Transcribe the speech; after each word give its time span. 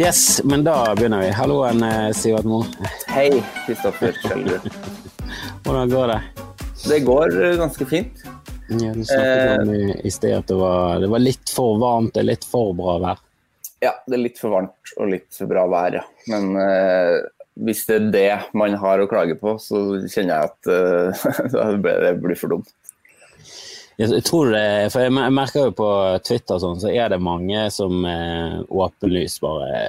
Yes, 0.00 0.40
men 0.44 0.64
da 0.64 0.94
begynner 0.96 1.20
vi. 1.20 1.30
Halloen, 1.30 1.82
eh, 1.82 2.10
Sivert 2.12 2.44
Mo. 2.44 2.64
Hei, 3.06 3.42
Kristoffer 3.66 4.12
Schjelderud. 4.12 4.72
Hvordan 5.64 5.90
går 5.90 6.06
det? 6.08 6.20
Det 6.88 7.00
går 7.04 7.36
eh, 7.44 7.56
ganske 7.60 7.86
fint. 7.86 8.22
Ja, 8.70 8.94
du 8.94 9.04
snakket 9.04 9.60
om 9.60 9.74
i, 9.74 10.00
i 10.04 10.10
sted 10.10 10.38
at 10.38 10.48
det 10.48 10.56
var, 10.56 11.02
det 11.04 11.10
var 11.12 11.20
litt 11.20 11.52
for 11.52 11.76
varmt 11.82 12.16
og 12.16 12.24
litt 12.24 12.48
for 12.48 12.72
bra 12.78 12.96
vær. 13.02 13.20
Ja, 13.84 13.92
det 14.06 14.16
er 14.16 14.24
litt 14.24 14.40
for 14.40 14.56
varmt 14.56 14.94
og 14.96 15.12
litt 15.12 15.28
for 15.36 15.52
bra 15.52 15.66
vær, 15.68 15.98
ja. 16.00 16.06
Men 16.32 16.56
eh, 16.64 17.18
hvis 17.60 17.84
det 17.90 17.98
er 17.98 18.10
det 18.16 18.56
man 18.56 18.80
har 18.80 19.04
å 19.04 19.10
klage 19.10 19.36
på, 19.36 19.58
så 19.60 19.82
kjenner 20.06 20.32
jeg 20.32 20.48
at 20.48 20.72
eh, 20.78 21.76
det 21.76 22.16
blir 22.24 22.40
for 22.40 22.56
dumt. 22.56 22.72
Jeg 24.00 24.22
tror 24.24 24.48
det, 24.54 24.88
for 24.94 25.04
jeg 25.04 25.32
merker 25.36 25.66
jo 25.66 25.72
på 25.76 25.86
Twitter 26.24 26.60
sånn, 26.62 26.78
så 26.80 26.88
er 26.88 27.10
det 27.12 27.18
mange 27.20 27.66
som 27.74 27.98
eh, 28.08 28.54
åpenlyst 28.64 29.42
bare 29.42 29.82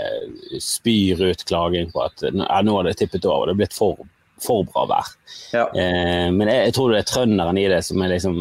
spyr 0.60 1.22
ut 1.30 1.46
klaging 1.48 1.94
på 1.94 2.02
at 2.04 2.26
ja, 2.28 2.58
nå 2.66 2.76
har 2.76 2.90
det 2.90 2.98
tippet 3.00 3.24
over, 3.24 3.48
det 3.48 3.56
er 3.56 3.62
blitt 3.62 3.78
for, 3.78 4.02
for 4.44 4.68
bra 4.68 4.84
vær. 4.92 5.14
Ja. 5.56 5.64
Eh, 5.70 6.28
men 6.28 6.52
jeg, 6.52 6.68
jeg, 6.68 6.76
tror 6.76 6.92
det 6.92 7.00
er 7.06 7.10
trønderen 7.14 7.62
i 7.62 7.66
det 7.72 7.80
som 7.88 8.04
har 8.04 8.12
liksom 8.12 8.38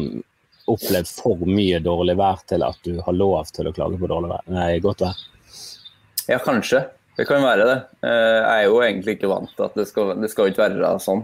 opplevd 0.75 1.15
for 1.23 1.47
mye 1.47 1.79
dårlig 1.83 2.19
vær 2.19 2.43
til 2.51 2.67
at 2.67 2.83
du 2.83 2.99
har 3.05 3.15
lov 3.15 3.55
til 3.55 3.71
å 3.71 3.75
klage 3.79 3.99
på 4.01 4.11
dårlig 4.11 4.35
vær. 4.35 4.47
Nei, 4.51 4.69
godt 4.83 5.07
vær. 5.07 5.25
Ja, 6.27 6.43
kanskje. 6.43 6.83
Det 7.15 7.29
kan 7.29 7.43
være 7.47 7.67
det. 7.67 7.81
Eh, 8.03 8.39
jeg 8.41 8.55
er 8.57 8.67
jo 8.67 8.79
egentlig 8.83 9.21
ikke 9.21 9.31
vant 9.31 9.55
til 9.55 9.71
at 9.71 9.77
det 9.79 9.87
skal, 9.87 10.17
det 10.19 10.35
skal 10.35 10.51
ikke 10.51 10.67
være 10.67 10.97
sånn. 10.99 11.23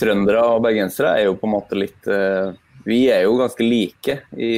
Trøndere 0.00 0.42
og 0.54 0.62
bergensere 0.64 1.18
er 1.20 1.28
jo 1.28 1.36
på 1.36 1.48
en 1.48 1.58
måte 1.60 1.76
litt 1.76 2.08
eh, 2.08 2.56
Vi 2.86 3.00
er 3.10 3.24
jo 3.26 3.36
ganske 3.40 3.66
like 3.66 4.18
i, 4.38 4.50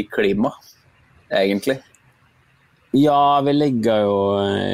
i 0.00 0.04
klima, 0.10 0.52
egentlig. 1.28 1.78
Ja, 2.96 3.40
vi 3.46 3.54
ligger 3.54 4.04
jo 4.06 4.18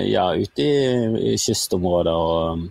ja, 0.09 0.31
ute 0.33 0.65
i, 0.65 1.33
i 1.33 1.37
kystområder 1.37 2.17
og 2.17 2.63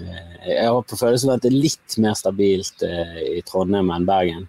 eh, 0.00 0.30
jeg 0.48 0.64
har 0.66 0.80
på 0.82 0.98
følelsen 0.98 1.34
at 1.34 1.44
det 1.44 1.52
er 1.52 1.60
litt 1.60 1.98
mer 2.02 2.16
stabilt 2.18 2.82
i 2.82 3.42
Trondheim 3.46 3.92
enn 3.94 4.08
Bergen. 4.08 4.48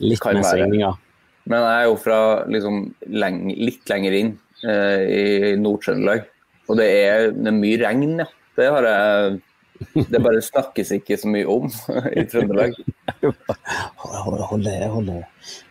litt 0.00 0.24
mer 0.24 0.42
svingninger. 0.42 1.02
Men 1.46 1.62
jeg 1.62 1.82
er 1.82 1.86
jo 1.86 1.98
fra 2.00 2.20
liksom, 2.50 2.80
leng 3.22 3.44
litt 3.54 3.90
lenger 3.90 4.16
inn 4.18 4.32
eh, 4.66 5.02
i 5.06 5.52
Nord-Trøndelag. 5.60 6.24
Og 6.66 6.80
det 6.80 6.86
er, 6.90 7.28
det 7.36 7.52
er, 7.52 7.60
mye 7.60 7.78
regn, 7.84 8.16
ja. 8.24 8.26
Det 8.56 8.66
har 8.72 8.88
jeg 8.88 9.36
Det 9.94 10.20
bare 10.22 10.42
snakkes 10.44 10.92
ikke 10.98 11.18
så 11.20 11.30
mye 11.30 11.46
om 11.50 11.66
i 12.12 12.24
Trøndelag. 12.30 12.76
Hold 13.22 14.38
hold 14.50 14.68
hold 14.94 15.10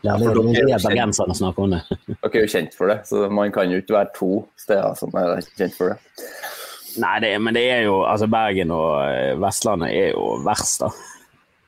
La 0.06 0.18
bergenserne 0.18 1.36
snakke 1.38 1.66
om 1.66 1.76
det. 1.76 1.82
Dere 2.10 2.32
er 2.32 2.46
jo 2.46 2.52
kjent 2.52 2.78
for 2.78 2.92
det, 2.92 3.02
så 3.10 3.26
man 3.30 3.54
kan 3.56 3.72
jo 3.72 3.82
ikke 3.82 3.98
være 3.98 4.14
to 4.18 4.32
steder 4.60 4.96
som 5.00 5.16
er 5.20 5.42
kjent 5.56 5.76
for 5.78 5.94
det. 5.94 6.00
Nei, 7.02 7.18
det, 7.20 7.34
men 7.44 7.58
det 7.58 7.66
er 7.74 7.82
jo 7.90 8.00
altså 8.08 8.28
Bergen 8.32 8.72
og 8.72 9.42
Vestlandet 9.44 9.92
er 9.92 10.14
jo 10.14 10.38
verst, 10.46 10.86
da. 10.86 10.92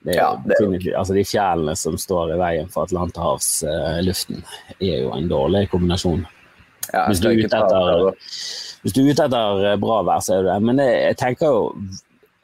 Det 0.07 0.13
er, 0.13 0.21
ja, 0.21 0.27
det 0.45 0.55
er 0.61 0.93
altså 0.95 1.15
De 1.17 1.23
fjellene 1.27 1.73
som 1.75 1.97
står 1.99 2.35
i 2.35 2.39
veien 2.39 2.69
for 2.71 2.87
atlanterhavsluften, 2.87 4.43
er 4.79 5.01
jo 5.03 5.11
en 5.17 5.27
dårlig 5.27 5.65
kombinasjon. 5.73 6.23
Ja, 6.93 7.07
hvis, 7.09 7.19
du 7.19 7.27
etter, 7.33 8.13
hvis, 8.81 8.93
du 8.95 9.01
er 9.01 9.09
ute 9.11 9.25
etter, 9.27 9.65
bra 9.81 9.97
vær, 10.07 10.21
så 10.23 10.37
er 10.37 10.45
du 10.45 10.51
det. 10.51 10.59
Men 10.69 10.79
jeg, 10.79 10.93
jeg 11.09 11.17
tenker 11.19 11.51
jo 11.51 11.65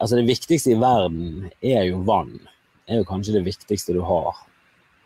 altså 0.04 0.20
Det 0.20 0.28
viktigste 0.28 0.74
i 0.74 0.80
verden 0.80 1.48
er 1.60 1.86
jo 1.88 2.02
vann. 2.06 2.36
Det 2.84 2.96
er 2.96 3.00
jo 3.00 3.08
kanskje 3.08 3.38
det 3.38 3.46
viktigste 3.46 3.96
du 3.96 4.02
har 4.04 4.34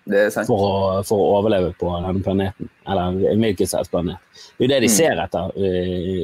for 0.09 0.55
å, 0.57 1.03
for, 1.05 1.21
å, 1.21 1.27
overleve 1.39 1.75
på 1.79 1.91
denne 1.93 2.23
planeten. 2.25 2.71
Eller 2.89 3.19
en 3.29 3.43
hvilken 3.45 3.69
som 3.69 3.81
helst 3.81 3.93
planet. 3.93 4.23
Det 4.57 4.65
er 4.65 4.67
jo 4.67 4.71
det 4.73 4.81
de 4.81 4.89
mm. 4.89 4.95
ser 4.95 5.21
etter. 5.25 5.53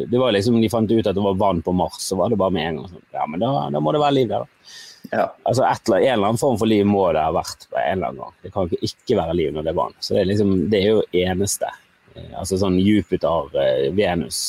Det 0.08 0.20
var 0.20 0.32
liksom, 0.32 0.56
De 0.62 0.70
fant 0.72 0.90
ut 0.90 1.06
at 1.06 1.14
det 1.14 1.26
var 1.26 1.38
vann 1.40 1.62
på 1.64 1.74
Mars, 1.76 2.00
så 2.00 2.18
var 2.18 2.32
det 2.32 2.40
bare 2.40 2.54
med 2.56 2.68
en 2.68 2.80
gang 2.80 2.90
sånn 2.94 3.06
Ja, 3.12 3.28
men 3.28 3.44
da, 3.44 3.52
da 3.74 3.82
må 3.84 3.92
det 3.94 4.02
være 4.02 4.18
liv 4.18 4.32
der, 4.32 4.46
da. 4.46 4.74
Ja. 5.12 5.24
Altså 5.44 5.66
et, 5.68 5.88
En 5.92 6.00
eller 6.00 6.30
annen 6.30 6.40
form 6.40 6.56
for 6.58 6.70
liv 6.70 6.86
må 6.88 7.04
det 7.12 7.22
ha 7.22 7.32
vært 7.34 7.68
på 7.68 7.80
en 7.80 7.98
eller 7.98 8.12
annen 8.12 8.22
gang. 8.24 8.36
Det 8.42 8.52
kan 8.54 8.70
ikke 8.70 8.90
ikke 8.90 9.18
være 9.20 9.38
liv 9.40 9.54
når 9.54 9.66
det 9.66 9.74
er 9.74 9.80
vann. 9.82 9.96
Så 10.00 10.16
det 10.16 10.22
er, 10.22 10.30
liksom, 10.32 10.54
det 10.72 10.80
er 10.80 10.94
jo 10.94 11.02
eneste. 11.24 11.72
Eh, 12.14 12.30
altså 12.40 12.58
sånn 12.60 12.78
Jupiter, 12.80 13.58
eh, 13.60 13.90
Venus, 13.96 14.40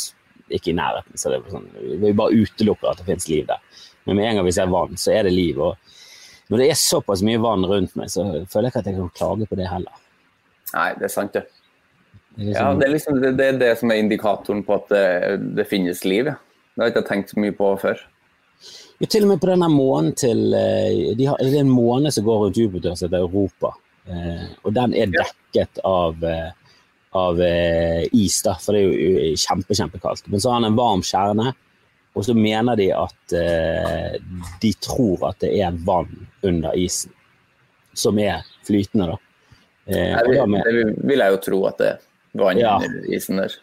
ikke 0.48 0.72
i 0.72 0.78
nærheten. 0.80 1.20
Så 1.20 1.34
det 1.34 1.42
er 1.42 1.58
sånn, 1.58 1.68
vi 2.06 2.16
bare 2.16 2.40
utelukker 2.46 2.94
at 2.94 3.02
det 3.02 3.10
finnes 3.10 3.28
liv 3.32 3.50
der. 3.52 3.84
Men 4.06 4.20
med 4.20 4.30
en 4.30 4.40
gang 4.40 4.48
vi 4.48 4.56
ser 4.56 4.72
vann, 4.72 4.98
så 5.02 5.14
er 5.16 5.28
det 5.28 5.34
liv. 5.34 5.60
og 5.60 6.50
Når 6.50 6.62
det 6.62 6.70
er 6.70 6.80
såpass 6.80 7.24
mye 7.26 7.42
vann 7.42 7.66
rundt 7.66 7.96
meg, 8.00 8.10
så 8.14 8.26
føler 8.26 8.70
jeg 8.70 8.74
ikke 8.74 8.84
at 8.84 8.90
jeg 8.92 8.98
kan 9.00 9.14
klage 9.18 9.50
på 9.50 9.60
det 9.60 9.70
heller. 9.70 10.02
Nei, 10.76 10.90
det 11.00 11.08
er 11.08 11.14
sant, 11.14 11.34
det. 11.34 11.46
Det 12.36 12.42
er, 12.42 12.50
liksom, 12.50 12.66
ja, 12.66 12.74
det, 12.76 12.86
er 12.86 12.92
liksom, 12.92 13.22
det, 13.22 13.32
det, 13.40 13.46
er 13.46 13.60
det 13.62 13.72
som 13.80 13.92
er 13.94 14.02
indikatoren 14.02 14.66
på 14.68 14.76
at 14.76 14.90
det, 14.92 15.06
det 15.56 15.68
finnes 15.70 16.04
liv. 16.04 16.28
Ja. 16.34 16.36
Det 16.76 16.84
har 16.84 16.90
jeg 16.90 16.96
ikke 16.98 17.08
tenkt 17.08 17.32
så 17.32 17.40
mye 17.40 17.56
på 17.56 17.70
før. 17.80 18.02
Jo, 19.00 19.08
til 19.08 19.24
og 19.24 19.30
med 19.32 19.42
på 19.44 19.48
denne 19.48 19.70
månen 19.72 20.12
til 20.20 20.54
eh, 20.56 21.16
de 21.16 21.28
har, 21.30 21.40
Det 21.40 21.54
er 21.54 21.64
en 21.64 21.72
måne 21.72 22.12
som 22.12 22.26
går 22.28 22.42
rundt 22.44 22.60
Jupiter 22.60 22.96
som 22.96 23.08
heter 23.08 23.24
Europa. 23.24 23.72
Eh, 24.12 24.46
og 24.64 24.76
den 24.76 24.96
er 24.96 25.14
dekket 25.14 25.80
av, 25.88 26.20
eh, 26.28 26.52
av 27.16 27.40
is, 27.40 28.42
da, 28.44 28.58
for 28.60 28.76
det 28.76 28.82
er 28.84 28.92
jo 28.92 29.38
kjempe, 29.40 29.76
kjempekaldt. 29.80 30.28
Men 30.28 30.44
så 30.44 30.52
har 30.52 30.60
den 30.60 30.74
en 30.74 30.80
varm 30.80 31.04
kjerne, 31.08 31.54
og 32.16 32.26
så 32.26 32.34
mener 32.34 32.80
de 32.80 32.88
at 32.96 33.34
de 34.62 34.72
tror 34.80 35.28
at 35.30 35.42
det 35.44 35.52
er 35.60 35.76
vann 35.86 36.28
under 36.48 36.76
isen. 36.80 37.12
Som 37.96 38.20
er 38.20 38.44
flytende, 38.68 39.12
da. 39.12 39.18
det, 39.86 40.06
det 40.24 40.86
vil 41.04 41.24
jeg 41.24 41.36
jo 41.36 41.42
tro 41.44 41.60
at 41.70 41.78
det 41.80 41.90
er 41.92 42.00
vann 42.40 42.60
ja. 42.60 42.76
under 42.80 43.12
isen 43.16 43.44
der. 43.44 43.56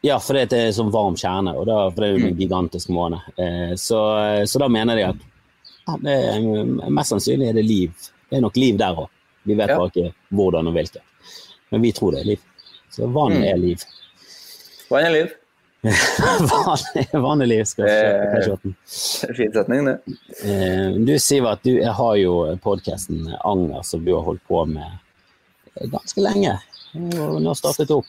Ja, 0.00 0.16
for 0.20 0.36
det 0.36 0.56
er 0.56 0.70
en 0.70 0.76
sånn 0.76 0.92
varm 0.92 1.16
kjerne, 1.18 1.52
og 1.60 1.66
da, 1.68 1.80
for 1.92 2.00
det 2.00 2.06
er 2.06 2.14
jo 2.14 2.20
en 2.22 2.30
mm. 2.32 2.38
gigantisk 2.40 2.92
måne. 2.94 3.20
Eh, 3.36 3.74
så, 3.76 3.98
så, 4.48 4.62
da 4.62 4.68
mener 4.72 4.96
de 4.96 5.04
at 5.10 5.26
ja, 5.84 5.96
det 6.00 6.14
er, 6.30 6.70
mest 6.88 7.12
sannsynlig 7.12 7.50
er 7.50 7.58
det 7.58 7.66
liv. 7.66 8.06
Det 8.30 8.38
er 8.38 8.44
nok 8.46 8.56
liv 8.56 8.78
der 8.80 8.96
òg. 9.04 9.10
Vi 9.44 9.56
vet 9.56 9.72
ja. 9.72 9.76
bare 9.76 9.92
ikke 9.92 10.36
hvordan 10.36 10.70
og 10.70 10.76
hvilket. 10.76 11.04
Men 11.70 11.84
vi 11.84 11.92
tror 11.96 12.16
det 12.16 12.22
er 12.22 12.30
liv. 12.32 12.46
Så 12.90 13.10
vann 13.12 13.36
mm. 13.36 13.44
er 13.50 13.60
liv. 13.60 13.84
Vann 14.88 15.10
er 15.10 15.14
liv. 15.18 15.36
Vann 17.24 17.40
er 17.40 17.48
liv, 17.48 17.62
skal 17.64 17.86
jeg 17.88 18.42
se. 18.44 19.32
Fin 19.36 19.52
setning, 19.54 19.86
det. 19.88 20.16
Eh, 20.44 20.98
du 21.00 21.14
Sivert, 21.18 21.62
du 21.64 21.80
har 21.80 22.16
jo 22.20 22.34
podkasten 22.60 23.30
Anger 23.40 23.82
som 23.86 24.04
du 24.04 24.12
har 24.12 24.26
holdt 24.26 24.44
på 24.48 24.64
med 24.68 25.88
ganske 25.92 26.20
lenge. 26.20 26.58
Nå 26.92 27.54
startet 27.56 27.92
opp 27.94 28.08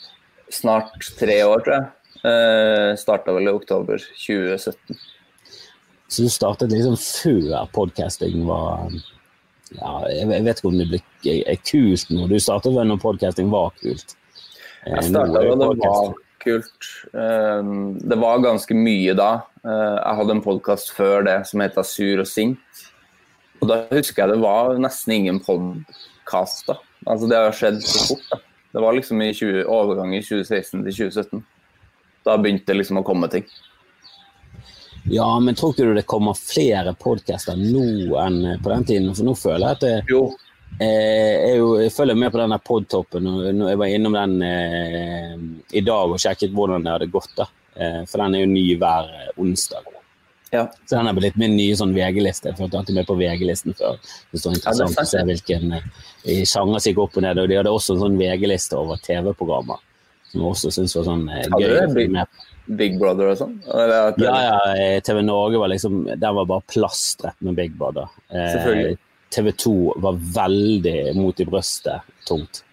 snart 0.52 0.92
tre 1.20 1.38
år, 1.48 1.64
tror 1.64 1.78
jeg. 1.78 1.90
Eh, 2.28 2.96
Starta 3.00 3.34
vel 3.34 3.48
i 3.48 3.54
oktober 3.56 4.02
2017. 4.26 4.98
Så 6.12 6.26
du 6.26 6.30
startet 6.30 6.74
liksom 6.74 6.98
før 7.00 7.70
podcasting 7.72 8.44
var 8.46 8.90
ja, 9.78 9.92
Jeg 10.12 10.28
vet 10.44 10.60
ikke 10.60 10.68
om 10.68 10.82
det 10.82 10.90
ble 10.92 11.00
kult 11.64 12.12
nå. 12.12 12.28
Du 12.28 12.36
startet 12.44 12.76
vel 12.76 12.92
når 12.92 13.00
podcasting 13.00 13.48
var 13.54 13.72
kult? 13.80 14.18
Eh, 14.84 14.92
jeg 14.98 15.08
starta 15.14 15.40
da 15.40 15.56
det 15.56 15.72
var 15.72 16.20
kult. 16.42 16.90
Um, 17.14 17.98
det 18.02 18.18
var 18.22 18.44
ganske 18.44 18.76
mye 18.78 19.16
da. 19.18 19.32
Uh, 19.66 19.98
jeg 19.98 20.20
hadde 20.20 20.36
en 20.38 20.44
podkast 20.46 20.94
før 20.98 21.26
det 21.28 21.38
som 21.50 21.64
het 21.64 21.80
Sur 21.88 22.24
og 22.24 22.30
sint. 22.30 22.86
Og 23.62 23.70
da 23.70 23.84
husker 23.92 24.24
jeg 24.24 24.34
det 24.34 24.42
var 24.42 24.78
nesten 24.82 25.16
ingen 25.20 25.42
podkast. 25.46 26.74
Altså, 27.06 27.30
det 27.30 27.38
har 27.38 27.58
skjedd 27.58 27.82
så 27.86 28.08
fort. 28.12 28.30
da. 28.32 28.42
Det 28.72 28.82
var 28.82 28.96
liksom 28.96 29.22
i 29.22 29.34
20, 29.34 29.66
overgangen 29.68 30.18
i 30.18 30.24
2016 30.24 30.86
til 30.86 30.96
2017. 31.12 31.44
Da 32.26 32.38
begynte 32.38 32.72
det 32.72 32.80
liksom 32.80 33.02
å 33.02 33.06
komme 33.06 33.30
ting. 33.32 33.46
Ja, 35.10 35.28
men 35.42 35.58
tror 35.58 35.74
ikke 35.74 35.90
du 35.90 35.96
det 35.98 36.06
kommer 36.10 36.38
flere 36.38 36.94
podcaster 36.98 37.58
nå 37.58 38.16
enn 38.22 38.42
på 38.62 38.72
den 38.72 38.86
tiden? 38.88 39.14
For 39.18 39.28
nå 39.28 39.34
føler 39.38 39.66
jeg 39.66 39.78
at 39.78 39.86
det, 39.86 39.96
jo. 40.14 40.24
Eh, 40.80 40.88
jeg, 40.88 41.56
jo, 41.60 41.72
jeg 41.82 41.94
følger 41.94 42.18
med 42.18 42.32
på 42.34 42.42
denne 42.42 42.60
podtoppen. 42.64 43.28
og 43.28 43.48
Jeg 43.50 43.80
var 43.82 43.96
innom 43.96 44.18
den 44.18 44.38
eh, 44.46 45.34
i 45.78 45.84
dag 45.86 46.14
og 46.14 46.22
sjekket 46.22 46.54
hvordan 46.56 46.86
det 46.86 46.96
hadde 46.96 47.12
gått. 47.14 47.34
da. 47.38 47.50
Eh, 47.76 48.04
for 48.10 48.24
den 48.24 48.38
er 48.38 48.46
jo 48.46 48.54
ny 48.54 48.68
hver 48.80 49.12
onsdag. 49.42 49.92
Ja. 50.52 50.66
Så 50.86 50.98
den 50.98 51.08
er 51.08 51.16
blitt 51.16 51.38
min 51.40 51.54
nye 51.56 51.76
sånn 51.80 51.94
VG-liste. 51.96 52.52
Jeg 52.52 52.72
alltid 52.76 52.98
med 52.98 53.08
på 53.08 53.16
VG-listen 53.16 53.76
før. 53.78 54.00
Det 54.32 54.42
står 54.42 54.58
interessant 54.58 54.98
ja, 54.98 55.06
å 55.06 55.08
se 55.08 55.22
hvilken 55.30 55.78
uh, 55.78 55.86
sjanger 56.28 56.84
som 56.84 56.90
gikk 56.90 57.00
opp 57.06 57.16
og 57.16 57.24
ned. 57.24 57.40
Og 57.40 57.48
de 57.48 57.60
hadde 57.62 57.72
også 57.72 57.96
en 57.96 58.02
sånn 58.04 58.18
VG-liste 58.20 58.76
over 58.80 59.00
TV-programmer, 59.06 59.80
som 60.28 60.42
jeg 60.42 60.50
også 60.50 60.74
syntes 60.76 60.98
var 61.00 61.08
sånn 61.08 61.24
eh, 61.32 61.46
gøy. 61.48 61.70
å 61.70 61.86
følge 61.94 62.16
med 62.18 62.34
på. 62.34 62.48
Big 62.82 63.00
Brother 63.00 63.32
og 63.32 63.40
sånn? 63.40 63.56
Ja, 63.68 64.04
ja. 64.22 65.00
TV 65.04 65.24
Norge 65.26 65.60
var 65.60 65.72
liksom 65.72 66.04
Den 66.06 66.36
var 66.38 66.46
bare 66.48 66.64
plastret 66.70 67.40
med 67.44 67.56
Big 67.58 67.74
Brother. 67.80 68.12
Eh, 68.30 68.92
TV 69.32 69.52
2 69.64 69.76
var 70.04 70.20
veldig 70.36 71.16
mot 71.18 71.40
i 71.40 71.48
brøstet 71.48 72.28
tungt. 72.28 72.64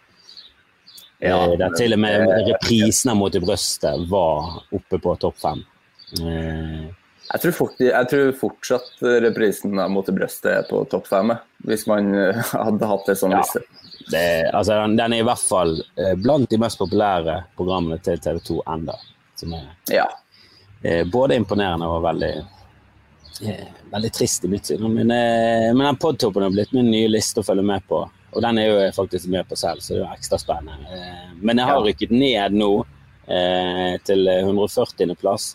Ja, 1.18 1.44
eh, 1.44 1.56
der 1.58 1.74
til 1.74 1.96
og 1.96 2.00
med 2.02 2.28
reprisene 2.46 3.16
Mot 3.18 3.34
i 3.34 3.42
brøstet 3.42 4.06
var 4.10 4.60
oppe 4.74 5.00
på 5.02 5.14
topp 5.18 5.40
fem. 5.42 5.64
Eh, 6.20 6.84
jeg 7.28 7.42
tror, 7.42 7.52
fort, 7.52 7.80
jeg 7.82 8.08
tror, 8.10 8.30
fortsatt 8.40 9.02
reprisen 9.24 9.78
av 9.82 9.90
Mot 9.92 10.08
i 10.08 10.14
brøstet 10.14 10.52
er 10.52 10.68
på 10.68 10.84
topp 10.90 11.10
fem, 11.10 11.34
hvis 11.66 11.86
man 11.90 12.12
eh, 12.14 12.38
hadde 12.54 12.92
hatt 12.92 13.10
det 13.10 13.18
sånn 13.18 13.34
ja, 13.34 13.42
liste. 13.42 13.64
Det, 14.08 14.50
altså, 14.54 14.78
den, 14.86 15.00
er 15.12 15.18
i 15.18 15.26
hvert 15.26 15.42
fall 15.42 15.74
eh, 15.98 16.14
blant 16.16 16.48
de 16.50 16.60
mest 16.62 16.80
populære 16.80 17.42
programmene 17.58 17.98
til 18.04 18.22
TV 18.22 18.38
2 18.52 18.62
enda. 18.76 18.94
Som 19.38 19.52
er 19.58 19.66
ja. 19.92 20.06
eh, 20.82 21.02
både 21.06 21.36
imponerende 21.38 21.90
og 21.90 22.06
veldig, 22.06 22.30
eh, 22.38 22.57
veldig 23.40 24.10
trist 24.14 24.44
i 24.44 24.50
mitt 24.52 24.66
syn. 24.66 24.84
Men, 24.92 25.10
eh, 25.10 25.68
men 25.74 25.84
den 25.86 26.00
podtoppen 26.00 26.42
har 26.42 26.54
blitt 26.54 26.72
min 26.76 26.90
nye 26.90 27.08
liste 27.08 27.42
å 27.42 27.46
følge 27.46 27.64
med 27.64 27.86
på. 27.88 28.02
Og 28.32 28.42
den 28.44 28.58
er 28.58 28.68
jo 28.68 28.80
jeg 28.82 28.96
faktisk 28.96 29.30
med 29.32 29.48
på 29.48 29.56
selv, 29.56 29.80
så 29.80 29.96
det 29.96 30.04
er 30.04 30.18
ekstra 30.18 30.38
spennende. 30.40 30.92
Eh, 30.92 31.30
men 31.40 31.60
jeg 31.60 31.70
har 31.70 31.82
rykket 31.84 32.14
ned 32.14 32.58
nå 32.58 32.72
til 34.08 34.24
140. 34.24 35.10
plass. 35.20 35.50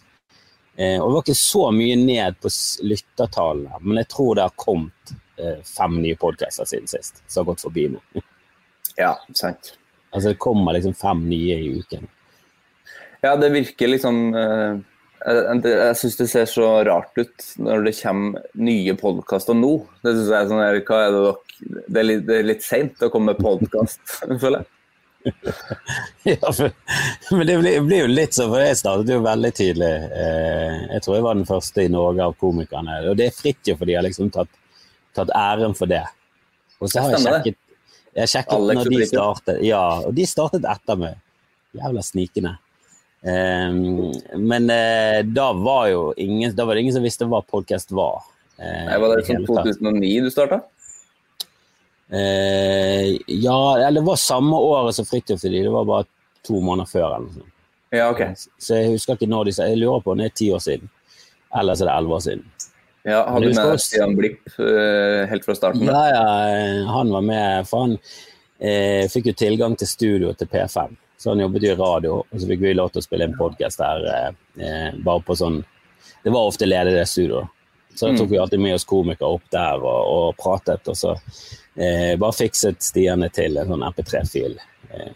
Eh, 0.76 1.02
og 1.02 1.10
det 1.10 1.14
var 1.14 1.22
ikke 1.22 1.38
så 1.38 1.68
mye 1.74 1.98
ned 2.00 2.40
på 2.42 2.50
lyttertallene, 2.90 3.78
men 3.82 4.00
jeg 4.02 4.10
tror 4.10 4.38
det 4.38 4.46
har 4.48 4.56
kommet 4.58 5.14
eh, 5.38 5.60
fem 5.68 6.00
nye 6.02 6.18
podcaster 6.18 6.66
siden 6.66 6.90
sist 6.90 7.22
som 7.28 7.44
har 7.44 7.52
gått 7.52 7.66
forbi 7.68 7.90
nå. 7.94 8.02
Ja, 8.94 9.16
sant. 9.34 9.72
Altså 10.14 10.30
det 10.30 10.42
kommer 10.42 10.76
liksom 10.76 10.94
fem 10.94 11.24
nye 11.26 11.56
i 11.58 11.70
uken. 11.80 12.04
Ja, 13.24 13.32
det 13.42 13.50
virker 13.54 13.90
liksom 13.90 14.20
eh, 14.38 14.82
Jeg, 15.24 15.96
syns 16.00 16.18
det 16.20 16.28
ser 16.32 16.48
så 16.52 16.68
rart 16.84 17.16
ut 17.16 17.46
når 17.64 17.86
det 17.88 17.96
kommer 18.02 18.44
nye 18.60 18.96
podkaster 19.00 19.56
nå. 19.56 19.74
Det 20.04 20.16
synes 20.18 20.30
jeg 20.30 20.38
er 20.38 20.50
sånn, 20.50 20.64
hva 20.90 21.00
er 21.00 21.16
det 21.16 21.22
dere 21.24 21.84
Det 21.88 22.02
er 22.02 22.08
litt, 22.08 22.32
litt 22.50 22.66
seint 22.66 23.06
å 23.06 23.12
komme 23.14 23.32
med 23.32 23.44
podkast, 23.44 24.02
føler 24.44 24.64
jeg. 24.64 24.70
ja, 26.24 26.52
for, 26.52 26.72
men 27.32 27.48
det 27.48 27.58
blir, 27.62 27.82
blir, 27.86 28.02
jo 28.02 28.10
litt 28.12 28.36
sånn, 28.36 28.50
for 28.52 28.60
jeg 28.60 28.76
startet 28.76 29.14
jo 29.14 29.22
veldig 29.24 29.52
tidlig. 29.56 29.92
Eh, 30.20 30.82
jeg 30.96 31.06
tror 31.06 31.18
jeg 31.18 31.26
var 31.30 31.40
den 31.40 31.48
første 31.48 31.86
i 31.86 31.92
Norge 31.94 32.28
av 32.28 32.36
komikerne. 32.42 33.00
Og 33.12 33.16
det 33.20 33.30
er 33.30 33.38
Fridtjof, 33.38 33.80
for 33.80 33.90
de 33.90 33.96
har 33.98 34.04
liksom 34.04 34.34
tatt, 34.36 34.52
tatt, 35.16 35.32
æren 35.38 35.78
for 35.78 35.92
det. 35.92 36.04
Og 36.84 36.92
så 36.92 37.06
har 37.06 37.16
jeg 37.16 37.24
sjekket, 37.24 37.60
jeg 38.20 38.34
sjekket 38.34 38.58
Alex 38.58 38.82
når 38.82 38.92
de 38.92 39.08
startet. 39.14 39.64
Ja, 39.64 39.86
og 40.04 40.12
de 40.18 40.28
startet 40.28 40.68
etter 40.76 41.00
meg. 41.00 41.24
Jævla 41.80 42.04
snikende. 42.06 42.58
Eh, 43.24 43.72
men 44.38 44.70
eh, 44.70 45.24
da 45.24 45.50
var 45.56 45.88
jo 45.92 46.06
ingen, 46.18 46.56
da 46.56 46.66
var 46.66 46.76
det 46.76 46.86
ingen 46.86 46.96
som 46.98 47.06
visste 47.06 47.28
hva 47.30 47.42
podkast 47.42 47.92
var. 47.96 48.24
Eh, 48.60 48.86
Nei, 48.90 49.00
var 49.02 49.16
det 49.18 49.28
sånn 49.28 49.48
2009 49.48 50.24
du 50.26 50.32
starta? 50.34 50.62
Eh, 52.14 53.18
ja, 53.28 53.78
eller 53.78 54.02
det 54.02 54.08
var 54.08 54.20
samme 54.22 54.56
året 54.56 54.96
som 54.96 55.08
Fridtjof 55.08 55.42
til 55.42 55.56
de, 55.56 55.64
det 55.66 55.74
var 55.74 55.88
bare 55.90 56.06
to 56.46 56.60
måneder 56.62 56.90
før. 56.90 57.16
eller 57.18 57.48
Ja, 57.94 58.10
ok. 58.12 58.22
Så 58.62 58.78
jeg 58.78 58.92
husker 58.94 59.18
ikke 59.18 59.30
når 59.30 59.48
de 59.48 59.54
sa 59.56 59.70
Jeg 59.70 59.80
lurer 59.82 60.04
på 60.04 60.14
om 60.14 60.22
det 60.22 60.30
er 60.30 60.36
ti 60.38 60.52
år 60.54 60.62
siden. 60.62 60.92
Eller 61.54 61.78
så 61.78 61.86
er 61.86 61.90
det 61.90 61.96
elleve 61.98 62.18
år 62.18 62.26
siden. 62.28 62.46
Ja, 63.04 63.30
Har 63.30 63.42
du 63.42 63.50
med 63.52 63.82
Stian 63.84 64.16
Blipp 64.16 64.48
uh, 64.60 65.26
helt 65.28 65.46
fra 65.46 65.56
starten? 65.56 65.84
Ja, 65.84 66.04
ja, 66.08 66.86
han 66.88 67.12
var 67.12 67.22
med. 67.22 67.68
For 67.68 67.88
han 67.88 67.98
eh, 68.64 69.10
fikk 69.12 69.28
jo 69.32 69.34
tilgang 69.38 69.76
til 69.80 69.90
studio 69.90 70.32
til 70.40 70.48
P5. 70.48 70.96
Så 71.24 71.32
han 71.32 71.40
jobbet 71.40 71.64
jo 71.64 71.72
i 71.72 71.80
radio, 71.80 72.22
og 72.28 72.40
så 72.40 72.50
fikk 72.50 72.64
vi 72.66 72.76
lov 72.76 72.92
til 72.92 73.00
å 73.00 73.08
spille 73.08 73.30
en 73.30 73.38
podkast 73.40 73.80
der 73.80 74.08
eh, 74.12 74.96
bare 75.04 75.24
på 75.24 75.38
sånn 75.40 75.62
Det 76.24 76.32
var 76.32 76.50
ofte 76.50 76.68
ledig 76.68 76.98
det 76.98 77.08
studioet. 77.08 77.48
Så 77.96 78.10
da 78.10 78.18
tok 78.18 78.28
mm. 78.28 78.32
vi 78.32 78.40
alltid 78.42 78.62
med 78.64 78.76
oss 78.76 78.88
komikere 78.90 79.36
opp 79.38 79.44
der 79.54 79.84
og, 79.84 80.02
og 80.10 80.40
pratet. 80.42 80.88
Og 80.90 80.98
så 80.98 81.14
Eh, 81.76 82.18
bare 82.20 82.34
fikset 82.38 82.84
Stian 82.86 83.26
til 83.34 83.58
en 83.58 83.72
sånn 83.72 83.86
MP3-fil 83.88 84.60
eh, 84.94 85.16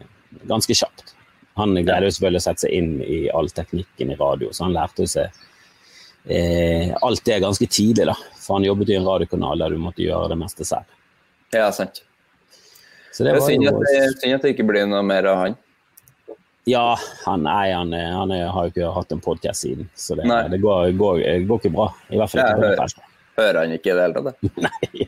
ganske 0.49 0.73
kjapt. 0.73 1.13
Han 1.57 1.75
greide 1.77 2.07
jo 2.07 2.15
selvfølgelig 2.15 2.41
å 2.41 2.45
sette 2.47 2.65
seg 2.65 2.73
inn 2.73 2.95
i 3.05 3.19
all 3.33 3.49
teknikken 3.53 4.13
i 4.13 4.17
radio, 4.17 4.49
så 4.53 4.65
han 4.65 4.73
lærte 4.73 5.05
seg 5.09 5.29
eh, 6.25 6.93
alt 6.97 7.23
det 7.25 7.39
ganske 7.45 7.69
tidlig. 7.69 8.07
da. 8.09 8.17
For 8.41 8.57
han 8.57 8.65
jobbet 8.65 8.93
i 8.93 8.97
en 8.97 9.05
radiokanal 9.05 9.61
der 9.61 9.73
du 9.73 9.81
måtte 9.81 10.05
gjøre 10.05 10.31
det 10.33 10.39
meste 10.41 10.65
selv. 10.65 10.89
Ja, 11.53 11.69
sant. 11.73 12.01
Så 13.13 13.25
det, 13.25 13.33
var 13.37 13.45
synd, 13.45 13.69
at 13.69 13.77
det, 13.81 14.01
synd 14.21 14.37
at 14.37 14.45
det 14.45 14.53
ikke 14.53 14.67
blir 14.67 14.89
noe 14.89 15.05
mer 15.05 15.29
av 15.29 15.41
han. 15.43 15.57
Ja, 16.67 16.97
han, 17.23 17.45
nei, 17.47 17.71
han, 17.71 17.93
han 17.95 18.31
har 18.31 18.67
jo 18.67 18.73
ikke 18.73 18.89
hatt 18.91 19.13
en 19.15 19.23
podkast 19.23 19.63
siden, 19.63 19.87
så 19.95 20.17
det, 20.19 20.27
det 20.51 20.59
går, 20.59 20.91
går, 20.99 21.21
går, 21.47 21.61
ikke 21.61 21.71
bra. 21.71 21.87
I 22.11 22.19
hvert 22.19 22.33
fall 22.33 22.43
ikke 22.43 22.57
på 22.59 22.67
hører, 22.67 22.97
Hører 23.37 23.59
han 23.61 23.73
ikke 23.75 23.91
i 23.91 23.95
det 23.95 24.05
hele 24.07 24.23
tatt? 24.25 24.47
Nei, 24.65 25.07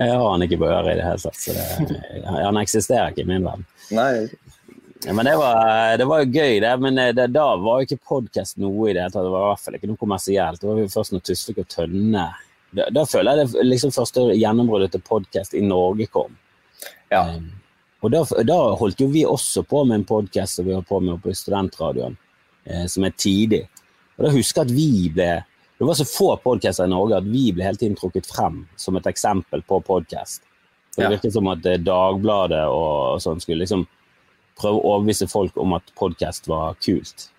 jeg 0.00 0.10
har 0.10 0.24
han 0.26 0.44
ikke 0.44 0.58
på 0.60 0.68
øret 0.68 0.92
i 0.92 0.98
det 0.98 1.06
hele 1.06 1.22
tatt. 1.22 1.38
Så 1.38 1.54
det, 1.54 2.00
han 2.26 2.58
eksisterer 2.60 3.14
ikke 3.14 3.24
i 3.24 3.30
min 3.30 3.46
verden. 3.46 3.68
Nei. 3.94 4.12
Ja, 5.06 5.14
men 5.16 5.24
det 5.24 5.36
var, 5.40 5.96
det 5.96 6.08
var 6.10 6.24
jo 6.24 6.32
gøy, 6.34 6.58
det. 6.60 6.72
Men 6.82 6.98
eh, 7.00 7.14
det, 7.16 7.30
da 7.32 7.46
var 7.62 7.80
jo 7.80 7.88
ikke 7.88 8.08
podkast 8.10 8.58
noe 8.60 8.90
i 8.90 8.96
det 8.96 9.04
hele 9.06 9.14
tatt. 9.14 9.24
Det 9.24 9.32
var 9.32 9.46
i 9.46 9.52
hvert 9.52 9.64
fall 9.64 9.78
ikke 9.78 9.92
noe 9.92 10.02
kommersielt. 10.02 10.60
Det 10.60 10.68
var 10.68 10.82
jo 10.82 10.90
først 10.92 11.14
når 11.14 11.24
Tusvik 11.30 11.62
og 11.62 11.70
Tønne 11.72 12.26
da, 12.70 12.86
da, 12.94 13.02
føler 13.08 13.40
jeg 13.40 13.48
det 13.50 13.64
liksom 13.66 13.94
første 13.94 14.28
gjennombruddet 14.38 14.92
til 14.94 15.02
podkast 15.06 15.56
i 15.58 15.62
Norge 15.64 16.06
kom. 16.12 16.36
Ja. 17.10 17.24
Um, 17.34 17.48
og 18.00 18.12
da, 18.12 18.24
da, 18.48 18.58
holdt 18.80 19.02
jo 19.02 19.10
vi 19.12 19.26
også 19.28 19.62
på 19.68 19.84
med 19.84 20.00
en 20.00 20.08
podkast 20.08 20.58
som 20.58 20.66
vi 20.66 20.74
holdt 20.74 20.88
på 20.88 21.00
med 21.04 21.20
på 21.22 21.34
studentradioen, 21.36 22.16
eh, 22.64 22.86
som 22.88 23.04
er 23.04 23.16
tidig. 23.16 23.66
Og 24.16 24.26
da 24.26 24.34
husker 24.34 24.62
jeg 24.62 24.70
at 24.70 24.76
vi 24.76 25.12
ble 25.14 25.30
det 25.80 25.86
var 25.88 25.94
så 25.96 26.04
få 26.04 26.36
podcaster 26.36 26.84
i 26.84 26.92
Norge 26.92 27.16
at 27.16 27.24
vi 27.24 27.46
ble 27.56 27.64
hele 27.64 27.78
tiden 27.80 27.94
trukket 27.96 28.26
frem 28.28 28.66
som 28.76 28.98
et 28.98 29.06
eksempel 29.08 29.62
på 29.64 29.78
podkast. 29.80 30.42
Det 30.92 31.08
virket 31.08 31.32
som 31.32 31.48
at 31.48 31.64
eh, 31.64 31.78
Dagbladet 31.80 32.66
og, 32.68 33.14
og 33.14 33.22
sånn 33.24 33.40
skulle 33.40 33.62
liksom 33.62 33.86
prøve 34.60 34.76
å 34.76 34.90
overbevise 34.90 35.28
folk 35.30 35.56
om 35.56 35.72
at 35.78 35.88
podkast 35.96 36.50
var 36.52 36.76
kult. 36.84 37.30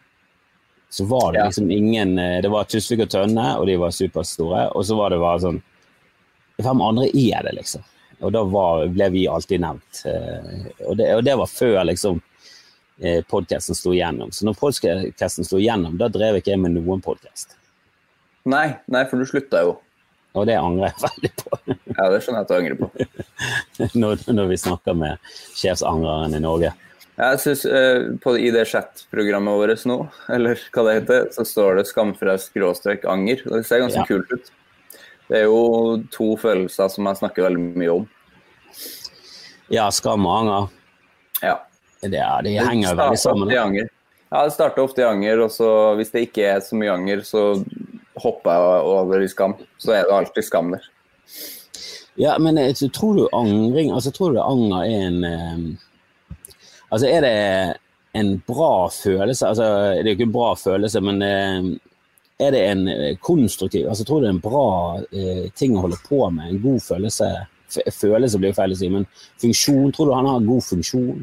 Så 0.89 1.05
var 1.05 1.35
det 1.35 1.45
liksom 1.45 1.69
ingen 1.71 2.17
eh, 2.17 2.39
Det 2.41 2.49
var 2.49 2.65
Tusvik 2.65 3.05
og 3.05 3.11
Tønne, 3.13 3.45
og 3.59 3.69
de 3.69 3.77
var 3.77 3.93
superstore. 3.93 4.63
Og 4.73 4.89
så 4.89 4.97
var 4.97 5.13
det 5.13 5.21
bare 5.21 5.43
sånn 5.45 5.61
Hvem 6.61 6.81
andre 6.85 7.07
er 7.13 7.45
det, 7.45 7.53
liksom? 7.57 7.85
Og 8.21 8.33
da 8.33 8.43
var, 8.45 8.85
ble 8.93 9.07
vi 9.13 9.27
alltid 9.29 9.63
nevnt. 9.63 10.03
Eh, 10.05 10.67
og 10.87 10.97
det, 10.99 11.07
og 11.17 11.23
det 11.25 11.37
var 11.41 11.49
før 11.49 11.81
liksom 11.89 12.21
podkasten 13.31 13.73
sto 13.73 13.95
igjennom. 13.95 14.29
Så 14.29 14.45
når 14.45 14.59
podkasten 14.59 15.47
sto 15.47 15.57
igjennom, 15.57 15.95
da 15.97 16.05
drev 16.13 16.37
ikke 16.37 16.51
jeg 16.53 16.61
med 16.61 16.75
noen 16.75 17.01
podkast. 17.01 17.55
Nei, 18.45 18.67
nei, 18.93 19.01
for 19.09 19.17
du 19.17 19.25
slutta 19.25 19.63
jo. 19.65 19.79
Og 20.37 20.47
det 20.47 20.55
angrer 20.55 20.91
jeg 20.91 21.01
veldig 21.03 21.31
på. 21.41 21.59
ja, 21.97 22.05
det 22.13 22.21
skjønner 22.23 22.39
jeg 22.39 22.45
at 22.45 22.51
du 22.51 22.55
angrer 22.55 22.79
på. 22.79 22.89
når, 24.01 24.23
når, 24.31 24.47
vi 24.53 24.61
snakker 24.63 24.97
med 24.97 25.33
sjefsangreren 25.59 26.37
i 26.37 26.41
Norge. 26.43 26.71
Jeg 27.21 27.41
synes, 27.43 27.65
uh, 27.67 28.37
I 28.39 28.53
det 28.55 28.63
chat-programmet 28.71 29.59
vårt 29.59 29.83
nå, 29.85 29.97
eller 30.31 30.61
hva 30.71 30.85
det 30.87 30.95
heter, 31.01 31.27
så 31.35 31.45
står 31.45 31.77
det 31.77 31.89
'skamfrelst 31.89 32.49
skråstrek 32.49 33.03
anger'. 33.05 33.43
Det 33.43 33.65
ser 33.67 33.83
ganske 33.83 33.99
ja. 33.99 34.07
kult 34.07 34.31
ut. 34.31 34.51
Det 35.31 35.39
er 35.39 35.47
jo 35.47 36.01
to 36.11 36.33
følelser 36.35 36.89
som 36.91 37.07
jeg 37.07 37.21
snakker 37.21 37.45
veldig 37.47 37.79
mye 37.79 37.91
om. 37.93 38.07
Ja, 39.71 39.85
skam 39.95 40.25
og 40.27 40.33
anger. 40.41 40.65
Ja. 41.39 41.53
Det, 42.01 42.11
de 42.43 42.55
henger 42.57 42.97
veldig 42.99 43.19
sammen. 43.21 43.53
Ja, 43.53 44.41
det 44.43 44.55
starter 44.57 44.83
ofte 44.83 45.03
i 45.03 45.07
anger, 45.07 45.45
og 45.45 45.53
så 45.55 45.69
hvis 45.99 46.11
det 46.11 46.25
ikke 46.27 46.49
er 46.49 46.59
så 46.63 46.75
mye 46.75 46.91
anger, 46.91 47.23
så 47.23 47.45
hopper 48.19 48.51
jeg 48.51 48.89
over 48.91 49.23
i 49.23 49.29
skam, 49.31 49.55
så 49.79 49.95
er 49.95 50.09
det 50.09 50.17
alltid 50.17 50.47
skam 50.49 50.73
der. 50.75 50.89
Ja, 52.19 52.35
men 52.39 52.59
jeg, 52.59 52.75
eh, 52.75 52.89
tror 52.91 53.15
du 53.15 53.29
angring 53.31 53.93
Altså, 53.95 54.11
tror 54.11 54.33
du 54.35 54.41
anger 54.43 54.81
er 54.83 55.05
en 55.07 55.23
um, 55.23 55.61
Altså, 56.91 57.07
er 57.07 57.23
det 57.23 57.35
en 58.19 58.33
bra 58.43 58.89
følelse? 58.91 59.47
Altså, 59.47 59.63
det 59.95 60.03
er 60.03 60.09
jo 60.11 60.17
ikke 60.17 60.27
en 60.27 60.35
bra 60.35 60.49
følelse, 60.59 60.99
men 60.99 61.23
uh, 61.23 61.69
er 62.41 62.53
det 62.55 62.61
en 62.67 62.83
konstruktiv 63.23 63.89
Altså, 63.89 64.05
tror 64.07 64.21
du 64.21 64.25
det 64.25 64.31
er 64.31 64.37
en 64.37 64.43
bra 64.43 64.67
eh, 65.11 65.47
ting 65.57 65.75
å 65.77 65.85
holde 65.85 65.99
på 66.07 66.23
med? 66.33 66.49
En 66.49 66.63
god 66.63 66.81
følelse? 66.85 67.29
Følelse 67.71 68.39
blir 68.39 68.51
jo 68.51 68.57
feil 68.57 68.75
å 68.75 68.79
si, 68.79 68.89
men 68.91 69.05
funksjon? 69.41 69.93
Tror 69.95 70.09
du 70.09 70.15
han 70.17 70.27
har 70.27 70.41
en 70.41 70.49
god 70.49 70.65
funksjon? 70.67 71.21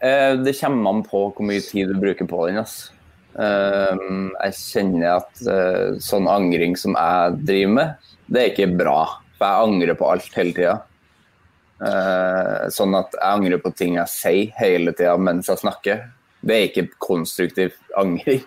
Eh, 0.00 0.34
det 0.42 0.56
kommer 0.60 0.90
an 0.90 1.02
på 1.06 1.24
hvor 1.30 1.46
mye 1.48 1.62
tid 1.64 1.90
du 1.90 1.98
bruker 2.00 2.28
på 2.28 2.46
den. 2.46 2.60
Altså. 2.62 2.92
Eh, 3.32 4.06
jeg 4.44 4.56
kjenner 4.58 5.18
at 5.18 5.44
eh, 5.48 5.98
sånn 6.04 6.28
angring 6.30 6.76
som 6.78 6.96
jeg 6.98 7.42
driver 7.42 7.76
med, 7.78 8.08
det 8.28 8.42
er 8.42 8.50
ikke 8.52 8.72
bra. 8.78 8.98
For 9.38 9.48
jeg 9.48 9.68
angrer 9.68 9.98
på 9.98 10.08
alt 10.12 10.38
hele 10.38 10.56
tida. 10.56 10.78
Eh, 11.82 12.66
sånn 12.70 12.94
at 12.94 13.14
jeg 13.16 13.26
angrer 13.26 13.62
på 13.62 13.72
ting 13.74 13.96
jeg 13.98 14.12
sier 14.12 14.58
hele 14.60 14.94
tida 14.94 15.16
mens 15.18 15.50
jeg 15.50 15.62
snakker. 15.64 16.04
Det 16.42 16.56
er 16.56 16.68
ikke 16.68 16.90
konstruktiv 17.02 17.74
angring. 17.98 18.42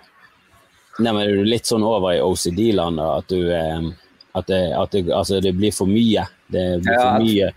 Nei, 1.00 1.12
men 1.12 1.22
Er 1.26 1.36
du 1.36 1.48
litt 1.48 1.68
sånn 1.68 1.84
over 1.84 2.16
i 2.16 2.24
OCD-land, 2.24 3.02
at, 3.04 3.32
du, 3.32 3.52
eh, 3.52 3.88
at, 4.32 4.48
det, 4.48 4.62
at 4.76 4.92
det, 4.96 5.06
altså 5.12 5.42
det, 5.44 5.56
blir 5.58 5.74
for 5.76 5.92
mye? 5.92 6.24
Det 6.48 6.66
blir 6.86 7.00
for 7.00 7.24
mye 7.24 7.50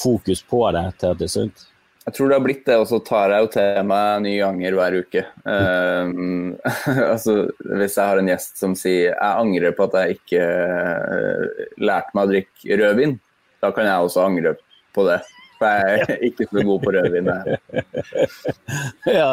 fokus 0.00 0.42
på 0.42 0.64
det 0.74 0.86
til 0.98 1.12
at 1.12 1.20
det 1.20 1.28
er 1.28 1.34
sunt? 1.34 1.66
Jeg 2.00 2.16
tror 2.16 2.30
det 2.30 2.36
har 2.38 2.42
blitt 2.42 2.62
det, 2.66 2.76
og 2.80 2.86
så 2.88 2.98
tar 3.04 3.30
jeg 3.30 3.44
jo 3.44 3.48
til 3.54 3.80
meg 3.86 4.22
nye 4.24 4.38
ganger 4.40 4.76
hver 4.78 4.96
uke. 5.04 5.22
Um, 5.44 6.54
altså, 7.12 7.34
hvis 7.60 7.98
jeg 7.98 8.08
har 8.08 8.18
en 8.18 8.30
gjest 8.32 8.62
som 8.62 8.74
sier 8.78 9.10
jeg 9.12 9.28
angrer 9.28 9.76
på 9.76 9.86
at 9.86 9.98
jeg 10.00 10.16
ikke 10.16 10.46
uh, 10.48 11.66
lærte 11.78 12.16
meg 12.16 12.24
å 12.24 12.32
drikke 12.32 12.80
rødvin, 12.80 13.14
da 13.60 13.70
kan 13.76 13.86
jeg 13.86 14.08
også 14.08 14.24
angre 14.24 14.56
på 14.96 15.04
det. 15.06 15.20
For 15.60 15.68
jeg 15.76 16.04
er 16.06 16.22
ikke 16.24 16.46
så 16.48 16.62
god 16.64 16.84
på 16.84 16.92
rødvin. 16.96 17.26
ja, 19.18 19.26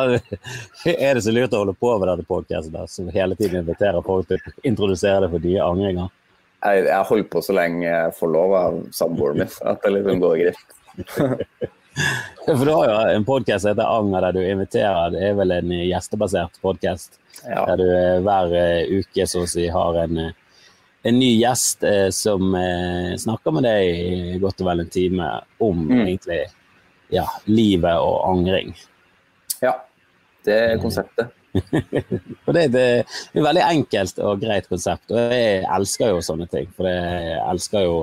er 0.92 1.16
det 1.16 1.24
så 1.24 1.32
lurt 1.32 1.56
å 1.56 1.62
holde 1.64 1.76
på 1.80 1.94
med 2.02 2.10
denne 2.12 2.28
podkasten 2.28 2.92
som 2.92 3.12
hele 3.16 3.38
tiden 3.40 3.62
inviterer 3.62 4.04
folk 4.04 4.28
til 4.28 4.42
å 4.42 4.56
introdusere 4.68 5.24
det 5.24 5.32
for 5.32 5.48
nye 5.48 5.64
angringer? 5.64 6.12
Jeg, 6.66 6.84
jeg 6.90 7.08
holder 7.12 7.32
på 7.32 7.44
så 7.46 7.56
lenge 7.56 7.86
jeg 7.86 8.14
får 8.18 8.34
lov 8.34 8.56
av 8.60 8.78
samboeren 8.98 9.44
min, 9.46 9.58
at 9.72 9.84
det 9.86 9.94
liksom 9.96 10.24
går 10.26 10.38
greit. 10.44 10.68
For 12.48 12.66
du 12.66 12.72
har 12.72 12.90
jo 12.90 12.98
en 13.16 13.26
podkast 13.26 13.64
som 13.64 13.72
heter 13.72 13.90
Anger, 13.90 14.28
der 14.28 14.36
du 14.36 14.44
inviterer. 14.46 15.14
Det 15.14 15.24
er 15.30 15.38
vel 15.38 15.54
en 15.56 15.72
gjestebasert 15.74 16.60
podkast. 16.62 17.18
Ja. 17.44 17.64
Der 17.72 17.80
du 17.80 17.88
eh, 17.88 18.20
hver 18.26 18.54
eh, 18.58 19.00
uke 19.00 19.26
så 19.30 19.44
å 19.46 19.50
si 19.50 19.68
har 19.74 19.98
en, 20.04 20.20
eh, 20.22 20.36
en 21.04 21.20
ny 21.20 21.30
gjest 21.38 21.84
eh, 21.88 22.10
som 22.16 22.56
eh, 22.58 23.13
snakker 23.20 23.54
med 23.56 23.68
deg 23.68 23.88
i 23.88 24.39
godt 24.42 24.63
og 24.63 24.70
vel 24.72 24.84
en 24.84 24.94
time 24.94 25.30
om 25.63 25.86
mm. 25.86 26.00
egentlig 26.01 26.42
ja, 27.13 27.25
livet 27.46 28.01
og 28.04 28.18
angring. 28.32 28.74
Ja, 29.63 29.77
det 30.46 30.58
er 30.74 30.82
konseptet. 30.82 31.34
og 32.46 32.51
det, 32.54 32.68
det, 32.74 32.84
er 32.84 33.06
et 33.34 33.46
veldig 33.46 33.63
enkelt 33.66 34.20
og 34.22 34.44
greit 34.44 34.68
konsept, 34.70 35.10
og 35.13 35.34
jeg 35.34 35.63
elsker 35.77 36.12
jo 36.12 36.22
sånne 36.25 36.50
ting. 36.51 36.68
For 36.75 36.89
jeg 36.89 37.39
elsker 37.48 37.88
jo 37.88 37.98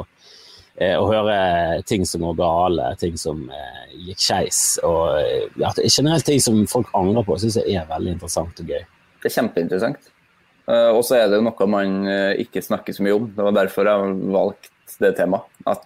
Eh, 0.75 0.97
å 0.99 1.07
høre 1.07 1.83
ting 1.87 2.03
som 2.03 2.25
går 2.27 2.35
gale, 2.41 2.89
ting 2.99 3.15
som 3.21 3.45
eh, 3.47 3.93
gikk 4.09 4.23
skeis. 4.25 4.63
Og 4.83 5.61
ja, 5.61 5.71
generelt 5.85 6.27
ting 6.27 6.43
som 6.43 6.65
folk 6.71 6.91
angrer 6.99 7.27
på, 7.27 7.37
syns 7.39 7.61
jeg 7.61 7.79
er 7.79 7.87
veldig 7.91 8.17
interessant 8.17 8.59
og 8.59 8.73
gøy. 8.75 8.83
Det 9.23 9.31
er 9.31 9.37
kjempeinteressant. 9.37 10.11
Og 10.65 11.03
så 11.05 11.19
er 11.19 11.29
det 11.29 11.43
noe 11.45 11.67
man 11.69 12.07
ikke 12.41 12.63
snakker 12.65 12.97
så 12.97 13.05
mye 13.05 13.17
om. 13.19 13.27
Det 13.37 13.45
var 13.45 13.57
derfor 13.59 13.91
jeg 13.91 14.15
valgte 14.33 14.71
det 15.03 15.11
temaet. 15.19 15.45
At 15.69 15.85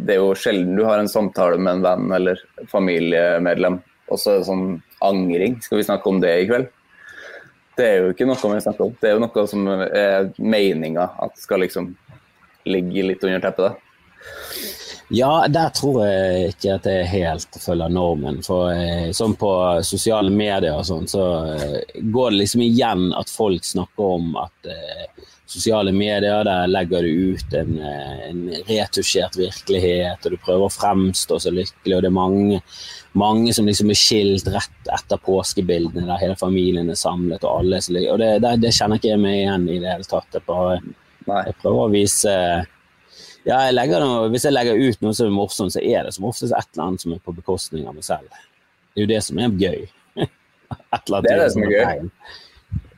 det 0.00 0.16
er 0.16 0.20
jo 0.22 0.34
sjelden 0.38 0.74
du 0.78 0.82
har 0.86 0.98
en 0.98 1.10
samtale 1.10 1.58
med 1.60 1.78
en 1.78 1.84
venn 1.84 2.12
eller 2.16 2.40
familiemedlem, 2.70 3.78
og 4.10 4.18
så 4.18 4.32
er 4.32 4.40
det 4.40 4.48
sånn 4.48 4.66
angring. 5.06 5.58
Skal 5.62 5.78
vi 5.78 5.86
snakke 5.86 6.10
om 6.10 6.18
det 6.22 6.32
i 6.40 6.48
kveld? 6.50 6.70
Det 7.78 7.86
er 7.86 7.96
jo 8.02 8.10
ikke 8.12 8.26
noe 8.28 8.52
vi 8.54 8.62
snakker 8.66 8.88
om. 8.88 8.96
Det 8.98 9.08
er 9.08 9.14
jo 9.14 9.22
noe 9.22 9.46
som 9.48 9.70
er 9.70 10.32
meninga 10.42 11.06
at 11.22 11.38
skal 11.40 11.62
liksom 11.62 11.92
ligge 12.66 13.06
litt 13.06 13.22
under 13.24 13.40
teppet. 13.46 13.78
Ja, 15.12 15.48
der 15.50 15.72
tror 15.74 16.04
jeg 16.06 16.52
ikke 16.52 16.76
at 16.76 16.84
jeg 16.86 17.08
helt 17.10 17.56
følger 17.58 17.90
normen. 17.90 18.36
For 18.46 18.70
eh, 18.70 19.08
sånn 19.16 19.34
på 19.38 19.50
sosiale 19.82 20.30
medier 20.30 20.76
og 20.76 20.86
sånn, 20.86 21.10
så 21.10 21.24
eh, 21.56 21.98
går 21.98 22.30
det 22.30 22.38
liksom 22.44 22.62
igjen 22.62 23.08
at 23.18 23.32
folk 23.32 23.66
snakker 23.66 24.14
om 24.20 24.38
at 24.38 24.70
eh, 24.70 25.26
sosiale 25.50 25.90
medier, 25.90 26.44
der 26.46 26.70
legger 26.70 27.02
du 27.02 27.34
ut 27.34 27.58
en, 27.58 27.80
en, 27.82 28.46
retusjert 28.68 29.34
virkelighet, 29.34 30.22
og 30.22 30.36
du 30.36 30.42
prøver 30.46 30.68
å 30.68 30.72
fremstå 30.76 31.40
så 31.42 31.50
lykkelig, 31.50 31.96
og 31.96 32.04
det 32.04 32.10
er 32.12 32.14
mange, 32.14 32.60
mange 33.18 33.54
som 33.56 33.66
liksom 33.66 33.90
er 33.90 33.98
skilt 33.98 34.46
rett 34.54 34.92
etter 34.94 35.18
påskebildene, 35.26 36.06
der 36.06 36.22
hele 36.22 36.38
familien 36.38 36.94
er 36.94 36.98
samlet, 37.02 37.42
og 37.42 37.64
alle 37.64 37.80
er 37.80 37.82
så 37.82 37.96
lykkelige. 37.96 38.14
Og 38.14 38.22
det, 38.22 38.34
det, 38.46 38.58
det, 38.62 38.76
kjenner 38.78 39.02
ikke 39.02 39.10
jeg 39.10 39.24
meg 39.26 39.40
igjen 39.40 39.66
i 39.66 39.80
det 39.82 39.90
hele 39.90 40.12
tatt. 40.14 40.38
Jeg, 40.38 40.46
bare, 40.46 40.78
jeg 41.48 41.58
prøver 41.64 41.82
å 41.82 41.94
vise 41.98 42.36
ja, 43.48 43.60
jeg 43.70 43.88
noe, 44.02 44.28
Hvis 44.32 44.44
jeg 44.46 44.52
legger 44.52 44.78
ut 44.78 45.02
noe 45.04 45.16
som 45.16 45.30
er 45.30 45.34
morsomt, 45.34 45.74
så 45.74 45.80
er 45.80 46.06
det 46.06 46.14
som 46.16 46.28
oftest 46.28 46.52
et 46.52 46.68
eller 46.74 46.86
annet 46.86 47.04
som 47.04 47.14
er 47.14 47.22
på 47.24 47.34
bekostning 47.36 47.88
av 47.88 47.96
meg 47.96 48.06
selv. 48.06 48.28
Det 48.90 49.00
er 49.00 49.06
jo 49.06 49.10
det 49.12 49.20
som 49.24 49.40
er 49.40 49.56
gøy. 49.60 49.86
det 50.20 51.32
er 51.32 51.42
det 51.44 51.50
som 51.54 51.64
er 51.64 51.74
gøy. 51.76 52.10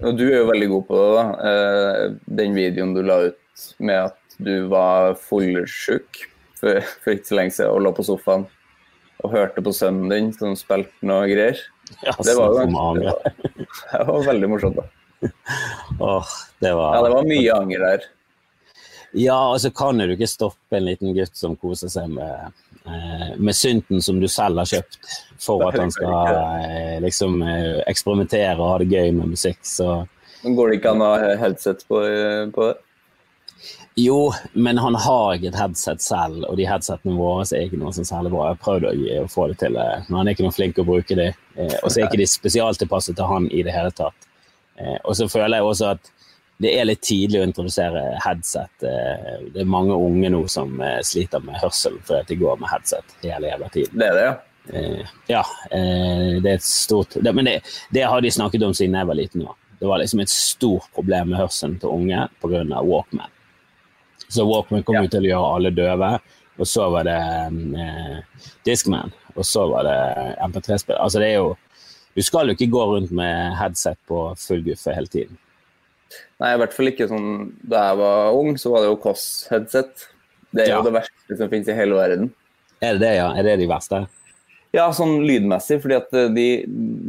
Og 0.03 0.19
du 0.19 0.25
er 0.27 0.41
jo 0.41 0.49
veldig 0.51 0.69
god 0.73 0.89
på 0.89 0.99
det. 0.99 1.13
da. 1.15 1.27
Eh, 1.51 2.17
den 2.41 2.57
videoen 2.59 2.97
du 2.97 3.05
la 3.07 3.21
ut 3.29 3.69
med 3.79 4.09
at 4.09 4.39
du 4.43 4.67
var 4.73 5.15
fullsjuk 5.21 6.25
for, 6.59 6.81
for 7.05 7.15
ikke 7.15 7.31
så 7.31 7.39
lenge 7.39 7.55
siden 7.55 7.77
og 7.77 7.85
lå 7.87 7.93
på 7.95 8.07
sofaen 8.07 8.49
og 9.23 9.31
hørte 9.31 9.63
på 9.63 9.75
sønnen 9.77 10.11
din 10.11 10.33
som 10.35 10.57
spilte 10.59 11.07
noe 11.07 11.29
greier. 11.31 11.61
Ja, 12.03 12.17
det, 12.25 12.35
var, 12.39 12.57
det, 12.57 12.73
var, 12.75 13.23
det 13.93 14.03
var 14.09 14.27
veldig 14.27 14.51
morsomt. 14.51 14.81
da. 14.81 15.31
Åh, 16.03 16.33
det 16.65 16.73
var... 16.75 16.97
Ja, 16.97 17.05
det 17.07 17.13
var 17.15 17.29
mye 17.29 17.59
anger 17.61 17.87
der. 17.87 18.09
Ja, 19.13 19.37
og 19.37 19.59
altså 19.59 19.71
kan 19.77 20.01
du 20.01 20.15
ikke 20.15 20.29
stoppe 20.31 20.79
en 20.79 20.87
liten 20.87 21.13
gutt 21.17 21.37
som 21.37 21.57
koser 21.61 21.91
seg 21.93 22.09
med, 22.15 22.55
eh, 22.89 23.35
med 23.37 23.57
synten 23.57 24.01
som 24.01 24.21
du 24.21 24.29
selv 24.29 24.63
har 24.63 24.71
kjøpt, 24.71 25.01
for 25.43 25.67
at 25.69 25.77
han 25.81 25.93
skal 25.93 26.39
eh, 26.65 26.97
liksom 27.05 27.43
eh, 27.45 27.83
eksperimentere 27.91 28.57
og 28.57 28.71
ha 28.71 28.79
det 28.81 28.89
gøy 28.89 29.13
med 29.19 29.35
musikk. 29.35 29.61
Så 29.69 30.07
Men 30.43 30.57
Går 30.57 30.71
det 30.71 30.79
ikke 30.81 30.95
an 30.97 31.05
å 31.05 31.11
ha 31.13 31.35
headset 31.43 31.85
på, 31.89 32.01
på, 32.55 32.71
det? 32.71 33.69
Jo, 34.01 34.33
men 34.57 34.81
han 34.81 34.97
har 34.97 35.37
ikke 35.37 35.51
et 35.53 35.61
headset 35.61 36.01
selv, 36.01 36.47
og 36.49 36.57
de 36.57 36.65
headsetene 36.67 37.19
våre 37.19 37.45
er 37.45 37.69
ikke 37.69 37.83
noe 37.83 37.93
sånn 37.93 38.09
særlig 38.09 38.33
bra. 38.33 38.49
Jeg 38.49 38.57
har 38.57 38.65
prøvd 38.65 38.89
å, 39.21 39.29
få 39.29 39.51
det 39.53 39.59
til, 39.61 39.77
men 39.77 40.17
han 40.17 40.25
er 40.25 40.33
ikke 40.33 40.49
noe 40.49 40.57
flink 40.57 40.79
til 40.79 40.87
å 40.87 40.89
bruke 40.89 41.19
de. 41.21 41.29
Og 41.83 41.93
så 41.93 42.01
er 42.01 42.09
ikke 42.09 42.23
de 42.23 42.31
spesialtilpasset 42.33 43.21
til 43.21 43.29
han 43.29 43.51
i 43.53 43.61
det 43.67 43.77
hele 43.77 43.93
tatt. 43.93 44.27
Og 45.05 45.13
så 45.15 45.29
føler 45.29 45.61
jeg 45.61 45.69
også 45.69 45.93
at 45.93 46.11
det 46.63 46.73
er 46.79 46.87
litt 46.87 47.03
tidlig 47.03 47.41
å 47.41 47.47
introdusere 47.49 48.05
headset. 48.23 48.87
Eh, 48.87 49.35
det 49.55 49.65
er 49.65 49.69
mange 49.71 49.97
unge 49.99 50.31
nå 50.31 50.45
som 50.51 50.79
eh, 50.81 51.01
sliter 51.07 51.43
med 51.43 51.59
hørsel 51.63 51.99
fordi 52.07 52.35
de 52.35 52.41
går 52.45 52.61
med 52.61 52.71
headset 52.71 53.17
hele 53.25 53.51
jævla 53.51 53.71
tiden. 53.75 53.99
Det 53.99 54.09
er 54.09 54.19
det, 54.19 54.27
ja. 54.29 54.35
Eh, 54.71 55.15
ja, 55.27 55.43
det 55.73 56.47
er 56.47 56.55
et 56.55 56.63
stort 56.63 57.17
Men 57.35 57.49
det, 57.49 57.57
det, 57.91 58.05
har 58.07 58.23
de 58.23 58.31
snakket 58.31 58.63
om 58.63 58.75
siden 58.79 58.95
jeg 58.95 59.11
var 59.11 59.19
liten. 59.19 59.43
Nå. 59.43 59.57
Det 59.81 59.91
var 59.91 59.99
liksom 59.99 60.23
et 60.23 60.31
stort 60.31 60.87
problem 60.95 61.33
med 61.33 61.43
hørselen 61.43 61.81
til 61.83 61.91
unge 61.91 62.29
pga. 62.45 62.63
Walkman. 62.87 63.33
Så 64.29 64.47
Walkman 64.47 64.87
kom 64.87 65.01
ja. 65.01 65.09
til 65.11 65.27
å 65.27 65.33
gjøre 65.33 65.53
alle 65.57 65.75
døve, 65.75 66.13
og 66.63 66.69
så 66.69 66.87
var 66.95 67.09
det 67.09 67.19
eh, 67.83 68.47
Discman, 68.65 69.11
og 69.35 69.45
så 69.49 69.67
var 69.73 69.89
det 69.89 69.99
MP3-spill. 70.47 71.01
Altså 71.01 71.21
det 71.23 71.33
er 71.33 71.41
jo 71.41 71.53
Du 72.13 72.21
skal 72.21 72.47
jo 72.47 72.53
ikke 72.53 72.69
gå 72.69 72.81
rundt 72.85 73.11
med 73.11 73.57
headset 73.57 73.97
på 74.07 74.27
full 74.37 74.63
guffe 74.67 74.93
hele 74.93 75.09
tiden. 75.09 75.39
Nei, 76.43 76.55
i 76.55 76.61
hvert 76.61 76.75
fall 76.75 76.91
ikke 76.91 77.07
sånn 77.11 77.29
Da 77.71 77.85
jeg 77.91 77.99
var 78.01 78.39
ung, 78.39 78.57
så 78.61 78.73
var 78.73 78.85
det 78.85 78.91
jo 78.91 78.99
Koss-headset. 79.05 80.09
Det 80.53 80.65
er 80.65 80.73
ja. 80.73 80.81
jo 80.81 80.89
det 80.89 80.97
verste 80.99 81.39
som 81.39 81.51
finnes 81.53 81.71
i 81.71 81.77
hele 81.77 81.97
verden. 81.97 82.33
Er 82.83 82.99
det 82.99 83.05
det, 83.05 83.15
ja? 83.21 83.31
Er 83.39 83.47
det 83.47 83.61
de 83.63 83.69
verste? 83.71 84.03
Ja, 84.73 84.87
sånn 84.97 85.21
lydmessig, 85.29 85.83
fordi 85.83 85.99
at 85.99 86.15
eh, 86.17 86.31
de, 86.33 86.47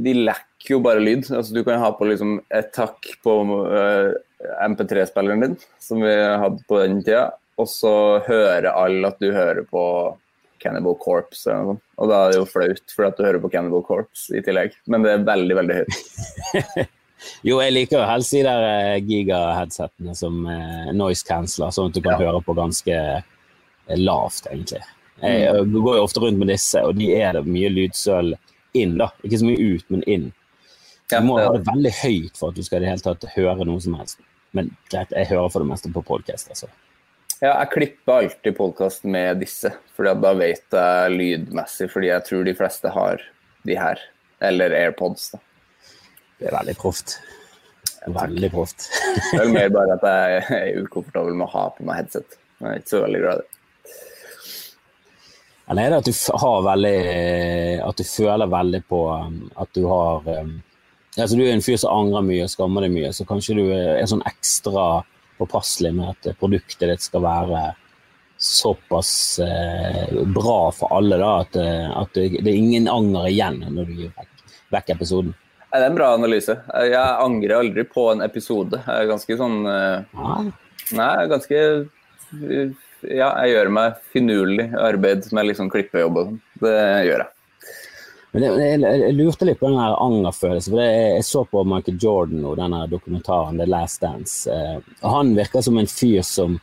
de 0.03 0.15
lekker 0.27 0.75
jo 0.75 0.81
bare 0.83 1.03
lyd. 1.03 1.29
Altså, 1.31 1.55
du 1.55 1.63
kan 1.63 1.79
ha 1.81 1.93
på 1.95 2.07
liksom 2.09 2.37
et 2.53 2.73
takk 2.75 3.07
på 3.23 3.37
uh, 3.47 4.11
eh, 4.11 4.57
MP3-spilleren 4.67 5.45
din, 5.45 5.55
som 5.81 6.03
vi 6.03 6.11
hadde 6.11 6.59
på 6.67 6.81
den 6.81 6.99
tida, 7.05 7.29
og 7.59 7.69
så 7.71 7.93
hører 8.27 8.73
alle 8.73 9.13
at 9.13 9.23
du 9.23 9.31
hører 9.31 9.63
på 9.69 9.83
Cannibal 10.63 10.97
Corpse. 10.99 11.55
Og, 11.55 11.79
og 11.99 12.11
da 12.11 12.25
er 12.25 12.33
det 12.33 12.41
jo 12.41 12.49
flaut, 12.51 12.83
fordi 12.95 13.09
at 13.09 13.19
du 13.19 13.25
hører 13.27 13.43
på 13.43 13.53
Cannibal 13.55 13.85
Corpse 13.87 14.35
i 14.35 14.43
tillegg. 14.43 14.75
Men 14.91 15.07
det 15.07 15.15
er 15.15 15.25
veldig, 15.31 15.57
veldig 15.61 15.79
høyt. 15.81 16.83
Jo, 17.43 17.59
jeg 17.63 17.73
liker 17.75 17.99
jo 17.99 18.07
helst 18.07 18.35
de 18.35 18.43
der 18.45 18.65
eh, 18.67 18.97
giga-headsetene 19.03 20.15
som 20.17 20.43
eh, 20.49 20.91
noise 20.95 21.25
canceler, 21.27 21.73
sånn 21.75 21.91
at 21.91 21.97
du 21.97 22.03
kan 22.03 22.17
ja. 22.17 22.27
høre 22.27 22.43
på 22.45 22.55
ganske 22.57 22.99
eh, 22.99 23.97
lavt, 23.99 24.47
egentlig. 24.51 24.83
Jeg 25.23 25.65
mm. 25.67 25.75
går 25.85 25.97
jo 25.99 26.05
ofte 26.07 26.23
rundt 26.23 26.41
med 26.41 26.51
disse, 26.51 26.81
og 26.83 26.97
de 26.99 27.11
er 27.15 27.37
det 27.37 27.45
mye 27.47 27.71
lydsøl 27.71 28.33
inn, 28.77 28.97
da. 28.99 29.11
Ikke 29.23 29.39
så 29.39 29.47
mye 29.47 29.73
ut, 29.73 29.85
men 29.93 30.05
inn. 30.09 30.29
Du 31.11 31.19
må 31.27 31.37
ha 31.37 31.51
det 31.53 31.65
veldig 31.67 31.91
høyt 32.01 32.39
for 32.39 32.51
at 32.51 32.57
du 32.57 32.65
skal 32.65 32.81
i 32.81 32.85
det 32.85 32.93
hele 32.93 33.05
tatt 33.05 33.27
høre 33.35 33.67
noe 33.67 33.83
som 33.83 33.97
helst. 33.99 34.23
Men 34.53 34.71
greit, 34.91 35.13
jeg 35.13 35.29
hører 35.31 35.51
for 35.53 35.63
det 35.63 35.69
meste 35.71 35.91
på 35.93 36.03
podkast, 36.05 36.49
altså. 36.53 36.69
Ja, 37.43 37.57
jeg 37.57 37.71
klipper 37.73 38.21
alltid 38.21 38.55
podkast 38.55 39.07
med 39.09 39.41
disse, 39.43 39.73
fordi 39.97 40.13
da 40.23 40.31
vet 40.37 40.75
jeg 40.77 41.15
lydmessig, 41.17 41.89
fordi 41.91 42.07
jeg 42.07 42.23
tror 42.29 42.45
de 42.47 42.53
fleste 42.55 42.91
har 42.93 43.23
de 43.67 43.75
her. 43.75 43.99
Eller 44.43 44.75
AirPods, 44.77 45.33
da. 45.33 45.41
Det 46.39 46.49
er 46.49 46.55
veldig 46.57 46.75
proft. 46.79 47.17
Veldig 48.03 48.49
proft. 48.51 48.87
det 49.31 49.41
er 49.41 49.51
mer 49.53 49.73
bare 49.73 49.97
at 49.97 50.07
jeg 50.07 50.45
er 50.59 50.79
ukomfortabel 50.83 51.35
med 51.37 51.47
å 51.47 51.53
ha 51.53 51.65
på 51.75 51.85
meg 51.87 52.01
headset. 52.01 52.39
Jeg 52.59 52.69
er 52.69 52.81
ikke 52.81 52.93
så 52.95 53.03
veldig 53.05 53.21
glad 53.23 53.33
i 53.33 53.43
det. 53.43 53.49
Eller 55.71 55.85
er 55.85 55.93
det 55.93 55.99
at 56.01 56.09
du 56.09 56.39
har 56.43 56.65
veldig 56.65 56.97
At 57.87 57.99
du 57.99 58.03
føler 58.03 58.49
veldig 58.51 58.81
på 58.83 58.97
um, 59.15 59.37
at 59.55 59.69
du 59.71 59.85
har 59.87 60.25
altså 60.27 61.37
Du 61.37 61.43
er 61.45 61.53
en 61.53 61.63
fyr 61.63 61.79
som 61.79 61.93
angrer 61.93 62.25
mye 62.27 62.43
og 62.43 62.51
skammer 62.51 62.83
deg 62.83 62.91
mye, 62.95 63.13
så 63.15 63.23
kanskje 63.29 63.55
du 63.59 63.63
er 63.69 64.03
sånn 64.09 64.25
ekstra 64.27 65.03
påpasselig 65.37 65.93
med 65.95 66.09
at 66.09 66.39
produktet 66.39 66.89
ditt 66.89 67.05
skal 67.05 67.23
være 67.23 67.61
såpass 68.43 69.39
eh, 69.39 70.23
bra 70.25 70.71
for 70.75 70.93
alle 70.97 71.19
da, 71.21 71.29
at, 71.43 71.55
eh, 71.55 71.85
at 72.01 72.17
det, 72.17 72.25
det, 72.39 72.49
er 72.49 72.57
ingen 72.57 72.89
anger 72.91 73.29
igjen 73.29 73.61
når 73.61 73.87
du 73.87 73.93
gir 74.01 74.11
vekk, 74.17 74.43
vekk 74.73 74.91
episoden. 74.95 75.35
Det 75.73 75.81
er 75.81 75.89
en 75.89 75.95
bra 75.97 76.11
analyse. 76.13 76.53
Jeg 76.85 77.01
angrer 77.01 77.55
aldri 77.57 77.83
på 77.89 78.05
en 78.11 78.21
episode. 78.21 78.77
Jeg 78.85 78.93
er 78.93 79.09
ganske 79.09 79.37
sånn 79.39 79.63
uh, 79.65 80.43
Nei, 80.93 81.13
ganske 81.31 81.61
Ja, 83.09 83.29
jeg 83.41 83.55
gjør 83.55 83.71
meg 83.73 83.97
finurlig 84.13 84.67
arbeid 84.77 85.25
med 85.33 85.49
liksom 85.49 85.71
klippejobb 85.73 86.19
og 86.19 86.29
sånn. 86.29 86.37
Det 86.61 86.75
gjør 87.07 87.23
jeg. 87.23 87.31
Men 88.33 88.45
jeg, 88.45 88.61
jeg, 88.61 89.01
jeg, 89.01 89.17
lurte 89.17 89.49
litt 89.49 89.59
på 89.61 89.69
den 89.69 89.81
angerfølelsen. 89.81 90.75
for 90.75 90.81
jeg, 90.83 91.01
jeg, 91.17 91.25
så 91.25 91.43
på 91.49 91.65
Michael 91.69 91.99
Jordan 92.05 92.45
og 92.49 92.55
denne 92.61 92.85
dokumentaren 92.93 93.57
The 93.61 93.67
Last 93.69 94.01
Dance. 94.05 94.53
Eh, 94.53 94.77
han 95.01 95.33
virker 95.37 95.65
som 95.65 95.77
en 95.81 95.89
fyr 95.89 96.21
som 96.25 96.55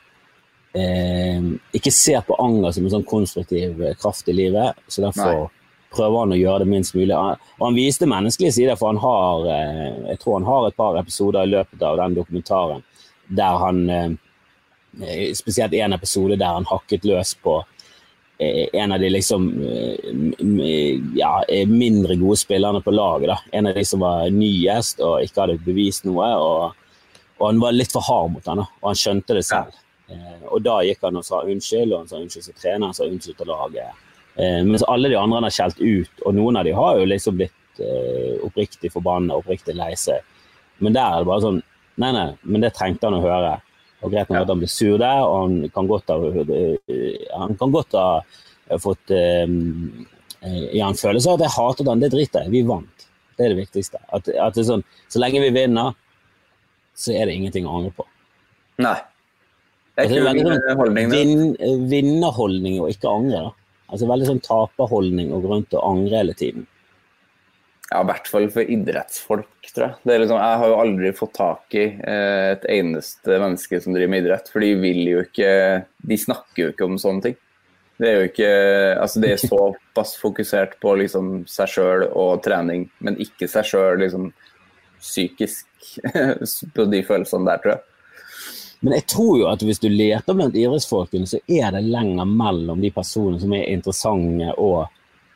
eh, 0.74 1.50
ikke 1.74 1.94
ser 1.94 2.22
på 2.26 2.38
anger 2.42 2.74
som 2.74 2.86
en 2.86 2.94
sånn 2.94 3.10
konstruktiv 3.10 3.82
kraft 4.02 4.30
i 4.30 4.38
livet. 4.38 4.78
Så 4.86 5.02
derfor 5.02 5.34
Nei. 5.34 5.48
Prøver 5.94 6.22
han 6.22 6.34
å 6.34 6.38
gjøre 6.38 6.64
det 6.64 6.70
minst 6.70 6.94
mulig. 6.94 7.14
Og 7.16 7.64
han 7.64 7.78
viste 7.78 8.08
menneskelige 8.10 8.56
sider, 8.58 8.78
for 8.78 8.92
han 8.92 9.02
har 9.02 9.50
eh, 9.54 10.00
jeg 10.12 10.22
tror 10.22 10.40
han 10.40 10.48
har 10.48 10.68
et 10.68 10.78
par 10.78 10.98
episoder 11.00 11.46
i 11.46 11.54
løpet 11.56 11.82
av 11.86 11.98
den 12.00 12.18
dokumentaren 12.18 12.84
der 13.28 13.62
han 13.66 13.86
eh, 13.90 14.10
Spesielt 15.38 15.70
en 15.78 15.92
episode 15.94 16.34
der 16.34 16.56
han 16.56 16.64
hakket 16.66 17.04
løs 17.06 17.36
på 17.38 17.60
Eh, 18.40 18.66
en 18.72 18.92
av 18.92 19.00
de 19.00 19.10
liksom 19.10 19.64
eh, 19.64 21.00
ja, 21.14 21.44
eh, 21.48 21.68
mindre 21.68 22.16
gode 22.16 22.36
spillerne 22.36 22.80
på 22.80 22.90
laget. 22.90 23.28
Da. 23.28 23.38
En 23.52 23.66
av 23.66 23.74
de 23.74 23.84
som 23.84 24.00
var 24.00 24.30
nyest 24.32 25.02
og 25.04 25.20
ikke 25.20 25.42
hadde 25.42 25.58
bevist 25.66 26.06
noe. 26.08 26.28
Og, 26.40 27.02
og 27.36 27.44
han 27.44 27.60
var 27.60 27.76
litt 27.76 27.92
for 27.92 28.06
hard 28.06 28.32
mot 28.32 28.48
han, 28.48 28.62
og 28.64 28.86
han 28.88 28.96
skjønte 28.96 29.36
det 29.36 29.44
selv. 29.44 29.76
Og 30.48 30.64
da 30.64 30.78
gikk 30.82 31.04
han 31.04 31.20
og 31.20 31.26
sa 31.26 31.42
unnskyld, 31.44 31.92
og 31.92 31.98
han 32.00 32.08
sa 32.08 32.16
unnskyld 32.22 32.46
til 32.48 32.56
treneren, 32.56 32.88
han 32.88 32.96
sa 32.96 33.10
unnskyld 33.10 33.36
til 33.42 33.52
laget. 33.52 34.00
Mens 34.40 34.84
alle 34.88 35.10
de 35.10 35.18
andre 35.18 35.40
han 35.40 35.44
har 35.44 35.52
skjelt 35.52 35.80
ut, 35.82 36.22
og 36.24 36.36
noen 36.36 36.56
av 36.60 36.64
de 36.64 36.72
har 36.76 36.96
jo 36.96 37.08
liksom 37.08 37.36
blitt 37.36 37.80
oppriktig 38.46 38.88
forbanna, 38.94 39.36
oppriktig 39.36 39.74
lei 39.76 39.90
seg. 40.00 40.24
Men 40.80 40.96
der 40.96 41.04
er 41.04 41.22
det 41.22 41.28
bare 41.28 41.44
sånn 41.44 41.60
Nei, 42.00 42.14
nei, 42.16 42.30
men 42.48 42.62
det 42.62 42.70
trengte 42.72 43.10
han 43.10 43.18
å 43.18 43.20
høre. 43.20 43.50
Og 44.00 44.12
greit 44.14 44.30
nok 44.30 44.38
ja. 44.38 44.44
at 44.46 44.52
han 44.54 44.60
ble 44.62 44.68
sur 44.72 44.94
der, 45.02 45.18
og 45.26 45.34
han 45.42 45.56
kan 45.74 45.88
godt 45.90 46.08
ha, 46.08 46.16
han 47.42 47.58
kan 47.60 47.74
godt 47.74 47.96
ha 47.98 48.78
fått 48.80 49.12
eh, 49.12 49.44
ja, 50.72 50.86
en 50.86 50.96
følelse 50.96 51.28
av 51.28 51.36
at 51.36 51.44
jeg 51.44 51.54
hater 51.58 51.88
den. 51.90 52.04
Det 52.04 52.12
driter 52.14 52.46
jeg 52.46 52.54
Vi 52.54 52.62
vant. 52.68 53.06
Det 53.36 53.46
er 53.46 53.54
det 53.54 53.60
viktigste. 53.60 54.00
At, 54.12 54.28
at 54.28 54.56
det 54.56 54.66
sånn, 54.68 54.84
så 55.12 55.20
lenge 55.20 55.42
vi 55.44 55.52
vinner, 55.54 55.92
så 56.96 57.14
er 57.16 57.28
det 57.28 57.36
ingenting 57.36 57.68
å 57.68 57.78
angre 57.78 57.92
på. 57.96 58.06
Nei. 58.84 58.96
Det 59.96 60.06
er, 60.06 60.24
veldig 60.24 60.44
sånn 60.46 60.98
vin, 61.12 61.46
vinnerholdning 61.90 62.78
og 62.80 62.92
ikke 62.94 63.10
angre. 63.12 63.50
da. 63.50 63.69
Altså 63.90 64.08
Veldig 64.10 64.28
sånn 64.28 64.44
taperholdning 64.44 65.32
og 65.34 65.44
gå 65.44 65.50
rundt 65.50 65.74
og 65.76 65.86
angre 65.86 66.22
hele 66.22 66.36
tiden. 66.38 66.66
Ja, 67.90 68.04
i 68.04 68.06
hvert 68.06 68.28
fall 68.30 68.46
for 68.54 68.68
idrettsfolk, 68.70 69.70
tror 69.74 69.88
jeg. 69.88 70.20
Liksom, 70.22 70.38
jeg 70.38 70.58
har 70.62 70.70
jo 70.70 70.78
aldri 70.78 71.10
fått 71.16 71.32
tak 71.34 71.74
i 71.74 71.88
eh, 71.98 72.52
et 72.52 72.66
eneste 72.70 73.34
menneske 73.34 73.80
som 73.82 73.96
driver 73.96 74.12
med 74.12 74.22
idrett. 74.22 74.50
For 74.52 74.62
de 74.62 74.76
vil 74.78 75.00
jo 75.10 75.24
ikke 75.24 75.50
De 76.06 76.18
snakker 76.18 76.62
jo 76.62 76.68
ikke 76.70 76.86
om 76.86 77.00
sånne 77.02 77.24
ting. 77.26 77.40
Det 78.00 78.08
er 78.08 78.14
jo 78.16 78.28
ikke 78.30 78.52
Altså, 78.94 79.24
de 79.24 79.32
er 79.34 79.42
såpass 79.42 80.14
fokusert 80.22 80.78
på 80.80 80.94
liksom 81.02 81.32
seg 81.50 81.74
sjøl 81.74 82.06
og 82.14 82.44
trening, 82.46 82.86
men 83.02 83.18
ikke 83.20 83.50
seg 83.50 83.66
sjøl 83.72 83.98
liksom 84.04 84.30
psykisk 85.00 85.66
på 86.76 86.86
de 86.92 87.02
følelsene 87.08 87.48
der, 87.48 87.62
tror 87.62 87.74
jeg. 87.74 87.86
Men 88.80 88.96
jeg 88.96 89.06
tror 89.12 89.34
jo 89.36 89.48
at 89.50 89.62
hvis 89.64 89.82
du 89.82 89.90
leter 89.92 90.36
blant 90.36 90.56
idrettsfolkene, 90.56 91.28
så 91.28 91.40
er 91.50 91.74
det 91.74 91.82
lenger 91.84 92.28
mellom 92.28 92.80
de 92.80 92.90
personene 92.94 93.40
som 93.42 93.52
er 93.52 93.68
interessante 93.68 94.54
og 94.56 94.86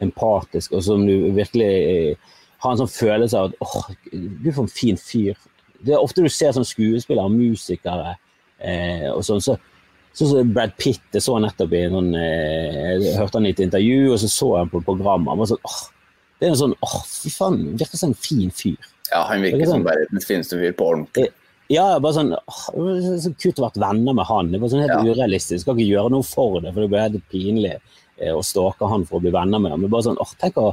empatiske, 0.04 0.72
og 0.74 0.84
som 0.84 1.04
du 1.06 1.28
virkelig 1.36 2.16
har 2.64 2.72
en 2.72 2.80
sånn 2.80 2.90
følelse 2.90 3.40
av 3.40 3.50
at 3.50 3.60
åh, 3.64 3.90
er 4.14 4.54
for 4.54 4.64
en 4.64 4.72
fin 4.72 4.98
fyr. 5.00 5.36
Det 5.84 5.92
er 5.92 6.00
ofte 6.00 6.24
du 6.24 6.32
ser 6.32 6.54
sånn 6.56 6.66
skuespillere 6.66 7.28
og 7.28 7.36
musikere 7.36 8.14
eh, 8.58 9.10
og 9.12 9.20
sånn. 9.26 9.42
Så, 9.44 9.58
sånn 10.16 10.30
som 10.30 10.54
Brad 10.56 10.72
Pitt, 10.80 11.04
jeg 11.12 11.26
så 11.26 11.36
nettopp 11.42 11.76
i 11.76 11.84
noen, 11.92 12.14
eh, 12.16 12.94
jeg 13.04 13.18
hørte 13.18 13.40
han 13.40 13.50
i 13.50 13.52
et 13.52 13.60
intervju, 13.60 14.14
og 14.14 14.20
så 14.22 14.32
så 14.32 14.50
jeg 14.56 14.72
på 14.72 14.84
programmet. 14.88 15.28
Og 15.28 15.34
Han 15.34 15.42
var 15.42 15.52
sånn, 15.52 15.64
åh, 15.68 15.80
det 16.40 16.48
er 16.48 16.54
en 16.54 16.62
sånn 16.62 16.76
åh, 16.86 16.98
fy 17.10 17.32
faen, 17.34 17.62
virker 17.76 18.00
som 18.00 18.14
en 18.14 18.20
fin 18.24 18.52
fyr. 18.54 18.92
Ja, 19.10 19.26
han 19.28 19.44
virker 19.44 19.68
som 19.68 19.84
verdens 19.84 20.28
fineste 20.28 20.56
fyr 20.60 20.72
på 20.78 20.88
ordentlig. 20.94 21.28
Ja, 21.72 21.84
bare 22.02 22.12
sånn, 22.12 22.32
så 23.24 23.32
kult 23.40 23.60
å 23.60 23.66
være 23.66 23.80
venner 23.80 24.16
med 24.16 24.26
han. 24.28 24.50
Det 24.52 24.60
var 24.60 24.72
sånn 24.72 24.84
helt 24.84 24.98
ja. 24.98 25.14
urealistisk. 25.14 25.62
Skal 25.64 25.78
ikke 25.78 25.94
gjøre 25.94 26.12
noe 26.12 26.26
for 26.28 26.58
det, 26.60 26.74
for 26.74 26.84
det 26.84 26.90
blir 26.92 27.06
helt 27.06 27.30
pinlig 27.32 27.74
eh, 27.74 28.32
å 28.34 28.42
stalke 28.44 28.88
han 28.90 29.06
for 29.08 29.18
å 29.18 29.24
bli 29.24 29.32
venner 29.34 29.62
med 29.62 29.72
ham. 29.72 29.84
Men 29.84 29.92
bare 29.92 30.08
sånn, 30.10 30.20
åh, 30.20 30.34
tenk 30.40 30.60
å 30.60 30.72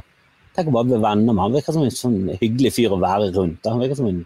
Tenk 0.52 0.68
å 0.68 0.72
bare 0.74 0.84
bli 0.84 0.98
venner 1.00 1.32
med 1.32 1.40
han. 1.40 1.54
Virker 1.56 1.72
som 1.72 1.84
en 1.86 1.94
sånn 1.96 2.16
hyggelig 2.36 2.74
fyr 2.76 2.92
å 2.92 2.98
være 3.00 3.30
rundt. 3.32 3.64
Han 3.64 3.80
virker 3.80 3.96
som 3.96 4.10
en, 4.10 4.18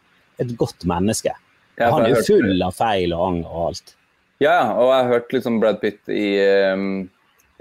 et 0.43 0.49
godt 0.59 0.83
menneske. 0.91 1.31
Ja, 1.79 1.91
han 1.93 2.07
er 2.07 2.17
jo 2.17 2.23
full 2.27 2.65
av 2.67 2.75
feil 2.75 3.13
og 3.15 3.23
anger 3.29 3.53
og 3.53 3.67
alt. 3.69 3.93
Ja, 4.43 4.57
og 4.75 4.91
jeg 4.91 4.97
har 4.97 5.13
hørt 5.13 5.37
liksom 5.37 5.61
Brad 5.63 5.79
Pitt 5.81 6.11
i, 6.13 6.25
um, 6.75 7.05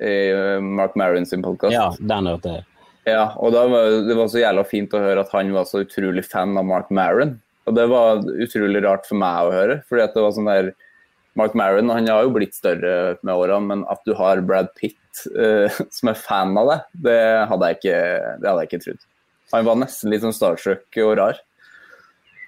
i 0.02 0.16
uh, 0.34 0.64
Mark 0.66 0.96
Maron 1.00 1.28
sin 1.30 1.46
podkast. 1.46 1.76
Ja, 1.76 1.92
den 2.00 2.32
hørte 2.32 2.58
jeg. 2.58 2.66
Ja, 3.06 3.28
og 3.38 3.54
var, 3.54 4.00
det 4.08 4.18
var 4.18 4.32
så 4.34 4.42
jævla 4.42 4.66
fint 4.66 4.96
å 4.98 5.04
høre 5.04 5.22
at 5.22 5.34
han 5.36 5.54
var 5.54 5.70
så 5.70 5.84
utrolig 5.86 6.26
fan 6.26 6.58
av 6.58 6.66
Mark 6.66 6.90
Maron. 6.90 7.36
Og 7.66 7.78
det 7.78 7.86
var 7.90 8.22
utrolig 8.46 8.84
rart 8.86 9.08
for 9.10 9.18
meg 9.20 9.48
å 9.48 9.54
høre. 9.56 9.80
fordi 9.90 10.06
at 10.06 10.14
det 10.14 10.26
var 10.26 10.36
sånn 10.36 10.52
der 10.52 10.74
Mark 11.36 11.56
Maron 11.58 11.92
han 11.92 12.08
har 12.08 12.24
jo 12.24 12.36
blitt 12.36 12.56
større 12.56 13.18
med 13.22 13.34
årene, 13.34 13.68
men 13.72 13.84
at 13.92 14.00
du 14.08 14.14
har 14.16 14.44
Brad 14.46 14.72
Pitt 14.80 15.26
uh, 15.36 15.68
som 15.98 16.12
er 16.12 16.20
fan 16.20 16.56
av 16.60 16.72
det, 16.72 16.80
det 17.10 17.20
hadde 17.52 17.72
jeg 17.72 17.82
ikke, 17.82 18.00
det 18.40 18.50
hadde 18.50 18.64
jeg 18.64 18.72
ikke 18.72 18.84
trodd. 18.86 19.04
Han 19.54 19.68
var 19.68 19.78
nesten 19.84 20.12
litt 20.12 20.24
sånn 20.24 20.36
starstruck 20.36 21.02
og 21.04 21.14
rar. 21.20 21.42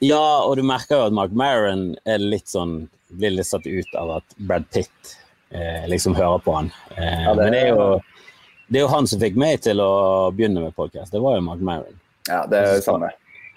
Ja, 0.04 0.44
og 0.46 0.58
du 0.60 0.64
merker 0.66 1.00
jo 1.00 1.08
at 1.10 1.16
Mark 1.16 1.34
Maron 1.34 1.92
er 2.10 2.22
litt 2.22 2.50
sånn, 2.52 2.84
blir 3.18 3.34
litt 3.34 3.50
satt 3.50 3.66
ut 3.66 3.98
av 3.98 4.18
at 4.20 4.38
Brad 4.38 4.68
Pitt 4.74 5.14
eh, 5.50 5.86
liksom 5.90 6.18
hører 6.18 6.44
på 6.46 6.54
han. 6.54 6.72
Eh, 6.96 7.24
ja, 7.26 7.34
det, 7.34 7.44
men 7.44 7.56
det 7.56 7.62
er, 7.62 7.72
jo, 7.74 8.34
det 8.68 8.82
er 8.82 8.86
jo 8.86 8.92
han 8.94 9.10
som 9.10 9.22
fikk 9.22 9.40
meg 9.40 9.64
til 9.66 9.82
å 9.82 9.94
begynne 10.36 10.64
med 10.64 10.76
podkast. 10.78 11.14
Det 11.14 11.22
var 11.24 11.40
jo 11.40 11.48
Mark 11.48 11.64
Maron. 11.66 11.98
Ja, 12.28 12.44
det 12.50 12.62
er 12.62 12.76
det 12.76 12.86
samme. 12.86 13.10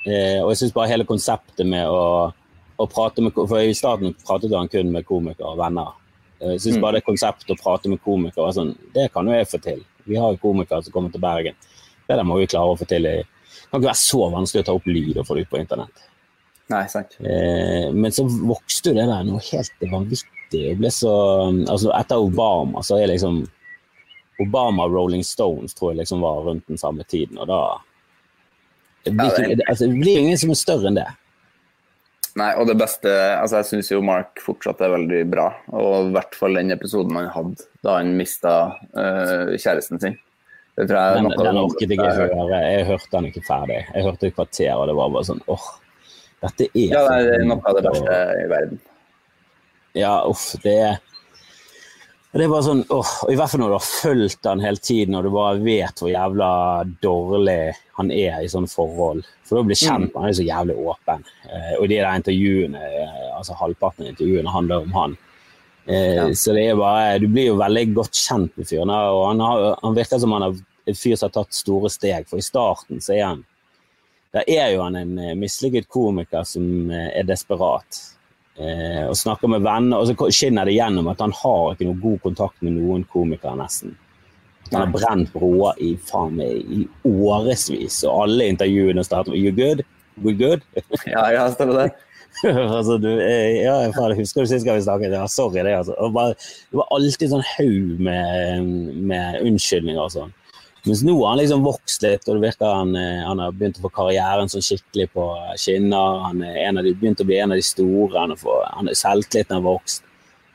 Eh, 0.06 0.38
og 0.40 0.52
jeg 0.52 0.62
syns 0.62 0.76
bare 0.76 0.90
hele 0.92 1.06
konseptet 1.08 1.66
med 1.68 1.88
å, 1.88 2.30
å, 2.80 2.86
prate 2.88 3.20
med 3.24 3.36
For 3.36 3.60
i 3.60 3.74
starten 3.76 4.14
pratet 4.24 4.54
han 4.56 4.70
kun 4.72 4.92
med 4.94 5.04
komikere 5.08 5.52
og 5.52 5.60
venner. 5.60 5.96
Jeg 6.40 6.62
syns 6.64 6.78
mm. 6.78 6.84
bare 6.84 6.98
det 6.98 7.08
konseptet 7.08 7.52
å 7.52 7.58
prate 7.60 7.90
med 7.92 8.00
komikere 8.04 8.54
sånn, 8.56 8.72
det 8.94 9.10
kan 9.12 9.28
jo 9.28 9.36
jeg 9.36 9.50
få 9.50 9.60
til. 9.64 9.82
Vi 10.08 10.16
har 10.16 10.32
jo 10.32 10.40
komikere 10.40 10.86
som 10.86 10.94
kommer 10.94 11.12
til 11.12 11.22
Bergen. 11.22 11.58
Det 12.08 12.16
der 12.16 12.26
må 12.26 12.40
vi 12.40 12.48
klare 12.48 12.72
å 12.72 12.78
få 12.80 12.88
til. 12.88 13.04
Det 13.04 13.68
kan 13.68 13.78
ikke 13.78 13.90
være 13.90 14.00
så 14.00 14.30
vanskelig 14.32 14.64
å 14.64 14.68
ta 14.70 14.78
opp 14.78 14.88
lyd 14.88 15.20
og 15.20 15.28
få 15.28 15.36
det 15.36 15.44
ut 15.44 15.52
på 15.52 15.60
internett. 15.60 16.06
Nei, 16.70 16.84
sant. 16.90 17.16
Eh, 17.20 17.90
men 17.92 18.14
så 18.14 18.24
vokste 18.24 18.92
jo 18.92 18.98
det 18.98 19.06
der 19.10 19.26
noe 19.26 19.42
helt 19.50 19.86
vanvittig. 19.90 20.36
Det 20.50 20.74
ble 20.80 20.90
så, 20.90 21.12
altså 21.70 21.92
Etter 21.94 22.18
Obama 22.18 22.82
så 22.82 22.96
er 22.98 23.12
liksom 23.12 23.44
Obama 24.42 24.88
Rolling 24.90 25.22
Stones 25.26 25.76
tror 25.76 25.92
jeg 25.92 26.00
liksom 26.00 26.24
var 26.24 26.40
rundt 26.48 26.66
den 26.66 26.80
samme 26.80 27.04
tiden. 27.06 27.38
og 27.38 27.46
da 27.50 27.60
det 29.06 29.14
blir, 29.16 29.32
ja, 29.32 29.56
det... 29.56 29.66
Altså, 29.66 29.88
det 29.88 30.00
blir 30.00 30.20
ingen 30.20 30.38
som 30.40 30.52
er 30.52 30.60
større 30.60 30.90
enn 30.90 30.98
det. 31.00 31.08
Nei, 32.38 32.50
og 32.60 32.68
det 32.68 32.76
beste 32.78 33.10
Altså, 33.10 33.58
jeg 33.58 33.68
syns 33.72 33.88
jo 33.90 34.00
Mark 34.06 34.38
fortsatt 34.44 34.82
er 34.84 34.92
veldig 34.94 35.20
bra. 35.32 35.48
Og 35.74 36.10
i 36.10 36.14
hvert 36.14 36.36
fall 36.38 36.58
den 36.60 36.74
episoden 36.74 37.16
han 37.18 37.30
hadde 37.34 37.68
da 37.86 37.96
han 37.98 38.12
mista 38.18 38.54
uh, 38.94 39.56
kjæresten 39.56 40.02
sin. 40.02 40.18
Det 40.78 40.86
tror 40.88 41.00
jeg 41.00 41.16
den, 41.18 41.32
den 41.34 41.58
orket 41.60 41.84
jeg 41.84 41.98
ikke 41.98 42.12
høre. 42.16 42.60
Jeg 42.64 42.86
hørte 42.88 43.12
den 43.16 43.28
ikke 43.28 43.44
ferdig. 43.44 43.80
Jeg 43.90 44.06
hørte 44.06 44.28
et 44.30 44.36
kvarter, 44.36 44.72
og 44.76 44.86
det 44.88 44.96
var 45.00 45.12
bare 45.16 45.28
sånn 45.28 45.42
åh, 45.50 45.66
dette 46.44 46.68
er 46.70 46.94
Ja, 46.94 47.02
det 47.10 47.34
er 47.40 47.46
noe 47.50 47.60
av 47.68 47.76
det 47.76 47.84
beste 47.88 48.18
i 48.36 48.46
verden. 48.52 48.82
Ja, 49.98 50.14
uff. 50.30 50.46
Det 50.62 50.76
er 50.86 51.00
det 52.38 52.44
er 52.44 52.50
bare 52.52 52.62
sånn, 52.62 52.84
åh, 52.94 53.12
I 53.32 53.34
hvert 53.38 53.50
fall 53.50 53.60
når 53.64 53.72
du 53.72 53.74
har 53.74 53.86
fulgt 53.86 54.46
han 54.46 54.60
hele 54.62 54.78
tiden 54.78 55.16
og 55.18 55.24
du 55.26 55.32
bare 55.34 55.58
vet 55.64 55.98
hvor 55.98 56.12
jævla 56.12 56.50
dårlig 57.02 57.72
han 57.98 58.12
er 58.14 58.44
i 58.44 58.50
sånne 58.50 58.70
forhold. 58.70 59.24
For 59.48 59.58
da 59.58 59.64
blir 59.66 59.80
kjent 59.80 60.12
mm. 60.12 60.20
han 60.20 60.28
er 60.28 60.36
så 60.38 60.46
jævlig 60.46 60.76
åpen. 60.78 61.24
Eh, 61.48 61.72
og 61.80 61.88
de 61.90 61.98
der 61.98 62.20
intervjuene, 62.20 62.84
eh, 62.86 63.24
altså 63.34 63.58
halvparten 63.58 64.06
av 64.06 64.12
intervjuene 64.12 64.54
handler 64.54 64.86
om 64.86 64.94
han. 64.94 65.18
Eh, 65.90 66.14
ja. 66.20 66.28
Så 66.34 66.54
det 66.54 66.68
er 66.68 66.78
bare, 66.78 67.18
du 67.18 67.26
blir 67.26 67.50
jo 67.50 67.58
veldig 67.58 67.84
godt 67.98 68.14
kjent 68.14 68.54
med 68.54 68.68
fyren. 68.70 68.94
Og 68.94 69.24
han, 69.26 69.42
har, 69.42 69.66
han, 69.82 69.98
virker 69.98 70.22
som 70.22 70.36
han 70.36 70.46
er 70.46 70.62
en 70.90 71.00
fyr 71.02 71.16
som 71.16 71.28
har 71.28 71.34
tatt 71.40 71.56
store 71.56 71.90
steg, 71.90 72.30
for 72.30 72.38
i 72.38 72.46
starten 72.46 73.02
så 73.02 73.16
er 73.16 73.24
han 73.26 73.46
Der 74.30 74.46
er 74.46 74.68
jo 74.70 74.84
han 74.84 74.94
en 74.94 75.16
eh, 75.18 75.34
mislykket 75.34 75.88
komiker 75.90 76.44
som 76.46 76.90
eh, 76.94 77.10
er 77.18 77.26
desperat 77.26 78.04
eh, 78.60 79.02
og 79.08 79.16
snakker 79.18 79.50
med 79.50 79.64
venner, 79.64 80.00
og 80.00 80.10
så 80.10 80.30
skinner 80.34 80.68
det 80.68 80.76
gjennom 80.76 81.10
at 81.12 81.22
han 81.24 81.34
har 81.40 81.72
ikke 81.72 81.88
noe 81.88 82.02
god 82.02 82.20
kontakt 82.28 82.62
med 82.66 82.76
noen 82.76 83.06
komikere, 83.10 83.56
nesten. 83.58 83.96
Han 84.70 84.84
har 84.84 84.92
brent 84.94 85.32
broer 85.34 85.80
i 85.82 85.94
faen 86.06 86.36
meg 86.38 86.60
i 86.70 86.84
årevis, 87.08 88.02
og 88.06 88.26
alle 88.26 88.52
intervjuene 88.52 89.04
starter 89.06 89.34
med 89.34 89.40
'You 89.42 89.56
good? 89.56 89.82
We 90.22 90.36
good?' 90.36 90.62
ja, 91.14 91.24
ja, 91.34 91.48
stemmer 91.50 91.82
det. 91.82 91.90
altså, 92.76 92.98
du, 93.02 93.10
eh, 93.18 93.64
ja, 93.64 93.90
faen, 93.96 94.14
husker 94.18 94.44
du 94.44 94.50
sist 94.50 94.66
gang 94.66 94.78
vi 94.78 94.86
snakket? 94.86 95.16
Ja, 95.18 95.26
sorry, 95.26 95.64
det, 95.66 95.74
altså. 95.74 95.96
Bare, 96.14 96.36
det 96.70 96.78
var 96.78 96.92
alltid 96.94 97.32
sånn 97.32 97.48
haug 97.56 98.04
med, 98.06 98.70
med 99.10 99.40
unnskyldninger 99.42 100.04
og 100.04 100.14
sånn. 100.14 100.36
Mens 100.86 101.02
nå 101.04 101.14
har 101.20 101.34
han 101.34 101.38
liksom 101.42 101.64
vokst 101.64 102.04
litt, 102.06 102.24
og 102.28 102.38
det 102.38 102.46
virker 102.46 102.72
han, 102.72 102.94
eh, 102.96 103.24
han 103.26 103.40
har 103.42 103.52
begynt 103.52 103.78
å 103.80 103.84
få 103.84 103.90
karrieren 103.92 104.48
sånn 104.48 104.64
skikkelig 104.64 105.10
på 105.12 105.26
skinner. 105.60 106.22
Han 106.24 106.40
er 106.46 106.56
en 106.64 106.80
av 106.80 106.86
de, 106.86 106.94
begynt 106.96 107.20
å 107.20 107.26
bli 107.28 107.36
en 107.38 107.52
av 107.52 107.60
de 107.60 107.66
store. 107.66 108.16
Han 108.16 108.32
har 108.88 108.96
selvtilliten 108.96 109.58
har 109.58 109.66
vokst. 109.66 110.06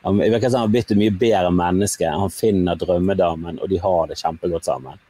Han 0.05 0.21
virker 0.21 0.49
som 0.49 0.59
han 0.59 0.67
har 0.67 0.73
blitt 0.73 0.91
et 0.93 0.97
mye 0.97 1.13
bedre 1.13 1.51
menneske. 1.53 2.09
Han 2.09 2.33
finner 2.33 2.77
drømmedamen, 2.81 3.61
og 3.61 3.69
de 3.69 3.81
har 3.81 4.09
det 4.09 4.17
kjempegodt 4.21 4.65
sammen. 4.65 5.01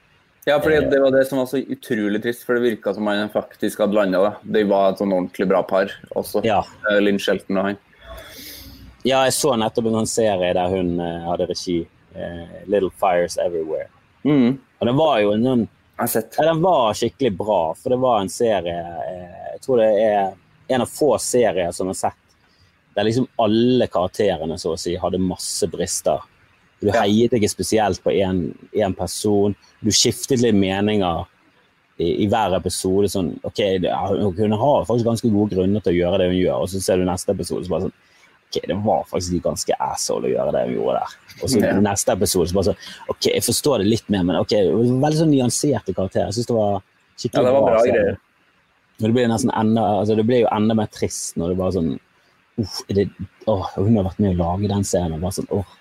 Ja, 0.46 0.60
for 0.62 0.70
det 0.70 1.00
var 1.02 1.12
det 1.12 1.26
som 1.26 1.40
var 1.42 1.48
så 1.50 1.58
utrolig 1.58 2.22
trist, 2.22 2.44
for 2.46 2.56
det 2.56 2.68
virka 2.68 2.94
som 2.94 3.08
han 3.08 3.32
faktisk 3.34 3.82
hadde 3.82 3.98
landa. 3.98 4.36
De 4.44 4.62
var 4.68 4.92
et 4.92 5.02
sånn 5.02 5.16
ordentlig 5.16 5.48
bra 5.50 5.64
par 5.66 5.96
også, 6.14 6.44
ja. 6.46 6.62
Linn 7.02 7.18
Shelton 7.20 7.58
og 7.58 7.72
han. 7.72 7.82
Ja, 9.06 9.24
jeg 9.26 9.34
så 9.38 9.56
nettopp 9.58 9.90
en 9.90 10.00
sånn 10.02 10.12
serie 10.12 10.54
der 10.58 10.72
hun 10.76 11.00
hadde 11.00 11.50
regi. 11.50 11.86
'Little 12.16 12.92
Fires 12.96 13.38
Everywhere'. 13.38 13.95
Mm. 14.26 14.58
Og 14.80 14.90
den 14.90 15.00
var 15.00 15.20
jo 15.22 15.34
en 15.36 15.46
sånn 15.46 15.66
ja, 15.96 16.08
Den 16.44 16.62
var 16.64 16.98
skikkelig 16.98 17.32
bra, 17.38 17.60
for 17.78 17.94
det 17.94 18.00
var 18.02 18.20
en 18.20 18.32
serie 18.32 18.80
uh, 18.82 19.52
Jeg 19.54 19.62
tror 19.64 19.80
det 19.80 19.90
er 20.02 20.34
en 20.76 20.84
av 20.84 20.90
få 20.90 21.12
serier 21.22 21.70
som 21.76 21.92
har 21.92 22.00
sett 22.00 22.22
der 22.96 23.04
liksom 23.04 23.28
alle 23.44 23.88
karakterene 23.92 24.56
så 24.58 24.72
å 24.72 24.80
si 24.80 24.94
hadde 24.96 25.20
masse 25.20 25.68
brister. 25.68 26.22
Du 26.80 26.88
heiet 26.96 27.34
ikke 27.36 27.50
spesielt 27.52 28.00
på 28.04 28.14
én 28.16 28.96
person. 28.96 29.56
Du 29.84 29.92
skiftet 29.92 30.40
litt 30.40 30.56
meninger 30.56 31.26
i, 31.98 32.24
i 32.24 32.28
hver 32.32 32.56
episode. 32.56 33.10
sånn, 33.12 33.34
ok, 33.44 33.62
Hun 34.38 34.56
har 34.56 34.88
faktisk 34.88 35.08
ganske 35.08 35.32
gode 35.34 35.56
grunner 35.58 35.84
til 35.84 35.92
å 35.92 36.00
gjøre 36.00 36.22
det 36.22 36.30
hun 36.32 36.40
gjør, 36.40 36.64
og 36.64 36.72
så 36.72 36.82
ser 36.84 37.02
du 37.02 37.08
neste 37.10 37.36
episode 37.36 37.68
så 37.68 37.76
bare 37.76 37.90
sånn 37.90 37.98
ok, 38.46 38.60
det 38.72 38.78
var 38.86 39.08
faktisk 39.10 39.44
ganske 39.44 39.78
asshole 39.90 40.30
å 40.30 40.34
gjøre 40.34 40.56
det 40.56 40.66
hun 40.68 40.76
gjorde 40.78 41.00
der. 41.02 41.16
Og 41.42 41.50
så 41.52 41.60
yeah. 41.60 41.80
neste 41.84 42.14
episode 42.16 42.50
så 42.50 42.58
bare 42.58 42.70
sånn 42.70 42.84
ok, 43.12 43.32
jeg 43.32 43.44
forstår 43.44 43.84
det 43.84 43.90
litt 43.92 44.14
mer, 44.14 44.24
men 44.28 44.40
ok, 44.40 44.54
veldig 45.04 45.22
sånn 45.24 45.34
nyanserte 45.34 45.96
karakterer. 45.96 46.32
Jeg 46.32 46.40
syns 46.40 46.52
det 46.52 46.60
var 46.60 46.78
skikkelig 47.16 47.42
ja, 47.42 47.50
det 47.50 47.58
var 47.58 47.68
bra. 47.68 47.82
bra 47.84 48.16
det 48.98 49.12
blir 49.12 49.28
enda, 49.28 49.82
altså 49.84 50.16
det 50.16 50.24
blir 50.24 50.46
jo 50.46 50.52
enda 50.56 50.76
mer 50.78 50.88
trist 50.88 51.36
når 51.40 51.52
det 51.52 51.58
bare 51.60 51.76
sånn 51.76 51.90
uff, 52.62 52.78
det, 52.88 53.10
åh, 53.52 53.68
Hun 53.76 53.98
har 53.98 54.08
vært 54.08 54.22
med 54.24 54.36
å 54.36 54.40
lage 54.40 54.72
den 54.72 54.88
scenen. 54.88 55.20
bare 55.22 55.36
sånn, 55.36 55.52
åh, 55.52 55.74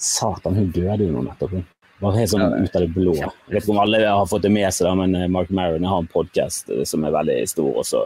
Satan, 0.00 0.56
hun 0.56 0.70
døde 0.72 1.04
jo 1.04 1.12
nå 1.12 1.26
nettopp. 1.26 1.52
Hun 1.52 1.66
var 2.00 2.16
helt 2.16 2.32
sånn 2.32 2.64
ut 2.64 2.76
av 2.78 2.86
det 2.86 2.90
blå. 2.94 3.14
Jeg 3.20 3.52
vet 3.52 3.62
ikke 3.62 3.74
om 3.76 3.82
alle 3.84 4.00
har 4.06 4.30
fått 4.30 4.46
det 4.46 4.54
med 4.54 4.72
seg, 4.72 4.88
da, 4.88 4.94
men 4.98 5.14
eh, 5.14 5.28
Mark 5.30 5.52
Maron 5.54 5.86
har 5.86 6.02
en 6.02 6.10
podkast 6.10 6.72
eh, 6.72 6.82
som 6.88 7.04
er 7.04 7.14
veldig 7.14 7.38
stor. 7.52 7.70
og 7.76 7.86
så 7.86 8.02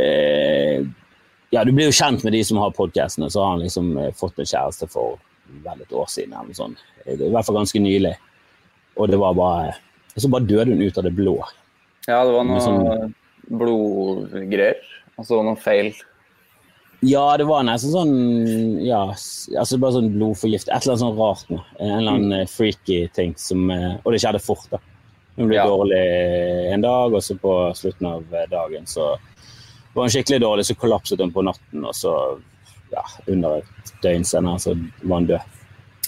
eh, 0.00 0.80
ja, 1.52 1.64
Du 1.64 1.72
blir 1.72 1.90
jo 1.90 1.94
kjent 1.94 2.24
med 2.24 2.32
de 2.32 2.40
som 2.48 2.58
har 2.62 2.72
podkastene. 2.72 3.28
Så 3.30 3.42
har 3.42 3.54
han 3.54 3.64
liksom 3.64 3.96
eh, 4.00 4.12
fått 4.16 4.38
en 4.40 4.48
kjæreste 4.48 4.88
for 4.88 5.18
vel 5.64 5.82
et 5.84 5.92
år 5.92 6.08
siden. 6.08 6.32
eller 6.32 6.56
sånn. 6.56 6.76
I 7.04 7.18
hvert 7.28 7.44
fall 7.44 7.58
ganske 7.60 7.82
nylig. 7.82 8.14
Og 8.96 9.10
det 9.12 9.18
var 9.20 9.34
bare 9.36 9.74
Og 10.12 10.20
så 10.20 10.28
bare 10.28 10.44
døde 10.44 10.74
hun 10.74 10.82
ut 10.84 10.98
av 11.00 11.04
det 11.04 11.14
blå. 11.16 11.38
Ja, 12.04 12.18
det 12.26 12.32
var 12.34 12.44
noe 12.44 12.60
sånn, 12.60 13.12
blodgreier. 13.48 14.80
Altså 15.16 15.38
noe 15.44 15.56
feil. 15.56 15.92
Ja, 17.02 17.24
det 17.40 17.46
var 17.48 17.64
nesten 17.66 17.94
sånn 17.94 18.12
Ja, 18.84 19.06
altså 19.10 19.78
bare 19.80 19.96
sånn 19.96 20.12
blodforgift. 20.12 20.68
Et 20.68 20.84
eller 20.84 20.94
annet 20.94 21.04
sånn 21.04 21.20
rart 21.20 21.52
noe. 21.52 21.64
En 21.80 21.94
eller 21.98 22.16
annen 22.16 22.44
mm. 22.44 22.52
freaky 22.52 23.06
ting 23.16 23.36
som 23.40 23.68
Og 23.72 24.08
det 24.12 24.20
skjedde 24.24 24.42
fort, 24.44 24.68
da. 24.72 24.80
Hun 25.36 25.48
ble 25.48 25.56
ja. 25.56 25.64
dårlig 25.64 26.02
en 26.74 26.84
dag, 26.84 27.14
og 27.16 27.24
så 27.24 27.38
på 27.40 27.52
slutten 27.76 28.10
av 28.10 28.36
dagen 28.52 28.84
så 28.88 29.14
var 29.94 30.06
han 30.06 30.12
skikkelig 30.14 30.40
dårlig, 30.42 30.66
så 30.66 30.76
kollapset 30.78 31.20
hun 31.20 31.32
på 31.34 31.44
natten. 31.46 31.84
Og 31.84 31.96
så, 31.96 32.14
ja, 32.92 33.02
under 33.26 33.60
et 33.60 33.92
døgn 34.04 34.24
senere, 34.28 34.60
så 34.62 34.76
var 35.02 35.20
han 35.20 35.28
død. 35.32 35.58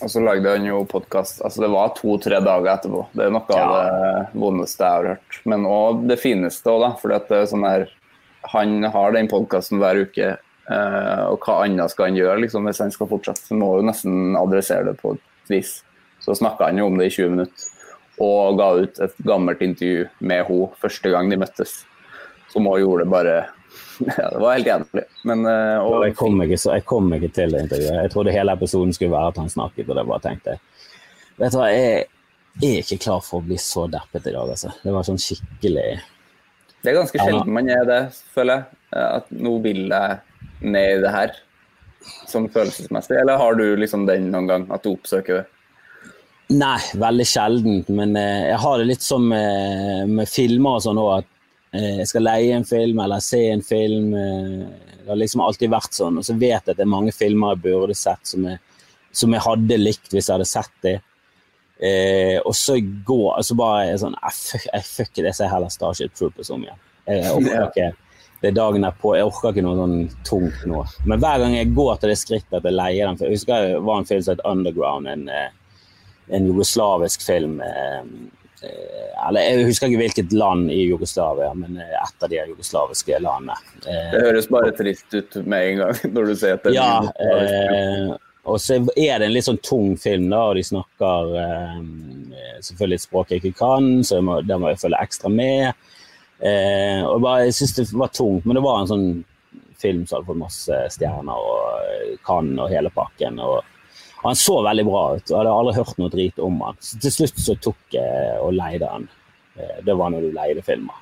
Og 0.03 0.11
så 0.11 0.21
lagde 0.21 0.51
han 0.51 0.67
jo 0.67 0.81
podkast. 0.91 1.43
Altså, 1.47 1.63
det 1.65 1.71
var 1.73 1.93
to-tre 1.97 2.41
dager 2.43 2.73
etterpå. 2.75 3.05
Det 3.15 3.27
er 3.27 3.35
noe 3.35 3.55
ja. 3.55 3.61
av 3.63 3.75
det 3.77 4.41
vondeste 4.43 4.83
jeg 4.83 4.99
har 4.99 5.11
hørt. 5.13 5.39
Men 5.49 5.69
òg 5.71 6.03
det 6.11 6.19
fineste 6.21 6.73
òg, 6.73 6.83
da. 6.83 6.91
For 7.01 7.15
det 7.15 7.39
er 7.39 7.47
sånn 7.51 7.69
her 7.69 7.87
Han 8.53 8.85
har 8.93 9.15
den 9.15 9.31
podkasten 9.31 9.81
hver 9.81 10.03
uke. 10.05 10.35
Eh, 10.65 11.23
og 11.31 11.45
hva 11.45 11.63
annet 11.65 11.93
skal 11.93 12.11
han 12.11 12.19
gjøre 12.19 12.43
liksom, 12.43 12.67
hvis 12.69 12.83
han 12.83 12.93
skal 12.93 13.09
fortsette? 13.09 13.47
Så 13.49 13.57
må 13.57 13.71
jo 13.79 13.87
nesten 13.87 14.37
adressere 14.37 14.91
det 14.91 14.99
på 15.01 15.15
et 15.15 15.53
vis. 15.53 15.79
Så 16.25 16.37
snakka 16.37 16.69
han 16.69 16.81
jo 16.81 16.91
om 16.91 16.99
det 17.01 17.09
i 17.09 17.15
20 17.15 17.33
minutter. 17.37 17.71
Og 18.25 18.59
ga 18.61 18.69
ut 18.83 19.01
et 19.03 19.17
gammelt 19.27 19.63
intervju 19.65 20.09
med 20.21 20.45
henne 20.51 20.71
første 20.83 21.15
gang 21.15 21.31
de 21.33 21.41
møttes. 21.41 21.83
Som 22.53 22.69
òg 22.71 22.83
gjorde 22.83 23.07
det 23.07 23.15
bare 23.15 23.39
Ja, 24.19 24.31
det 24.31 24.39
var 24.39 24.53
helt 24.53 24.67
jævlig. 24.67 25.05
Men, 25.23 25.47
uh, 25.47 25.85
og, 25.85 26.07
jeg, 26.07 26.17
kom 26.19 26.43
ikke, 26.43 26.59
jeg, 26.59 26.85
kom 26.89 27.13
ikke, 27.17 27.31
til 27.35 27.55
det 27.55 27.63
intervjuet. 27.67 28.01
Jeg 28.03 28.13
trodde 28.15 28.35
hele 28.35 28.57
episoden 28.57 28.93
skulle 28.97 29.15
være 29.15 29.33
at 29.33 29.41
han 29.43 29.53
snakket, 29.53 29.89
og 29.89 29.99
det 29.99 30.07
bare 30.11 30.25
tenkte 30.25 30.59
Vet 31.35 31.51
du 31.51 31.59
hva, 31.59 31.71
jeg 31.71 32.05
er 32.63 32.85
ikke 32.85 33.01
klar 33.03 33.23
for 33.27 33.41
å 33.41 33.47
bli 33.47 33.57
så 33.59 33.89
deppet 33.91 34.29
i 34.31 34.35
dag, 34.35 34.51
altså. 34.55 34.71
Det 34.85 34.93
var 34.95 35.07
sånn 35.07 35.19
skikkelig 35.19 35.89
Det 36.85 36.93
er 36.93 37.01
ganske 37.01 37.19
sjelden 37.19 37.57
man 37.57 37.71
er 37.75 37.89
det, 37.89 38.03
føler 38.35 38.61
jeg. 38.61 38.79
At 38.95 39.33
nå 39.35 39.57
vil 39.65 39.89
jeg 39.91 40.21
ned 40.63 41.01
i 41.01 41.03
det 41.03 41.11
her, 41.11 41.35
sånn 42.31 42.47
følelsesmessig. 42.55 43.17
Eller 43.19 43.41
har 43.41 43.59
du 43.59 43.65
liksom 43.81 44.07
den 44.07 44.31
noen 44.31 44.47
gang, 44.47 44.69
at 44.71 44.87
du 44.87 44.93
oppsøker 44.93 45.41
det? 45.41 45.45
Nei, 46.55 46.79
veldig 47.01 47.27
sjeldent. 47.27 47.91
Men 47.91 48.15
eh, 48.21 48.51
jeg 48.53 48.61
har 48.63 48.79
det 48.79 48.87
litt 48.93 49.03
som 49.03 49.27
med, 49.27 50.13
med 50.13 50.31
filmer 50.31 50.79
og 50.79 50.85
sånn 50.85 51.01
òg, 51.03 51.25
at 51.25 51.34
Eh, 51.34 51.34
jeg 51.75 52.07
skal 52.07 52.23
leie 52.23 52.55
en 52.55 52.67
film 52.67 53.01
eller 53.03 53.23
se 53.25 53.41
en 53.51 53.63
film. 53.65 54.13
Eh, 54.15 54.93
det 55.03 55.11
har 55.11 55.19
liksom 55.19 55.43
alltid 55.45 55.73
vært 55.73 55.97
sånn. 55.97 56.21
Og 56.21 56.27
så 56.27 56.37
vet 56.39 56.61
jeg 56.61 56.75
at 56.75 56.79
det 56.79 56.85
er 56.87 56.93
mange 56.93 57.15
filmer 57.15 57.55
jeg 57.55 57.65
burde 57.67 57.97
sett 57.99 58.23
som 58.29 58.47
jeg, 58.49 58.61
som 59.15 59.35
jeg 59.35 59.45
hadde 59.45 59.81
likt 59.81 60.15
hvis 60.15 60.29
jeg 60.29 60.37
hadde 60.37 60.49
sett 60.49 60.77
det. 60.87 60.95
Eh, 61.85 62.39
og 62.45 62.55
så 62.57 62.79
går 62.79 63.41
altså 63.41 63.57
bare 63.59 63.89
jeg 63.89 64.01
sånn 64.05 64.15
fuck 64.31 65.19
it, 65.19 65.25
jeg 65.27 65.35
ser 65.35 65.51
heller 65.51 65.73
Starship 65.73 66.15
Troopers 66.15 66.53
om 66.55 66.63
igjen. 66.63 66.81
Jeg 67.11 67.35
orker 67.35 67.69
ikke 67.69 67.93
det 68.45 68.51
er 68.51 68.57
dagen 68.59 68.85
derpå. 68.85 69.15
Jeg 69.17 69.25
orker 69.25 69.55
ikke 69.55 69.63
noe 69.65 69.77
sånn 69.79 70.01
tungt 70.29 70.65
nå. 70.69 70.83
Men 71.09 71.21
hver 71.23 71.39
gang 71.41 71.55
jeg 71.57 71.71
går 71.73 71.95
til 71.97 72.11
det 72.13 72.17
skrittet 72.21 72.57
at 72.59 72.67
jeg 72.69 72.77
leier 72.77 73.09
den 73.09 73.23
Jeg 73.25 73.39
husker 73.39 73.69
det 73.71 73.79
var 73.87 74.03
en 74.03 74.09
film 74.11 74.25
som 74.27 74.35
het 74.35 74.43
Underground, 74.51 75.09
en, 75.09 75.23
eh, 75.33 75.79
en 76.37 76.49
jugoslavisk 76.51 77.25
film. 77.25 77.55
Eh, 77.65 78.03
Eh, 78.05 78.44
Jeg 79.35 79.65
husker 79.65 79.89
ikke 79.89 80.03
hvilket 80.03 80.35
land 80.37 80.69
i 80.73 80.83
Jugoslavia, 80.91 81.53
men 81.57 81.79
eh, 81.81 81.95
et 81.97 82.27
av 82.27 82.31
de 82.31 82.41
jugoslaviske 82.43 83.21
landene. 83.25 83.57
Eh, 83.87 84.11
det 84.13 84.23
høres 84.27 84.51
bare 84.53 84.75
trist 84.77 85.15
ut 85.15 85.39
med 85.45 85.71
en 85.71 85.83
gang 85.83 86.03
når 86.17 86.31
du 86.31 86.35
sier 86.37 86.59
at 86.59 86.67
det 86.67 86.75
er 86.75 86.79
Ja. 86.79 86.93
Eh, 87.25 88.15
og 88.45 88.61
så 88.61 88.77
er 88.77 89.23
det 89.23 89.25
en 89.25 89.33
litt 89.33 89.47
sånn 89.47 89.63
tung 89.65 89.95
film, 89.97 90.27
da, 90.29 90.43
og 90.51 90.59
de 90.59 90.65
snakker 90.69 91.31
eh, 91.41 91.79
selvfølgelig 92.67 93.01
et 93.01 93.05
språk 93.07 93.33
jeg 93.33 93.41
ikke 93.41 93.59
kan, 93.63 93.87
så 94.05 94.21
må, 94.21 94.43
der 94.45 94.61
må 94.61 94.75
jeg 94.75 94.83
følge 94.83 95.01
ekstra 95.01 95.33
med. 95.33 95.87
Eh, 96.45 97.01
og 97.09 97.23
bare, 97.25 97.47
Jeg 97.49 97.57
syns 97.57 97.79
det 97.79 97.87
var 97.97 98.13
tungt, 98.13 98.45
men 98.45 98.59
det 98.59 98.65
var 98.67 98.83
en 98.83 98.91
sånn 98.91 99.09
film 99.81 100.05
som 100.05 100.19
hadde 100.19 100.29
fått 100.29 100.43
masse 100.43 100.81
stjerner 100.93 101.49
og 101.49 102.19
kan 102.27 102.53
og 102.59 102.69
hele 102.73 102.93
pakken. 102.93 103.41
og 103.41 103.63
han 104.31 104.39
så 104.41 104.59
veldig 104.65 104.85
bra 104.89 105.05
ut, 105.15 105.25
og 105.25 105.33
jeg 105.33 105.39
hadde 105.41 105.55
aldri 105.55 105.77
hørt 105.79 105.99
noe 106.01 106.13
drit 106.13 106.39
om 106.43 106.61
han. 106.65 106.79
Så 106.81 107.01
til 107.03 107.13
slutt 107.13 107.41
så 107.45 107.57
tok 107.67 107.97
jeg 107.97 108.37
og 108.41 108.55
leide 108.57 108.91
han. 108.91 109.09
Eh, 109.57 109.81
det 109.87 109.97
var 110.01 110.13
når 110.15 110.27
du 110.27 110.37
leide 110.37 110.65
filmer. 110.65 111.01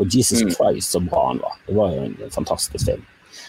Og 0.00 0.06
Jesus 0.08 0.44
mm. 0.46 0.52
Christ, 0.56 0.94
så 0.94 1.00
bra 1.04 1.26
han 1.28 1.40
var. 1.42 1.56
Det 1.66 1.76
var 1.76 1.94
jo 1.94 2.04
en 2.06 2.34
fantastisk 2.34 2.86
film. 2.86 3.06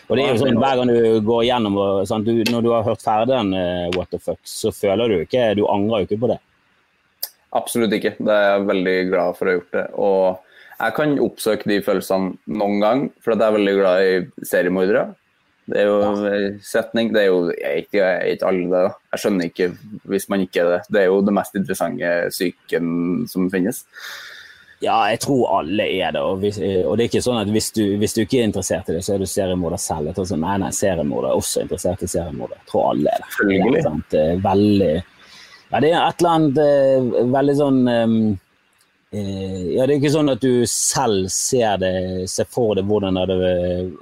Og 0.10 0.18
det 0.18 0.24
er 0.24 0.34
jo 0.34 0.42
sånn, 0.44 0.60
Hver 0.60 0.78
gang 0.78 0.90
du 0.92 1.26
går 1.26 1.44
gjennom 1.48 1.78
sånn, 2.06 2.26
du, 2.26 2.44
Når 2.52 2.66
du 2.66 2.70
har 2.70 2.84
hørt 2.86 3.02
ferdig 3.02 3.32
den 3.32 3.54
uh, 3.56 3.88
What 3.96 4.12
the 4.14 4.20
fuck, 4.22 4.38
så 4.46 4.70
føler 4.76 5.10
du 5.10 5.16
ikke 5.24 5.48
Du 5.58 5.64
angrer 5.72 6.04
jo 6.04 6.10
ikke 6.10 6.20
på 6.22 6.30
det. 6.34 6.38
Absolutt 7.58 7.96
ikke. 7.96 8.14
Det 8.20 8.36
er 8.36 8.46
jeg 8.46 8.68
veldig 8.70 8.98
glad 9.10 9.38
for 9.40 9.48
å 9.48 9.52
ha 9.52 9.56
gjort 9.58 9.78
det. 9.78 9.86
Og 10.00 10.82
jeg 10.82 10.96
kan 10.98 11.16
oppsøke 11.22 11.70
de 11.70 11.80
følelsene 11.84 12.58
noen 12.58 12.78
gang, 12.84 13.02
for 13.22 13.34
jeg 13.34 13.44
er 13.44 13.58
veldig 13.58 13.74
glad 13.76 14.04
i 14.06 14.46
seriemordere. 14.48 15.04
Det 15.70 15.78
er 15.78 15.88
jo 15.88 15.98
en 16.02 16.60
setning. 16.66 17.12
Det 17.14 17.22
er 17.22 17.30
jo 17.30 17.40
jeg, 17.54 17.86
ikke 17.86 18.50
alle 18.50 18.66
det. 18.66 18.82
da. 18.88 18.92
Jeg 19.14 19.24
skjønner 19.24 19.50
ikke 19.52 19.70
hvis 20.10 20.28
man 20.32 20.44
ikke 20.46 20.64
er 20.64 20.70
det. 20.74 20.82
Det 20.90 21.02
er 21.02 21.10
jo 21.12 21.22
det 21.26 21.36
mest 21.38 21.58
interessante 21.60 22.12
psyken 22.34 22.92
som 23.32 23.48
finnes. 23.54 23.86
Ja, 24.82 24.98
jeg 25.12 25.22
tror 25.22 25.60
alle 25.60 25.86
er 25.86 26.16
det. 26.16 26.22
Og, 26.26 26.42
hvis, 26.42 26.58
og 26.58 26.98
det 26.98 27.06
er 27.06 27.10
ikke 27.12 27.24
sånn 27.24 27.42
at 27.44 27.52
hvis 27.54 27.70
du, 27.76 27.84
hvis 28.02 28.18
du, 28.18 28.24
ikke 28.24 28.42
er 28.42 28.50
interessert 28.50 28.90
i 28.90 28.98
det, 28.98 29.04
så 29.06 29.16
er 29.16 29.22
du 29.22 29.30
seriemorder 29.30 29.82
selv. 29.82 30.10
Jeg 30.10 30.18
tror 30.18 30.30
sånn, 30.32 30.42
nei, 30.42 30.58
nei, 30.64 30.72
seriemorder 30.74 31.30
er 31.30 31.42
også 31.44 31.66
interessert 31.68 32.02
i 32.02 32.10
seriemorder. 32.10 32.58
Jeg 32.64 32.72
tror 32.72 32.88
alle 32.96 33.14
er 33.14 33.22
det. 33.22 33.34
Selvfølgelig. 33.38 34.38
Veldig 34.48 34.94
Ja, 35.72 35.80
det 35.80 35.92
er 35.94 36.02
et 36.02 36.20
eller 36.20 36.34
annet 36.36 36.58
eh, 36.60 37.28
veldig 37.32 37.54
sånn 37.56 37.78
um, 37.88 38.16
Eh, 38.26 38.51
ja, 39.12 39.84
det 39.84 39.92
er 39.92 39.98
ikke 39.98 40.14
sånn 40.14 40.32
at 40.32 40.40
du 40.40 40.64
selv 40.72 41.26
ser, 41.36 41.74
det, 41.82 42.30
ser 42.32 42.48
for 42.48 42.78
deg 42.80 42.88
hvordan, 42.88 43.18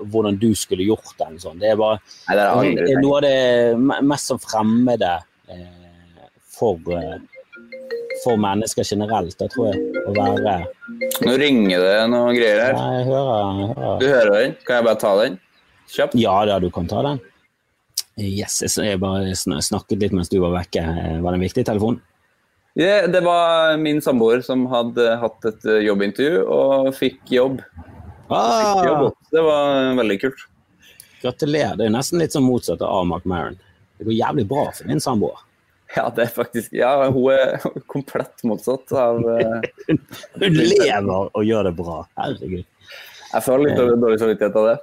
hvordan, 0.06 0.36
du 0.38 0.52
skulle 0.54 0.86
gjort 0.86 1.16
det. 1.18 1.32
Sånn. 1.42 1.58
Det 1.58 1.72
er 1.72 1.80
bare 1.80 1.98
Nei, 2.28 2.36
det 2.38 2.44
er 2.46 2.78
det 2.78 2.94
er 2.94 3.02
noe 3.02 3.18
av 3.18 3.26
det 3.26 4.04
mest 4.06 4.30
som 4.30 4.42
fremmede 4.44 5.16
eh, 5.50 6.28
for, 6.54 6.78
eh, 6.94 7.18
for, 8.22 8.38
mennesker 8.38 8.86
generelt, 8.86 9.34
da, 9.40 9.48
tror 9.50 9.72
jeg. 9.72 9.82
Å 10.06 10.14
være 10.14 10.60
Nå 11.26 11.34
ringer 11.42 11.88
det 11.88 11.98
noe 12.14 12.36
greier 12.38 12.62
her. 12.68 12.78
Nei, 12.78 13.00
jeg 13.00 13.10
hører, 13.10 13.34
jeg 13.64 13.72
hører. 13.72 13.98
Du 13.98 14.08
hører 14.12 14.32
den? 14.36 14.56
Kan 14.68 14.78
jeg 14.78 14.88
bare 14.92 15.02
ta 15.08 15.16
den? 15.24 15.40
Kjapt? 15.90 16.20
Ja 16.22 16.38
da, 16.46 16.60
du 16.62 16.70
kan 16.74 16.92
ta 16.92 17.02
den. 17.08 17.24
Yes, 18.20 18.62
jeg 18.62 19.02
bare 19.02 19.34
snakket 19.34 20.04
litt 20.04 20.14
mens 20.14 20.30
du 20.30 20.38
var 20.44 20.54
vekke. 20.60 20.86
Var 20.86 21.26
det 21.26 21.38
en 21.40 21.48
viktig 21.48 21.66
telefon? 21.66 21.98
Ja, 22.78 23.08
det 23.08 23.22
var 23.26 23.78
min 23.82 24.02
samboer 24.02 24.44
som 24.46 24.68
hadde 24.72 25.16
hatt 25.22 25.46
et 25.50 25.66
jobbintervju 25.84 26.44
og 26.46 26.92
fikk 26.96 27.32
jobb. 27.34 27.64
Ah. 28.30 28.76
Fikk 28.76 28.90
jobb. 28.92 29.10
Det 29.34 29.44
var 29.44 29.96
veldig 29.98 30.20
kult. 30.22 30.46
Gratulerer. 31.22 31.76
Det 31.80 31.88
er 31.90 31.94
nesten 31.94 32.22
litt 32.22 32.36
sånn 32.36 32.46
motsatt 32.46 32.84
av 32.86 33.08
McMahon. 33.08 33.58
Det 34.00 34.08
går 34.08 34.16
jævlig 34.16 34.46
bra 34.48 34.70
for 34.72 34.88
min 34.88 35.02
samboer. 35.04 35.42
Ja, 35.96 36.06
det 36.14 36.28
er 36.28 36.34
faktisk 36.34 36.74
Ja, 36.78 36.92
hun 37.10 37.32
er 37.34 37.58
komplett 37.94 38.44
motsatt 38.46 38.92
av 38.94 39.24
uh... 39.26 39.62
Hun 40.40 40.60
lever 40.60 41.10
og 41.34 41.42
gjør 41.46 41.72
det 41.72 41.74
bra. 41.80 42.04
Herregud. 42.20 42.68
Jeg 43.30 43.46
føler 43.46 43.66
litt 43.66 43.82
eh. 43.82 43.96
dårlig 44.02 44.22
samvittighet 44.22 44.60
av 44.62 44.70
det. 44.70 44.78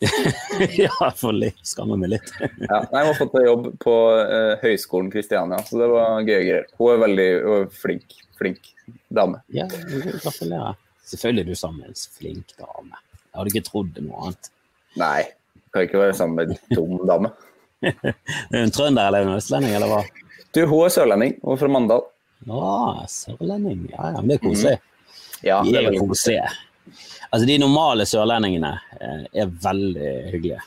ja, 0.80 0.88
jeg 0.88 1.16
får 1.20 1.34
litt, 1.36 1.58
skammer 1.66 1.98
meg 2.00 2.14
litt. 2.14 2.30
ja, 2.40 2.78
jeg 2.80 3.08
har 3.08 3.16
fått 3.18 3.34
jobb 3.44 3.66
på 3.82 3.96
uh, 4.16 4.54
Høgskolen 4.62 5.10
Kristiania, 5.12 5.60
så 5.66 5.80
det 5.82 5.90
var 5.92 6.22
gøye 6.24 6.44
greier. 6.46 6.70
Hun 6.80 6.94
er 6.94 7.02
veldig 7.02 7.26
hun 7.44 7.56
er 7.58 7.66
flink, 7.82 8.16
flink 8.40 8.70
dame. 9.12 9.42
Ja, 9.52 9.66
gratulerer. 9.68 10.78
Selvfølgelig 11.10 11.44
er 11.44 11.50
du 11.50 11.58
sammen 11.58 11.82
med 11.82 11.92
en 11.92 12.00
flink 12.16 12.56
dame. 12.56 13.02
Jeg 13.30 13.38
hadde 13.38 13.52
ikke 13.52 13.66
trodd 13.66 14.00
noe 14.00 14.24
annet. 14.24 14.50
Nei, 15.00 15.20
kan 15.74 15.86
ikke 15.86 16.00
være 16.00 16.16
sammen 16.18 16.38
med 16.38 16.54
en 16.56 16.78
dum 16.78 16.96
dame. 17.10 17.32
er 17.84 18.56
hun 18.56 18.72
trønder 18.74 19.10
eller 19.10 19.26
en 19.26 19.36
østlending, 19.36 19.76
eller 19.76 19.90
hva? 19.90 20.00
Du, 20.54 20.64
hun 20.64 20.86
er 20.86 20.94
sørlending. 20.96 21.36
Hun 21.44 21.54
er 21.54 21.60
fra 21.60 21.70
Mandal. 21.76 22.08
Å, 22.48 22.64
sørlending. 23.10 23.84
Ja, 23.92 24.14
ja, 24.16 24.22
men 24.22 24.32
det 24.32 24.40
er 24.40 24.44
koselig. 24.48 24.80
Mm. 24.80 24.86
Ja, 25.46 25.60
det 25.64 25.76
er, 25.76 25.90
er 25.92 26.00
koselig. 26.00 26.40
Altså, 27.30 27.46
de 27.46 27.56
normale 27.62 28.06
sørlendingene 28.08 28.74
eh, 28.98 29.24
er 29.42 29.50
veldig 29.64 30.12
hyggelige. 30.32 30.62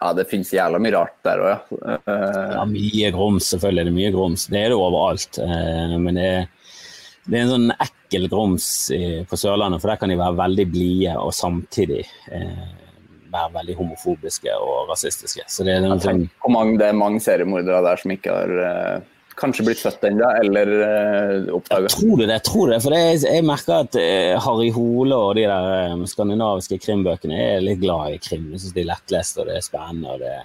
Ja, 0.00 0.14
det 0.16 0.26
finnes 0.30 0.52
jævla 0.54 0.80
mye 0.80 0.94
rart 0.94 1.16
der 1.26 1.42
òg, 1.44 1.50
ja. 1.50 1.96
Uh, 2.08 2.52
ja. 2.54 2.64
Mye 2.68 3.10
grums, 3.12 3.50
selvfølgelig. 3.52 3.84
Det 3.84 3.92
er 3.92 3.98
mye 3.98 4.12
grums. 4.14 4.46
Det 4.48 4.60
er 4.62 4.72
det 4.72 4.78
overalt. 4.78 5.40
Uh, 5.42 5.96
men 6.00 6.16
det 6.16 6.28
er, 6.28 6.46
det 7.26 7.34
er, 7.36 7.42
en 7.42 7.52
sånn 7.52 7.74
ekkel 7.76 8.28
grums 8.32 8.68
på 9.28 9.38
Sørlandet, 9.38 9.82
for 9.82 9.92
der 9.92 10.00
kan 10.00 10.10
de 10.10 10.16
være 10.18 10.38
veldig 10.40 10.66
blide 10.72 11.18
og 11.20 11.34
samtidig 11.36 12.00
være 13.30 13.52
veldig 13.54 13.76
homofobiske 13.78 14.56
og 14.56 14.88
rasistiske. 14.88 15.44
Så 15.52 15.68
det 15.68 15.76
er, 15.76 15.84
sånn... 16.02 16.24
mange, 16.50 16.78
det 16.80 16.88
er 16.88 16.96
mange 16.98 17.20
seriemordere 17.22 17.84
der 17.86 18.00
som 18.00 18.16
ikke 18.16 18.34
har 18.34 19.04
kanskje 19.40 19.66
blitt 19.66 19.82
født 19.82 20.06
ennå, 20.10 20.28
eller 20.44 20.70
uh, 20.76 21.50
oppdaga? 21.56 21.88
Jeg 21.88 21.96
tror 21.96 22.22
det, 22.22 22.30
jeg 22.32 22.46
tror 22.50 22.72
det. 22.72 22.78
For 22.84 22.94
det, 22.94 23.02
jeg 23.24 23.46
merker 23.48 23.76
at 23.80 23.98
uh, 23.98 24.38
Harry 24.46 24.70
Hole 24.76 25.16
og 25.16 25.34
de 25.38 25.48
der 25.48 25.94
um, 25.96 26.06
skandinaviske 26.08 26.80
krimbøkene 26.84 27.42
er 27.56 27.64
litt 27.64 27.82
glad 27.82 28.16
i 28.16 28.22
krim. 28.22 28.50
Jeg 28.54 28.64
syns 28.64 28.76
de 28.76 28.84
er 28.84 28.90
lettleste, 28.92 29.42
og 29.42 29.50
det 29.50 29.58
er 29.58 29.68
spennende. 29.68 30.16
og 30.16 30.24
det 30.24 30.38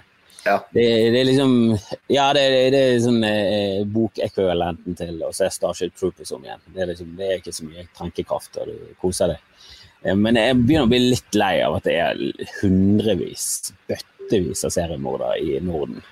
ja. 0.46 0.68
Det, 0.70 1.10
det, 1.10 1.20
er 1.20 1.24
liksom 1.24 1.78
Ja, 2.06 2.26
det, 2.36 2.44
det 2.70 2.80
er 2.80 3.00
sånn 3.02 3.24
eh, 3.26 3.80
bokekvivalenten 3.90 4.94
til 4.98 5.22
å 5.26 5.32
se 5.34 5.48
Starship 5.50 5.96
Troopers 5.98 6.30
om 6.36 6.44
igjen. 6.46 6.62
Det 6.70 6.84
er, 6.84 6.90
liksom, 6.92 7.14
det 7.18 7.30
er 7.30 7.40
ikke 7.40 7.54
så 7.56 7.66
mye 7.66 7.86
tankekraft, 7.98 8.60
og 8.62 8.70
du 8.70 8.92
koser 9.02 9.34
deg. 9.34 9.72
Eh, 10.04 10.14
men 10.14 10.38
jeg 10.38 10.58
begynner 10.60 10.86
å 10.86 10.92
bli 10.92 11.02
litt 11.08 11.38
lei 11.38 11.54
av 11.66 11.80
at 11.80 11.88
det 11.88 11.96
er 11.98 12.22
hundrevis, 12.60 13.48
bøttevis 13.90 14.62
av 14.68 14.76
seriemordere 14.76 15.40
i 15.42 15.58
Norden. 15.64 16.04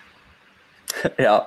Ja, 1.19 1.41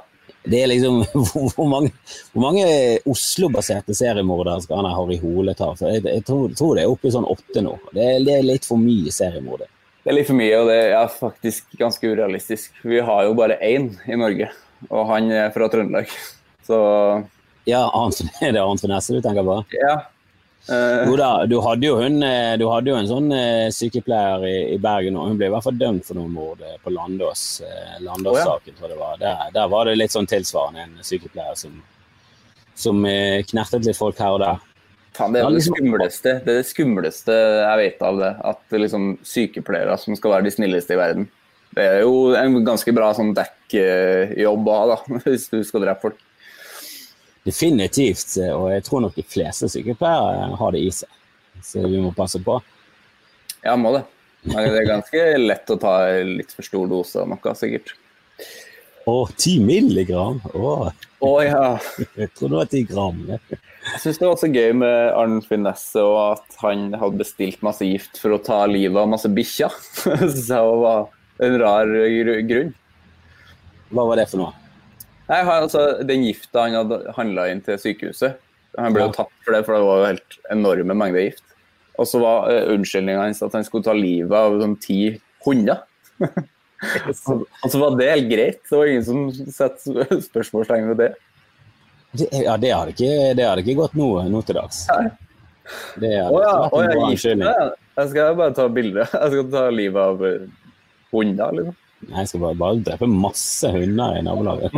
det 0.51 0.61
er 0.63 0.69
liksom 0.71 1.01
Hvor 1.55 1.67
mange, 1.69 1.91
mange 2.33 2.65
Oslo-baserte 3.09 3.95
seriemordere 3.97 4.61
skal 4.63 4.81
han 4.81 4.95
Harry 4.95 5.17
Hole 5.21 5.55
ta? 5.57 5.73
For 5.77 5.91
jeg, 5.91 6.05
jeg 6.07 6.25
tror, 6.27 6.53
tror, 6.57 6.75
det 6.77 6.85
er 6.85 6.93
oppe 6.93 7.09
i 7.09 7.15
sånn 7.15 7.27
åtte 7.27 7.63
nå. 7.65 7.75
Det 7.91 8.03
er, 8.03 8.19
det 8.25 8.37
er 8.37 8.47
litt 8.47 8.67
for 8.67 8.81
mye 8.81 9.13
seriemordere. 9.13 9.69
Det 10.03 10.13
er 10.13 10.15
litt 10.21 10.29
for 10.29 10.39
mye, 10.39 10.59
og 10.61 10.69
det 10.71 10.81
er 10.95 11.09
faktisk 11.11 11.73
ganske 11.79 12.07
urealistisk. 12.07 12.75
Vi 12.87 13.01
har 13.03 13.25
jo 13.27 13.33
bare 13.35 13.57
én 13.59 13.89
i 14.07 14.19
Norge, 14.19 14.47
og 14.87 15.09
han 15.09 15.31
er 15.35 15.49
fra 15.55 15.67
Trøndelag. 15.71 16.11
Så 16.67 16.77
Ja, 17.67 17.83
er 18.45 18.53
det 18.55 18.63
Arnt 18.63 18.83
Finesse 18.83 19.17
du 19.17 19.19
tenker 19.25 19.43
på? 19.43 19.57
Ja, 19.75 19.97
jo 20.67 21.17
da, 21.19 21.29
du 21.47 21.57
hadde 21.63 21.87
jo, 21.87 21.95
hun, 22.01 22.21
eh, 22.25 22.53
du 22.59 22.65
hadde 22.67 22.91
jo 22.91 22.97
en 22.99 23.09
sånn 23.09 23.27
uh, 23.31 23.67
sykepleier 23.73 24.45
i, 24.47 24.55
i, 24.75 24.79
Bergen, 24.83 25.17
og 25.19 25.29
hun 25.29 25.39
ble 25.39 25.47
i 25.47 25.53
hvert 25.53 25.65
fall 25.65 25.77
dømt 25.79 26.07
for 26.07 26.19
noe 26.19 26.31
mord 26.31 26.63
på 26.83 26.93
Landås. 26.93 27.45
Landås-saken, 28.03 28.75
tror 28.75 28.89
jeg 28.89 28.95
det 28.95 29.01
var. 29.01 29.21
Der, 29.21 29.45
der, 29.55 29.69
var 29.71 29.87
det 29.87 29.97
litt 29.99 30.15
sånn 30.15 30.29
tilsvarende 30.29 30.85
en 30.85 31.05
sykepleier 31.07 31.55
som, 31.59 31.77
som 32.75 33.05
knertet 33.51 33.87
litt 33.87 33.99
folk 33.99 34.19
her 34.21 34.35
og 34.35 34.43
der. 34.43 34.65
Fan, 35.17 35.33
det 35.33 35.41
er 35.41 35.47
det 35.47 35.57
liksom- 35.57 35.75
skumleste, 35.79 36.31
det 36.45 36.51
er 36.53 36.61
det 36.61 36.69
skumleste 36.69 37.33
jeg 37.33 37.77
vet 37.81 38.01
av 38.05 38.19
det. 38.21 38.33
At 38.51 38.79
liksom 38.83 39.17
sykepleiere 39.25 39.97
som 39.97 40.15
skal 40.15 40.35
være 40.35 40.43
de 40.45 40.51
snilleste 40.53 40.93
i 40.93 40.99
verden. 40.99 41.27
Det 41.73 41.83
er 41.83 41.99
jo 42.01 42.33
en 42.37 42.63
ganske 42.65 42.93
bra 42.93 43.11
sånn 43.13 43.33
dekkjobb 43.37 44.69
å 44.69 44.77
ha, 44.77 44.85
da, 44.93 44.97
hvis 45.25 45.49
du 45.49 45.63
skal 45.63 45.81
drepe 45.85 46.01
folk. 46.01 46.21
Definitivt. 47.47 48.35
Og 48.51 48.67
jeg 48.73 48.83
tror 48.87 49.05
nok 49.05 49.15
de 49.15 49.25
fleste 49.25 49.69
sykepleiere 49.71 50.51
har 50.59 50.75
det 50.75 50.83
i 50.83 50.91
seg. 50.93 51.11
Så 51.63 51.85
vi 51.87 52.01
må 52.01 52.11
passe 52.15 52.41
på. 52.43 52.59
Ja, 53.63 53.75
må 53.79 53.95
det. 53.95 54.03
Det 54.47 54.63
er 54.63 54.87
ganske 54.87 55.23
lett 55.41 55.71
å 55.73 55.79
ta 55.81 55.95
litt 56.23 56.53
for 56.55 56.67
stor 56.67 56.87
dose 56.91 57.23
av 57.23 57.31
noe, 57.31 57.55
sikkert. 57.57 57.95
Å, 59.07 59.15
ti 59.39 59.57
milligram? 59.63 60.39
Å, 60.51 60.91
å 61.23 61.31
ja. 61.43 61.77
Jeg 62.19 62.31
tror 62.35 62.51
det 62.51 62.59
var 62.59 62.69
ti 62.71 62.83
gram. 62.87 63.21
Jeg 63.27 64.01
syns 64.03 64.19
det 64.19 64.27
var 64.27 64.39
så 64.39 64.49
gøy 64.51 64.73
med 64.83 64.97
Arnt 65.15 65.47
Finesse 65.47 66.03
og 66.03 66.17
at 66.35 66.59
han 66.59 66.89
hadde 66.99 67.21
bestilt 67.23 67.63
masse 67.63 67.87
gift 67.87 68.19
for 68.19 68.35
å 68.35 68.41
ta 68.43 68.65
livet 68.67 68.99
av 68.99 69.07
masse 69.11 69.31
bikkjer. 69.31 69.71
Så 70.03 70.43
det 70.51 70.61
var 70.83 71.07
en 71.47 71.59
rar 71.63 71.93
grunn. 72.49 72.73
Hva 73.95 74.09
var 74.09 74.19
det 74.19 74.27
for 74.27 74.43
noe? 74.43 74.66
Nei, 75.27 75.41
altså, 75.43 75.81
Den 76.07 76.23
gifta 76.23 76.65
han 76.65 76.77
hadde 76.77 77.01
handla 77.17 77.49
inn 77.51 77.63
til 77.65 77.79
sykehuset, 77.81 78.37
han 78.77 78.93
ble 78.95 79.07
jo 79.07 79.13
tatt 79.15 79.33
for 79.43 79.55
det, 79.55 79.63
for 79.65 79.75
det 79.75 79.85
var 79.87 80.01
jo 80.01 80.09
helt 80.11 80.37
enorme 80.53 80.95
mengder 80.97 81.25
gift. 81.25 81.43
Og 81.97 82.05
så 82.05 82.21
var 82.21 82.51
uh, 82.51 82.73
unnskyldninga 82.75 83.23
hans 83.25 83.41
at 83.45 83.55
han 83.57 83.65
skulle 83.65 83.87
ta 83.87 83.95
livet 83.97 84.35
av 84.37 84.59
sånn 84.61 84.75
ti 84.81 84.99
hunder. 85.47 85.81
og 87.09 87.71
så 87.71 87.81
var 87.81 87.97
det 87.97 88.11
helt 88.11 88.29
greit. 88.29 88.59
Det 88.69 88.77
var 88.77 88.91
ingen 88.91 89.07
som 89.07 89.53
satte 89.53 90.21
spørsmålstegn 90.27 90.91
ved 90.91 91.01
det. 91.01 91.09
Ja, 92.37 92.55
det 92.61 92.71
hadde 92.71 92.93
ikke, 92.93 93.09
det 93.37 93.47
hadde 93.47 93.65
ikke 93.65 93.79
gått 93.81 93.97
nå, 93.97 94.11
nå 94.29 94.43
til 94.45 94.59
dags. 94.59 94.85
Nei. 94.93 95.09
Det 95.99 96.13
har 96.13 96.31
oh, 96.31 96.39
ja, 96.39 96.53
vært 96.61 96.77
en 96.77 96.93
bra 96.93 97.09
unnskyldning. 97.09 97.73
Jeg 97.97 98.11
skal 98.13 98.37
bare 98.39 98.55
ta 98.55 98.69
bilde. 98.71 99.03
Jeg 99.09 99.33
skal 99.33 99.51
ta 99.51 99.63
livet 99.73 99.99
av 100.13 100.23
eh, 100.29 100.47
hunder, 101.11 101.59
liksom. 101.59 101.75
Nei, 102.07 102.21
jeg 102.21 102.29
skal 102.29 102.43
bare, 102.45 102.57
bare 102.61 102.81
drepe 102.85 103.09
masse 103.09 103.71
hunder 103.73 104.19
i 104.19 104.23
nabolaget. 104.23 104.77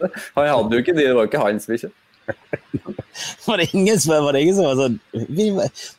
Han 0.00 0.48
hadde 0.50 0.76
jo 0.76 0.82
ikke 0.82 0.96
de, 0.96 1.04
det 1.04 1.14
var 1.14 1.24
jo 1.26 1.30
ikke 1.30 1.44
hans 1.44 1.68
bikkje. 1.70 1.92
var, 3.46 3.60
det 3.60 3.68
ingen 3.70 4.00
som, 4.02 4.16
var 4.24 4.34
det 4.34 4.42
ingen 4.42 4.56
som 4.56 4.66
var 4.66 4.78
sånn 4.80 4.96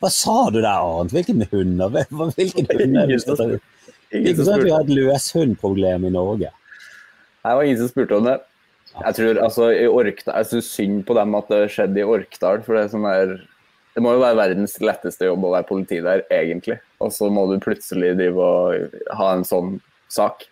Hva 0.01 0.10
sa 0.12 0.36
du 0.51 0.60
der, 0.60 0.75
Arnt? 0.75 1.13
Hvilken 1.15 1.45
hunder? 1.53 1.93
Hvilken 2.12 2.67
det? 2.73 3.62
Ikke 4.12 4.43
sånn 4.43 4.60
at 4.60 4.65
vi 4.65 4.73
har 4.73 4.83
et 4.83 4.91
løshundproblem 4.91 6.07
i 6.07 6.13
Norge. 6.13 6.51
Det 6.51 7.55
var 7.55 7.63
ingen 7.63 7.79
som 7.79 7.91
spurte 7.91 8.19
om 8.19 8.27
det. 8.27 8.38
Jeg 8.97 9.17
tror 9.19 9.39
altså, 9.43 9.69
i 9.75 9.86
Orkdal, 9.88 10.39
jeg 10.39 10.49
syns 10.51 10.71
synd 10.73 11.03
på 11.07 11.15
dem 11.17 11.36
at 11.38 11.51
det 11.51 11.62
skjedde 11.73 12.01
i 12.01 12.07
Orkdal. 12.07 12.63
for 12.65 12.75
Det 12.75 12.83
er 12.83 12.91
sånn 12.93 13.07
der, 13.07 13.33
det 13.95 14.03
må 14.03 14.15
jo 14.15 14.23
være 14.23 14.39
verdens 14.39 14.77
letteste 14.81 15.29
jobb 15.29 15.45
å 15.45 15.53
være 15.53 15.69
politi 15.69 15.99
der, 16.03 16.23
egentlig. 16.33 16.79
Og 17.03 17.13
så 17.13 17.29
må 17.33 17.45
du 17.51 17.60
plutselig 17.63 18.15
drive 18.17 18.47
og 18.47 18.97
ha 19.19 19.29
en 19.36 19.45
sånn 19.47 19.77
sak. 20.13 20.47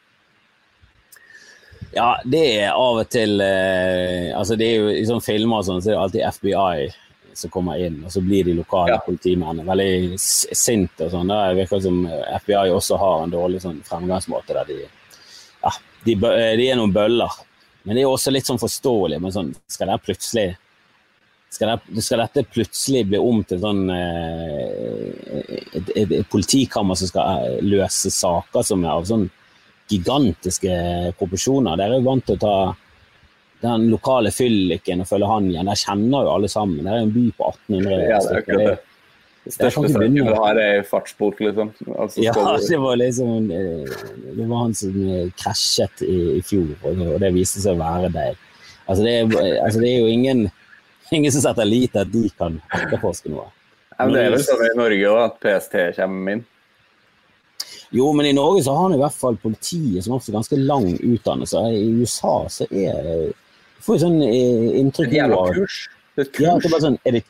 Ja, 1.95 2.09
det 2.27 2.43
er 2.59 2.75
av 2.75 2.99
og 2.99 3.07
til 3.07 3.39
eh, 3.39 4.33
altså 4.35 4.57
det 4.59 4.67
er 4.67 4.81
jo 4.81 4.87
I 4.91 5.05
sånne 5.07 5.23
filmer 5.23 5.63
sånn, 5.63 5.79
så 5.79 5.93
er 5.93 5.95
det 5.95 6.01
alltid 6.03 6.25
FBI 6.35 6.89
som 7.35 7.51
kommer 7.51 7.79
inn, 7.79 8.01
og 8.03 8.11
så 8.11 8.21
blir 8.23 8.47
de 8.47 8.55
lokale 8.55 8.93
ja. 8.95 8.99
politimennene 9.03 9.65
veldig 9.67 10.17
sinte 10.19 11.07
og 11.07 11.11
sånn. 11.11 11.31
Det 11.31 11.57
virker 11.57 11.81
som 11.83 12.03
FBI 12.43 12.71
også 12.71 12.99
har 12.99 13.23
en 13.23 13.33
dårlig 13.33 13.59
sånn 13.63 13.81
fremgangsmåte 13.87 14.55
der 14.55 14.69
de 14.69 14.77
Ja, 15.65 15.71
de, 16.05 16.15
eh, 16.15 16.53
de, 16.59 16.69
er 16.69 16.79
noen 16.79 16.93
bøller. 16.95 17.39
Men 17.83 17.97
det 17.97 18.05
er 18.05 18.11
også 18.11 18.31
litt 18.33 18.47
sånn 18.47 18.61
forståelig. 18.61 19.19
Men 19.21 19.33
sånn, 19.35 19.51
skal 19.71 19.91
det 19.91 19.99
plutselig 20.05 20.47
skal, 21.55 21.77
det, 21.87 22.03
skal, 22.03 22.23
dette 22.23 22.43
plutselig 22.51 23.05
bli 23.07 23.19
om 23.21 23.41
til 23.47 23.61
sånn 23.63 23.83
eh, 23.93 25.09
et, 25.71 25.91
et, 25.95 26.11
et, 26.11 26.27
politikammer 26.31 26.99
som 26.99 27.11
skal 27.11 27.45
eh, 27.45 27.59
løse 27.63 28.11
saker 28.11 28.65
som 28.65 28.83
er 28.83 28.95
av 28.95 29.07
sånn 29.07 29.29
gigantiske 29.91 30.73
proporsjoner. 31.19 31.77
Dere 31.77 31.97
er 31.97 32.01
jo 32.01 32.09
vant 32.09 32.25
til 32.25 32.37
å 32.37 32.41
ta 32.41 32.57
den 33.65 33.87
lokale 33.91 34.31
fylliken 34.33 35.03
og 35.03 35.09
følge 35.09 35.29
han 35.29 35.47
igjen. 35.49 35.69
Der 35.69 35.79
kjenner 35.79 36.27
jo 36.27 36.33
alle 36.35 36.49
sammen. 36.51 36.83
Det 36.83 36.91
er 36.91 37.05
en 37.05 37.15
by 37.15 37.25
på 37.37 37.53
1800 37.53 37.95
ja, 38.09 38.19
det 38.19 38.35
er 38.35 38.43
ikke 38.43 38.59
det. 38.61 38.75
Det 39.45 39.53
største 39.53 39.89
saken 39.93 40.15
du 40.15 40.23
har, 40.25 40.57
er 40.57 40.79
fartsbot, 40.89 41.41
liksom. 41.45 41.69
Altså, 41.93 42.21
ja, 42.23 42.33
det 42.33 42.77
var 42.81 42.95
liksom 42.97 43.51
eh, 43.53 43.91
Det 44.33 44.47
var 44.49 44.63
han 44.63 44.73
som 44.73 44.95
eh, 45.05 45.27
krasjet 45.37 46.01
i, 46.01 46.15
i 46.39 46.41
fjor, 46.41 46.71
og 46.81 47.19
det 47.21 47.29
viste 47.35 47.61
seg 47.61 47.77
å 47.77 47.83
være 47.83 48.09
deg. 48.15 48.39
Altså, 48.87 49.03
det 49.05 49.13
er, 49.13 49.59
altså, 49.61 49.83
det 49.83 49.91
er 49.91 50.01
jo 50.01 50.09
ingen, 50.09 50.47
ingen 51.13 51.35
som 51.35 51.45
setter 51.45 51.69
lit 51.69 51.93
til 51.93 52.01
at 52.01 52.13
de 52.13 52.23
kan 52.41 52.57
etterforske 52.73 53.29
noe. 53.33 53.45
Ja, 53.93 54.07
men 54.07 54.17
det 54.17 54.25
er 54.25 54.33
vel 54.33 54.43
sånn 54.49 54.65
i 54.65 54.73
Norge 54.81 55.13
òg, 55.13 55.21
at 55.27 55.37
PST 55.45 55.77
kommer 55.99 56.39
inn? 56.39 56.43
Jo, 57.95 58.09
men 58.17 58.27
i 58.27 58.35
Norge 58.35 58.63
så 58.65 58.73
har 58.75 58.89
han 58.89 58.97
i 58.97 58.99
hvert 58.99 59.15
fall 59.15 59.37
politiet 59.39 60.03
som 60.03 60.17
også 60.17 60.33
ganske 60.35 60.59
lang 60.59 60.89
utdannelse. 60.99 61.61
I 61.71 61.85
USA 62.01 62.35
så 62.51 62.67
er 62.69 63.31
får 63.85 63.97
jo 63.97 64.01
sånn 64.01 64.19
eh, 64.25 64.73
inntrykk 64.81 65.13
av 65.23 65.31
Det 65.31 65.37
er 65.37 65.61
kurs. 65.61 65.77
Det 66.15 66.23
er 66.23 66.27
et 66.27 66.35
kurs. 66.35 66.45
Ja, 66.45 66.57
det 66.59 66.71
er 66.71 66.83
sånn, 66.87 66.99
er 67.05 67.17
det, 67.17 67.23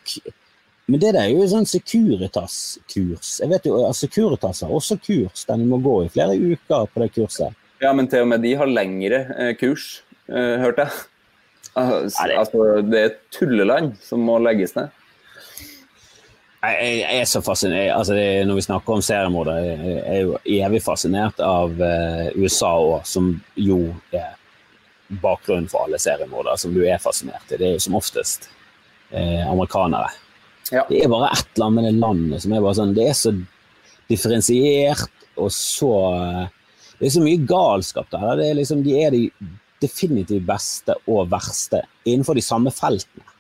men 0.85 1.01
det 1.01 1.11
der 1.15 1.23
er 1.23 1.33
jo 1.33 1.45
sånn 1.49 1.67
Securitas-kurs. 1.69 3.35
Jeg 3.41 3.51
vet 3.51 3.67
jo, 3.69 3.79
Securitas 3.97 4.63
har 4.65 4.73
også 4.73 4.99
kurs 5.01 5.45
der 5.49 5.61
du 5.61 5.67
må 5.69 5.81
gå 5.83 5.95
i 6.05 6.11
flere 6.13 6.37
uker 6.37 6.89
på 6.91 7.03
det 7.03 7.09
kurset. 7.15 7.57
Ja, 7.81 7.91
men 7.97 8.09
til 8.09 8.23
og 8.23 8.31
med 8.31 8.45
de 8.45 8.53
har 8.57 8.69
lengre 8.69 9.25
eh, 9.35 9.53
kurs, 9.59 10.03
eh, 10.29 10.55
hørte 10.61 10.85
jeg. 10.85 11.05
Altså, 11.75 12.29
altså, 12.31 12.67
det 12.87 12.99
er 12.99 13.09
et 13.09 13.17
tulleland 13.35 13.97
som 13.99 14.21
må 14.23 14.37
legges 14.39 14.77
ned. 14.77 14.93
Jeg, 16.65 16.97
jeg 17.01 17.21
er 17.21 17.27
så 17.29 17.41
fascinert 17.45 17.91
altså 17.95 18.15
det, 18.17 18.45
Når 18.47 18.57
vi 18.57 18.65
snakker 18.65 18.95
om 18.95 19.03
seriemordere, 19.05 19.63
jeg 19.65 20.01
er 20.13 20.21
jo 20.23 20.37
evig 20.65 20.81
fascinert 20.85 21.41
av 21.43 21.81
eh, 21.83 22.31
USA 22.39 22.71
òg, 22.79 23.05
som 23.07 23.33
jo 23.59 23.79
er 24.15 24.33
bakgrunnen 25.21 25.67
for 25.69 25.85
alle 25.85 25.99
seriemordere 26.01 26.57
som 26.57 26.73
du 26.73 26.81
er 26.85 27.01
fascinert 27.01 27.51
i. 27.51 27.59
Det 27.59 27.67
er 27.67 27.75
jo 27.75 27.83
som 27.85 27.97
oftest 27.99 28.49
eh, 29.11 29.43
amerikanere. 29.45 30.09
Ja. 30.71 30.85
Det 30.89 31.03
er 31.03 31.11
bare 31.11 31.29
et 31.35 31.51
eller 31.53 31.67
annet 31.67 31.77
med 31.77 31.87
det 31.87 31.99
landet 32.01 32.41
som 32.41 32.55
er 32.55 32.63
bare 32.63 32.77
sånn 32.79 32.95
Det 32.97 33.03
er 33.05 33.17
så 33.19 33.31
differensiert 34.09 35.27
og 35.37 35.51
så 35.53 35.91
Det 36.97 37.05
er 37.05 37.13
så 37.13 37.21
mye 37.21 37.43
galskap 37.45 38.09
der. 38.09 38.31
Det 38.39 38.49
er 38.49 38.59
liksom, 38.61 38.81
de 38.85 38.97
er 39.03 39.13
de 39.13 39.23
definitivt 39.83 40.45
beste 40.47 40.95
og 41.11 41.27
verste 41.29 41.83
innenfor 42.07 42.37
de 42.37 42.43
samme 42.45 42.71
feltene. 42.73 43.34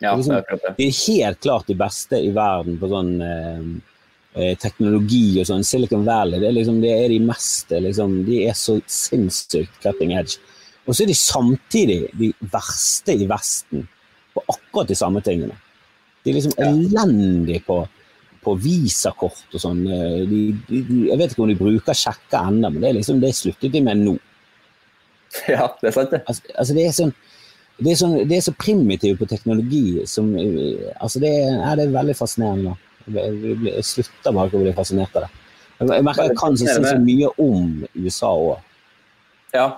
Ja, 0.00 0.14
liksom, 0.16 0.40
de 0.76 0.86
er 0.86 0.98
helt 1.06 1.40
klart 1.44 1.68
de 1.68 1.76
beste 1.76 2.18
i 2.24 2.30
verden 2.32 2.78
på 2.80 2.88
sånn 2.88 3.10
eh, 3.20 3.64
eh, 4.32 4.54
teknologi 4.60 5.40
og 5.42 5.48
sånn. 5.50 5.64
Silicon 5.66 6.06
Valley 6.06 6.40
det 6.40 6.48
er, 6.48 6.56
liksom, 6.56 6.80
det 6.80 6.94
er 6.94 7.12
de 7.12 7.18
meste 7.20 7.82
liksom, 7.84 8.22
De 8.24 8.38
er 8.48 8.56
så 8.56 8.78
sinnssykt 8.88 9.76
cutting 9.84 10.14
edge. 10.16 10.40
Og 10.86 10.96
så 10.96 11.04
er 11.04 11.12
de 11.12 11.18
samtidig 11.18 11.98
de 12.16 12.32
verste 12.52 13.14
i 13.14 13.28
Vesten 13.28 13.84
på 14.34 14.44
akkurat 14.48 14.88
de 14.88 14.96
samme 14.98 15.20
tingene. 15.26 15.58
De 16.24 16.32
er 16.32 16.38
liksom 16.38 16.56
ja. 16.56 16.70
elendige 16.70 17.62
på, 17.66 17.82
på 18.44 18.56
visakort 18.60 19.56
og 19.56 19.62
sånn. 19.62 19.84
Eh, 19.84 20.24
jeg 20.72 21.20
vet 21.20 21.32
ikke 21.32 21.44
om 21.44 21.52
de 21.52 21.60
bruker 21.60 21.96
sjekker 21.96 22.50
ennå, 22.50 22.72
men 22.72 22.80
det, 22.80 22.90
er 22.90 22.98
liksom, 23.00 23.20
det 23.22 23.34
sluttet 23.36 23.72
de 23.76 23.84
med 23.84 24.04
nå. 24.06 24.16
Ja, 25.52 25.68
det 25.78 25.92
er 25.92 25.94
sant, 25.94 26.10
det. 26.10 26.24
Altså, 26.26 26.56
altså 26.58 26.74
det, 26.74 26.86
er 26.88 26.96
sånn, 26.96 27.12
det, 27.80 27.92
er 27.92 27.98
så, 27.98 28.08
det 28.28 28.36
er 28.36 28.44
så 28.44 28.54
primitivt 28.56 29.20
på 29.20 29.28
teknologi 29.28 30.02
som 30.08 30.30
altså 30.36 31.22
det, 31.22 31.34
er, 31.48 31.76
det 31.78 31.86
er 31.86 31.94
veldig 31.94 32.16
fascinerende. 32.18 32.74
Jeg, 33.10 33.54
jeg 33.66 33.84
slutter 33.88 34.34
bare 34.36 34.50
ikke 34.50 34.60
å 34.60 34.64
bli 34.64 34.74
fascinert 34.76 35.16
av 35.16 35.26
det. 35.26 35.30
Jeg 35.80 36.04
merker 36.04 36.28
jeg 36.28 36.36
kan 36.36 36.58
så 36.60 36.66
si 36.68 36.82
så 36.84 36.98
mye 37.00 37.30
om 37.40 37.70
USA 37.96 38.34
òg. 38.36 38.66
Ja. 39.56 39.68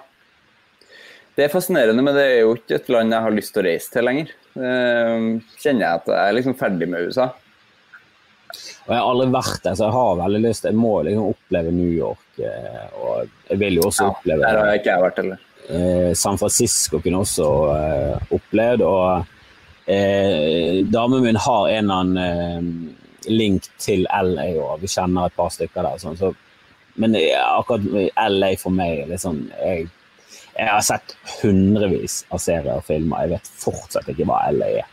Det 1.32 1.46
er 1.46 1.52
fascinerende, 1.52 2.02
men 2.04 2.16
det 2.16 2.24
er 2.28 2.40
jo 2.42 2.56
ikke 2.58 2.80
et 2.80 2.90
land 2.92 3.14
jeg 3.14 3.24
har 3.24 3.36
lyst 3.36 3.54
til 3.54 3.62
å 3.62 3.68
reise 3.68 3.94
til 3.94 4.04
lenger. 4.04 4.32
Ehm, 4.58 5.28
kjenner 5.62 5.86
jeg 5.86 6.00
at 6.02 6.10
jeg 6.12 6.18
er 6.24 6.36
liksom 6.36 6.56
ferdig 6.58 6.88
med 6.92 7.06
USA. 7.08 7.30
Og 8.82 8.90
Jeg 8.90 8.98
har 8.98 9.06
aldri 9.06 9.28
vært 9.32 9.62
der, 9.62 9.76
så 9.78 9.86
jeg 9.86 9.94
har 9.94 10.18
veldig 10.18 10.42
lyst. 10.42 10.66
Jeg 10.68 10.76
må 10.76 10.92
liksom 11.06 11.30
oppleve 11.30 11.72
New 11.72 11.92
York. 11.94 12.26
Eh, 12.42 12.84
og 12.98 13.30
jeg 13.48 13.60
vil 13.62 13.78
jo 13.78 13.86
også 13.88 14.08
ja, 14.08 14.12
oppleve 14.16 14.42
Der 14.42 14.58
har 14.58 14.70
jeg 14.72 14.82
ikke 14.82 14.98
vært 15.06 15.20
heller. 15.22 15.46
Eh, 15.68 16.14
San 16.14 16.38
Francisco 16.38 17.00
kunne 17.00 17.22
også 17.22 17.46
uh, 17.70 18.34
opplevd. 18.34 18.84
Og 18.86 19.90
eh, 19.90 20.82
damen 20.90 21.22
min 21.24 21.40
har 21.40 21.68
en 21.68 21.90
eller 21.90 21.94
annen 21.94 22.96
link 23.30 23.68
til 23.78 24.06
LA, 24.10 24.48
og 24.58 24.80
vi 24.82 24.90
kjenner 24.90 25.28
et 25.28 25.36
par 25.38 25.52
stykker 25.54 25.86
der. 25.86 26.00
Sånn, 26.02 26.18
så, 26.18 26.32
men 26.98 27.14
akkurat 27.16 27.86
LA 28.32 28.54
for 28.60 28.74
meg 28.74 29.06
liksom, 29.08 29.44
jeg, 29.62 29.86
jeg 30.56 30.66
har 30.68 30.82
sett 30.84 31.14
hundrevis 31.38 32.24
av 32.34 32.42
serier 32.42 32.74
og 32.74 32.86
filmer. 32.88 33.22
Jeg 33.22 33.36
vet 33.36 33.52
fortsatt 33.62 34.10
ikke 34.10 34.26
hva 34.28 34.42
LA 34.50 34.72
er. 34.82 34.90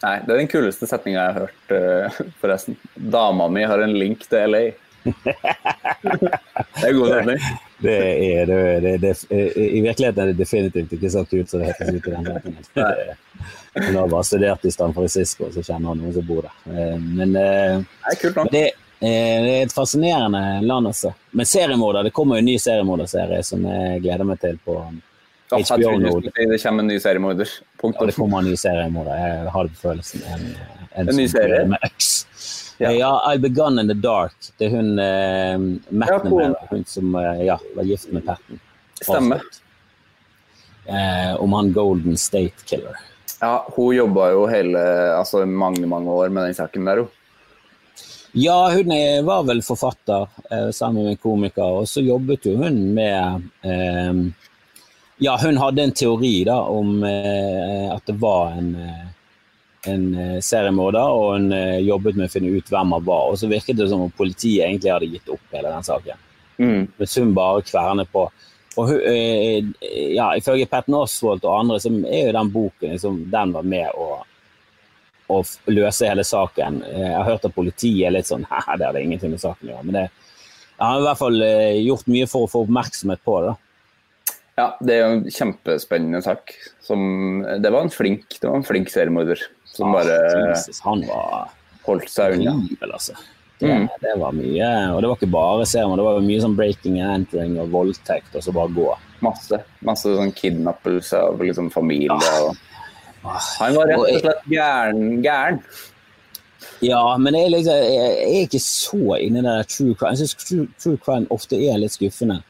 Nei, 0.00 0.16
det 0.24 0.32
er 0.32 0.40
den 0.40 0.50
kuleste 0.50 0.88
setninga 0.88 1.22
jeg 1.22 1.36
har 1.36 1.46
hørt, 1.46 2.36
forresten. 2.40 2.76
Dama 2.96 3.46
mi 3.52 3.66
har 3.68 3.82
en 3.84 3.94
link 4.00 4.24
til 4.26 4.50
LA. 4.50 4.64
Det 5.04 6.86
er 6.86 6.92
god 6.92 7.08
stemning. 7.08 7.38
Det 7.80 7.96
er, 7.96 8.46
det, 8.46 8.80
det, 8.80 8.96
det, 9.00 9.12
I 9.56 9.80
virkeligheten 9.80 10.22
er 10.22 10.32
det 10.32 10.38
definitivt 10.38 10.92
ikke 10.92 11.10
så 11.12 11.24
kult 11.28 11.50
som 11.50 11.62
det 11.62 11.70
høres 11.70 11.94
ut 11.96 12.08
i 12.08 12.12
den 12.12 12.26
måten. 12.28 12.56
Hun 13.74 13.96
har 13.96 14.08
bare 14.08 14.24
studert 14.24 14.64
i 14.64 14.70
San 14.74 14.94
Francisco, 14.94 15.48
så 15.54 15.62
kjenner 15.62 15.88
hun 15.92 16.02
noen 16.02 16.14
som 16.14 16.26
bor 16.26 16.42
der. 16.44 16.56
Eh, 16.74 16.96
men 17.00 17.36
eh, 17.38 17.76
det 17.80 18.12
er, 18.12 18.18
kult, 18.20 18.40
det, 18.52 18.64
er 19.06 19.46
et 19.62 19.72
fascinerende 19.72 20.60
land, 20.66 20.90
altså. 20.90 21.14
Men 21.30 21.48
seriemorder, 21.48 22.08
det 22.08 22.12
kommer 22.16 22.36
jo 22.36 22.44
en 22.44 22.50
ny 22.50 22.58
seriemorderserie 22.60 23.40
som 23.46 23.64
jeg 23.64 24.02
gleder 24.04 24.28
meg 24.28 24.42
til 24.42 24.58
på 24.64 24.80
HBO 25.50 25.94
Nord. 26.02 26.28
Det 26.34 26.58
kommer 26.62 26.84
en 26.84 26.90
ny 26.90 26.98
seriemorder. 27.00 27.54
Ja, 27.80 28.06
det 28.06 28.14
kommer 28.18 28.42
en 28.42 28.50
ny 28.50 28.56
seriemorder. 28.58 29.22
Jeg 29.22 29.54
har 29.54 29.70
det 29.70 29.78
på 29.78 29.88
følelsen. 29.88 30.26
En, 30.34 30.50
en, 30.90 31.08
en 31.08 31.16
ny 31.16 31.26
serie? 31.30 31.64
Med 31.70 31.86
øks. 31.86 32.19
Ja. 32.80 32.92
ja, 32.92 33.34
I 33.34 33.38
Begun 33.38 33.78
in 33.78 33.88
the 33.88 33.94
Dark. 33.94 34.32
Det 34.56 34.70
er 34.70 34.70
hun 34.70 34.98
eh, 34.98 35.58
McNamara, 35.90 36.46
ja, 36.48 36.66
hun 36.70 36.84
som 36.88 37.14
eh, 37.14 37.42
ja, 37.44 37.58
var 37.76 37.84
gift 37.84 38.08
med 38.12 38.24
Patten. 38.24 38.60
Stemmer. 39.02 39.42
Eh, 40.86 41.34
om 41.36 41.52
han 41.52 41.72
Golden 41.72 42.16
State 42.16 42.64
Killer. 42.64 42.96
Ja, 43.40 43.66
hun 43.76 43.96
jobba 43.96 44.30
jo 44.32 44.46
hele, 44.48 44.80
altså 45.12 45.44
mange, 45.46 45.84
mange 45.86 46.10
år 46.10 46.32
med 46.32 46.48
den 46.48 46.56
saken 46.56 46.88
der, 46.88 47.02
jo. 47.04 47.08
Ja, 48.32 48.70
hun 48.72 48.96
var 49.26 49.44
vel 49.44 49.60
forfatter 49.62 50.28
eh, 50.50 50.70
sammen 50.70 51.04
med 51.04 51.18
en 51.18 51.20
komiker, 51.20 51.82
og 51.82 51.88
så 51.88 52.00
jobbet 52.00 52.48
jo 52.48 52.56
hun 52.62 52.80
med 52.96 53.48
eh, 53.60 54.24
ja, 55.22 55.38
hun 55.42 55.60
hadde 55.60 55.82
en 55.82 55.92
teori 55.92 56.44
da 56.48 56.62
om 56.72 57.02
eh, 57.04 57.92
at 57.92 58.06
det 58.08 58.16
var 58.22 58.54
en, 58.56 58.74
eh, 58.74 59.08
en 59.88 60.14
eh, 60.14 60.38
seriemorder, 60.40 61.08
og 61.16 61.34
hun 61.34 61.52
eh, 61.56 61.80
jobbet 61.86 62.18
med 62.18 62.28
å 62.28 62.32
finne 62.32 62.52
ut 62.52 62.70
hvem 62.70 62.94
han 62.96 63.04
var. 63.06 63.32
Og 63.32 63.40
så 63.40 63.50
virket 63.50 63.78
det 63.78 63.88
som 63.90 64.04
om 64.04 64.12
politiet 64.12 64.66
egentlig 64.66 64.92
hadde 64.92 65.10
gitt 65.10 65.32
opp 65.32 65.56
hele 65.56 65.72
den 65.72 65.86
saken. 65.86 66.24
Mm. 66.60 66.80
Mens 67.00 67.18
hun 67.18 67.34
bare 67.36 67.64
kverner 67.64 68.08
på. 68.12 68.26
Og 68.80 68.90
eh, 69.08 69.64
ja, 70.14 70.30
Ifølge 70.38 70.68
Petten 70.70 70.96
Oswald 70.96 71.44
og 71.44 71.56
andre 71.56 71.80
så 71.82 71.92
er 72.06 72.28
jo 72.28 72.34
den 72.36 72.52
boken 72.54 72.92
liksom, 72.94 73.22
den 73.32 73.54
var 73.56 73.66
med 73.66 73.96
å, 73.98 74.20
å 75.32 75.40
løse 75.72 76.10
hele 76.10 76.24
saken. 76.26 76.82
Jeg 76.86 77.16
har 77.16 77.26
hørt 77.26 77.48
at 77.48 77.56
politiet 77.56 78.06
er 78.08 78.14
litt 78.18 78.28
sånn 78.30 78.46
Nei, 78.50 78.76
Det 78.76 78.86
hadde 78.90 79.06
ingenting 79.06 79.34
med 79.34 79.42
saken 79.42 79.68
å 79.68 79.74
gjøre. 79.74 79.88
Men 79.88 79.98
det, 79.98 80.06
jeg 80.76 80.86
har 80.86 81.00
i 81.00 81.08
hvert 81.08 81.20
fall 81.20 81.42
gjort 81.80 82.06
mye 82.08 82.28
for 82.30 82.46
å 82.46 82.52
få 82.52 82.62
oppmerksomhet 82.64 83.24
på 83.24 83.40
det. 83.40 83.50
da. 83.50 83.58
Ja, 84.60 84.66
det 84.84 84.94
er 84.94 85.00
jo 85.00 85.12
en 85.14 85.26
kjempespennende 85.32 86.20
sak. 86.24 86.52
Som, 86.84 87.00
det 87.62 87.72
var 87.72 87.86
en 87.86 87.92
flink 87.92 88.36
det 88.40 88.48
var 88.48 88.58
en 88.60 88.66
flink 88.66 88.92
seriemorder 88.92 89.40
som 89.72 89.90
ah, 89.90 89.98
bare 89.98 90.16
Jesus, 90.50 90.80
han 90.84 91.04
var 91.08 91.52
holdt 91.86 92.10
seg 92.12 92.38
unna. 92.38 92.56
Altså. 92.88 93.16
Det, 93.60 93.68
mm. 93.68 93.86
det, 94.00 94.14
var 94.16 94.32
mye, 94.32 94.70
og 94.94 95.02
det 95.02 95.10
var 95.10 95.18
ikke 95.18 95.34
bare 95.34 95.68
serum, 95.68 95.92
det 96.00 96.06
var 96.06 96.22
mye 96.24 96.40
sånn 96.40 96.56
breaking 96.56 96.96
and 97.02 97.12
entering 97.18 97.58
og 97.60 97.72
voldtekt, 97.74 98.32
og 98.32 98.44
så 98.44 98.54
bare 98.56 98.72
gå. 98.72 98.88
Masse. 99.20 99.60
Masse 99.84 100.14
sånn 100.16 100.32
kidnappelse 100.32 101.20
av 101.28 101.42
liksom 101.44 101.68
familie. 101.74 102.16
Og... 102.40 102.56
Han 103.60 103.76
var 103.76 103.90
rett 103.90 104.00
og 104.00 104.22
slett 104.24 104.46
gæren. 104.48 105.20
gæren. 105.24 105.60
Ja, 106.80 107.02
men 107.20 107.36
jeg, 107.36 107.52
liksom, 107.52 107.76
jeg, 107.76 108.12
er 108.24 108.46
ikke 108.46 108.62
så 108.64 109.18
inne 109.20 109.42
i 109.42 109.44
det 109.44 109.56
true 109.68 109.92
crime. 109.92 110.14
Jeg 110.16 110.22
syns 110.22 110.46
true, 110.48 110.68
true 110.80 111.00
crime 111.04 111.28
ofte 111.34 111.60
er 111.60 111.80
litt 111.82 111.92
skuffende. 111.92 112.40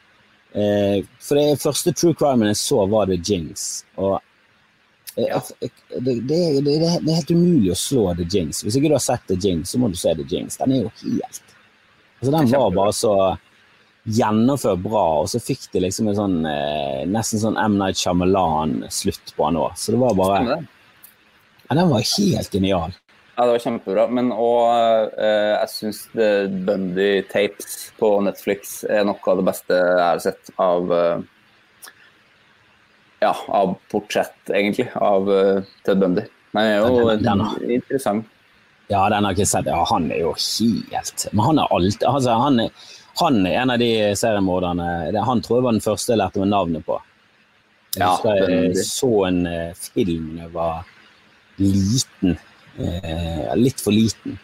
Eh, 0.54 1.02
for 1.22 1.38
det 1.38 1.58
første 1.62 1.92
true 1.94 2.14
crimen 2.18 2.50
jeg 2.50 2.58
så, 2.62 2.84
var 2.90 3.10
The 3.10 3.18
Jinx. 3.18 3.82
Og 3.98 4.20
eh, 5.26 5.52
det, 5.90 6.14
det, 6.28 6.40
det, 6.60 6.64
det, 6.64 6.88
er 6.88 7.20
helt 7.20 7.30
umulig 7.34 7.72
å 7.74 7.78
slå 7.78 8.08
The 8.18 8.26
Jinx. 8.30 8.64
Hvis 8.64 8.78
ikke 8.78 8.90
du 8.90 8.96
har 8.96 9.04
sett 9.04 9.26
The 9.28 9.38
Jinx, 9.40 9.74
så 9.74 9.80
må 9.82 9.90
du 9.92 9.98
se 10.00 10.14
The 10.16 10.26
Jinx. 10.26 10.58
Den 10.60 10.76
er 10.76 10.84
jo 10.84 10.92
helt 11.02 11.40
altså, 12.20 12.32
Den 12.32 12.50
var 12.52 12.74
bare 12.76 12.96
så 12.96 13.14
gjennomført 14.10 14.80
bra, 14.82 15.04
og 15.22 15.28
så 15.30 15.40
fikk 15.42 15.68
det 15.74 15.84
liksom 15.84 16.08
en 16.10 16.18
sånn 16.18 16.38
eh, 16.48 17.02
nesten 17.10 17.42
sånn 17.42 17.58
M. 17.60 17.76
Night 17.80 18.00
Shyamalan-slutt 18.00 19.34
på 19.36 19.48
den 19.48 19.60
òg. 19.60 19.76
Så 19.76 19.94
det 19.94 20.00
var 20.00 20.16
bare 20.18 20.40
ja, 20.48 20.58
Den 21.76 21.92
var 21.92 22.04
helt 22.04 22.56
genial. 22.56 22.96
Ja, 23.36 23.46
det 23.46 23.52
var 23.54 23.62
kjempebra. 23.64 24.06
Men 24.12 24.32
òg 24.34 25.12
eh, 25.16 25.52
jeg 25.54 25.72
syns 25.74 26.00
Bundy 26.66 27.10
Tapes 27.30 27.90
på 28.00 28.14
Netflix 28.24 28.80
er 28.88 29.06
noe 29.08 29.20
av 29.32 29.40
det 29.40 29.46
beste 29.48 29.76
jeg 29.76 30.06
har 30.06 30.24
sett 30.24 30.50
av 30.60 30.96
eh, 30.96 31.28
Ja, 33.20 33.34
av 33.52 33.74
portrett, 33.92 34.36
egentlig, 34.48 34.88
av 34.94 35.28
uh, 35.28 35.62
Ted 35.84 36.00
Bundy. 36.00 36.24
Men 36.56 36.66
det 36.66 36.76
er 36.76 36.78
jo 36.80 37.08
den, 37.10 37.24
den, 37.24 37.42
den, 37.60 37.74
interessant. 37.76 38.30
Ja, 38.90 39.04
den 39.12 39.24
har 39.24 39.34
jeg 39.34 39.42
ikke 39.42 39.50
sett. 39.52 39.68
Ja, 39.70 39.82
han 39.86 40.08
er 40.10 40.24
jo 40.24 40.32
helt 40.34 41.26
Men 41.30 41.44
han 41.46 41.60
er 41.62 41.74
alltid 41.76 42.06
altså, 42.08 42.34
han, 42.42 42.56
er, 42.64 42.88
han 43.20 43.36
er 43.46 43.58
en 43.60 43.70
av 43.70 43.78
de 43.78 43.90
seriemorderne 44.18 45.22
Han 45.28 45.42
tror 45.44 45.60
jeg 45.60 45.66
var 45.68 45.76
den 45.76 45.84
første 45.84 46.10
jeg 46.10 46.18
lærte 46.18 46.42
meg 46.42 46.50
navnet 46.50 46.86
på. 46.88 46.96
Jeg 47.94 48.02
husker 48.02 48.40
ja, 48.40 48.48
jeg 48.50 48.86
så 48.88 49.12
en 49.28 49.44
uh, 49.46 49.84
film 49.94 50.32
da 50.34 50.48
jeg 50.48 50.54
var 50.56 50.90
liten 51.60 52.38
eh, 52.80 53.56
litt 53.56 53.80
for 53.80 53.92
liten. 53.94 54.38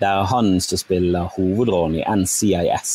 Det 0.00 0.08
er 0.08 0.24
han 0.30 0.56
som 0.64 0.80
spiller 0.80 1.30
hovedrollen 1.36 2.00
i 2.00 2.06
NCIS. 2.08 2.94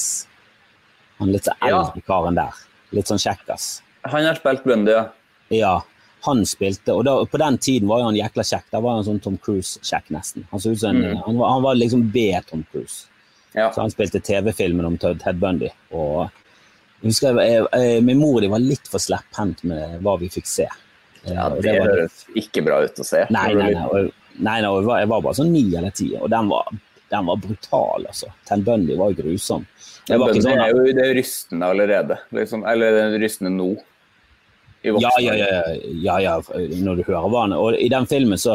Han 1.20 1.32
litt 1.34 1.48
så 1.48 1.56
eldre 1.62 2.02
ja. 2.02 2.06
karen 2.08 2.38
der. 2.40 2.60
Litt 2.96 3.12
sånn 3.12 3.22
kjekkas. 3.22 3.80
Han 4.10 4.26
har 4.26 4.40
spilt 4.40 4.66
Bundy, 4.68 4.96
ja. 4.96 5.06
Ja. 5.50 5.78
han 6.26 6.44
spilte, 6.46 6.94
og 6.94 7.06
da, 7.08 7.14
På 7.26 7.40
den 7.42 7.58
tiden 7.58 7.88
var 7.90 8.04
han 8.04 8.18
jækla 8.18 8.44
kjekk. 8.44 8.68
Da 8.72 8.82
var 8.84 9.00
han 9.00 9.06
sånn 9.08 9.22
Tom 9.24 9.38
Cruise-kjekk, 9.42 10.10
nesten. 10.16 10.48
Han, 10.52 10.62
så 10.62 10.74
ut 10.74 10.82
som 10.82 10.96
en, 10.96 11.06
mm. 11.06 11.24
han, 11.26 11.38
var, 11.40 11.54
han 11.56 11.64
var 11.64 11.80
liksom 11.80 12.10
B-Tom 12.14 12.66
Cruise. 12.72 13.08
Ja. 13.54 13.72
Så 13.74 13.82
han 13.82 13.92
spilte 13.92 14.20
TV-filmen 14.20 14.86
om 14.86 14.98
Ted 15.00 15.40
Bundy. 15.40 15.72
Og 15.96 16.28
jeg 17.00 17.14
husker 17.14 17.40
jeg, 17.40 17.66
jeg, 17.72 18.04
Min 18.06 18.20
mor 18.20 18.42
de 18.44 18.52
var 18.52 18.62
litt 18.64 18.92
for 18.92 19.02
slepphendt 19.02 19.64
med 19.70 20.00
hva 20.06 20.18
vi 20.22 20.30
fikk 20.32 20.50
se. 20.50 20.68
Ja, 21.28 21.50
Det, 21.50 21.64
det 21.66 21.80
høres 21.84 22.24
ikke 22.38 22.64
bra 22.68 22.82
ut 22.86 23.00
å 23.00 23.06
se. 23.08 23.26
Nei, 23.34 23.50
nei, 23.58 23.72
nei, 23.76 23.88
og, 23.88 24.12
nei, 24.38 24.60
nei 24.64 24.70
var, 24.72 25.02
jeg 25.02 25.10
var 25.12 25.26
bare 25.26 25.40
sånn 25.40 25.52
ni 25.52 25.66
eller 25.76 25.96
ti, 25.96 26.12
og 26.20 26.30
den 26.32 26.52
var, 26.52 26.70
den 27.12 27.28
var 27.32 27.42
brutal. 27.44 28.08
altså. 28.08 28.32
Ted 28.48 28.64
Bundy 28.68 28.96
var 29.00 29.16
grusom. 29.18 29.66
Det, 30.06 30.18
var 30.18 30.32
Bundy 30.32 30.46
sånn, 30.46 30.64
er 30.64 30.76
jo 30.76 30.98
det 31.00 31.08
rystende 31.18 31.72
allerede. 31.74 32.20
Liksom, 32.36 32.66
eller 32.70 33.00
det 33.16 33.24
rystende 33.24 33.52
nå. 33.56 33.74
Ja, 34.82 35.12
ja, 35.20 35.36
ja, 35.84 36.20
ja, 36.24 36.36
når 36.80 37.00
du 37.00 37.04
hører 37.04 37.28
hva 37.28 37.42
han 37.44 37.54
Og 37.58 37.76
i 37.76 37.90
den 37.92 38.06
filmen 38.08 38.40
så 38.40 38.54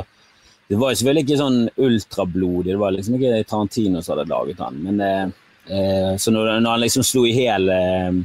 Det 0.68 0.78
var 0.80 0.94
jo 0.94 0.96
selvfølgelig 0.96 1.24
ikke 1.26 1.36
sånn 1.36 1.58
ultrablodig, 1.76 2.70
det 2.72 2.80
var 2.80 2.94
liksom 2.94 3.18
ikke 3.18 3.42
Tarantino 3.44 4.00
som 4.00 4.14
hadde 4.14 4.30
laget 4.30 4.62
han. 4.64 4.78
Men 4.80 5.02
eh, 5.04 5.26
eh 5.68 6.14
så 6.16 6.32
når, 6.32 6.54
når, 6.64 6.70
han 6.70 6.80
liksom 6.80 7.04
slo 7.04 7.26
i 7.28 7.34
hjel 7.36 7.68
eh, 7.68 8.22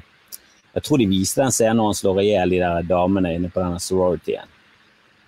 jeg 0.73 0.85
tror 0.85 1.01
de 1.01 1.09
viste 1.09 1.41
den 1.41 1.51
scenen 1.51 1.81
når 1.81 1.89
han 1.89 1.97
slår 1.97 2.21
i 2.21 2.29
hjel 2.29 2.53
de 2.55 2.61
der 2.61 2.87
damene 2.87 3.33
inne 3.35 3.49
på 3.51 3.59
denne 3.59 3.81
sorority-en. 3.83 4.55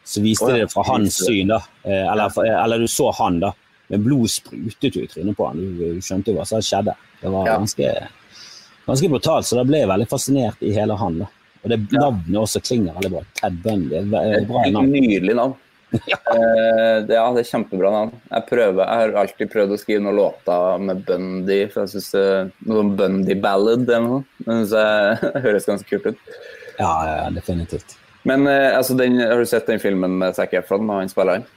Så 0.07 0.24
viste 0.24 0.47
oh, 0.47 0.53
de 0.53 0.63
det 0.63 0.72
fra 0.72 0.86
hans 0.88 1.17
syn, 1.26 1.51
da. 1.51 1.59
Eh, 1.84 2.05
eller, 2.13 2.32
eller, 2.45 2.80
du 2.80 2.88
så 2.88 3.09
han, 3.17 3.41
da. 3.41 3.51
Men 3.91 4.05
blod 4.05 4.32
sprutet 4.32 4.95
jo 4.95 5.03
i 5.03 5.09
trynet 5.11 5.38
på 5.38 5.49
han. 5.49 5.59
Du, 5.78 5.99
skjønte 6.03 6.32
jo 6.32 6.39
hva 6.39 6.47
som 6.47 6.63
skjedde. 6.63 6.95
Det 7.22 7.32
var 7.34 7.49
ganske, 7.49 7.91
ganske 8.88 9.11
brutalt, 9.11 9.49
så 9.49 9.59
da 9.59 9.65
ble 9.67 9.84
jeg 9.84 9.91
veldig 9.91 10.07
fascinert 10.09 10.63
i 10.63 10.72
hele 10.78 10.97
han. 11.01 11.19
da. 11.26 11.30
Og 11.62 11.70
det 11.70 11.78
navnet 11.93 12.39
også 12.41 12.62
klinger 12.64 12.95
veldig 12.97 13.12
bra. 13.14 13.26
Ted 13.38 13.59
Bundy. 13.64 13.99
Bra 14.09 14.64
navn. 14.72 14.95
Nydelig 14.95 15.38
navn. 15.41 15.59
Ja. 16.07 16.18
Det, 17.03 17.12
ja, 17.18 17.26
det 17.36 17.41
er 17.41 17.47
kjempebra 17.49 17.89
navn. 17.91 18.14
Jeg, 18.30 18.45
prøver, 18.47 18.80
jeg 18.80 18.99
har 19.01 19.16
alltid 19.26 19.49
prøvd 19.51 19.74
å 19.76 19.80
skrive 19.82 20.03
noen 20.05 20.16
låter 20.22 20.86
med 20.88 21.01
Bundy. 21.07 21.57
for 21.74 21.84
jeg 21.84 21.91
synes 21.91 22.07
det, 22.16 22.28
Noe 22.64 22.78
sånn 22.78 22.93
Bundy-ballad 22.99 23.84
eller 23.89 24.05
noe. 24.05 24.62
Det 24.72 24.86
høres 25.45 25.68
ganske 25.68 25.89
kult 25.89 26.14
ut. 26.14 26.38
Ja, 26.78 26.93
ja 27.09 27.26
definitivt. 27.36 27.97
Men 28.24 28.45
uh, 28.47 28.78
altså, 28.78 28.95
den, 28.95 29.20
har 29.20 29.41
du 29.41 29.49
sett 29.49 29.68
den 29.68 29.82
filmen 29.84 30.16
med 30.22 30.38
Zac 30.38 30.53
Efron 30.55 30.88
og 30.88 31.01
han 31.01 31.12
spiller 31.12 31.41
han? 31.41 31.49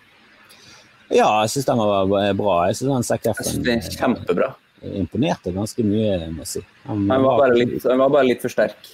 Ja, 1.13 1.29
jeg 1.45 1.55
syns 1.55 1.71
den 1.71 1.85
var 1.85 2.35
bra. 2.35 2.59
Jeg 2.73 2.81
synes 2.81 2.91
den 2.91 3.09
Zac 3.13 3.31
Efron 3.31 3.63
den 3.63 3.85
er 3.85 3.97
kjempebra. 4.01 4.51
Imponerte 4.99 5.53
ganske 5.55 5.87
mye, 5.87 6.19
må 6.33 6.43
jeg 6.43 6.51
si. 6.57 6.67
Han, 6.89 7.07
han, 7.09 7.23
var, 7.25 7.55
litt, 7.55 7.79
han 7.87 8.03
var 8.03 8.13
bare 8.19 8.33
litt 8.33 8.43
for 8.43 8.53
sterk. 8.53 8.91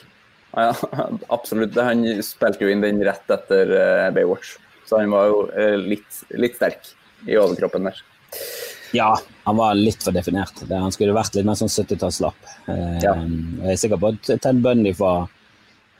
Ja, 0.57 0.75
absolutt. 1.37 1.79
Han 1.79 2.05
spilte 2.27 2.67
jo 2.67 2.73
inn 2.73 2.83
den 2.85 3.05
rett 3.07 3.31
etter 3.31 4.11
Baywatch. 4.17 4.57
Så 4.91 4.99
han 4.99 5.11
var 5.11 5.29
jo 5.31 5.43
eh, 5.55 5.77
litt, 5.79 6.23
litt 6.35 6.57
sterk 6.59 6.89
i 7.31 7.37
overkroppen 7.39 7.85
der. 7.87 7.99
Ja, 8.91 9.13
han 9.45 9.57
var 9.57 9.77
litt 9.79 10.03
for 10.03 10.11
definert. 10.11 10.65
Han 10.67 10.91
skulle 10.91 11.15
vært 11.15 11.37
litt 11.39 11.47
mer 11.47 11.59
sånn 11.61 11.71
70-tallslapp. 11.71 12.49
Eh, 12.73 12.97
ja. 13.05 13.13
Jeg 13.15 13.77
er 13.77 13.79
sikker 13.79 14.01
på 14.03 14.11
at 14.11 14.33
Ted 14.43 14.59
Bundy 14.65 14.91
var 14.99 15.29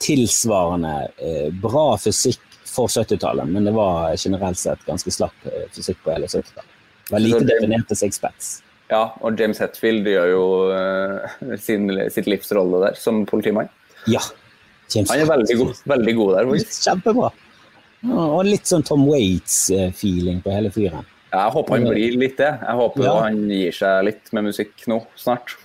tilsvarende 0.03 0.95
eh, 1.23 1.47
bra 1.63 1.85
fysikk 2.03 2.43
for 2.67 2.91
70-tallet, 2.91 3.47
men 3.47 3.69
det 3.69 3.71
var 3.77 4.11
generelt 4.19 4.59
sett 4.59 4.83
ganske 4.83 5.15
slapp 5.15 5.47
fysikk 5.71 6.03
på 6.03 6.11
hele 6.11 6.27
70-tallet. 6.27 6.75
Var 7.11 7.23
lite 7.23 7.47
definerte 7.47 7.95
sixpats. 7.95 8.57
Ja, 8.91 9.05
og 9.23 9.39
James 9.39 9.59
Hetfield 9.63 10.07
gjør 10.07 10.29
jo 10.33 10.45
uh, 10.75 11.55
sin, 11.65 11.87
sitt 12.11 12.27
livs 12.27 12.51
rolle 12.55 12.83
der, 12.89 12.99
som 12.99 13.23
politimann. 13.27 13.71
Ja. 14.11 14.23
James 14.91 15.11
Han 15.11 15.23
er 15.23 15.29
veldig 15.29 15.57
god, 15.61 15.81
veldig 15.93 16.15
god 16.19 16.35
der. 16.37 16.51
Kjempebra. 16.85 17.31
Og 18.11 18.41
litt 18.47 18.69
sånn 18.69 18.85
Tom 18.85 19.05
Waits-feeling 19.09 20.41
på 20.41 20.53
hele 20.53 20.71
fyren. 20.73 21.05
Jeg 21.31 21.53
håper 21.55 21.77
han 21.77 21.87
blir 21.87 22.17
litt 22.19 22.39
det. 22.41 22.49
Jeg 22.59 22.79
håper 22.81 23.05
ja. 23.05 23.13
han 23.23 23.45
gir 23.47 23.75
seg 23.75 24.07
litt 24.09 24.33
med 24.35 24.49
musikk 24.49 24.87
nå 24.91 24.99
snart. 25.19 25.55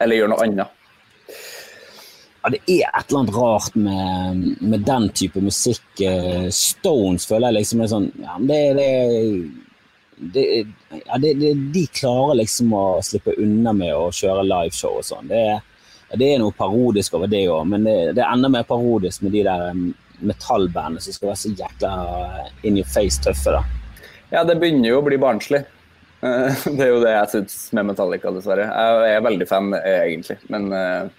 Eller 0.00 0.22
gjør 0.22 0.32
noe 0.32 0.46
annet. 0.46 0.80
Ja, 2.44 2.50
det 2.52 2.60
er 2.68 2.88
et 2.88 3.08
eller 3.08 3.20
annet 3.22 3.36
rart 3.36 3.76
med, 3.76 4.40
med 4.60 4.82
den 4.84 5.10
type 5.16 5.40
musikk. 5.40 5.84
Eh, 6.00 6.48
Stones 6.52 7.24
føler 7.28 7.50
jeg 7.50 7.62
liksom 7.62 7.84
er 7.84 7.92
sånn 7.92 8.08
ja, 8.20 8.34
det, 8.50 8.58
det, 8.76 8.88
det, 10.34 10.44
ja, 10.98 11.20
det, 11.20 11.52
De 11.72 11.84
klarer 11.96 12.42
liksom 12.42 12.74
å 12.76 12.84
slippe 13.04 13.36
unna 13.40 13.72
med 13.76 13.94
å 13.96 14.10
kjøre 14.12 14.44
liveshow 14.44 15.00
og 15.00 15.08
sånn. 15.08 15.32
Det, 15.32 15.44
det, 16.18 16.30
er 16.34 16.40
noe 16.42 16.54
parodisk 16.56 17.14
over 17.18 17.30
det 17.30 17.44
òg, 17.50 17.66
men 17.70 17.86
det, 17.86 18.16
er 18.16 18.30
enda 18.30 18.50
mer 18.52 18.66
parodisk 18.68 19.24
med 19.24 19.34
de 19.34 19.44
der 19.46 19.72
metallbandene 20.24 21.02
som 21.02 21.16
skal 21.16 21.30
være 21.32 21.40
så 21.42 21.52
jækla 21.58 21.92
in 22.66 22.78
your 22.78 22.88
face 22.88 23.22
tøffe, 23.22 23.54
da. 23.54 23.64
Ja, 24.32 24.44
det 24.46 24.58
begynner 24.60 24.90
jo 24.90 25.00
å 25.00 25.06
bli 25.06 25.20
barnslig. 25.20 25.64
Det 26.24 26.80
er 26.80 26.88
jo 26.88 27.02
det 27.02 27.10
jeg 27.12 27.28
syns 27.34 27.56
med 27.76 27.90
Metallica, 27.90 28.30
dessverre. 28.32 28.64
Jeg 28.64 29.16
er 29.18 29.24
veldig 29.26 29.46
fan, 29.50 29.66
egentlig, 29.76 30.38
men 30.48 30.70
eh, 30.72 31.10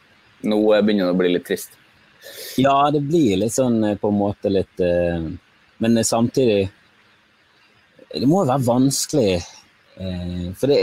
nå 0.50 0.58
begynner 0.72 1.12
det 1.12 1.14
å 1.14 1.20
bli 1.20 1.30
litt 1.36 1.46
trist. 1.46 1.76
Ja, 2.58 2.88
det 2.90 3.04
blir 3.06 3.38
litt 3.38 3.54
sånn 3.54 3.84
eh, 3.86 4.00
på 4.02 4.10
en 4.10 4.18
måte 4.18 4.50
litt 4.50 4.82
Men 5.78 6.00
samtidig 6.02 6.72
Det 8.16 8.26
må 8.26 8.42
jo 8.42 8.50
være 8.50 8.66
vanskelig. 8.66 9.30
For 10.58 10.72
det, 10.72 10.80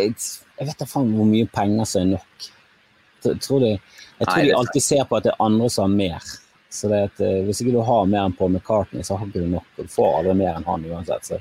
jeg 0.63 0.69
vet 0.69 0.79
da 0.79 0.87
faen 0.87 1.11
hvor 1.17 1.27
mye 1.27 1.49
penger 1.51 1.89
som 1.91 2.05
er 2.05 2.11
nok. 2.13 2.47
Jeg 3.27 3.41
tror, 3.43 3.65
de, 3.65 3.73
jeg 4.23 4.29
tror 4.29 4.39
Nei, 4.39 4.49
de 4.49 4.57
alltid 4.57 4.85
ser 4.85 5.07
på 5.09 5.19
at 5.19 5.27
det 5.27 5.33
er 5.35 5.41
andre 5.43 5.69
som 5.73 5.89
har 5.89 5.95
mer. 5.99 6.35
Så 6.73 6.89
det 6.89 7.01
at, 7.11 7.21
eh, 7.21 7.41
Hvis 7.47 7.63
ikke 7.63 7.75
du 7.75 7.81
har 7.85 8.05
mer 8.07 8.29
enn 8.29 8.37
Paul 8.39 8.53
McCartney, 8.55 9.03
så 9.03 9.19
har 9.19 9.27
ikke 9.27 9.43
du 9.43 9.57
nok. 9.57 9.67
Du 9.77 9.89
får 9.91 10.21
aldri 10.21 10.37
mer 10.39 10.55
enn 10.57 10.69
han 10.69 10.87
uansett. 10.89 11.27
Så. 11.27 11.41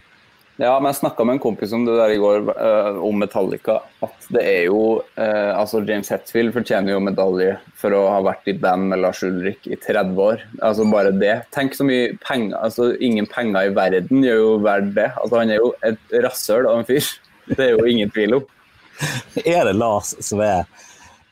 Ja, 0.60 0.74
men 0.80 0.92
jeg 0.92 1.00
snakka 1.00 1.24
med 1.26 1.38
en 1.38 1.42
kompis 1.42 1.72
om 1.74 1.86
det 1.88 1.96
der 1.98 2.12
i 2.14 2.20
går, 2.22 2.50
uh, 2.52 3.00
om 3.06 3.22
Metallica. 3.22 3.80
At 4.04 4.28
det 4.34 4.44
er 4.46 4.66
jo 4.68 4.82
uh, 5.00 5.54
Altså, 5.56 5.80
James 5.88 6.12
Hetfield 6.12 6.54
fortjener 6.54 6.94
jo 6.94 7.00
medalje 7.02 7.56
for 7.80 7.96
å 7.96 8.04
ha 8.12 8.20
vært 8.28 8.52
i 8.52 8.58
band 8.60 8.92
med 8.92 9.02
Lars 9.02 9.24
Ulrik 9.26 9.66
i 9.66 9.78
30 9.80 10.20
år. 10.22 10.44
Altså 10.60 10.86
bare 10.92 11.16
det. 11.16 11.38
Tenk 11.56 11.78
så 11.78 11.88
mye 11.88 12.12
penger 12.26 12.60
Altså, 12.60 12.92
ingen 13.00 13.30
penger 13.30 13.70
i 13.70 13.76
verden 13.78 14.26
gjør 14.26 14.42
jo 14.42 14.54
verdt 14.68 14.94
det. 15.00 15.10
Altså, 15.16 15.40
han 15.40 15.54
er 15.54 15.62
jo 15.64 15.74
et 15.88 16.18
rasshøl 16.28 16.70
av 16.70 16.82
en 16.82 16.90
fyr. 16.90 17.10
Det 17.56 17.66
er 17.66 17.74
jo 17.78 17.88
ingen 17.90 18.12
tvil 18.14 18.42
om. 18.42 18.50
er 19.46 19.66
det 19.66 19.78
Lars 19.80 20.14
som 20.22 20.44
er 20.46 20.68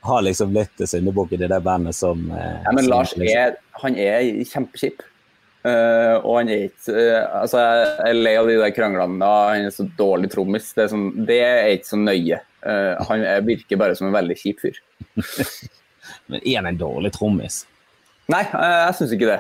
har 0.02 0.22
liksom 0.22 0.54
blitt 0.54 0.82
syndebukken 0.90 1.44
i 1.44 1.50
det 1.52 1.60
bandet 1.64 1.96
som 1.96 2.32
eh, 2.32 2.60
Ja, 2.64 2.72
men 2.72 2.86
som 2.86 2.92
Lars 2.94 3.16
liksom... 3.16 3.38
er, 3.38 3.56
han 3.84 3.98
er 4.00 4.44
kjempekjip. 4.48 5.04
Uh, 5.60 6.16
og 6.24 6.38
han 6.38 6.50
er 6.54 6.62
ikke 6.70 6.94
uh, 6.96 7.42
Altså, 7.42 7.60
jeg 7.60 7.88
er 8.08 8.16
lei 8.16 8.32
av 8.40 8.48
de 8.48 8.56
der 8.62 8.72
kranglene. 8.72 9.20
Da. 9.20 9.32
Han 9.52 9.68
er 9.68 9.76
så 9.76 9.86
dårlig 10.00 10.32
trommis. 10.32 10.72
Det, 10.78 10.88
sånn, 10.94 11.10
det, 11.28 11.42
er 11.44 11.74
ikke 11.76 11.92
så 11.92 12.00
nøye. 12.00 12.40
Uh, 12.64 12.96
han 13.10 13.26
er, 13.28 13.44
virker 13.48 13.82
bare 13.82 13.98
som 14.00 14.08
en 14.08 14.16
veldig 14.16 14.40
kjip 14.40 14.64
fyr. 14.64 14.80
men 16.32 16.40
er 16.40 16.62
han 16.62 16.72
en 16.72 16.80
dårlig 16.80 17.12
trommis? 17.18 17.66
Nei, 18.32 18.44
jeg 18.46 18.96
syns 19.00 19.16
ikke 19.18 19.34
det. 19.34 19.40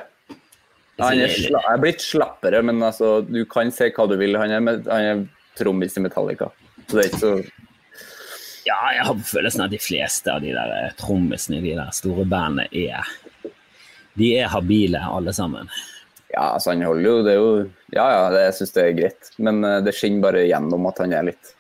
Han 1.00 1.22
er, 1.24 1.32
sla, 1.32 1.62
er, 1.72 1.80
blitt 1.80 2.04
slappere, 2.04 2.60
men 2.66 2.82
altså, 2.84 3.20
du 3.24 3.46
kan 3.48 3.72
se 3.72 3.88
hva 3.96 4.08
du 4.10 4.18
vil. 4.20 4.36
Han 4.42 4.52
er, 4.52 4.64
med, 4.66 4.90
han 4.92 5.08
er 5.08 5.22
trommis 5.56 5.96
i 5.96 6.04
Metallica. 6.04 6.50
Så 6.90 6.98
det 6.98 7.06
er 7.06 7.12
ikke 7.14 7.22
så 7.22 7.34
ja, 8.66 8.80
jeg 8.96 9.06
har 9.08 9.22
følelsen 9.32 9.64
av 9.64 9.70
at 9.70 9.76
de 9.76 9.82
fleste 9.82 10.34
av 10.34 10.44
de 10.44 10.56
der 10.56 10.74
eh, 10.76 10.96
trommisene 11.00 11.60
i 11.60 11.64
de 11.68 11.78
der 11.78 11.94
store 11.96 12.26
bandene 12.30 12.68
er 12.72 13.08
De 14.20 14.34
er 14.42 14.52
habile, 14.52 15.00
alle 15.00 15.34
sammen. 15.34 15.70
Ja, 16.34 16.54
altså 16.54 16.74
han 16.74 16.84
holder 16.86 17.08
jo 17.08 17.22
Det 17.26 17.32
er 17.32 17.40
jo 17.40 17.54
Ja 17.96 18.06
ja, 18.14 18.26
det, 18.34 18.42
jeg 18.44 18.58
syns 18.60 18.76
det 18.76 18.84
er 18.84 18.98
greit. 18.98 19.32
Men 19.38 19.64
eh, 19.64 19.80
det 19.86 19.96
skinner 19.98 20.28
bare 20.28 20.46
gjennom 20.48 20.90
at 20.92 21.02
han 21.06 21.16
er 21.16 21.32
litt 21.32 21.56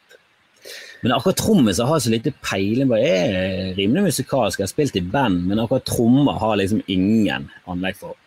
men 0.99 1.13
akkurat 1.15 1.37
trommiser 1.39 1.87
har 1.87 1.99
så 2.03 2.11
lite 2.11 2.33
peiling. 2.43 2.89
Jeg 2.99 3.27
er 3.31 3.77
rimelig 3.77 4.09
musikalsk, 4.09 4.59
jeg 4.59 4.67
har 4.67 4.71
spilt 4.73 4.97
i 4.99 5.03
band, 5.13 5.45
men 5.47 5.61
akkurat 5.63 5.85
trommer 5.87 6.35
har 6.41 6.57
liksom 6.59 6.81
ingen 6.91 7.47
anlegg 7.71 7.95
for. 8.01 8.17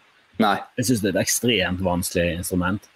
Nei. 0.41 0.57
Jeg 0.81 0.89
syns 0.89 1.03
det 1.03 1.11
er 1.11 1.19
et 1.19 1.27
ekstremt 1.27 1.83
vanskelig 1.85 2.39
instrument. 2.39 2.89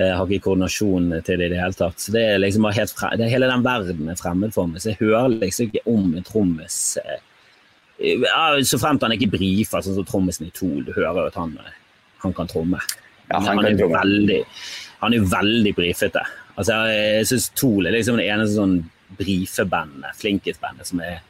Jeg 0.00 0.16
har 0.16 0.30
ikke 0.30 0.46
koordinasjon 0.48 1.10
til 1.26 1.40
det 1.40 1.48
i 1.48 1.52
det 1.52 1.58
hele 1.60 1.76
tatt. 1.76 2.00
Så 2.00 2.14
det 2.14 2.22
er 2.26 2.40
liksom 2.40 2.64
bare 2.66 2.78
helt 2.78 2.94
frem, 2.96 3.24
Hele 3.30 3.50
den 3.50 3.64
verden 3.66 4.08
er 4.08 4.20
fremmed 4.20 4.54
for 4.54 4.70
meg, 4.70 4.82
så 4.82 4.92
jeg 4.92 5.00
hører 5.02 5.34
liksom 5.34 5.68
ikke 5.68 5.84
om 5.92 6.14
en 6.16 6.26
trommis 6.26 6.78
eh, 7.02 8.62
Så 8.64 8.80
fremt 8.80 9.04
han 9.04 9.16
ikke 9.16 9.32
brifer, 9.34 9.84
sånn 9.84 9.98
som 9.98 10.08
trommisen 10.08 10.48
i 10.48 10.54
Tool. 10.56 10.84
Du 10.86 10.94
hører 10.94 11.24
jo 11.24 11.26
at 11.28 11.40
han, 11.40 11.56
han 12.24 12.36
kan 12.36 12.48
tromme. 12.50 12.80
Ja, 13.28 13.38
han, 13.38 13.50
han, 13.52 13.66
er 13.68 13.76
tromme. 13.78 13.98
veldig, 14.00 14.40
han 15.02 15.16
er 15.16 15.28
veldig 15.34 15.74
brifete. 15.76 16.24
Altså, 16.56 16.80
jeg 16.90 17.28
syns 17.30 17.50
Tool 17.56 17.88
er 17.88 17.94
liksom 17.94 18.18
det 18.20 18.28
eneste 18.30 18.56
sånn 18.56 18.78
brifebandet, 19.18 20.16
flinkisbandet, 20.20 20.88
som 20.88 21.02
jeg 21.04 21.20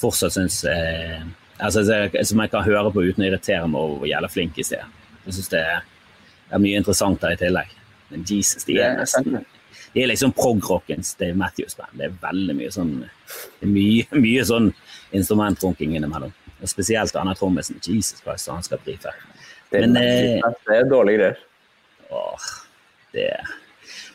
fortsatt 0.00 0.34
syns 0.34 0.62
eh, 0.68 1.20
altså, 1.58 1.84
Som 2.22 2.42
jeg 2.42 2.52
kan 2.52 2.66
høre 2.66 2.92
på 2.94 3.04
uten 3.04 3.24
å 3.24 3.28
irritere 3.28 3.66
meg 3.66 3.80
over 3.80 4.02
hvor 4.02 4.10
jævla 4.10 4.30
flink 4.32 4.58
i 4.58 4.66
er. 4.66 4.86
Jeg 5.26 5.38
syns 5.38 5.52
det 5.52 5.64
er 5.64 6.62
mye 6.62 6.80
interessant 6.80 7.20
der 7.22 7.34
i 7.36 7.40
tillegg. 7.40 7.77
Men 8.08 8.24
Jesus, 8.28 8.64
de 8.64 8.78
er 8.80 8.96
nesten 8.98 9.40
De 9.92 10.02
er 10.02 10.10
liksom 10.10 10.32
prog-rockens 10.36 11.14
Dave 11.20 11.36
Matthews-band. 11.38 11.96
Det 11.98 12.08
er 12.08 12.18
veldig 12.22 12.56
mye 12.58 12.72
sånn 12.72 12.92
mye, 13.64 14.04
mye 14.26 14.44
sånn 14.48 14.72
instrumentrunking 15.16 15.96
innimellom. 15.96 16.34
Og 16.58 16.70
spesielt 16.70 17.16
Anna 17.16 17.36
trommisen. 17.38 17.78
Jesus 17.84 18.20
Christ, 18.22 18.50
han 18.50 18.64
skal. 18.66 18.82
Det, 18.84 18.98
Men, 19.72 19.96
eh, 19.96 20.42
det 20.66 20.76
er 20.76 20.90
dårlige 20.90 21.18
greier. 21.20 21.40
Åh, 22.10 22.52
det 23.12 23.30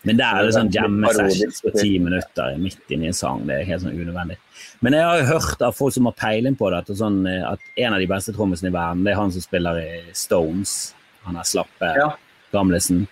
Men 0.03 0.17
der 0.19 0.37
er 0.37 0.45
det 0.45 0.55
sånn 0.57 0.71
jammesessions 0.73 1.61
på 1.63 1.71
ti 1.77 1.93
minutter 2.01 2.57
midt 2.59 2.91
inni 2.91 3.07
en 3.07 3.15
sang. 3.15 3.45
Det 3.47 3.55
er 3.55 3.69
helt 3.69 3.85
sånn 3.85 3.95
unødvendig. 3.95 4.35
Men 4.83 4.97
jeg 4.97 5.07
har 5.07 5.21
jo 5.21 5.29
hørt 5.29 5.63
av 5.63 5.77
folk 5.77 5.95
som 5.95 6.09
har 6.09 6.17
peiling 6.19 6.57
på 6.59 6.67
det, 6.73 6.81
at, 6.83 6.91
sånn, 6.99 7.21
at 7.23 7.63
en 7.79 7.95
av 7.95 8.03
de 8.03 8.09
beste 8.11 8.33
trommisene 8.35 8.67
i 8.67 8.75
verden, 8.75 9.05
det 9.05 9.13
er 9.13 9.21
han 9.21 9.31
som 9.31 9.45
spiller 9.45 9.79
i 9.79 10.01
Stones. 10.17 10.73
Han 11.23 11.39
er 11.39 11.47
slappe 11.47 11.93
ja. 11.95 12.09
gamlesen. 12.51 13.05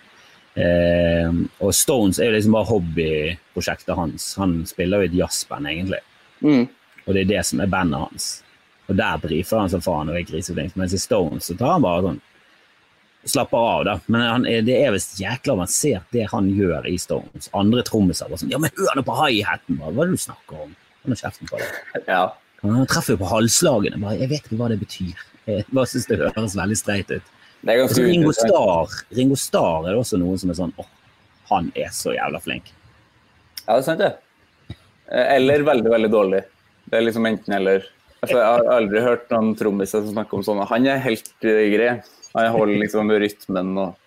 Eh, 0.58 1.28
og 1.64 1.72
Stones 1.74 2.20
er 2.20 2.28
jo 2.28 2.36
liksom 2.36 2.56
bare 2.56 2.68
hobbyprosjektet 2.68 3.96
hans. 3.96 4.32
Han 4.40 4.60
spiller 4.68 5.00
jo 5.00 5.08
i 5.08 5.10
et 5.12 5.20
jazzband, 5.22 5.70
egentlig. 5.70 6.02
Mm. 6.42 6.66
Og 7.06 7.14
det 7.14 7.24
er 7.24 7.30
det 7.36 7.46
som 7.48 7.62
er 7.62 7.70
bandet 7.72 8.02
hans. 8.02 8.28
Og 8.90 8.98
der 8.98 9.22
brifer 9.22 9.62
han 9.62 9.72
som 9.72 9.82
faen 9.84 10.10
og 10.12 10.18
er 10.18 10.26
griseflink. 10.28 10.76
Mens 10.78 10.94
i 10.96 11.00
Stones 11.00 11.48
så 11.48 11.56
tar 11.58 11.76
han 11.76 11.86
bare 11.86 12.04
sånn 12.08 12.20
slapper 13.32 13.58
av, 13.58 13.84
da. 13.86 13.96
Men 14.10 14.22
han, 14.26 14.46
det 14.66 14.76
er 14.82 14.94
visst 14.94 15.20
jækla 15.20 15.54
avansert, 15.54 16.08
det 16.14 16.26
han 16.32 16.48
gjør 16.56 16.88
i 16.90 16.96
Stones. 17.00 17.50
Andre 17.56 17.84
trommiser 17.86 18.30
bare 18.30 18.42
sånn 18.42 18.52
Ja, 18.52 18.60
men 18.62 18.72
hør 18.78 18.98
nå 18.98 19.04
på 19.06 19.18
high-haten! 19.20 19.78
Hva 19.78 19.92
er 19.92 20.10
det 20.10 20.18
du 20.18 20.24
snakker 20.24 20.64
om? 20.66 20.72
Hold 21.06 21.20
kjeften 21.20 21.50
på 21.50 21.60
deg. 21.62 21.76
Ja. 22.10 22.24
Han 22.62 22.86
treffer 22.86 23.16
jo 23.16 23.22
på 23.24 23.30
halvslagene. 23.30 23.98
Bare, 24.02 24.20
jeg 24.20 24.30
vet 24.30 24.44
ikke 24.46 24.58
hva 24.60 24.68
det 24.70 24.78
betyr. 24.82 25.22
Jeg 25.50 25.64
bare 25.74 25.90
syns 25.90 26.04
det 26.06 26.20
høres 26.20 26.54
veldig 26.54 26.76
streit 26.78 27.10
ut. 27.10 27.31
Altså, 27.62 28.02
Ringo, 28.02 28.32
Starr, 28.34 28.94
Ringo 29.14 29.36
Starr 29.38 29.86
er 29.90 29.98
også 29.98 30.18
noen 30.18 30.40
som 30.40 30.50
er 30.50 30.58
sånn 30.58 30.72
åh, 30.82 30.88
han 31.52 31.68
er 31.78 31.92
så 31.94 32.14
jævla 32.16 32.40
flink. 32.42 32.72
Ja, 33.62 33.76
det 33.76 33.82
er 33.82 33.86
sant, 33.86 34.02
det. 34.02 34.76
Eller 35.12 35.62
veldig, 35.66 35.90
veldig 35.92 36.10
dårlig. 36.10 36.40
Det 36.88 36.98
er 36.98 37.04
liksom 37.06 37.28
enten 37.28 37.54
eller. 37.54 37.84
Altså, 38.22 38.38
jeg 38.38 38.46
har 38.46 38.70
aldri 38.76 39.02
hørt 39.02 39.30
noen 39.34 39.54
trommiser 39.58 40.02
som 40.02 40.14
snakker 40.14 40.38
om 40.38 40.44
sånne. 40.46 40.66
Han 40.70 40.88
er 40.90 41.02
helt 41.04 41.30
grei. 41.42 41.92
Han 42.32 42.54
holder 42.54 42.80
liksom 42.80 43.10
rytmen 43.22 43.72
og 43.82 43.98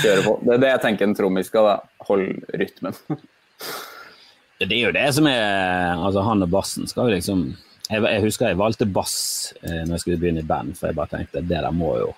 kjører 0.00 0.22
på. 0.26 0.36
Det 0.44 0.54
er 0.54 0.62
det 0.64 0.72
jeg 0.72 0.82
tenker 0.84 1.08
en 1.08 1.16
trommis 1.16 1.50
skal, 1.50 1.68
da. 1.70 2.04
Holde 2.08 2.60
rytmen. 2.60 2.96
det 4.60 4.68
er 4.68 4.82
jo 4.82 4.94
det 4.94 5.06
som 5.16 5.28
er 5.30 5.96
Altså, 5.96 6.24
han 6.26 6.44
og 6.44 6.52
bassen 6.52 6.90
skal 6.90 7.08
jo 7.08 7.16
liksom 7.16 7.44
jeg, 7.90 8.02
jeg, 8.06 8.22
husker 8.22 8.50
jeg 8.50 8.58
valgte 8.60 8.86
bass 8.86 9.16
eh, 9.64 9.82
når 9.82 9.96
jeg 9.96 10.02
skulle 10.04 10.20
begynne 10.22 10.44
i 10.44 10.46
band, 10.46 10.76
for 10.78 10.90
jeg 10.90 10.98
bare 10.98 11.16
tenkte 11.16 11.42
det 11.42 11.62
der 11.64 11.70
må 11.74 11.94
jo 11.98 12.10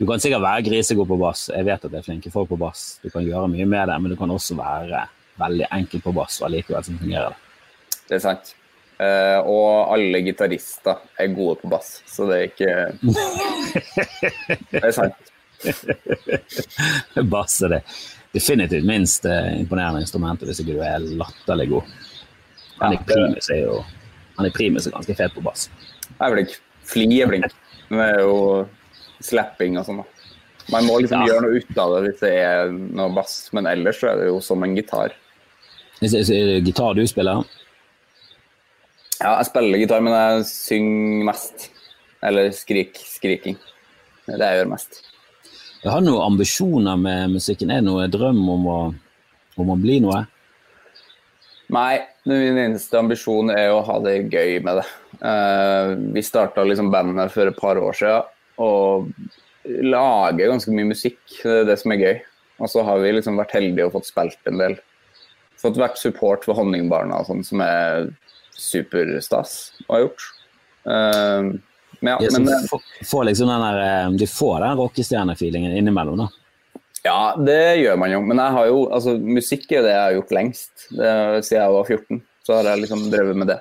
Du 0.00 0.06
kan 0.08 0.22
sikkert 0.22 0.42
være 0.42 0.64
grisegod 0.64 1.08
på 1.10 1.18
bass, 1.20 1.48
jeg 1.52 1.66
vet 1.68 1.84
at 1.84 1.92
det 1.92 1.98
er 2.00 2.06
flinke 2.06 2.30
folk 2.32 2.48
på 2.48 2.56
bass. 2.56 2.98
Du 3.02 3.10
kan 3.12 3.20
gjøre 3.20 3.50
mye 3.52 3.66
med 3.68 3.90
det, 3.90 3.98
men 4.00 4.14
du 4.14 4.16
kan 4.16 4.30
også 4.32 4.56
være 4.56 5.02
veldig 5.40 5.66
enkel 5.76 6.00
på 6.00 6.14
bass 6.16 6.38
og 6.40 6.46
allikevel 6.48 6.86
som 6.86 6.96
fungerer 7.02 7.34
det. 7.34 7.98
Det 8.08 8.16
er 8.16 8.22
sant. 8.24 8.54
Uh, 9.00 9.38
og 9.48 9.92
alle 9.94 10.22
gitarister 10.24 11.04
er 11.20 11.36
gode 11.36 11.60
på 11.60 11.68
bass, 11.72 11.92
så 12.08 12.26
det 12.28 12.38
er 12.38 12.48
ikke 12.48 12.72
Det 14.72 14.82
er 14.88 14.96
sant. 14.96 15.30
bass 17.36 17.60
er 17.68 17.76
det 17.76 17.84
definitivt 18.32 18.88
minst 18.88 19.28
uh, 19.28 19.52
imponerende 19.60 20.00
instrumentet 20.04 20.48
hvis 20.48 20.64
ikke 20.64 20.80
du 20.80 20.84
er 20.84 21.08
latterlig 21.20 21.70
god. 21.76 21.96
Det 22.80 23.04
primus 23.04 23.52
er 23.52 23.66
jo 23.66 23.80
han 24.40 24.48
er 24.48 24.56
primus 24.56 24.88
er 24.88 24.96
ganske 24.96 25.16
fet 25.18 25.36
på 25.36 25.44
bass. 25.44 25.68
Jeg 26.08 26.20
er 26.26 26.34
flink. 26.36 26.56
Fli 26.90 27.06
er 27.20 27.30
flink. 27.30 27.52
Det 27.90 28.06
er 28.06 28.22
jo 28.24 28.36
slapping 29.24 29.78
og 29.78 29.86
sånn. 29.86 30.02
Man 30.70 30.86
må 30.86 31.00
liksom 31.02 31.24
ja. 31.24 31.32
gjøre 31.32 31.46
noe 31.46 31.60
ut 31.60 31.80
av 31.82 31.94
det 31.94 32.00
hvis 32.06 32.20
det 32.22 32.30
er 32.40 32.70
noe 32.72 33.10
bass, 33.14 33.34
men 33.56 33.68
ellers 33.70 33.98
så 34.00 34.12
er 34.12 34.20
det 34.20 34.28
jo 34.30 34.38
som 34.44 34.62
en 34.64 34.76
gitar. 34.78 35.16
Er 36.00 36.14
det 36.14 36.60
gitar 36.64 36.96
du 36.96 37.02
spiller? 37.10 37.42
Ja, 39.20 39.34
jeg 39.34 39.50
spiller 39.50 39.82
gitar, 39.82 40.00
men 40.04 40.16
jeg 40.16 40.46
synger 40.48 41.26
mest. 41.28 41.68
Eller 42.24 42.52
skrik, 42.56 42.96
skriking. 43.04 43.58
Det 44.24 44.36
er 44.36 44.40
det 44.40 44.50
jeg 44.50 44.60
gjør 44.60 44.70
mest. 44.70 45.00
Jeg 45.80 45.92
har 45.92 46.02
noen 46.04 46.24
ambisjoner 46.24 47.00
med 47.00 47.36
musikken. 47.36 47.72
Er 47.72 47.82
det 47.82 47.88
noe 47.88 48.08
drøm 48.12 48.40
om 48.54 48.68
å, 48.68 48.78
om 49.60 49.72
å 49.72 49.78
bli 49.80 49.98
noe? 50.04 50.22
Nei, 51.70 52.00
min 52.28 52.58
eneste 52.60 52.98
ambisjon 52.98 53.52
er 53.54 53.70
å 53.72 53.82
ha 53.86 53.98
det 54.04 54.16
gøy 54.32 54.58
med 54.64 54.80
det. 54.80 54.86
Uh, 55.20 55.94
vi 56.14 56.24
starta 56.24 56.64
liksom 56.66 56.90
bandet 56.92 57.32
for 57.34 57.48
et 57.48 57.60
par 57.60 57.80
år 57.80 57.96
siden 57.96 58.36
og 58.60 59.08
lager 59.64 60.50
ganske 60.50 60.72
mye 60.74 60.90
musikk. 60.90 61.20
Det 61.40 61.62
er 61.62 61.68
det 61.68 61.78
som 61.80 61.94
er 61.94 62.02
gøy. 62.02 62.20
Og 62.60 62.68
så 62.68 62.84
har 62.84 63.00
vi 63.00 63.14
liksom 63.16 63.40
vært 63.40 63.54
heldige 63.56 63.88
og 63.88 63.94
fått 63.96 64.10
spilt 64.10 64.50
en 64.50 64.60
del. 64.60 64.76
Fått 65.60 65.80
vært 65.80 66.00
support 66.00 66.44
for 66.44 66.56
Honningbarna 66.56 67.22
og 67.22 67.30
sånn, 67.30 67.42
som 67.44 67.62
er 67.64 68.10
superstas 68.52 69.56
å 69.86 69.94
ha 69.94 70.02
gjort. 70.04 70.28
Uh, 70.84 71.56
men, 72.00 72.16
ja, 72.20 72.28
men, 72.32 72.48
eh, 72.48 72.78
får, 73.10 73.24
liksom 73.24 73.48
den 73.48 73.60
der, 73.60 74.04
eh, 74.04 74.10
du 74.10 74.26
får 74.26 74.60
den 74.60 74.76
rockestjernefeelingen 74.76 75.76
innimellom, 75.76 76.16
da? 76.16 76.28
Ja, 77.02 77.34
det 77.36 77.80
gjør 77.80 77.96
man 78.00 78.12
jo. 78.12 78.20
Men 78.26 78.42
jeg 78.42 78.56
har 78.56 78.68
jo, 78.68 78.80
altså, 78.92 79.16
musikk 79.16 79.70
er 79.70 79.80
jo 79.80 79.86
det 79.86 79.94
jeg 79.94 80.02
har 80.02 80.16
gjort 80.18 80.34
lengst. 80.36 80.72
Det, 80.90 81.12
siden 81.46 81.62
jeg 81.62 81.76
var 81.76 81.92
14, 81.96 82.22
så 82.46 82.56
har 82.58 82.70
jeg 82.70 82.82
liksom 82.84 83.06
drevet 83.12 83.40
med 83.40 83.52
det. 83.54 83.60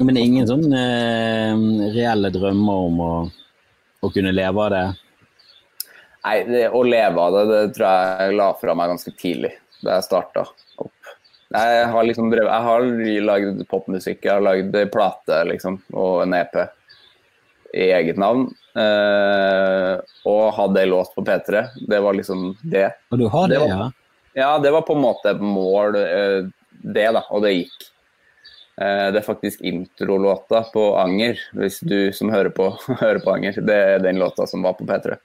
Men 0.00 0.16
det 0.16 0.22
er 0.22 0.26
ingen 0.26 0.48
sånn 0.48 0.74
eh, 0.74 1.62
reelle 1.94 2.32
drømmer 2.34 2.86
om 2.88 3.00
å, 3.04 3.12
å, 4.02 4.10
kunne 4.10 4.32
leve 4.34 4.64
av 4.64 4.72
det? 4.72 4.84
Nei, 6.22 6.36
det, 6.48 6.62
å 6.74 6.82
leve 6.86 7.22
av 7.22 7.36
det, 7.36 7.42
det 7.50 7.62
tror 7.76 7.86
jeg 7.86 8.26
jeg 8.26 8.38
la 8.40 8.48
fra 8.58 8.74
meg 8.78 8.92
ganske 8.94 9.12
tidlig, 9.20 9.52
da 9.82 9.98
jeg 9.98 10.08
starta 10.08 10.46
opp. 10.82 11.12
Jeg 11.52 11.88
har 11.92 12.06
liksom 12.08 12.30
drevet, 12.32 12.50
jeg 12.50 12.66
har 12.66 13.26
lagd 13.28 13.64
popmusikk, 13.68 14.22
jeg 14.24 14.32
har 14.32 14.42
lagd 14.42 14.78
plate 14.94 15.42
liksom, 15.50 15.76
og 15.92 16.22
en 16.24 16.38
EP 16.40 16.56
i 17.72 17.90
eget 17.92 18.18
navn. 18.20 18.48
Uh, 18.72 20.00
og 20.28 20.52
hadde 20.56 20.80
ei 20.80 20.88
låt 20.88 21.12
på 21.14 21.24
P3. 21.24 21.64
Det 21.88 22.00
var 22.00 22.16
liksom 22.16 22.52
det. 22.62 22.88
Og 23.12 23.20
du 23.20 23.26
har 23.28 23.48
det, 23.48 23.56
det 23.56 23.62
var, 23.64 23.72
ja? 23.72 23.88
Ja, 24.32 24.50
det 24.58 24.72
var 24.72 24.86
på 24.88 24.96
en 24.96 25.04
måte 25.04 25.34
mål, 25.40 25.96
uh, 25.96 26.48
det, 26.82 27.08
da. 27.16 27.24
Og 27.30 27.44
det 27.44 27.56
gikk. 27.56 27.88
Uh, 28.80 29.08
det 29.12 29.20
er 29.20 29.26
faktisk 29.26 29.64
introlåta 29.68 30.64
på 30.72 30.86
Anger, 31.00 31.40
hvis 31.58 31.80
du 31.84 32.12
som 32.16 32.32
hører 32.32 32.52
på, 32.54 32.70
hører 33.02 33.20
på 33.24 33.34
Anger. 33.34 33.60
Det 33.60 33.80
er 33.96 34.04
den 34.04 34.20
låta 34.22 34.48
som 34.48 34.64
var 34.64 34.78
på 34.78 34.88
P3, 34.88 35.18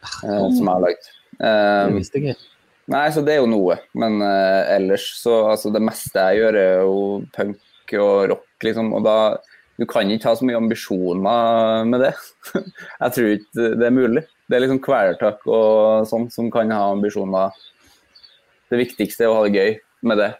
som 0.00 0.56
jeg 0.56 0.70
har 0.70 0.86
lagd. 0.86 1.12
det 1.40 1.98
visste 1.98 2.20
jeg 2.20 2.32
ikke. 2.32 2.46
Nei, 2.90 3.04
så 3.14 3.22
det 3.22 3.36
er 3.36 3.44
jo 3.44 3.50
noe. 3.52 3.76
Men 3.94 4.16
ellers 4.24 5.04
så 5.20 5.44
altså 5.52 5.70
det 5.70 5.82
meste 5.84 6.24
jeg 6.24 6.40
gjør, 6.40 6.56
er 6.58 6.80
jo 6.80 6.96
punk 7.36 7.92
og 8.00 8.14
rock, 8.32 8.48
liksom. 8.66 8.88
Og 8.96 9.04
da 9.06 9.18
Du 9.80 9.86
kan 9.88 10.10
ikke 10.12 10.28
ha 10.28 10.36
så 10.36 10.44
mye 10.44 10.58
ambisjoner 10.60 11.86
med 11.88 12.04
det. 12.04 12.12
jeg 13.00 13.14
tror 13.16 13.30
ikke 13.38 13.70
det 13.80 13.88
er 13.88 13.96
mulig. 13.96 14.26
Det 14.44 14.58
er 14.58 14.64
liksom 14.66 14.82
Kvelertak 14.84 15.46
og 15.48 16.06
sånn 16.10 16.28
som 16.32 16.50
kan 16.52 16.72
ha 16.74 16.90
ambisjoner. 16.92 17.56
Det 18.70 18.80
viktigste 18.82 19.24
er 19.24 19.32
å 19.32 19.38
ha 19.38 19.46
det 19.46 19.56
gøy 19.56 19.76
med 20.10 20.20
det. 20.20 20.30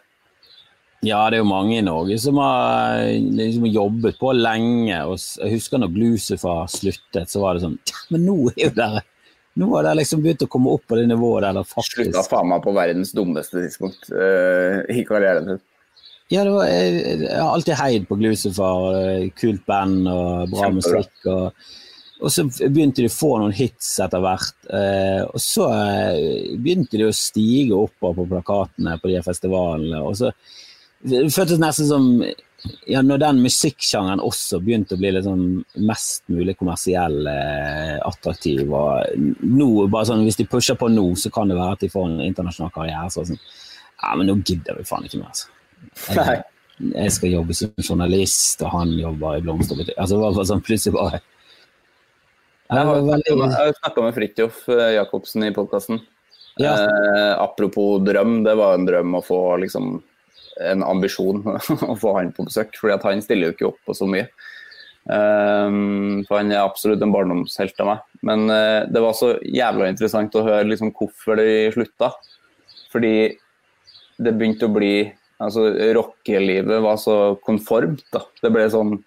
Ja, 1.01 1.23
det 1.33 1.39
er 1.39 1.41
jo 1.41 1.49
mange 1.49 1.79
i 1.79 1.85
Norge 1.85 2.19
som 2.21 2.37
har 2.37 3.07
liksom 3.09 3.65
jobbet 3.65 4.19
på 4.21 4.35
lenge. 4.37 4.99
og 5.09 5.17
Jeg 5.17 5.55
husker 5.55 5.81
når 5.81 5.95
Glucifer 5.95 6.67
sluttet, 6.69 7.31
så 7.31 7.41
var 7.41 7.57
det 7.57 7.63
sånn 7.65 7.79
Men 8.13 8.27
nå 8.27 8.37
er 8.51 8.67
jo 8.67 8.75
dere 8.77 9.01
nå 9.59 9.67
har 9.73 9.83
de 9.83 9.97
liksom 9.99 10.21
begynt 10.23 10.45
å 10.45 10.47
komme 10.51 10.71
opp 10.71 10.85
på 10.87 10.95
det 10.95 11.09
nivået 11.09 11.43
der 11.43 11.57
det 11.57 11.65
faktisk 11.67 11.97
Slutta 11.97 12.23
faen 12.23 12.47
meg 12.53 12.61
på 12.63 12.71
verdens 12.75 13.11
dummeste 13.11 13.65
tidspunkt 13.65 14.07
uh, 14.13 14.79
i 14.87 15.03
karrieren 15.07 15.49
sin. 15.49 15.59
Ja, 16.31 16.45
var, 16.47 16.65
jeg, 16.69 16.97
jeg, 17.25 17.35
har 17.35 17.51
alltid 17.51 17.75
heid 17.75 18.07
på 18.07 18.17
Glucifer. 18.21 18.97
Eh, 19.01 19.29
kult 19.35 19.65
band 19.67 20.07
og 20.07 20.51
bra 20.53 20.69
Kjempebra. 20.69 21.01
musikk. 21.01 21.25
Og, 21.27 21.71
og, 22.21 22.29
så 22.31 22.45
begynte 22.61 23.03
de 23.03 23.09
å 23.11 23.13
få 23.13 23.33
noen 23.41 23.55
hits 23.55 23.89
etter 24.05 24.23
hvert. 24.23 24.55
Eh, 24.71 25.21
og 25.27 25.43
så 25.43 25.67
begynte 26.55 27.01
de 27.01 27.09
å 27.09 27.15
stige 27.15 27.75
oppover 27.75 28.21
på 28.21 28.29
plakatene 28.31 28.95
på 29.01 29.11
de 29.11 29.23
festivalene. 29.25 29.99
Og 30.07 30.15
så 30.21 30.31
det 31.01 31.25
føltes 31.33 31.59
nesten 31.61 31.87
som 31.89 32.07
ja, 32.85 33.01
når 33.01 33.23
den 33.23 33.39
musikksjangeren 33.41 34.21
også 34.21 34.59
begynte 34.61 34.95
å 34.95 35.01
bli 35.01 35.09
litt 35.15 35.25
sånn 35.25 35.45
mest 35.87 36.27
mulig 36.29 36.53
kommersiell 36.59 37.25
eh, 37.27 37.95
attraktiv 38.05 38.69
og 38.69 39.17
nå, 39.17 39.69
bare 39.87 40.11
sånn, 40.11 40.21
Hvis 40.27 40.37
de 40.37 40.45
pusher 40.49 40.77
på 40.77 40.91
nå, 40.93 41.07
så 41.17 41.33
kan 41.33 41.49
det 41.49 41.57
være 41.57 41.77
at 41.77 41.85
de 41.85 41.89
får 41.91 42.05
en 42.07 42.21
internasjonal 42.27 42.71
karriere. 42.75 43.09
Så 43.09 43.25
sånn, 43.25 43.41
ja, 43.97 44.13
men 44.13 44.29
nå 44.29 44.37
gidder 44.45 44.77
vi 44.77 44.85
faen 44.87 45.09
ikke 45.09 45.23
mer. 45.23 45.33
Altså. 45.33 45.49
Jeg, 46.11 46.43
jeg, 46.91 47.13
skal 47.15 47.35
jobbe 47.35 47.57
som 47.57 47.73
journalist, 47.81 48.61
og 48.65 48.73
han 48.75 48.93
jobber 48.99 49.37
i 49.37 49.43
blomsterbutikk. 49.45 49.97
Altså, 49.97 50.17
det 50.17 50.31
var 50.37 50.49
sånn 50.49 50.63
plutselig 50.65 50.95
bare 50.97 51.19
Jeg 52.71 52.87
har, 52.87 53.51
har 53.55 53.73
snakka 53.81 54.05
med 54.05 54.15
Fridtjof 54.15 54.63
eh, 54.71 54.93
Jacobsen 54.95 55.47
i 55.47 55.53
podkasten. 55.55 55.99
Ja. 56.61 56.75
Eh, 56.77 57.33
apropos 57.41 57.99
drøm, 58.05 58.41
det 58.47 58.55
var 58.59 58.77
en 58.77 58.87
drøm 58.87 59.19
å 59.19 59.25
få 59.25 59.41
liksom 59.63 59.99
en 60.61 60.83
ambisjon 60.83 61.43
å 61.91 61.95
få 61.99 62.15
han 62.17 62.33
på 62.35 62.45
besøk, 62.47 62.75
fordi 62.79 62.99
han 63.03 63.23
stiller 63.23 63.49
jo 63.49 63.55
ikke 63.55 63.69
opp 63.71 63.79
på 63.87 63.97
så 63.97 64.07
mye. 64.09 64.27
Um, 65.01 66.21
for 66.27 66.37
han 66.37 66.51
er 66.53 66.61
absolutt 66.61 67.01
en 67.01 67.13
barndomshelt 67.13 67.79
av 67.81 67.89
meg. 67.89 68.03
Men 68.27 68.45
uh, 68.51 68.83
det 68.91 69.01
var 69.01 69.15
så 69.17 69.33
jævla 69.41 69.89
interessant 69.89 70.35
å 70.37 70.45
høre 70.45 70.67
liksom, 70.69 70.93
hvorfor 70.97 71.39
de 71.41 71.71
slutta. 71.73 72.11
Fordi 72.93 73.15
det 74.21 74.35
begynte 74.37 74.67
å 74.67 74.75
bli 74.75 74.93
Altså, 75.41 75.69
rockelivet 75.97 76.83
var 76.83 76.99
så 77.01 77.17
konformt. 77.45 78.03
da. 78.13 78.23
Det 78.43 78.51
ble 78.53 78.67
sånn 78.71 78.99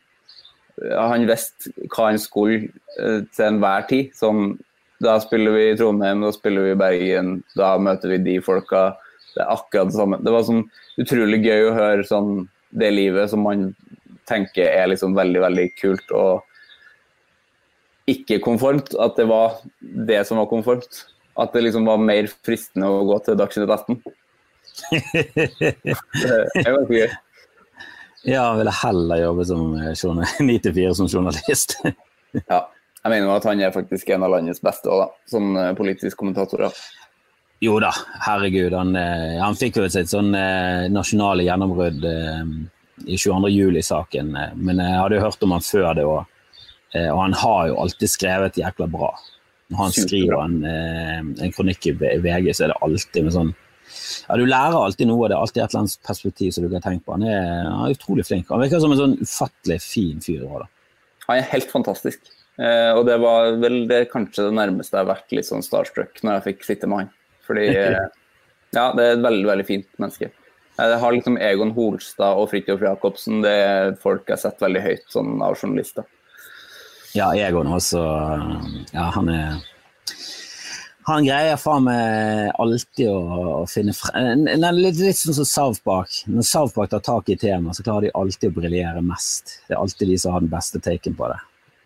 Han 0.98 1.28
visste 1.28 1.70
hva 1.92 2.08
han 2.08 2.18
skulle 2.18 2.72
uh, 2.98 3.20
til 3.30 3.44
enhver 3.46 3.84
tid. 3.90 4.10
Sånn, 4.18 4.56
da 5.04 5.18
spiller 5.22 5.54
vi 5.54 5.68
i 5.70 5.76
Trondheim, 5.78 6.24
da 6.24 6.32
spiller 6.34 6.66
vi 6.66 6.72
i 6.74 6.80
Bergen, 6.80 7.36
da 7.54 7.76
møter 7.78 8.10
vi 8.10 8.18
de 8.24 8.40
folka. 8.42 8.88
Det 9.34 9.42
er 9.44 9.52
akkurat 9.54 9.92
det 9.92 9.98
samme. 9.98 10.18
Det 10.22 10.34
var 10.34 10.46
sånn 10.48 10.64
utrolig 11.02 11.40
gøy 11.44 11.68
å 11.68 11.76
høre 11.76 12.08
sånn, 12.08 12.48
det 12.74 12.90
livet 12.90 13.30
som 13.30 13.44
man 13.46 13.68
tenker 14.26 14.66
er 14.66 14.88
liksom 14.90 15.14
veldig, 15.14 15.40
veldig 15.44 15.68
kult 15.78 16.14
og 16.16 16.42
ikke 18.10 18.40
konformt. 18.44 18.94
At 18.98 19.18
det 19.20 19.28
var 19.30 19.60
det 19.78 20.22
som 20.28 20.40
var 20.42 20.50
konformt. 20.50 21.04
At 21.38 21.54
det 21.54 21.64
liksom 21.66 21.86
var 21.88 22.02
mer 22.02 22.28
fristende 22.46 22.90
å 22.90 23.04
gå 23.08 23.18
til 23.26 23.38
Dagsnytt 23.38 23.70
18. 23.70 24.02
det 24.90 26.66
var 26.66 26.90
gøy. 26.90 27.08
Ja, 28.24 28.40
jeg 28.40 28.58
ville 28.62 28.72
heller 28.72 29.20
jobbe 29.20 29.44
som 29.44 29.74
9-4 29.76 30.92
som 30.98 31.10
journalist. 31.10 31.76
ja. 32.48 32.64
Jeg 33.04 33.12
mener 33.12 33.34
at 33.34 33.44
han 33.44 33.60
er 33.60 33.72
faktisk 33.72 34.14
en 34.14 34.22
av 34.24 34.32
landets 34.32 34.62
beste 34.64 34.88
også, 34.88 35.02
da, 35.02 35.24
som 35.28 35.56
eh, 35.60 35.74
politisk 35.76 36.16
kommentator. 36.22 36.62
Ja. 36.64 36.70
Jo 37.60 37.74
da, 37.84 37.90
herregud. 38.24 38.72
Han, 38.72 38.94
eh, 38.96 39.36
han 39.42 39.58
fikk 39.60 39.76
jo 39.76 39.88
sitt 39.92 40.08
sånn 40.08 40.32
eh, 40.38 40.86
nasjonale 40.88 41.44
gjennombrudd 41.44 42.00
i 43.04 43.18
22. 43.20 43.50
juli-saken, 43.52 44.32
men 44.56 44.80
jeg 44.80 44.96
hadde 44.96 45.18
jo 45.18 45.26
hørt 45.26 45.44
om 45.44 45.52
han 45.52 45.66
før 45.66 45.90
det 45.98 46.06
òg. 46.08 46.32
Og 46.94 47.18
han 47.18 47.32
har 47.34 47.68
jo 47.68 47.78
alltid 47.82 48.08
skrevet 48.12 48.56
jækla 48.56 48.86
bra. 48.88 49.08
Når 49.72 49.80
han 49.80 49.94
skriver 49.96 50.36
en, 50.44 50.60
en 51.42 51.54
kronikk 51.56 51.88
i 51.90 51.94
VG, 51.98 52.52
så 52.54 52.68
er 52.68 52.70
det 52.70 52.76
alltid 52.86 53.26
med 53.26 53.34
sånn 53.34 53.50
ja, 54.28 54.36
Du 54.40 54.44
lærer 54.46 54.76
alltid 54.78 55.08
noe, 55.10 55.28
det 55.28 55.36
er 55.36 55.42
alltid 55.42 55.62
et 55.62 55.72
eller 55.72 55.82
annet 55.84 56.06
perspektiv 56.06 56.54
som 56.54 56.64
du 56.64 56.70
kan 56.72 56.84
tenke 56.84 57.04
på. 57.04 57.16
Han 57.16 57.26
er, 57.28 57.66
han 57.68 57.82
er 57.86 57.96
utrolig 57.96 58.26
flink. 58.28 58.48
Han 58.52 58.62
virker 58.64 58.82
som 58.82 58.94
en 58.94 59.00
sånn 59.00 59.18
ufattelig 59.20 59.80
fin 59.84 60.22
fyr. 60.24 60.46
Også, 60.46 60.68
Han 61.28 61.40
er 61.40 61.52
helt 61.52 61.70
fantastisk. 61.72 62.32
Eh, 62.54 62.92
og 62.94 63.02
det 63.08 63.18
var 63.18 63.56
vel 63.58 63.80
det 63.90 64.04
kanskje 64.12 64.46
det 64.46 64.54
nærmeste 64.54 64.94
jeg 64.94 65.02
har 65.02 65.10
vært 65.10 65.32
litt 65.34 65.48
sånn 65.48 65.64
starstruck 65.66 66.20
når 66.22 66.36
jeg 66.36 66.46
fikk 66.48 66.66
sitte 66.68 66.90
med 66.90 67.04
han. 67.04 67.12
Fordi 67.48 67.68
eh, 67.82 68.00
ja, 68.74 68.88
det 68.94 69.04
er 69.04 69.16
et 69.16 69.24
veldig, 69.24 69.46
veldig 69.50 69.68
fint 69.68 69.88
menneske. 69.98 70.30
Jeg 70.74 70.98
har 70.98 71.14
liksom 71.14 71.36
Egon 71.38 71.70
Holstad 71.76 72.40
og 72.40 72.48
Fridtjof 72.50 72.82
Jacobsen, 72.82 73.44
det 73.44 73.52
er 73.62 73.92
folk 74.02 74.26
jeg 74.30 74.42
setter 74.42 74.66
veldig 74.66 74.82
høyt 74.82 75.04
sånn 75.12 75.36
av 75.44 75.54
journalister. 75.54 76.06
Ja, 77.14 77.28
Egon 77.38 77.70
også. 77.70 78.00
Ja, 78.90 79.06
han 79.14 79.30
er 79.30 79.60
han 81.04 81.26
greier 81.26 81.58
faen 81.60 81.84
meg 81.84 82.52
alltid 82.60 83.08
å, 83.12 83.18
å 83.60 83.64
finne 83.68 83.92
frem 83.96 84.46
litt, 84.46 85.00
litt 85.00 85.18
sånn 85.18 85.36
som 85.36 85.48
South 85.48 85.82
Park. 85.84 86.22
Når 86.30 86.46
South 86.48 86.76
Park 86.76 86.94
tar 86.94 87.02
tak 87.04 87.28
i 87.28 87.36
temaet, 87.40 87.76
så 87.76 87.84
klarer 87.84 88.08
de 88.08 88.14
alltid 88.16 88.52
å 88.52 88.60
briljere 88.60 89.02
mest. 89.04 89.58
Det 89.68 89.76
er 89.76 89.82
alltid 89.82 90.14
de 90.14 90.20
som 90.20 90.32
har 90.32 90.44
den 90.44 90.52
beste 90.52 90.80
taken 90.84 91.16
på 91.18 91.28
det. 91.32 91.40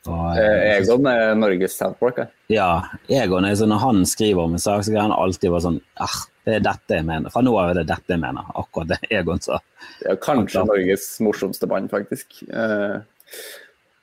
Og, 0.08 0.38
eh, 0.38 0.78
Egon 0.78 1.06
er 1.10 1.34
Norges 1.34 1.74
South 1.76 1.98
Park? 1.98 2.22
Eh? 2.22 2.30
Ja. 2.54 2.70
Egon 3.10 3.44
er 3.44 3.58
sånn, 3.58 3.72
Når 3.74 3.82
han 3.82 4.06
skriver 4.06 4.46
om 4.46 4.54
en 4.54 4.62
sak, 4.62 4.84
så 4.86 4.94
kan 4.94 5.10
han 5.10 5.18
alltid 5.18 5.50
være 5.50 5.66
sånn 5.66 5.80
ah, 6.04 6.18
det 6.46 6.54
er 6.56 6.64
dette 6.64 7.00
jeg 7.00 7.04
mener. 7.04 7.32
Fra 7.34 7.42
nå 7.44 7.52
av 7.60 7.72
er 7.72 7.82
det 7.82 7.88
dette 7.90 8.14
jeg 8.14 8.22
mener. 8.22 8.46
Akkurat 8.56 8.94
det 8.94 9.00
Egon 9.10 9.42
sa. 9.44 9.58
Ja, 10.06 10.14
kanskje 10.14 10.64
Norges 10.64 11.10
morsomste 11.24 11.68
band, 11.68 11.90
faktisk. 11.92 12.40
Eh, 12.48 13.00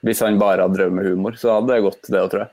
hvis 0.05 0.21
han 0.21 0.37
bare 0.37 0.67
hadde 0.67 0.77
drevet 0.77 0.99
med 0.99 1.09
humor, 1.09 1.39
så 1.39 1.55
hadde 1.55 1.73
det 1.73 1.85
gått, 1.87 2.03
det 2.11 2.21
òg, 2.21 2.29
tror 2.33 2.43
jeg. 2.43 2.51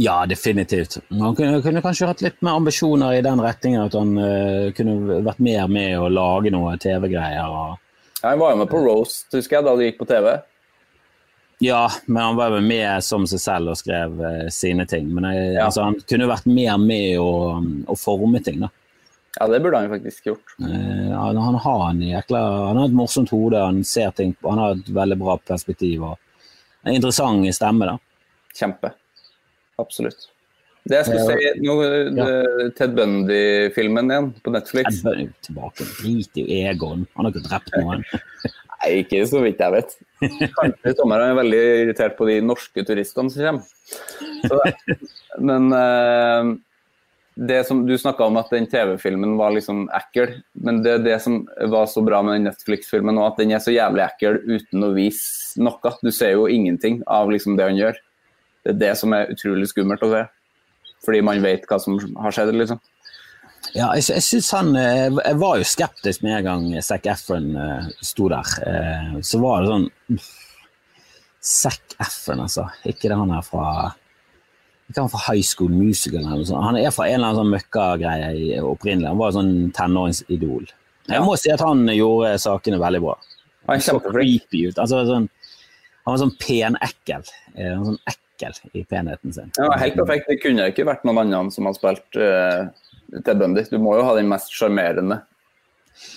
Ja, 0.00 0.26
definitivt. 0.26 0.98
Han 1.08 1.34
kunne, 1.34 1.62
kunne, 1.62 1.80
kanskje 1.82 2.06
hatt 2.06 2.20
litt 2.22 2.36
mer 2.46 2.60
ambisjoner 2.60 3.16
i 3.16 3.22
den 3.22 3.40
retningen. 3.42 3.88
At 3.88 3.96
han 3.98 4.12
uh, 4.14 4.68
kunne 4.78 5.16
vært 5.26 5.40
mer 5.42 5.64
med 5.74 5.96
å 5.98 6.04
lage 6.06 6.52
noe 6.54 6.76
TV-greier. 6.78 7.48
Ja, 7.50 7.72
han 8.22 8.38
var 8.38 8.52
jo 8.54 8.60
med 8.60 8.70
på 8.70 8.78
Roast, 8.84 9.26
husker 9.34 9.58
jeg, 9.58 9.66
da 9.66 9.72
det 9.74 9.88
gikk 9.88 9.98
på 9.98 10.06
TV. 10.06 10.36
Ja, 11.66 11.80
men 12.06 12.20
han 12.22 12.38
var 12.38 12.54
jo 12.54 12.60
med 12.62 13.02
som 13.02 13.26
seg 13.26 13.42
selv 13.42 13.72
og 13.72 13.80
skrev 13.80 14.22
uh, 14.22 14.44
sine 14.54 14.86
ting. 14.86 15.10
Men 15.16 15.26
jeg, 15.32 15.50
ja. 15.56 15.66
altså, 15.66 15.88
han 15.88 15.98
kunne 16.06 16.30
vært 16.30 16.46
mer 16.46 16.78
med 16.78 17.18
å, 17.18 17.98
forme 17.98 18.38
ting, 18.46 18.62
da. 18.62 18.70
Ja, 19.40 19.50
det 19.50 19.58
burde 19.66 19.82
han 19.82 19.90
faktisk 19.96 20.30
gjort. 20.30 20.54
Uh, 20.62 21.10
han, 21.10 21.42
han, 21.42 21.58
har 21.66 21.84
en 21.88 22.06
jækla, 22.06 22.44
han 22.68 22.84
har 22.84 22.86
et 22.86 22.96
morsomt 23.02 23.34
hode, 23.34 23.66
han 23.66 23.82
ser 23.82 24.14
ting 24.14 24.38
Han 24.46 24.62
har 24.62 24.78
et 24.78 24.94
veldig 24.94 25.18
bra 25.18 25.40
perspektiv 25.42 26.06
og 26.12 26.14
en 26.86 26.94
interessant 26.94 27.42
stemme, 27.58 27.90
da. 27.90 27.98
Kjempe. 28.54 28.94
Absolutt. 29.78 30.28
Det 30.88 31.02
jeg 31.02 31.08
skulle 31.08 31.24
si, 31.26 31.48
nå, 31.66 31.74
ja. 32.16 32.28
Ted 32.78 32.94
Bundy-filmen 32.96 34.12
igjen 34.12 34.30
på 34.44 34.52
Netflix. 34.54 35.02
Ted 35.02 35.10
Bundy 35.10 35.26
tilbake. 35.44 35.88
Drit 35.98 36.40
i 36.40 36.46
Egon. 36.62 37.04
Han 37.16 37.28
har 37.28 37.34
ikke 37.34 37.44
drept 37.48 37.74
noen. 37.76 38.06
Nei, 38.78 38.92
ikke 39.02 39.24
så 39.28 39.42
vidt 39.42 39.60
jeg 39.60 39.74
vet. 39.74 39.96
Kanskje 40.54 40.94
Tommer 40.96 41.24
er 41.24 41.36
veldig 41.36 41.60
irritert 41.82 42.16
på 42.18 42.28
de 42.28 42.38
norske 42.46 42.84
turistene 42.86 43.34
som 43.34 43.44
kommer. 43.44 43.68
Så, 44.46 44.96
men 45.50 45.68
uh, 45.74 46.54
det 47.38 47.60
som 47.66 47.84
Du 47.86 47.94
snakka 47.98 48.26
om 48.26 48.38
at 48.40 48.50
den 48.54 48.66
TV-filmen 48.70 49.36
var 49.38 49.52
liksom 49.54 49.86
ekkel. 49.94 50.38
Men 50.58 50.80
det 50.86 50.96
er 50.96 51.04
det 51.04 51.18
som 51.26 51.42
var 51.70 51.90
så 51.90 52.02
bra 52.06 52.22
med 52.24 52.38
den 52.38 52.48
Netflix-filmen, 52.48 53.20
at 53.22 53.38
den 53.38 53.52
er 53.54 53.62
så 53.62 53.74
jævlig 53.74 54.06
ekkel 54.08 54.40
uten 54.46 54.86
å 54.88 54.94
vise 54.96 55.60
noe. 55.62 55.96
Du 56.02 56.10
ser 56.14 56.34
jo 56.38 56.48
ingenting 56.50 57.02
av 57.06 57.30
liksom 57.34 57.58
det 57.58 57.68
han 57.70 57.78
gjør. 57.78 58.00
Det 58.64 58.74
er 58.74 58.80
det 58.82 58.92
som 59.00 59.14
er 59.16 59.32
utrolig 59.32 59.68
skummelt 59.70 60.04
å 60.04 60.12
se. 60.12 60.24
Fordi 61.06 61.20
man 61.24 61.42
vet 61.44 61.66
hva 61.68 61.78
som 61.82 61.98
har 62.18 62.34
skjedd, 62.34 62.54
liksom. 62.56 62.80
Ja, 63.74 63.90
jeg, 63.96 64.06
jeg 64.08 64.22
synes 64.22 64.48
han 64.54 64.68
eh, 64.78 65.08
Jeg 65.10 65.36
var 65.40 65.58
jo 65.58 65.66
skeptisk 65.66 66.22
med 66.24 66.38
en 66.38 66.44
gang 66.46 66.82
Zac 66.84 67.08
Efron 67.10 67.50
uh, 67.58 67.88
sto 68.04 68.28
der. 68.30 68.52
Uh, 68.62 69.16
så 69.24 69.40
var 69.42 69.64
det 69.64 69.72
sånn 69.72 70.20
Zac 71.44 71.96
Efron, 72.00 72.44
altså. 72.46 72.68
Ikke 72.88 73.10
det 73.10 73.18
han 73.18 73.32
er 73.34 73.44
fra 73.46 73.94
ikke 74.88 75.02
han 75.02 75.10
fra 75.12 75.20
High 75.26 75.44
School 75.44 75.72
Musical 75.76 76.22
eller 76.22 76.38
noe 76.40 76.48
sånt. 76.48 76.64
Han 76.64 76.78
er 76.80 76.92
fra 76.94 77.04
en 77.10 77.18
eller 77.18 77.28
annen 77.28 77.40
sånn 77.42 77.50
møkkagreie 77.52 78.60
opprinnelig. 78.64 79.10
Han 79.10 79.18
var 79.20 79.34
sånn 79.36 79.50
tenåringsidol. 79.76 80.70
Jeg 81.12 81.24
må 81.26 81.34
si 81.36 81.52
at 81.52 81.60
han 81.60 81.82
gjorde 81.92 82.30
sakene 82.40 82.78
veldig 82.80 83.02
bra. 83.04 83.18
Han, 83.68 83.82
så 83.84 83.98
creepy 84.00 84.62
ut. 84.70 84.80
Altså, 84.80 85.02
sånn, 85.04 85.26
han 86.06 86.14
var 86.14 86.22
sånn 86.22 86.32
penekkel. 86.40 87.28
Sånn 87.52 88.00
ekkel 88.08 88.27
ekkel 88.38 88.76
i 88.78 88.84
penheten 88.88 89.34
sin. 89.34 89.50
Ja, 89.58 89.72
Helt 89.80 89.98
perfekt. 89.98 90.30
Det 90.30 90.38
kunne 90.42 90.70
ikke 90.70 90.86
vært 90.88 91.04
noen 91.08 91.24
annen 91.26 91.50
som 91.54 91.66
har 91.68 91.74
spilt 91.76 92.20
uh, 92.20 92.68
Ted 93.18 93.40
Bundy. 93.40 93.66
Du 93.70 93.80
må 93.82 93.98
jo 93.98 94.06
ha 94.06 94.14
den 94.18 94.30
mest 94.30 94.54
sjarmerende 94.54 95.22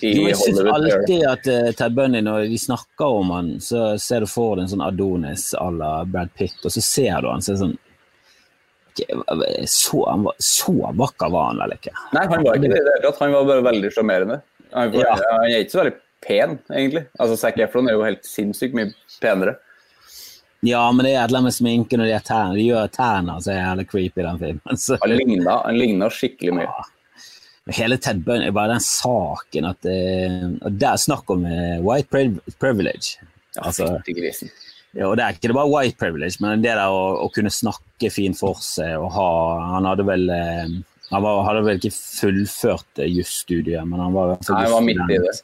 jo, 0.02 0.26
jeg 0.28 0.36
syns 0.38 0.60
alltid 0.62 1.24
at 1.26 1.48
uh, 1.50 1.70
Ted 1.78 1.94
Bundy, 1.96 2.20
når 2.24 2.46
de 2.50 2.58
snakker 2.58 3.16
om 3.18 3.32
han, 3.34 3.48
så 3.62 3.92
ser 4.02 4.22
du 4.22 4.30
for 4.30 4.56
deg 4.56 4.66
en 4.66 4.72
sånn 4.74 4.84
Adonis 4.84 5.48
à 5.58 5.68
la 5.74 5.92
Brad 6.08 6.30
Pitt, 6.38 6.58
og 6.62 6.74
så 6.74 6.82
ser 6.82 7.22
du 7.22 7.30
han 7.30 7.42
så 7.44 7.56
sånn 7.58 7.74
så, 8.92 9.98
han 10.04 10.26
var, 10.26 10.34
så 10.36 10.74
vakker 11.00 11.30
var 11.32 11.46
han 11.48 11.60
vel 11.62 11.74
ikke? 11.78 11.94
Nei, 12.12 12.26
han 12.28 12.42
var 12.44 12.58
ikke 12.58 12.72
det. 12.74 13.12
Han 13.22 13.30
var 13.32 13.46
bare 13.48 13.64
veldig 13.64 13.90
sjarmerende. 13.94 14.36
Han, 14.74 14.92
ja. 15.00 15.14
han, 15.16 15.46
er 15.46 15.62
ikke 15.62 15.72
så 15.72 15.80
veldig 15.80 15.94
pen, 16.26 16.58
egentlig. 16.68 17.06
Altså, 17.16 17.38
Zac 17.40 17.56
Efron 17.64 17.88
er 17.88 17.96
jo 17.96 18.04
helt 18.04 18.28
sinnssykt 18.28 18.76
mye 18.76 18.92
penere. 19.22 19.56
Ja, 20.62 20.82
men 20.94 21.02
det 21.06 21.12
er 21.16 21.24
et 21.24 21.30
eller 21.30 21.40
annet 21.40 21.50
med 21.50 21.56
sminken 21.56 22.02
og 22.04 22.06
de 22.06 22.18
tærne. 22.22 22.54
De 22.54 22.64
gjør 22.68 22.90
tærne 22.94 23.38
så 23.42 23.50
er 23.50 23.60
jævlig 23.60 23.86
creepy 23.90 24.20
i 24.22 24.26
den 24.28 24.42
filmen. 24.42 24.78
Så. 24.78 24.98
Han 25.02 25.14
ligner, 25.18 25.56
han 25.66 25.78
ligner 25.80 26.14
skikkelig 26.14 26.54
mye. 26.60 26.68
Ja. 26.68 26.88
Hele 27.78 27.98
Ted 28.02 28.22
Bunny, 28.26 28.48
bare 28.54 28.74
den 28.74 28.82
saken 28.82 29.68
at 29.68 29.86
uh, 29.86 30.46
og 30.66 30.78
Der 30.82 30.98
snakk 30.98 31.30
om 31.30 31.44
uh, 31.46 31.78
white 31.82 32.10
privilege. 32.58 33.18
Ja, 33.54 33.68
altså, 33.68 34.00
ja, 34.92 35.06
og 35.06 35.16
det 35.18 35.24
er 35.24 35.36
ikke 35.36 35.54
bare 35.54 35.70
white 35.70 35.98
privilege, 36.00 36.38
men 36.42 36.62
det 36.62 36.72
der 36.72 36.90
å, 36.90 37.04
å 37.22 37.28
kunne 37.34 37.52
snakke 37.52 38.10
fint 38.10 38.38
for 38.38 38.58
seg 38.64 38.96
og 38.98 39.12
ha 39.14 39.28
Han 39.76 39.86
hadde 39.90 40.06
vel 40.08 40.26
uh, 40.30 40.80
han 41.12 41.24
var, 41.26 41.42
hadde 41.44 41.64
vel 41.66 41.78
ikke 41.78 41.92
fullført 41.92 43.02
jusstudiet, 43.04 43.82
men 43.84 44.00
han 44.00 44.14
var, 44.14 44.38
Nei, 44.38 44.62
han 44.62 44.72
var 44.72 44.86
midt 44.86 45.10
i 45.12 45.18
det. 45.20 45.34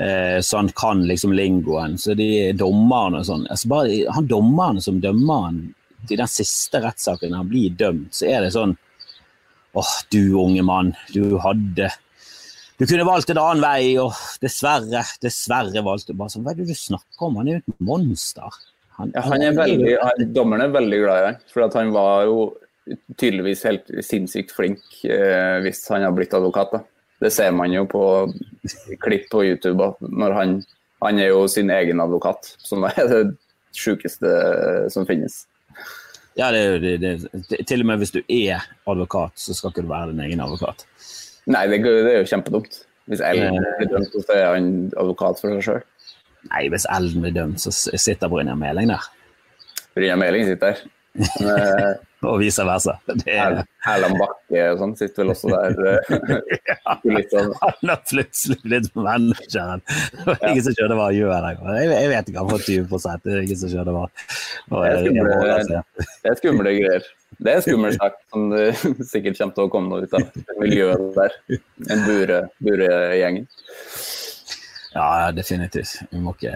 Eh, 0.00 0.40
så 0.40 0.56
han 0.56 0.68
kan 0.68 1.06
liksom 1.06 1.32
lingoen. 1.32 1.98
Så 1.98 2.14
de 2.16 2.52
dommerne 2.56 3.20
og 3.20 3.26
sånn 3.28 3.42
altså 3.52 3.68
bare 3.68 4.14
Han 4.16 4.28
dommeren 4.30 4.80
som 4.80 5.00
dømmer 5.02 5.42
han 5.44 5.58
i 6.08 6.16
den 6.16 6.30
siste 6.30 6.80
rettssaken, 6.80 7.34
han 7.36 7.48
blir 7.50 7.74
dømt, 7.76 8.14
så 8.16 8.30
er 8.30 8.46
det 8.46 8.54
sånn 8.54 8.78
Åh, 9.76 9.90
du 10.10 10.32
unge 10.40 10.62
mann, 10.66 10.94
du 11.12 11.36
hadde 11.44 11.90
Du 12.80 12.86
kunne 12.86 13.04
valgt 13.04 13.30
en 13.30 13.42
annen 13.42 13.60
vei, 13.62 13.98
og 14.00 14.16
dessverre, 14.42 15.04
dessverre 15.22 15.84
valgte 15.84 16.14
du 16.14 16.18
bare 16.22 16.32
sånn 16.32 16.46
Hva 16.46 16.54
er 16.54 16.62
det 16.62 16.70
du 16.72 16.78
snakker 16.78 17.28
om? 17.28 17.36
Han 17.42 17.50
er 17.50 17.58
jo 17.58 17.60
et 17.60 17.84
monster. 17.90 18.56
Han, 18.96 19.12
ja, 19.14 19.26
han 19.28 19.44
er 19.44 19.54
veldig, 19.58 19.94
dommeren 20.32 20.64
er 20.64 20.72
veldig 20.78 21.02
glad 21.04 21.20
i 21.20 21.28
han, 21.28 21.38
for 21.52 21.76
han 21.76 21.92
var 21.92 22.24
jo 22.28 22.40
tydeligvis 23.20 23.62
helt 23.68 23.92
sinnssykt 24.02 24.56
flink 24.56 24.82
eh, 25.04 25.60
hvis 25.64 25.84
han 25.92 26.08
har 26.08 26.16
blitt 26.16 26.34
advokat. 26.36 26.72
da. 26.72 26.82
Det 27.20 27.30
ser 27.34 27.52
man 27.52 27.72
jo 27.72 27.84
på 27.88 28.02
klipp 29.04 29.28
på 29.32 29.44
YouTube. 29.44 29.92
når 30.00 30.32
han, 30.36 30.58
han 31.04 31.18
er 31.18 31.32
jo 31.34 31.46
sin 31.48 31.70
egen 31.70 32.00
advokat, 32.00 32.54
som 32.58 32.84
er 32.88 33.00
det 33.10 33.22
sjukeste 33.76 34.30
som 34.90 35.06
finnes. 35.06 35.44
Ja, 36.38 36.50
det 36.54 36.80
det, 36.80 36.98
det, 37.00 37.66
Til 37.68 37.82
og 37.82 37.90
med 37.90 38.00
hvis 38.00 38.14
du 38.14 38.22
er 38.22 38.64
advokat, 38.88 39.34
så 39.36 39.54
skal 39.54 39.72
ikke 39.72 39.84
du 39.84 39.92
være 39.92 40.12
din 40.12 40.22
egen 40.24 40.40
advokat. 40.40 40.86
Nei, 41.50 41.66
det, 41.68 41.82
det 41.84 42.14
er 42.14 42.22
jo 42.22 42.30
kjempedumt. 42.30 42.82
Hvis 43.10 43.22
Ellen 43.26 43.58
blir 43.58 43.90
dømt, 43.90 44.14
så 44.14 44.36
er 44.36 44.52
han 44.54 44.68
advokat 45.00 45.40
for 45.42 45.56
seg 45.56 45.64
sjøl. 45.66 45.80
Nei, 46.48 46.68
hvis 46.72 46.86
Elden 46.88 47.24
blir 47.24 47.34
dømt, 47.36 47.60
så 47.60 47.72
sitter 47.74 48.30
Brynjar 48.30 48.58
Meling 48.58 48.92
der. 48.92 49.08
Brynjar 49.96 50.20
Meling 50.20 50.46
sitter 50.48 50.76
der. 50.76 50.84
og 52.30 52.36
vice 52.40 52.64
versa. 52.66 52.96
Er... 53.24 53.60
Erland 53.88 54.18
Bakke 54.20 54.64
og 54.72 54.80
sånn 54.82 54.92
sitter 54.98 55.22
vel 55.22 55.32
også 55.34 55.50
der. 55.52 55.78
ja, 56.68 56.96
han 57.62 57.92
har 57.92 58.02
plutselig 58.08 58.58
blitt 58.64 58.90
manageren. 58.96 59.84
Det 59.86 60.26
var 60.26 60.44
ingen 60.50 60.66
som 60.66 60.76
skjønner 60.76 61.00
hva 61.00 61.08
han 61.08 61.18
gjør 61.18 61.46
der. 61.46 61.62
Jeg, 61.78 61.90
jeg 61.94 62.12
vet 62.12 62.30
ikke, 62.30 62.44
han 62.44 62.52
får 62.52 62.66
20 62.68 63.16
Det 63.24 63.34
er 63.34 63.42
ingen 63.44 63.62
som 63.62 63.74
skjønner 63.74 63.98
hva, 63.98 64.04
det, 64.10 64.84
er 64.90 65.02
skumle, 65.06 65.82
det 66.04 66.32
er 66.32 66.40
skumle 66.42 66.76
greier. 66.78 67.10
Det 67.40 67.52
er 67.54 67.62
skummel 67.64 67.94
sak 67.96 68.16
som 68.28 68.50
det 68.52 68.64
sikkert 69.08 69.38
kommer 69.38 69.54
til 69.56 69.64
å 69.64 69.70
komme 69.72 69.92
noe 69.92 70.04
ut 70.04 70.16
av 70.18 70.56
miljøet 70.60 71.06
der. 71.16 71.38
En 71.88 72.02
buregjengen. 72.08 73.46
Bure 73.48 74.18
ja, 74.92 75.30
definitivt. 75.32 76.00
Vi 76.10 76.20
må 76.20 76.34
ikke, 76.34 76.54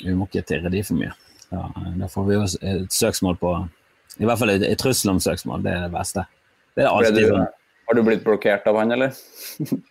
vi 0.00 0.14
må 0.16 0.26
ikke 0.28 0.44
tirre 0.48 0.72
de 0.72 0.82
for 0.86 0.98
mye. 0.98 1.12
Ja, 1.52 1.66
da 2.00 2.08
får 2.10 2.24
vi 2.26 2.36
jo 2.36 2.46
et 2.46 2.94
søksmål 2.94 3.36
på 3.40 3.52
I 4.16 4.28
hvert 4.28 4.40
fall 4.40 4.54
i, 4.56 4.74
trussel 4.80 5.12
om 5.12 5.20
søksmål. 5.22 5.64
Det 5.64 5.74
er 5.74 5.86
det 5.86 5.92
beste. 5.94 6.24
Det 6.76 6.84
er 6.84 6.90
alltid 6.90 7.18
du, 7.20 7.26
sånn. 7.32 7.46
Har 7.86 7.98
du 7.98 8.02
blitt 8.06 8.24
blokkert 8.24 8.66
av 8.70 8.80
han, 8.80 8.94
eller? 8.96 9.18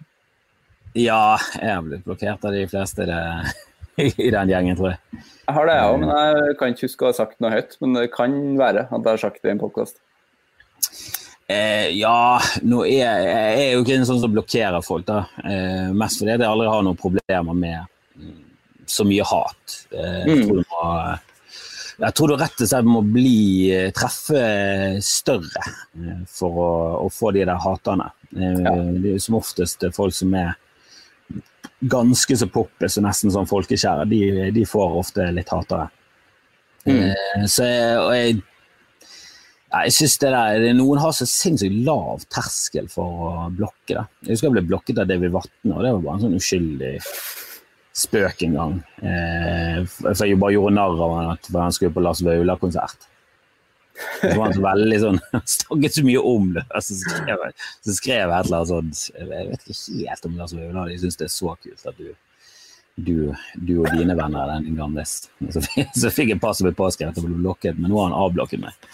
ja, 1.08 1.38
jeg 1.62 1.72
har 1.72 1.86
blitt 1.86 2.06
blokkert 2.08 2.48
av 2.48 2.56
de 2.56 2.66
fleste 2.72 3.08
det, 3.10 3.20
i 4.28 4.32
den 4.34 4.54
gjengen, 4.54 4.80
tror 4.80 4.94
jeg. 4.94 5.22
Jeg 5.46 5.58
har 5.58 5.70
det, 5.70 5.78
jeg 5.78 5.92
òg, 5.92 6.00
men 6.02 6.16
jeg 6.16 6.58
kan 6.60 6.74
ikke 6.74 6.90
huske 6.90 7.06
å 7.06 7.12
ha 7.12 7.18
sagt 7.20 7.38
noe 7.44 7.54
høyt. 7.54 7.78
Men 7.84 8.00
det 8.00 8.10
kan 8.16 8.34
være 8.60 8.88
at 8.90 8.98
jeg 8.98 9.12
har 9.12 9.24
sagt 9.28 9.44
det 9.44 9.54
i 9.54 9.56
en 9.56 9.62
podkast. 9.62 10.02
Eh, 11.46 11.92
ja, 11.94 12.42
nå 12.66 12.80
er 12.88 12.96
jeg, 13.04 13.26
jeg 13.30 13.66
er 13.68 13.76
jo 13.76 13.84
ikke 13.84 13.98
en 14.00 14.08
sånn 14.10 14.22
som 14.24 14.34
blokkerer 14.34 14.86
folk. 14.86 15.06
da. 15.06 15.26
Eh, 15.46 15.94
mest 15.94 16.22
fordi 16.22 16.34
jeg 16.34 16.48
aldri 16.48 16.72
har 16.72 16.86
noen 16.88 16.98
problemer 16.98 17.60
med 17.60 17.86
mm, 18.18 18.40
så 18.90 19.06
mye 19.06 19.28
hat. 19.30 19.78
Eh, 19.94 20.24
jeg, 20.26 20.48
tror 20.48 20.64
mm. 20.64 20.66
må, 20.72 20.88
jeg, 21.98 22.14
tror 22.18 22.32
du 22.32 22.36
rett 22.40 22.62
og 22.62 22.70
slett 22.70 22.88
må 22.88 23.02
bli 23.08 23.72
eh, 23.74 23.90
treffe 23.96 24.44
større 25.06 25.66
eh, 25.66 26.24
for 26.30 26.62
å, 26.62 26.72
å, 27.06 27.10
få 27.14 27.32
de 27.36 27.46
der 27.48 27.62
haterne. 27.62 28.10
Eh, 28.36 28.64
ja. 28.66 28.74
Det 29.04 29.16
er 29.16 29.22
som 29.24 29.40
oftest 29.40 29.86
folk 29.96 30.16
som 30.16 30.34
er 30.40 30.56
ganske 31.86 32.38
så 32.40 32.48
poppis 32.52 32.98
og 33.00 33.06
nesten 33.06 33.34
sånn 33.34 33.50
folkekjære. 33.50 34.10
De, 34.12 34.22
de 34.56 34.66
får 34.68 35.00
ofte 35.04 35.30
litt 35.36 35.54
hatere. 35.54 35.90
Mm. 36.86 37.48
så 37.50 37.66
jeg 37.66 38.36
jeg 39.76 39.94
synes 39.96 40.18
det 40.22 40.30
der, 40.32 40.66
Noen 40.78 41.00
har 41.02 41.14
så 41.16 41.26
sinnssykt 41.28 41.80
lav 41.84 42.22
terskel 42.32 42.86
for 42.92 43.24
å 43.26 43.32
blokke. 43.52 43.96
det. 43.96 44.04
Jeg 44.24 44.36
husker 44.36 44.48
jeg 44.48 44.56
ble 44.56 44.64
blokket 44.70 45.02
av 45.02 45.10
David 45.10 45.34
Vatne, 45.34 45.74
og 45.74 45.82
det 45.84 45.92
var 45.96 46.04
bare 46.06 46.20
en 46.20 46.24
sånn 46.28 46.38
uskyldig 46.38 46.94
spøk 47.96 48.44
en 48.44 48.56
gang. 48.60 48.78
Eh, 49.00 49.82
for 49.88 50.26
jeg 50.28 50.40
bare 50.40 50.56
gjorde 50.56 50.76
narr 50.76 51.04
av 51.06 51.14
han 51.16 51.34
at 51.36 51.52
han 51.54 51.76
skulle 51.76 51.96
på 51.96 52.04
Lars 52.04 52.24
Vaular-konsert. 52.26 53.08
Så 54.20 54.34
var 54.34 54.42
han 54.50 54.56
så 54.58 54.64
veldig 54.66 54.96
sånn 55.00 55.18
Han 55.32 55.44
snakket 55.48 55.94
så 55.96 56.02
mye 56.04 56.24
om 56.28 56.50
det. 56.58 56.66
Så 56.84 56.98
skrev, 57.00 57.44
så 57.86 57.96
skrev 57.96 58.18
jeg 58.20 58.28
et 58.28 58.50
eller 58.50 58.58
annet 58.58 58.72
sånt 58.74 59.04
Jeg 59.16 59.28
vet 59.30 59.70
ikke 59.72 60.10
helt 60.10 60.28
om 60.28 60.38
Lars 60.42 60.56
Vaular. 60.58 60.92
De 60.92 61.00
syns 61.00 61.20
det 61.22 61.30
er 61.30 61.32
så 61.38 61.56
kult 61.64 61.88
at 61.92 62.02
du, 62.02 62.12
du, 62.96 63.16
du 63.56 63.74
og 63.78 63.90
dine 63.96 64.18
venner 64.20 64.52
er 64.58 64.68
den 64.68 64.76
gamle. 64.80 65.08
Så, 65.08 65.64
så 65.96 66.12
fikk 66.12 66.34
jeg 66.34 66.44
passet 66.44 66.68
mitt 66.68 66.80
påskrevet 66.80 67.24
og 67.24 67.30
ble 67.30 67.40
blokket, 67.48 67.80
men 67.80 67.94
nå 67.94 68.02
har 68.02 68.12
han 68.12 68.20
avblokket 68.26 68.66
meg. 68.68 68.88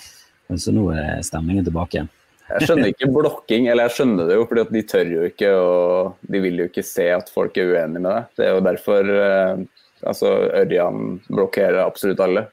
Så 0.59 0.73
nå 0.75 0.89
er 0.93 1.23
stemningen 1.25 1.65
tilbake 1.65 1.97
igjen. 1.97 2.13
Jeg 2.51 2.67
skjønner 2.67 2.91
ikke 2.91 3.11
blokking, 3.13 3.67
eller 3.71 3.87
jeg 3.87 3.95
skjønner 3.97 4.29
det 4.29 4.37
jo, 4.37 4.47
fordi 4.49 4.63
de 4.75 4.81
tør 4.87 5.11
jo 5.11 5.27
ikke 5.27 5.51
og 5.57 6.31
de 6.33 6.41
vil 6.43 6.63
jo 6.63 6.67
ikke 6.69 6.83
se 6.85 7.07
at 7.13 7.29
folk 7.33 7.57
er 7.59 7.71
uenige 7.71 8.01
med 8.01 8.09
deg. 8.09 8.31
Det 8.37 8.47
er 8.47 8.55
jo 8.55 8.65
derfor 8.65 9.11
eh, 9.15 9.63
altså, 10.07 10.33
Ørjan 10.61 11.21
blokkerer 11.29 11.81
absolutt 11.83 12.23
alle. 12.23 12.47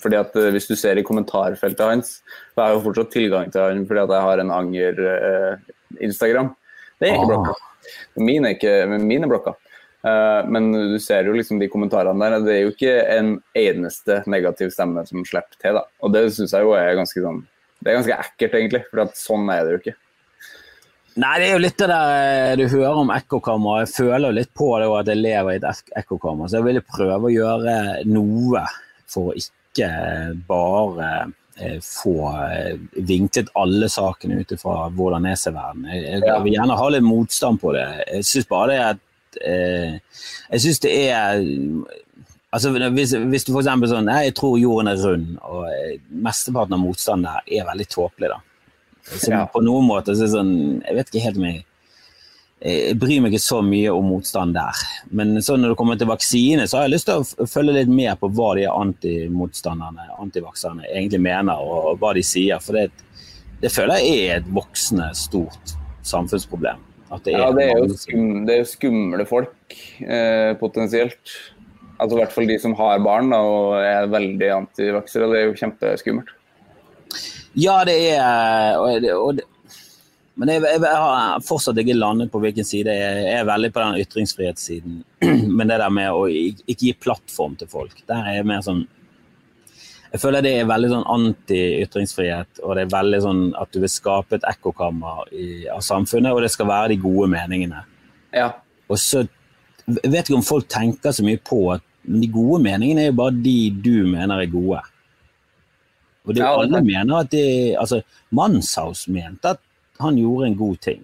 Fordi 0.00 0.18
at 0.20 0.36
eh, 0.36 0.50
Hvis 0.54 0.68
du 0.70 0.74
ser 0.76 1.00
i 1.00 1.06
kommentarfeltet 1.06 1.84
hans, 1.84 2.16
så 2.54 2.60
har 2.60 2.72
jeg 2.72 2.78
jo 2.78 2.86
fortsatt 2.88 3.12
tilgang 3.14 3.52
til 3.52 3.64
han 3.64 3.84
fordi 3.88 4.04
at 4.04 4.14
jeg 4.16 4.28
har 4.28 4.42
en 4.42 4.56
anger-Instagram. 4.60 6.50
Eh, 6.50 6.80
det 7.00 7.08
er 7.08 7.14
ikke 7.14 7.28
ah. 7.28 7.30
blokka. 7.34 7.54
Min 8.16 8.48
er, 8.48 8.56
ikke, 8.56 8.74
min 8.96 9.26
er 9.26 9.30
blokka. 9.30 9.56
Uh, 10.04 10.44
men 10.52 10.68
du 10.92 10.98
ser 11.00 11.24
jo 11.24 11.32
liksom 11.32 11.56
de 11.60 11.68
kommentarene 11.72 12.20
der. 12.20 12.42
Det 12.44 12.52
er 12.52 12.62
jo 12.66 12.72
ikke 12.74 12.94
en 13.08 13.30
eneste 13.56 14.18
negativ 14.28 14.72
stemme 14.74 15.04
som 15.08 15.24
slipper 15.24 15.56
til. 15.56 15.78
da. 15.78 15.86
Og 16.04 16.12
det 16.12 16.26
syns 16.36 16.52
jeg 16.52 16.66
jo 16.66 16.74
er 16.76 16.98
ganske 16.98 17.24
sånn 17.24 17.40
Det 17.84 17.92
er 17.92 18.00
ganske 18.00 18.16
ekkelt, 18.24 18.56
egentlig. 18.56 18.82
For 18.88 19.12
sånn 19.18 19.50
er 19.52 19.62
det 19.66 19.74
jo 19.74 19.82
ikke. 19.82 19.96
Nei, 21.20 21.34
det 21.38 21.46
er 21.46 21.52
jo 21.52 21.62
litt 21.62 21.76
det 21.78 21.86
der 21.86 22.12
eh, 22.24 22.56
du 22.58 22.64
hører 22.72 23.00
om 23.04 23.12
ekkokamera. 23.14 23.84
Jeg 23.84 23.92
føler 23.92 24.24
jo 24.26 24.38
litt 24.40 24.50
på 24.56 24.70
det 24.82 24.88
at 24.90 25.10
jeg 25.12 25.20
lever 25.20 25.52
i 25.52 25.60
et 25.60 25.90
ekkokammer. 26.00 26.50
Så 26.50 26.58
jeg 26.58 26.66
vil 26.66 26.80
prøve 26.88 27.28
å 27.28 27.34
gjøre 27.34 27.76
noe 28.10 28.64
for 29.10 29.30
å 29.30 29.36
ikke 29.38 29.90
bare 30.48 31.10
eh, 31.60 31.76
få 31.84 32.16
vinklet 33.06 33.52
alle 33.60 33.90
sakene 33.92 34.40
ut 34.40 34.56
ifra 34.56 34.88
hvordan 34.96 35.28
jeg 35.30 35.42
ser 35.44 35.54
verden. 35.54 35.86
Jeg, 35.92 36.24
vil 36.48 36.56
gjerne 36.56 36.80
ha 36.80 36.88
litt 36.90 37.06
motstand 37.06 37.62
på 37.62 37.76
det. 37.76 37.86
Jeg 38.08 38.30
syns 38.32 38.50
bare 38.50 38.72
det 38.72 39.44
eh, 39.46 40.00
Jeg 40.50 40.64
syns 40.66 40.82
det 40.82 40.96
er 41.12 41.46
Altså, 42.54 42.70
hvis, 42.70 43.12
hvis 43.18 43.46
du 43.48 43.52
f.eks. 43.54 43.68
sånn 43.90 44.10
Jeg 44.14 44.34
tror 44.38 44.58
jorden 44.60 44.90
er 44.92 45.00
rund, 45.02 45.36
og 45.42 45.68
eh, 45.72 46.00
mesteparten 46.24 46.76
av 46.76 46.82
motstanden 46.84 47.26
der 47.26 47.56
er 47.58 47.70
veldig 47.70 47.86
tåpelig, 47.90 48.30
da. 48.30 48.40
Så 49.04 49.32
ja. 49.32 49.44
på 49.52 49.60
noen 49.60 49.84
måter 49.84 50.14
så 50.14 50.24
er 50.24 50.30
det 50.30 50.32
sånn 50.32 50.52
Jeg 50.80 50.96
vet 50.96 51.10
ikke 51.10 51.24
helt 51.26 51.40
om 51.40 51.48
jeg 51.50 51.64
jeg 52.64 52.96
bryr 52.96 53.20
meg 53.20 53.34
ikke 53.34 53.44
så 53.44 53.58
mye 53.60 53.92
om 53.92 54.06
motstand 54.08 54.54
der. 54.56 54.78
Men 55.12 55.34
så 55.44 55.58
når 55.58 55.74
det 55.74 55.76
kommer 55.76 55.98
til 56.00 56.08
vaksine, 56.08 56.64
så 56.64 56.78
har 56.78 56.86
jeg 56.86 56.94
lyst 56.94 57.10
til 57.10 57.20
å 57.20 57.46
følge 57.50 57.74
litt 57.76 57.90
med 57.92 58.16
på 58.20 58.30
hva 58.32 58.54
de 58.56 58.64
antimotstanderne, 58.70 60.06
antivakserne, 60.22 60.86
egentlig 60.88 61.20
mener, 61.26 61.60
og 61.60 61.98
hva 62.00 62.14
de 62.16 62.22
sier. 62.24 62.62
For 62.64 62.78
det, 62.78 62.86
det 63.60 63.72
føler 63.74 64.00
jeg 64.00 64.22
er 64.22 64.38
et 64.38 64.48
voksende, 64.56 65.10
stort 65.18 65.74
samfunnsproblem. 66.08 66.80
Det 67.24 67.34
er, 67.34 67.42
ja, 67.42 67.50
det 67.54 67.66
er, 67.68 67.82
jo 67.84 67.98
skum, 68.00 68.30
det 68.48 68.56
er 68.56 68.64
skumle 68.66 69.26
folk, 69.28 69.76
eh, 70.00 70.54
potensielt. 70.58 71.36
Altså 71.98 72.16
I 72.16 72.20
hvert 72.20 72.34
fall 72.34 72.48
de 72.50 72.58
som 72.60 72.74
har 72.78 73.02
barn 73.04 73.30
da, 73.32 73.40
og 73.40 73.74
er 73.78 74.10
veldig 74.12 74.50
antivaksere. 74.58 75.30
Det 75.30 75.40
er 75.40 75.48
jo 75.48 75.58
kjempeskummelt. 75.58 76.32
Ja, 77.54 77.82
det 77.86 77.98
er 78.16 78.78
og 78.80 79.02
det, 79.02 79.12
og 79.14 79.36
det, 79.38 79.44
Men 80.34 80.50
jeg, 80.50 80.64
jeg, 80.66 80.80
har 80.82 81.44
fortsatt 81.46 81.78
ikke 81.78 81.94
landet 81.94 82.32
på 82.32 82.40
hvilken 82.42 82.66
side. 82.66 82.90
Jeg 82.90 83.28
er 83.38 83.46
veldig 83.46 83.70
på 83.70 83.84
den 83.84 84.00
ytringsfrihetssiden. 84.02 84.96
Men 85.56 85.70
det 85.70 85.78
der 85.78 85.94
med 85.94 86.10
å 86.10 86.26
ikke 86.26 86.80
gi 86.88 86.96
plattform 86.98 87.54
til 87.60 87.70
folk, 87.70 88.00
der 88.10 88.26
er 88.26 88.40
jeg 88.40 88.50
mer 88.50 88.64
sånn 88.66 88.84
jeg 90.14 90.22
føler 90.22 90.44
det 90.46 90.50
er 90.60 90.66
veldig 90.70 90.88
sånn 90.92 91.08
anti-ytringsfrihet, 91.10 92.60
og 92.62 92.76
det 92.76 92.84
er 92.84 92.90
veldig 92.92 93.18
sånn 93.24 93.40
at 93.58 93.72
du 93.74 93.80
vil 93.82 93.90
skape 93.90 94.36
et 94.36 94.44
ekkokammer 94.46 95.24
av 95.74 95.80
samfunnet, 95.82 96.30
og 96.30 96.44
det 96.44 96.52
skal 96.54 96.68
være 96.70 96.92
de 96.92 96.98
gode 97.02 97.26
meningene. 97.32 97.80
Ja. 98.30 98.52
Og 98.86 99.00
så 99.02 99.24
jeg 99.86 100.10
vet 100.12 100.24
ikke 100.24 100.38
om 100.38 100.46
folk 100.46 100.68
tenker 100.72 101.12
så 101.12 101.24
mye 101.26 101.40
på 101.44 101.60
at 101.74 101.84
de 102.04 102.28
gode 102.32 102.60
meningene 102.64 103.06
er 103.06 103.10
jo 103.10 103.16
bare 103.20 103.36
de 103.44 103.58
du 103.84 104.04
mener 104.08 104.42
er 104.42 104.52
gode. 104.52 104.82
Og 106.24 106.32
det, 106.32 106.40
ja, 106.40 106.52
alle 106.56 106.80
mener 106.84 107.18
at 107.20 107.32
det, 107.32 107.48
altså, 107.80 108.00
Manshaus 108.32 109.06
mente 109.12 109.54
at 109.54 109.60
han 110.00 110.16
gjorde 110.18 110.48
en 110.48 110.56
god 110.58 110.80
ting. 110.84 111.02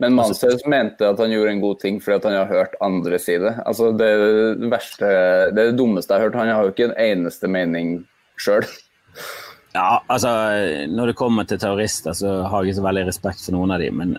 Men 0.00 0.16
Manshaus 0.16 0.64
mente 0.68 1.08
at 1.08 1.20
han 1.20 1.32
gjorde 1.32 1.54
en 1.56 1.62
god 1.64 1.80
ting 1.80 2.00
fordi 2.00 2.28
han 2.28 2.38
har 2.38 2.52
hørt 2.52 2.76
andre 2.84 3.20
si 3.20 3.36
det. 3.40 3.54
Altså, 3.68 3.90
det, 3.96 4.08
er 4.08 4.24
det, 4.60 4.70
verste, 4.72 5.10
det 5.56 5.66
det 5.72 5.78
dummeste 5.80 6.12
jeg 6.12 6.20
har 6.20 6.28
hørt. 6.28 6.40
Han 6.40 6.52
har 6.52 6.68
jo 6.68 6.74
ikke 6.74 6.90
en 6.90 6.98
eneste 7.00 7.48
mening 7.52 7.94
sjøl. 8.40 8.64
Ja, 9.74 10.00
altså, 10.10 10.30
når 10.90 11.12
det 11.12 11.18
kommer 11.20 11.46
til 11.46 11.60
terrorister, 11.60 12.16
så 12.16 12.40
har 12.42 12.64
jeg 12.64 12.72
ikke 12.72 12.80
så 12.80 12.86
veldig 12.88 13.06
respekt 13.08 13.44
for 13.44 13.56
noen 13.56 13.76
av 13.76 13.84
dem. 13.84 14.00
Men 14.00 14.16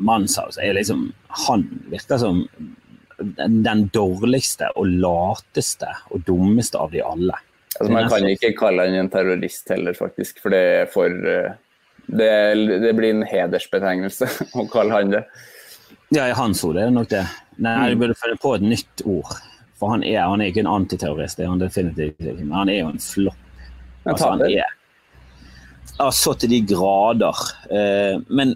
Manshaus 0.00 0.58
er 0.60 0.74
liksom 0.76 1.10
Han 1.46 1.64
virker 1.92 2.18
som 2.20 2.44
den 3.20 3.86
dårligste 3.92 4.70
og 4.80 4.88
lateste 5.02 5.90
og 6.08 6.22
dummeste 6.24 6.80
av 6.80 6.94
de 6.94 7.02
alle. 7.04 7.36
Altså, 7.76 7.90
man 7.92 8.08
kan 8.08 8.24
ikke 8.28 8.54
kalle 8.56 8.86
han 8.88 8.96
en 8.96 9.10
terrorist 9.12 9.68
heller, 9.68 9.92
faktisk, 9.96 10.40
for 10.40 10.56
det 10.56 10.62
er 10.78 10.88
for 10.90 11.12
uh 11.12 11.50
det, 12.12 12.54
det, 12.80 12.92
blir 12.92 13.14
en 13.14 13.26
hedersbetegnelse 13.26 14.28
å 14.58 14.66
kalle 14.72 14.96
han 14.96 15.14
det. 15.14 15.22
Ja, 16.10 16.26
i 16.26 16.34
hans 16.34 16.62
ord 16.66 16.78
er 16.78 16.88
det 16.88 16.96
nok 16.96 17.10
det. 17.12 17.22
Nei, 17.60 17.76
mm. 17.76 17.86
Du 17.92 18.02
burde 18.02 18.18
finne 18.18 18.40
på 18.42 18.54
et 18.56 18.66
nytt 18.66 19.04
ord. 19.06 19.36
For 19.78 19.94
han 19.94 20.02
er, 20.04 20.24
han 20.26 20.42
er 20.42 20.50
ikke 20.50 20.64
en 20.64 20.72
antiterrorist, 20.74 21.38
det 21.38 21.46
er 21.46 21.52
han 21.52 21.62
definitivt 21.62 22.18
ikke. 22.18 22.42
Men 22.42 22.56
han 22.58 22.72
er 22.72 22.80
jo 22.82 22.90
en 22.90 23.02
flopp. 23.04 23.46
Altså, 24.08 24.32
han 24.32 24.44
er 24.48 24.58
ja, 26.00 26.08
så 26.16 26.32
til 26.40 26.52
de 26.52 26.60
grader. 26.64 27.40
Eh, 27.68 28.18
men 28.32 28.54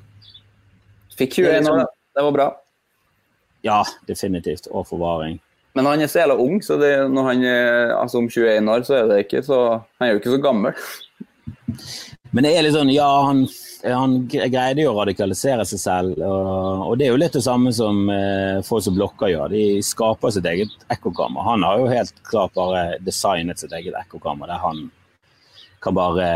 Fikk 1.19 1.39
21 1.41 1.59
liksom, 1.59 1.81
år, 1.81 1.91
det 2.15 2.27
var 2.27 2.37
bra. 2.37 2.47
Ja, 3.65 3.81
definitivt. 4.09 4.69
Og 4.71 4.87
forvaring. 4.89 5.39
Men 5.75 5.89
han 5.91 6.03
er 6.03 6.11
så 6.11 6.23
jævla 6.23 6.37
ung, 6.39 6.61
så 6.63 6.77
det, 6.79 6.93
når 7.11 7.31
han 7.31 7.45
er 7.51 7.95
altså 7.97 8.21
om 8.21 8.29
21 8.31 8.71
år, 8.71 8.85
så 8.87 8.99
er 9.01 9.09
det 9.11 9.25
ikke 9.25 9.43
så 9.43 9.61
Han 9.99 10.07
er 10.07 10.13
jo 10.13 10.21
ikke 10.21 10.35
så 10.37 10.43
gammel. 10.43 10.77
Men 12.35 12.47
det 12.47 12.51
er 12.51 12.65
litt 12.67 12.75
sånn, 12.75 12.91
ja, 12.91 13.07
han, 13.29 13.45
han 13.87 14.15
greide 14.27 14.83
jo 14.83 14.91
å 14.91 14.97
radikalisere 14.97 15.63
seg 15.71 15.79
selv. 15.79 16.17
Og, 16.19 16.81
og, 16.89 16.95
det 16.99 17.07
er 17.07 17.13
jo 17.13 17.19
litt 17.21 17.37
det 17.37 17.45
samme 17.47 17.71
som 17.75 18.09
eh, 18.11 18.59
folk 18.67 18.83
som 18.83 18.97
blokker 18.97 19.31
gjør. 19.31 19.53
De 19.55 19.83
skaper 19.87 20.35
sitt 20.35 20.49
eget 20.51 20.73
ekkokammer. 20.91 21.47
Han 21.47 21.63
har 21.63 21.79
jo 21.79 21.93
helt 21.93 22.19
klart 22.27 22.57
bare 22.59 22.83
designet 23.07 23.63
sitt 23.63 23.75
eget 23.79 23.95
ekkokammer, 24.01 24.51
der 24.51 24.59
han 24.65 24.89
kan 25.85 25.95
bare 25.95 26.27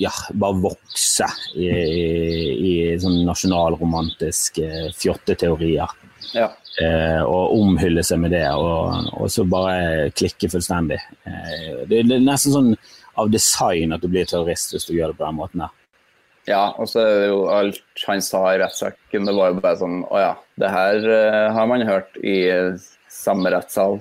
ja, 0.00 0.12
bare 0.32 0.56
vokse 0.62 1.26
i, 1.54 1.66
i, 1.68 2.70
i 2.70 2.74
sånn 3.00 3.18
nasjonalromantiske 3.28 4.94
fjotteteorier. 4.96 5.92
Ja. 6.32 6.48
Eh, 6.80 7.20
og 7.26 7.56
omhylle 7.58 8.04
seg 8.06 8.22
med 8.22 8.32
det, 8.32 8.46
og, 8.56 9.10
og, 9.18 9.26
så 9.32 9.44
bare 9.48 10.08
klikke 10.16 10.48
fullstendig. 10.52 11.00
Eh, 11.28 11.82
det, 11.90 12.06
det, 12.08 12.16
er 12.16 12.24
nesten 12.24 12.54
sånn 12.54 12.70
av 13.20 13.28
design 13.32 13.92
at 13.92 14.00
du 14.00 14.08
blir 14.08 14.28
terrorist 14.28 14.72
hvis 14.72 14.88
du 14.88 14.94
gjør 14.96 15.12
det 15.12 15.18
på 15.18 15.26
den 15.26 15.38
måten 15.42 15.64
der. 15.66 15.76
Ja, 16.48 16.62
og 16.80 16.88
så 16.88 17.02
er 17.04 17.18
det 17.20 17.28
jo 17.28 17.42
alt 17.52 18.06
han 18.06 18.22
sa 18.24 18.46
i 18.54 18.60
rettssaken, 18.62 19.28
det 19.28 19.36
var 19.36 19.52
jo 19.52 19.60
bare 19.60 19.76
sånn 19.76 19.98
Å 20.08 20.22
ja, 20.22 20.30
det 20.58 20.70
her 20.72 21.04
uh, 21.04 21.50
har 21.52 21.68
man 21.68 21.84
hørt 21.84 22.16
i 22.24 22.38
samme 23.12 23.52
rettssal 23.52 24.00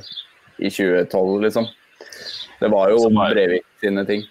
i 0.55 0.71
2012, 0.71 1.35
liksom. 1.43 1.67
Det 2.59 2.71
var 2.71 2.93
jo 2.93 3.11
Breivik 3.11 3.67
sine 3.83 4.05
ting. 4.07 4.23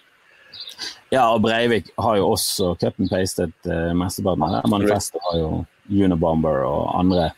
Ja, 1.09 1.25
og 1.33 1.41
Breivik 1.41 1.89
har 1.97 2.19
jo 2.19 2.31
også 2.35 2.75
cut 2.77 2.99
and 3.01 3.09
pastet 3.09 3.69
uh, 3.69 3.91
mesteparten 3.97 4.45
av 4.45 4.55
det. 4.55 4.63
Manifestet 4.69 5.23
har 5.25 5.39
jo 5.39 5.51
Unibomber 5.89 6.61
og 6.67 6.91
andre 6.99 7.31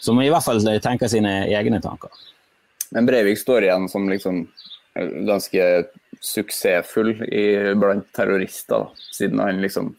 som 0.00 0.20
i 0.22 0.30
hvert 0.30 0.46
fall 0.46 0.62
tenker 0.80 1.10
sine 1.10 1.32
egne 1.52 1.80
tanker. 1.84 2.12
Men 2.94 3.08
Breivik 3.08 3.40
står 3.40 3.66
igjen 3.66 3.88
som 3.92 4.06
liksom 4.08 4.44
ganske 5.28 5.64
suksessfull 6.24 7.12
i, 7.28 7.74
blant 7.78 8.06
terrorister, 8.16 8.86
da, 8.86 9.08
siden 9.14 9.42
han 9.42 9.60
liksom 9.62 9.92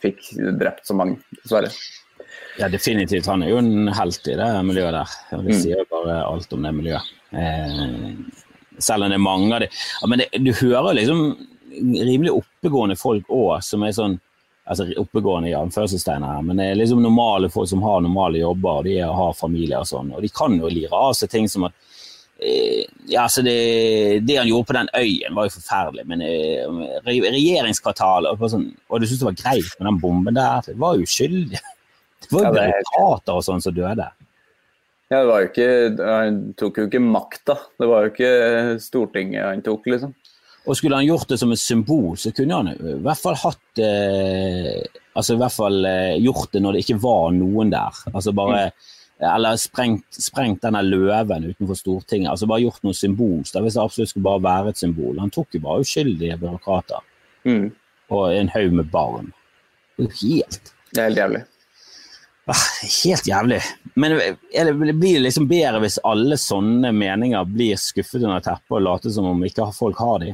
fikk 0.00 0.30
drept 0.60 0.86
så 0.88 0.96
mange, 0.96 1.18
dessverre. 1.42 1.72
Ja, 2.58 2.68
definitivt. 2.72 3.28
Han 3.28 3.44
er 3.44 3.52
jo 3.52 3.60
en 3.60 3.90
helt 3.94 4.28
i 4.28 4.36
det 4.38 4.48
miljøet 4.66 4.94
der. 4.96 5.16
Det 5.30 5.42
mm. 5.44 5.60
sier 5.60 5.82
jo 5.82 5.88
bare 5.90 6.20
alt 6.26 6.54
om 6.56 6.64
det 6.64 6.72
miljøet. 6.78 7.10
Eh, 7.30 8.14
selv 8.78 9.04
om 9.04 9.12
det 9.12 9.18
er 9.18 9.26
mange 9.26 9.52
av 9.54 9.64
dem. 9.64 9.76
Men 10.10 10.22
det, 10.22 10.30
du 10.44 10.52
hører 10.60 10.96
liksom 10.98 11.22
rimelig 11.78 12.32
oppegående 12.34 12.96
folk 12.98 13.28
òg, 13.30 13.58
som 13.64 13.84
er 13.86 13.94
sånn 13.96 14.18
altså 14.68 14.84
oppegående 15.00 15.48
i 15.48 15.56
anførselstegn 15.56 16.26
her, 16.28 16.40
men 16.44 16.58
det 16.60 16.66
er 16.68 16.76
liksom 16.76 17.00
normale 17.00 17.48
folk 17.48 17.70
som 17.70 17.80
har 17.86 18.02
normale 18.04 18.42
jobber, 18.42 18.82
og 18.82 18.84
de 18.84 18.98
har 19.00 19.38
familie 19.38 19.78
og 19.80 19.88
sånn. 19.88 20.10
Og 20.12 20.20
de 20.20 20.28
kan 20.28 20.58
jo 20.60 20.68
lire 20.68 20.92
av 20.92 21.14
seg 21.16 21.30
ting 21.32 21.48
som 21.48 21.64
at 21.70 21.76
Eh, 22.38 22.84
ja, 23.06 23.22
altså 23.22 23.42
det, 23.42 24.20
det, 24.22 24.36
han 24.36 24.46
gjorde 24.48 24.68
på 24.68 24.76
den 24.76 24.88
øyen, 24.94 25.34
var 25.34 25.48
jo 25.48 25.56
forferdelig. 25.56 26.04
Men 26.06 26.22
eh, 26.22 27.00
regjeringskvartalet 27.08 28.30
og, 28.30 28.44
sånn, 28.52 28.68
og 28.86 29.00
du 29.00 29.08
syntes 29.08 29.24
det 29.24 29.30
var 29.30 29.40
greit 29.42 29.72
med 29.78 29.88
den 29.90 30.00
bomben 30.02 30.38
der? 30.38 30.62
Det 30.66 30.78
var 30.78 31.02
uskyldig. 31.02 31.58
Det 32.18 32.34
var 32.34 32.48
jo 32.48 32.54
byråkrater 32.56 33.36
og 33.38 33.44
sånn 33.46 33.60
som 33.62 33.74
døde. 33.76 34.04
Ja, 35.08 35.22
det 35.22 35.28
var 35.30 35.40
jo 35.40 35.48
ikke, 35.48 35.68
Han 36.04 36.40
tok 36.60 36.78
jo 36.82 36.88
ikke 36.88 37.00
makta. 37.00 37.54
Det 37.80 37.88
var 37.88 38.04
jo 38.04 38.10
ikke 38.12 38.32
Stortinget 38.84 39.46
han 39.46 39.64
tok, 39.64 39.88
liksom. 39.88 40.12
Og 40.68 40.76
skulle 40.76 40.98
han 41.00 41.08
gjort 41.08 41.30
det 41.30 41.38
som 41.40 41.52
et 41.54 41.62
symbol, 41.62 42.12
så 42.20 42.28
kunne 42.36 42.58
han 42.58 42.74
i 42.74 42.98
hvert 43.00 43.20
fall 43.22 43.38
hatt 43.40 43.80
eh, 43.80 44.82
Altså 45.16 45.34
i 45.34 45.40
hvert 45.40 45.54
fall 45.54 45.80
eh, 45.88 46.18
gjort 46.20 46.52
det 46.52 46.60
når 46.60 46.76
det 46.76 46.82
ikke 46.84 46.98
var 47.00 47.32
noen 47.32 47.72
der. 47.72 48.04
Altså 48.12 48.36
bare 48.36 48.68
mm 48.68 48.94
eller 49.18 49.56
sprengt, 49.58 50.06
sprengt 50.14 50.62
denne 50.62 50.82
løven 50.86 51.48
utenfor 51.50 51.74
Stortinget. 51.74 52.30
altså 52.30 52.46
Bare 52.46 52.62
gjort 52.62 52.84
noe 52.86 52.94
symbolsk. 52.94 53.56
Hvis 53.58 53.74
det 53.74 53.82
absolutt 53.82 54.12
skulle 54.12 54.28
bare 54.28 54.44
være 54.44 54.72
et 54.72 54.82
symbol. 54.82 55.18
Han 55.18 55.32
tok 55.34 55.58
jo 55.58 55.62
bare 55.64 55.82
uskyldige 55.82 56.38
byråkrater. 56.38 57.02
Mm. 57.48 57.68
Og 58.14 58.24
en 58.34 58.50
haug 58.54 58.76
med 58.78 58.90
barn. 58.92 59.32
Det 59.98 60.06
er 60.06 60.10
jo 60.10 60.18
helt 60.22 60.74
Det 60.92 61.00
er 61.00 61.08
helt 61.10 61.22
jævlig. 61.22 61.42
Ah, 62.48 62.64
helt 63.04 63.26
jævlig. 63.28 63.60
Men 63.94 64.16
det 64.52 64.92
blir 64.96 65.20
liksom 65.20 65.48
bedre 65.50 65.82
hvis 65.82 65.98
alle 66.06 66.38
sånne 66.40 66.94
meninger 66.96 67.48
blir 67.50 67.76
skuffet 67.80 68.22
under 68.22 68.40
teppet 68.44 68.78
og 68.78 68.84
later 68.86 69.12
som 69.12 69.28
om 69.28 69.42
ikke 69.44 69.66
folk 69.76 70.00
har 70.00 70.22
de? 70.22 70.30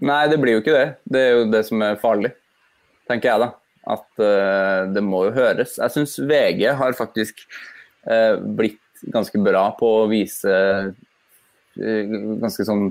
Nei, 0.00 0.22
det 0.32 0.38
blir 0.40 0.56
jo 0.56 0.62
ikke 0.62 0.76
det. 0.76 0.86
Det 1.04 1.20
er 1.20 1.34
jo 1.34 1.48
det 1.52 1.62
som 1.68 1.84
er 1.84 2.00
farlig, 2.00 2.32
tenker 3.10 3.32
jeg 3.32 3.42
da. 3.42 3.50
At 3.90 4.22
uh, 4.22 4.88
det 4.94 5.02
må 5.04 5.26
jo 5.26 5.36
høres. 5.36 5.76
Jeg 5.80 5.92
syns 5.92 6.16
VG 6.30 6.66
har 6.78 6.96
faktisk 6.96 7.42
uh, 8.08 8.40
blitt 8.40 8.80
ganske 9.12 9.40
bra 9.44 9.66
på 9.76 9.90
å 10.02 10.08
vise 10.08 10.56
uh, 10.88 12.16
ganske 12.40 12.64
sånn 12.68 12.90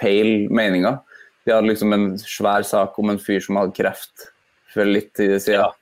feil 0.00 0.48
meninger. 0.50 0.98
De 1.46 1.54
hadde 1.54 1.70
liksom 1.70 1.94
en 1.94 2.10
svær 2.18 2.66
sak 2.66 2.98
om 2.98 3.14
en 3.14 3.22
fyr 3.22 3.42
som 3.44 3.60
hadde 3.60 3.76
kreft 3.78 4.30
for 4.74 4.88
litt 4.88 5.12
tid 5.18 5.38
siden. 5.38 5.62
Ja. 5.62 5.77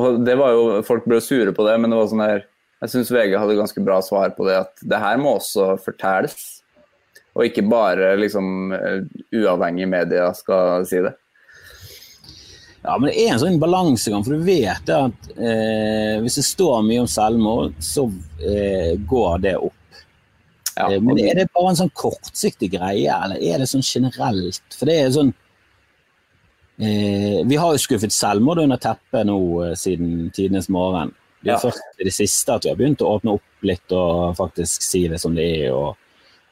Og 0.00 0.22
det 0.24 0.38
var 0.40 0.54
jo, 0.54 0.64
Folk 0.86 1.06
ble 1.08 1.20
sure 1.24 1.52
på 1.54 1.66
det, 1.68 1.76
men 1.80 1.92
det 1.92 1.98
var 1.98 2.10
sånn 2.10 2.24
her, 2.24 2.44
jeg 2.82 2.94
syns 2.94 3.12
VG 3.14 3.36
hadde 3.38 3.58
ganske 3.58 3.84
bra 3.84 4.00
svar 4.02 4.32
på 4.36 4.46
det. 4.48 4.58
At 4.64 4.84
det 4.88 5.00
her 5.02 5.20
må 5.20 5.36
også 5.38 5.76
fortelles. 5.84 6.62
Og 7.32 7.46
ikke 7.46 7.64
bare 7.64 8.12
liksom 8.20 8.72
uavhengig 8.74 9.38
uavhengige 9.38 9.88
medier 9.88 10.34
skal 10.36 10.86
si 10.88 11.00
det. 11.04 11.14
Ja, 12.82 12.96
men 12.98 13.08
det 13.08 13.14
er 13.22 13.36
en 13.36 13.40
sånn 13.40 13.60
balansegang, 13.62 14.24
for 14.26 14.34
du 14.34 14.42
vet 14.42 14.90
at 14.90 15.28
eh, 15.36 16.18
hvis 16.22 16.40
det 16.40 16.44
står 16.48 16.80
mye 16.82 17.04
om 17.04 17.10
selvmord, 17.10 17.76
så 17.78 18.08
eh, 18.42 18.96
går 19.08 19.44
det 19.44 19.54
opp. 19.60 20.00
Ja, 20.74 20.88
eh, 20.88 20.98
men 20.98 21.20
er 21.22 21.38
det 21.38 21.46
bare 21.54 21.70
en 21.70 21.78
sånn 21.84 21.94
kortsiktig 21.94 22.72
greie, 22.74 23.06
eller 23.06 23.38
er 23.38 23.62
det 23.62 23.70
sånn 23.70 23.86
generelt? 23.86 24.74
For 24.74 24.90
det 24.90 24.98
er 24.98 25.14
sånn 25.14 25.30
eh, 25.30 25.41
Vi 26.82 27.56
har 27.58 27.74
jo 27.74 27.80
skuffet 27.80 28.14
selvmord 28.14 28.58
under 28.62 28.80
teppet 28.80 29.26
nå 29.28 29.38
eh, 29.62 29.74
siden 29.78 30.30
tidenes 30.34 30.70
morgen. 30.72 31.12
Det 31.42 31.50
er 31.50 31.56
ja. 31.56 31.62
først 31.62 31.98
i 31.98 32.06
det 32.06 32.14
siste 32.14 32.54
at 32.54 32.64
vi 32.64 32.70
har 32.70 32.78
begynt 32.78 33.02
å 33.02 33.16
åpne 33.16 33.34
opp 33.34 33.66
litt 33.66 33.94
og 33.96 34.36
faktisk 34.38 34.84
si 34.86 35.02
det 35.10 35.18
som 35.22 35.34
det 35.34 35.46
er. 35.64 35.72
og, 35.74 35.96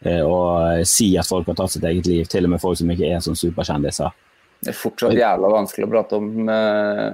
eh, 0.02 0.22
og 0.26 0.82
si 0.88 1.12
at 1.18 1.28
folk 1.28 1.46
har 1.46 1.58
tatt 1.60 1.76
sitt 1.76 1.86
eget 1.86 2.10
liv, 2.10 2.26
til 2.26 2.48
og 2.48 2.54
med 2.54 2.62
folk 2.62 2.78
som 2.80 2.90
ikke 2.90 3.10
er 3.10 3.22
sånn 3.22 3.38
superkjendiser. 3.38 4.16
Det 4.60 4.72
er 4.74 4.76
fortsatt 4.76 5.16
jævla 5.16 5.52
vanskelig 5.54 5.86
å 5.86 5.92
prate 5.92 6.18
om. 6.18 6.48
Eh, 6.52 7.06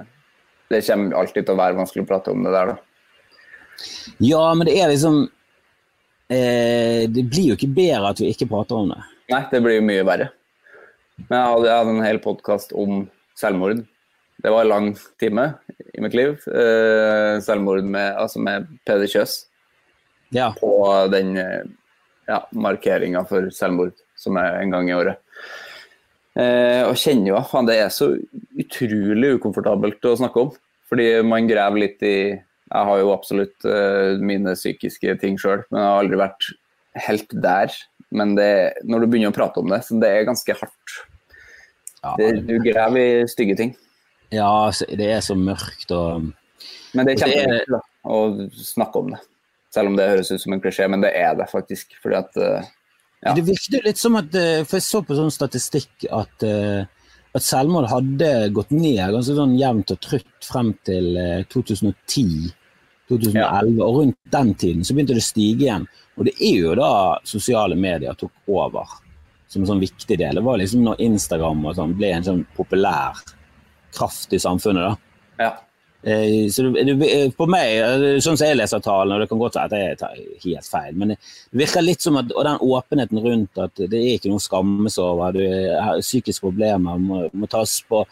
det 0.73 0.83
kommer 0.89 1.19
alltid 1.21 1.45
til 1.45 1.53
å 1.53 1.61
være 1.61 1.77
vanskelig 1.77 2.03
å 2.03 2.09
prate 2.09 2.33
om 2.33 2.43
det 2.43 2.55
der, 2.55 2.73
da. 2.73 2.77
Ja, 4.25 4.41
men 4.57 4.65
det 4.65 4.73
er 4.81 4.89
liksom 4.89 5.19
eh, 6.33 7.03
Det 7.05 7.23
blir 7.29 7.51
jo 7.51 7.57
ikke 7.59 7.69
bedre 7.69 8.09
at 8.09 8.19
vi 8.23 8.31
ikke 8.33 8.49
prater 8.49 8.79
om 8.79 8.89
det. 8.89 8.97
Nei, 9.29 9.43
det 9.51 9.61
blir 9.61 9.77
jo 9.77 9.85
mye 9.85 10.07
verre. 10.07 10.31
Men 11.25 11.37
jeg 11.39 11.51
hadde, 11.51 11.67
jeg 11.67 11.79
hadde 11.81 11.93
en 11.95 12.05
hel 12.05 12.19
podkast 12.23 12.73
om 12.77 13.05
selvmord. 13.37 13.81
Det 14.37 14.53
var 14.53 14.63
en 14.63 14.69
lang 14.71 14.89
time 15.17 15.47
i 15.97 16.01
mitt 16.03 16.15
liv. 16.17 16.35
Eh, 16.45 17.37
selvmord 17.43 17.85
med, 17.85 18.13
altså 18.21 18.41
med 18.43 18.67
Peder 18.85 19.09
Kjøs. 19.09 19.39
Ja. 20.35 20.51
På 20.59 20.69
den 21.09 21.33
eh, 21.41 21.63
ja, 22.29 22.43
markeringa 22.53 23.23
for 23.29 23.49
selvmord 23.55 23.95
som 24.17 24.37
er 24.37 24.59
en 24.61 24.73
gang 24.75 24.91
i 24.91 24.97
året. 24.97 25.17
Eh, 26.37 26.83
og 26.85 26.97
kjenner 27.01 27.31
jo 27.31 27.39
at 27.39 27.69
det 27.69 27.79
er 27.81 27.93
så 27.93 28.11
utrolig 28.61 29.37
ukomfortabelt 29.39 30.05
å 30.05 30.17
snakke 30.21 30.45
om. 30.45 30.53
Fordi 30.87 31.07
man 31.27 31.49
graver 31.49 31.81
litt 31.83 32.03
i 32.05 32.17
Jeg 32.67 32.83
har 32.89 32.99
jo 32.99 33.13
absolutt 33.13 33.63
eh, 33.63 34.19
mine 34.19 34.53
psykiske 34.57 35.13
ting 35.21 35.37
sjøl, 35.39 35.61
men 35.71 35.79
jeg 35.79 35.87
har 35.87 36.01
aldri 36.01 36.17
vært 36.19 36.47
helt 37.07 37.31
der. 37.31 37.77
Men 38.15 38.35
det, 38.37 38.51
når 38.87 39.03
du 39.03 39.09
begynner 39.11 39.33
å 39.33 39.35
prate 39.35 39.59
om 39.59 39.71
det, 39.71 39.81
så 39.83 39.97
det 39.99 40.11
er 40.13 40.27
ganske 40.27 40.55
hardt. 40.61 40.97
Det, 42.19 42.29
du 42.47 42.55
graver 42.63 43.23
i 43.23 43.27
stygge 43.27 43.57
ting. 43.59 43.73
Ja, 44.31 44.69
det 44.87 45.07
er 45.11 45.23
så 45.23 45.35
mørkt 45.39 45.91
og 45.95 46.29
Men 46.95 47.07
det 47.07 47.15
er 47.15 47.23
kjempeviktig 47.23 47.81
å 48.07 48.19
snakke 48.63 49.01
om 49.01 49.11
det. 49.15 49.21
Selv 49.75 49.91
om 49.91 49.97
det 49.99 50.07
høres 50.07 50.31
ut 50.31 50.41
som 50.41 50.55
en 50.55 50.63
klisjé, 50.63 50.87
men 50.91 51.03
det 51.03 51.11
er 51.19 51.35
det 51.37 51.49
faktisk. 51.51 51.97
Fordi 52.03 52.19
at 52.19 52.39
uh, 52.39 52.69
ja. 53.25 53.33
Det 53.33 53.47
virket 53.47 53.85
litt 53.85 53.99
som 53.99 54.17
at 54.19 54.35
eh, 54.37 54.61
For 54.67 54.77
jeg 54.77 54.85
så 54.85 55.01
på 55.05 55.17
sånn 55.17 55.33
statistikk 55.33 56.05
at, 56.13 56.45
eh, 56.45 56.85
at 57.35 57.45
selvmord 57.45 57.89
hadde 57.89 58.29
gått 58.55 58.69
ned 58.75 59.01
ganske 59.15 59.35
sånn 59.37 59.55
jevnt 59.57 59.93
og 59.95 60.01
trutt 60.05 60.45
frem 60.45 60.71
til 60.87 61.17
2010. 61.51 61.91
Eh, 62.45 62.53
2011, 63.07 63.39
ja. 63.39 63.85
og 63.85 64.01
rundt 64.01 64.17
den 64.33 64.49
tiden 64.59 64.83
så 64.83 64.91
begynte 64.91 65.15
det 65.15 65.23
å 65.23 65.25
stige 65.29 65.63
igjen. 65.63 65.85
Og 66.17 66.25
det 66.25 66.33
er 66.41 66.55
jo 66.57 66.75
da 66.77 66.91
sosiale 67.27 67.77
medier 67.77 68.17
tok 68.17 68.33
over 68.49 68.89
som 69.47 69.61
en 69.61 69.69
sånn 69.69 69.83
viktig 69.83 70.17
del. 70.17 70.39
Det 70.39 70.43
var 70.43 70.59
liksom 70.59 70.83
når 70.83 71.01
Instagram 71.05 71.65
og 71.69 71.77
sånn 71.77 71.95
ble 71.97 72.11
en 72.15 72.25
sånn 72.25 72.43
populær 72.57 73.19
kraft 73.95 74.33
i 74.33 74.39
samfunnet. 74.41 74.89
da. 74.89 75.43
Ja. 75.43 75.51
Eh, 76.07 76.49
så 76.49 76.61
du, 76.61 76.83
du, 76.83 76.93
på 77.35 77.45
meg, 77.51 77.73
eh, 77.83 78.19
sånn 78.23 78.37
som 78.39 78.47
jeg 78.47 78.55
leser 78.55 78.79
talen, 78.83 79.11
og 79.11 79.19
det 79.19 79.27
kan 79.27 79.39
godt 79.41 79.57
være 79.57 79.67
at 79.67 79.73
jeg 79.75 79.97
tar 79.99 80.19
helt 80.45 80.69
feil, 80.71 80.93
men 80.95 81.11
det 81.11 81.59
virker 81.59 81.83
litt 81.83 82.05
som 82.05 82.19
at 82.21 82.29
og 82.31 82.45
den 82.47 82.61
åpenheten 82.63 83.19
rundt 83.25 83.59
at 83.59 83.81
det 83.81 83.99
er 83.99 84.13
ikke 84.13 84.31
noe 84.31 84.39
å 84.39 84.45
skammes 84.45 84.95
over. 85.03 85.35
Du 85.35 85.41
har 85.43 85.99
psykiske 85.99 86.45
problemer, 86.45 87.01
må, 87.01 87.25
må, 87.35 87.49
på, 87.49 88.03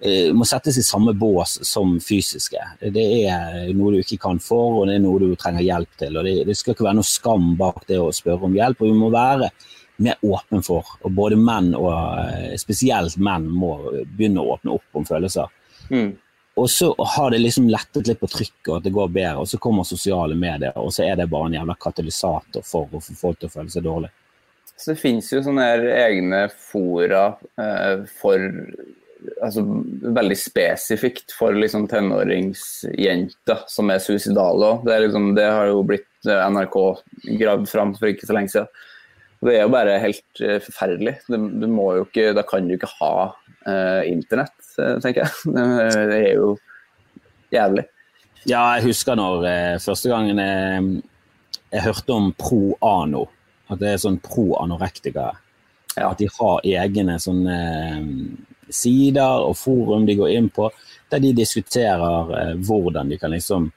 eh, 0.00 0.32
må 0.34 0.48
settes 0.50 0.80
i 0.82 0.86
samme 0.86 1.14
bås 1.20 1.60
som 1.68 1.94
fysiske. 2.02 2.64
Det 2.96 3.06
er 3.28 3.70
noe 3.76 3.94
du 3.94 4.00
ikke 4.00 4.18
kan 4.24 4.42
for, 4.42 4.80
og 4.80 4.90
det 4.90 4.98
er 4.98 5.06
noe 5.06 5.22
du 5.22 5.38
trenger 5.38 5.62
hjelp 5.68 6.02
til. 6.02 6.18
og 6.18 6.26
Det, 6.26 6.34
det 6.50 6.58
skal 6.58 6.74
ikke 6.74 6.88
være 6.88 6.98
noe 6.98 7.12
skam 7.12 7.54
bak 7.60 7.86
det 7.92 8.02
å 8.02 8.10
spørre 8.10 8.50
om 8.50 8.58
hjelp. 8.58 8.82
og 8.82 8.90
vi 8.90 8.98
må 8.98 9.12
være 9.14 9.52
mer 10.02 10.18
åpen 10.26 10.66
for. 10.66 10.90
Og 11.06 11.14
både 11.14 11.38
menn 11.38 11.70
og 11.78 12.58
spesielt 12.58 13.14
menn 13.22 13.46
må 13.46 13.76
begynne 14.02 14.42
å 14.42 14.56
åpne 14.56 14.74
opp 14.74 14.98
om 14.98 15.06
følelser. 15.06 15.54
Mm. 15.94 16.16
Og 16.54 16.68
så 16.70 16.94
har 16.98 17.32
det 17.34 17.40
liksom 17.42 17.66
lettet 17.68 18.06
litt 18.06 18.20
på 18.20 18.30
trykket, 18.30 18.68
og 18.68 18.76
at 18.76 18.84
det 18.86 18.92
går 18.94 19.08
bedre. 19.10 19.42
Og 19.42 19.48
så 19.50 19.58
kommer 19.62 19.86
sosiale 19.86 20.36
medier, 20.38 20.76
og 20.78 20.92
så 20.94 21.02
er 21.06 21.16
det 21.18 21.30
bare 21.32 21.50
en 21.50 21.56
jævla 21.58 21.74
katalysator 21.82 22.66
for 22.66 22.86
å 22.94 23.02
få 23.02 23.16
folk 23.18 23.40
til 23.40 23.50
å 23.50 23.54
føle 23.56 23.74
seg 23.74 23.86
dårlig. 23.86 24.12
Så 24.76 24.92
det 24.92 25.00
finnes 25.02 25.30
jo 25.30 25.42
sånne 25.42 25.66
egne 25.94 26.44
fora 26.50 27.24
eh, 27.62 28.04
for 28.20 28.42
altså, 29.42 29.64
veldig 30.18 30.38
spesifikt 30.38 31.34
for 31.34 31.54
liksom, 31.58 31.86
tenåringsjenter 31.90 33.66
som 33.70 33.92
er 33.92 34.02
suicidale 34.02 34.72
òg. 34.72 34.88
Det, 34.88 34.98
liksom, 35.06 35.30
det, 35.38 35.46
har 35.46 35.70
jo 35.70 35.84
blitt 35.86 36.30
eh, 36.30 36.42
NRK 36.54 36.80
gravd 37.40 37.70
fram 37.70 37.94
for 37.98 38.10
ikke 38.10 38.28
så 38.30 38.38
lenge 38.38 38.54
siden. 38.54 38.84
Det 39.44 39.58
er 39.58 39.66
jo 39.66 39.72
bare 39.74 39.98
helt 40.00 40.40
uh, 40.40 40.56
forferdelig. 40.62 41.18
Du, 41.28 41.34
du, 41.36 41.66
må 41.68 41.90
jo 41.98 42.06
ikke, 42.06 42.30
da 42.32 42.40
kan 42.48 42.64
du 42.64 42.78
ikke 42.78 42.88
ha 42.96 43.10
internett, 44.10 44.56
uh, 44.78 44.96
tenker 45.02 45.24
jeg. 45.24 45.54
Det 46.12 46.18
er 46.18 46.32
jo 46.36 46.54
jævlig. 47.54 47.86
Ja, 48.44 48.64
jeg 48.76 48.90
husker 48.90 49.16
når 49.16 49.46
første 49.80 50.10
gangen 50.12 50.40
jeg, 50.42 50.88
jeg 51.72 51.84
hørte 51.86 52.12
om 52.12 52.26
pro 52.36 52.74
ano. 52.84 53.24
At 53.72 53.80
det 53.80 53.94
er 53.94 54.02
sånn 54.02 54.18
pro-anorektika. 54.20 55.30
Ja. 55.94 56.10
At 56.10 56.20
de 56.20 56.28
har 56.36 56.66
egne 56.68 57.16
sånne 57.22 57.56
sider 58.72 59.46
og 59.46 59.56
forum 59.58 60.06
de 60.08 60.16
går 60.18 60.34
inn 60.36 60.50
på, 60.52 60.68
der 61.12 61.22
de 61.22 61.34
diskuterer 61.36 62.32
eh, 62.38 62.52
hvordan 62.66 63.10
de 63.12 63.18
kan 63.20 63.32
liksom 63.34 63.68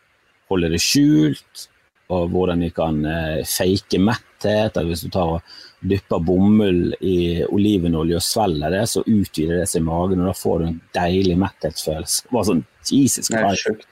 holde 0.51 0.71
det 0.71 0.81
skjult, 0.81 1.67
og 2.13 2.29
hvordan 2.31 2.63
vi 2.63 2.69
kan 2.75 3.01
eh, 3.05 3.41
fake 3.47 3.99
metthet. 3.99 4.79
Hvis 4.87 5.03
du 5.03 5.11
tar 5.11 5.37
og 5.37 5.57
dypper 5.87 6.23
bomull 6.23 6.95
i 7.03 7.43
olivenolje 7.43 8.17
og 8.19 8.25
svelger 8.25 8.73
det, 8.73 8.85
så 8.89 9.03
utvider 9.03 9.61
det 9.61 9.67
seg 9.71 9.83
i 9.83 9.87
magen, 9.89 10.23
og 10.23 10.31
da 10.31 10.37
får 10.37 10.59
du 10.59 10.67
en 10.69 10.81
deilig 10.97 11.37
metthetsfølelse. 11.43 12.31
Bare 12.31 12.49
sånn, 12.51 12.65
Jesus 12.87 13.31
Christ. 13.31 13.87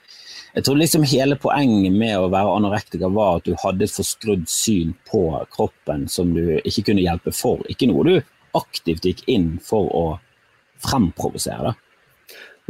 Jeg 0.56 0.64
tror 0.64 0.78
liksom 0.80 1.04
hele 1.12 1.36
poenget 1.36 1.92
med 1.92 2.16
å 2.16 2.30
være 2.32 2.54
anorektiker 2.56 3.12
var 3.12 3.42
at 3.42 3.48
du 3.50 3.58
hadde 3.60 3.84
et 3.84 3.92
forskrudd 3.92 4.46
syn 4.48 4.94
på 5.10 5.26
kroppen 5.52 6.06
som 6.08 6.32
du 6.32 6.62
ikke 6.62 6.92
kunne 6.92 7.04
hjelpe 7.04 7.34
for. 7.36 7.60
Ikke 7.68 7.90
noe 7.92 8.06
du 8.08 8.14
aktivt 8.56 9.04
gikk 9.04 9.26
inn 9.28 9.58
for 9.60 9.92
å 9.92 10.06
fremprovosere 10.86 11.74
det. 11.74 11.76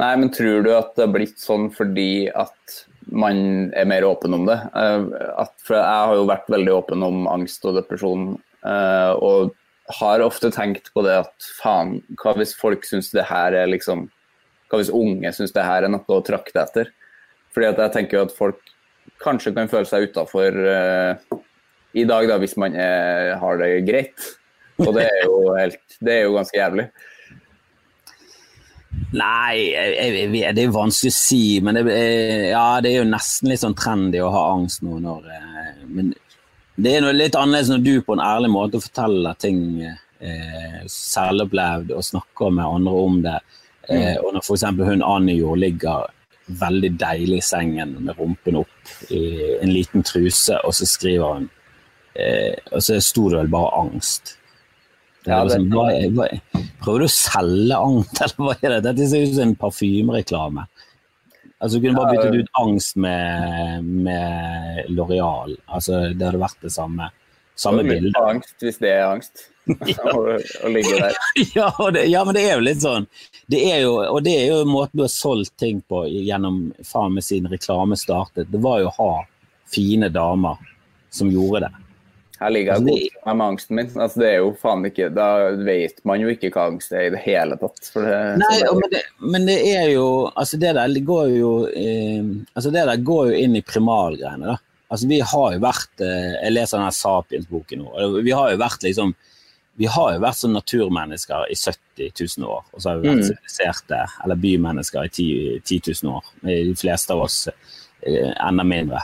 Nei, 0.01 0.11
men 0.19 0.31
tror 0.33 0.65
du 0.65 0.73
at 0.75 0.95
det 0.97 1.05
har 1.05 1.13
blitt 1.13 1.37
sånn 1.39 1.69
fordi 1.71 2.25
at 2.33 2.79
man 3.11 3.69
er 3.77 3.87
mer 3.89 4.05
åpen 4.07 4.33
om 4.37 4.47
det? 4.47 4.57
Eh, 4.75 5.05
at, 5.41 5.53
for 5.61 5.77
jeg 5.77 5.85
har 6.09 6.15
jo 6.17 6.27
vært 6.29 6.51
veldig 6.51 6.73
åpen 6.73 7.05
om 7.05 7.25
angst 7.31 7.65
og 7.67 7.77
depresjon, 7.77 8.33
eh, 8.65 9.11
og 9.13 9.53
har 9.99 10.23
ofte 10.25 10.49
tenkt 10.53 10.89
på 10.95 11.03
det 11.05 11.19
at 11.21 11.49
faen, 11.61 11.99
hva 12.21 12.33
hvis 12.39 12.55
folk 12.57 12.87
syns 12.87 13.11
det 13.13 13.27
her 13.29 13.53
er 13.53 13.69
liksom 13.69 14.07
Hva 14.65 14.79
hvis 14.79 14.89
unge 14.89 15.29
syns 15.37 15.53
det 15.53 15.61
her 15.61 15.85
er 15.85 15.91
noe 15.93 16.09
å 16.09 16.23
trakte 16.25 16.57
etter? 16.57 16.87
Fordi 17.53 17.67
at 17.69 17.81
jeg 17.83 17.93
tenker 17.93 18.23
at 18.23 18.33
folk 18.33 18.57
kanskje 19.21 19.53
kan 19.53 19.69
føle 19.69 19.85
seg 19.85 20.07
utafor 20.09 20.57
uh, 20.57 21.37
i 21.93 22.01
dag, 22.09 22.25
da, 22.27 22.39
hvis 22.41 22.57
man 22.57 22.73
er, 22.73 23.35
har 23.39 23.61
det 23.61 23.69
greit. 23.85 24.25
Og 24.81 24.89
det 24.97 25.05
er 25.05 25.21
jo, 25.23 25.37
helt, 25.53 25.83
det 26.01 26.15
er 26.15 26.25
jo 26.25 26.33
ganske 26.35 26.57
jævlig. 26.57 26.87
Nei, 29.15 29.71
jeg, 29.71 30.13
jeg, 30.35 30.53
det 30.57 30.63
er 30.65 30.75
vanskelig 30.75 31.13
å 31.13 31.17
si. 31.17 31.43
Men 31.63 31.79
det, 31.79 31.83
ja, 32.51 32.65
det, 32.83 32.91
er 32.91 33.03
jo 33.03 33.09
nesten 33.09 33.51
litt 33.51 33.63
sånn 33.63 33.77
trendy 33.77 34.21
å 34.23 34.31
ha 34.33 34.45
angst 34.55 34.83
nå. 34.85 34.97
Når, 35.03 35.29
eh, 35.35 35.83
men 35.87 36.13
det 36.75 36.95
er 36.95 37.05
noe 37.05 37.15
litt 37.15 37.37
annerledes 37.39 37.71
når 37.71 37.85
du 37.85 37.93
på 38.03 38.17
en 38.17 38.23
ærlig 38.23 38.51
måte 38.51 38.81
forteller 38.83 39.37
ting 39.39 39.61
eh, 39.85 40.81
selvopplevd 40.91 41.93
og 41.95 42.03
snakker 42.03 42.51
med 42.57 42.65
andre 42.65 43.05
om 43.05 43.21
det. 43.23 43.37
Eh, 43.87 44.15
mm. 44.15 44.25
og 44.25 44.35
når 44.35 44.43
f.eks. 44.43 44.67
hun 44.89 45.05
Anjo 45.05 45.55
ligger 45.59 46.11
veldig 46.45 46.91
deilig 47.01 47.39
i 47.39 47.45
sengen 47.45 47.95
med 48.05 48.19
rumpen 48.19 48.59
opp 48.59 49.11
i 49.13 49.55
en 49.61 49.71
liten 49.73 50.03
truse, 50.05 50.59
og 50.61 50.75
så 50.77 50.85
skriver 50.85 51.39
hun 51.39 51.47
eh, 52.13 52.53
Og 52.71 52.83
så 52.85 52.99
sto 53.01 53.29
det 53.31 53.39
vel 53.39 53.53
bare 53.55 53.85
angst. 53.85 54.35
Ja, 55.25 55.41
det, 55.43 55.55
sånn, 55.55 55.71
hva, 55.73 55.87
hva, 56.13 56.27
prøver 56.83 57.05
du 57.05 57.07
å 57.07 57.13
selge 57.13 57.79
angst, 57.81 58.19
eller 58.25 58.47
hva 58.47 58.55
er 58.59 58.75
det? 58.75 58.81
Dette 58.89 59.09
ser 59.09 59.25
ut 59.25 59.33
som 59.33 59.47
en 59.47 59.57
parfymereklame. 59.59 60.67
Altså, 61.55 61.79
du 61.79 61.85
kunne 61.87 61.97
bare 61.97 62.13
byttet 62.13 62.43
ut 62.43 62.61
angst 62.61 62.97
med, 62.99 63.85
med 64.05 64.89
Loreal. 64.93 65.55
Altså, 65.65 66.07
det 66.13 66.27
hadde 66.27 66.41
vært 66.41 66.65
det 66.65 66.71
samme, 66.75 67.09
samme 67.57 67.85
bilde. 67.87 68.13
Angst, 68.21 68.57
hvis 68.61 68.81
det 68.83 68.91
er 68.91 69.07
angst. 69.07 69.47
å, 70.13 70.69
ligge 70.69 70.99
der. 70.99 71.15
ja, 71.55 71.71
det, 71.89 72.03
ja, 72.11 72.21
men 72.27 72.35
det 72.37 72.43
er 72.45 72.59
jo 72.59 72.65
litt 72.67 72.83
sånn. 72.83 73.07
Det 73.49 73.63
er 73.71 73.79
jo, 73.81 73.95
og 74.03 74.19
det 74.25 74.35
er 74.43 74.51
jo 74.51 74.59
måten 74.69 74.99
du 74.99 75.05
har 75.07 75.13
solgt 75.13 75.55
ting 75.61 75.79
på 75.89 76.03
gjennom 76.11 76.67
faen 76.85 77.15
med 77.17 77.25
sin 77.25 77.49
reklame 77.49 77.97
startet. 77.97 78.51
Det 78.51 78.61
var 78.61 78.83
jo 78.83 78.91
å 78.91 78.95
ha 78.99 79.13
fine 79.73 80.11
damer 80.13 80.61
som 81.09 81.31
gjorde 81.33 81.65
det. 81.65 81.84
Her 82.39 82.51
ligger 82.51 82.73
jeg 82.73 82.81
altså, 82.81 82.95
godt 83.23 83.37
med, 83.37 83.45
angsten 83.45 83.77
min. 83.79 83.89
Altså, 83.95 84.19
det 84.19 84.29
er 84.29 84.37
jo 84.41 84.51
faen 84.59 84.87
ikke, 84.89 85.09
Da 85.15 85.27
vet 85.67 86.01
man 86.07 86.23
jo 86.23 86.31
ikke 86.33 86.51
hva 86.51 86.67
angst 86.71 86.95
er 86.95 87.07
i 87.07 87.13
det 87.13 87.21
hele 87.23 87.57
tatt. 87.61 87.91
Det, 87.93 88.15
Nei, 88.41 88.55
det 88.59 88.73
men, 88.75 88.89
det, 88.91 89.03
men, 89.23 89.47
det, 89.47 89.59
er 89.71 89.91
jo 89.93 90.07
altså 90.33 90.59
det 90.61 90.73
der 90.77 90.97
går 91.11 91.29
jo 91.35 91.53
eh, 91.69 92.33
altså 92.53 92.73
det 92.75 92.87
der 92.89 93.05
går 93.07 93.31
jo 93.31 93.43
inn 93.45 93.55
i 93.59 93.63
primalgreiene. 93.65 94.55
da. 94.55 94.57
Altså 94.91 95.07
Vi 95.09 95.21
har 95.21 95.55
jo 95.55 95.63
vært 95.63 96.03
eh, 96.03 96.33
Jeg 96.41 96.57
leser 96.57 96.79
denne 96.79 96.97
Sapiens-boken 96.99 97.85
nå. 97.85 98.11
Vi 98.25 98.35
har 98.35 98.51
jo 98.53 98.61
vært 98.61 98.85
liksom 98.87 99.15
vi 99.75 99.89
har 99.91 100.13
jo 100.15 100.21
vært 100.23 100.39
som 100.39 100.53
naturmennesker 100.55 101.49
i 101.51 101.55
70 101.59 102.37
000 102.39 102.47
år, 102.47 102.61
og 102.71 102.79
så 102.79 102.93
har 102.93 103.01
vi 103.01 103.09
vært 103.09 103.25
mm. 103.25 103.25
siviliserte, 103.27 103.97
eller 104.23 104.39
bymennesker 104.39 105.03
i 105.03 105.09
10, 105.11 105.25
10 105.67 105.95
000 106.05 106.13
år. 106.15 106.29
De 106.47 106.75
fleste 106.79 107.11
av 107.11 107.23
oss 107.25 107.41
eh, 107.49 108.31
enda 108.31 108.63
mindre. 108.63 109.01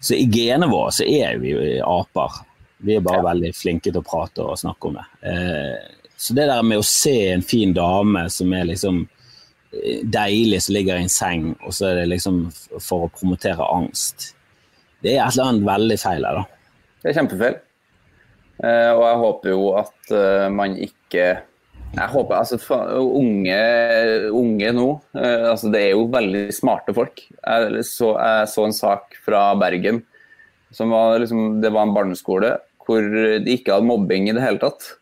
Så 0.00 0.16
i 0.16 0.24
genet 0.32 0.72
våre 0.72 0.94
så 0.96 1.04
er 1.04 1.36
vi 1.42 1.52
jo 1.52 1.60
aper. 1.84 2.40
Vi 2.80 2.96
er 2.96 3.04
bare 3.04 3.20
ja. 3.20 3.28
veldig 3.28 3.52
flinke 3.56 3.90
til 3.90 4.00
å 4.00 4.06
prate 4.06 4.44
og 4.44 4.58
snakke 4.60 4.88
om 4.88 4.96
det. 4.96 5.06
Eh, 5.28 6.12
så 6.20 6.36
det 6.36 6.46
der 6.50 6.62
med 6.66 6.80
å 6.80 6.86
se 6.86 7.16
en 7.30 7.44
fin 7.44 7.74
dame 7.76 8.26
som 8.32 8.52
er 8.56 8.68
liksom 8.70 9.02
eh, 9.04 10.00
deilig, 10.04 10.62
som 10.64 10.76
ligger 10.76 10.96
i 10.96 11.06
en 11.06 11.12
seng, 11.12 11.50
og 11.60 11.76
så 11.76 11.90
er 11.90 12.02
det 12.02 12.12
liksom 12.14 12.46
for 12.78 13.06
å 13.06 13.12
promotere 13.12 13.68
angst, 13.68 14.32
det 15.00 15.14
er 15.14 15.24
et 15.24 15.34
eller 15.34 15.52
annet 15.52 15.68
veldig 15.68 16.00
feil 16.00 16.26
her, 16.28 16.40
da. 16.40 16.88
Det 17.00 17.12
er 17.12 17.20
kjempefeil. 17.20 17.60
Eh, 18.60 18.90
og 18.92 19.04
jeg 19.06 19.20
håper 19.24 19.54
jo 19.54 19.70
at 19.80 20.18
man 20.52 20.74
ikke 20.76 21.28
jeg 21.90 22.06
håper, 22.12 22.36
altså 22.36 22.76
Unge, 23.02 23.62
unge 24.30 24.68
nå 24.76 24.84
altså 25.16 25.72
Det 25.72 25.80
er 25.80 25.88
jo 25.96 26.04
veldig 26.12 26.42
smarte 26.54 26.94
folk. 26.94 27.18
Jeg 27.18 27.82
så, 27.88 28.12
jeg 28.14 28.50
så 28.52 28.66
en 28.68 28.76
sak 28.76 29.16
fra 29.24 29.40
Bergen. 29.58 29.98
Som 30.70 30.94
var 30.94 31.18
liksom, 31.18 31.58
det 31.58 31.72
var 31.74 31.88
en 31.88 31.96
barneskole 31.96 32.52
hvor 32.90 33.06
de 33.06 33.54
ikke 33.54 33.76
hadde 33.76 33.86
mobbing 33.86 34.26
i 34.28 34.34
det 34.34 34.42
hele 34.42 34.60
tatt. 34.62 34.96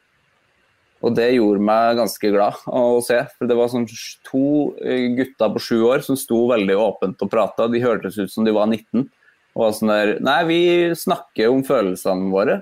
Og 1.05 1.15
det 1.15 1.29
gjorde 1.37 1.63
meg 1.63 1.99
ganske 2.01 2.31
glad 2.35 2.65
å 2.75 2.99
se. 3.07 3.21
For 3.37 3.51
det 3.51 3.57
var 3.59 3.71
sånn 3.71 3.87
to 4.27 4.75
eh, 4.83 5.07
gutter 5.15 5.53
på 5.55 5.63
sju 5.63 5.77
år 5.87 6.03
som 6.07 6.19
sto 6.19 6.43
veldig 6.51 6.75
åpent 6.83 7.23
og 7.23 7.31
prata. 7.31 7.69
De 7.71 7.83
hørtes 7.83 8.19
ut 8.19 8.33
som 8.33 8.47
de 8.47 8.55
var 8.55 8.67
19. 8.67 9.07
Og 9.55 9.63
var 9.63 9.77
sånn 9.77 9.93
der 9.93 10.17
Nei, 10.25 10.41
vi 10.49 10.61
snakker 10.99 11.55
om 11.55 11.63
følelsene 11.67 12.33
våre. 12.35 12.61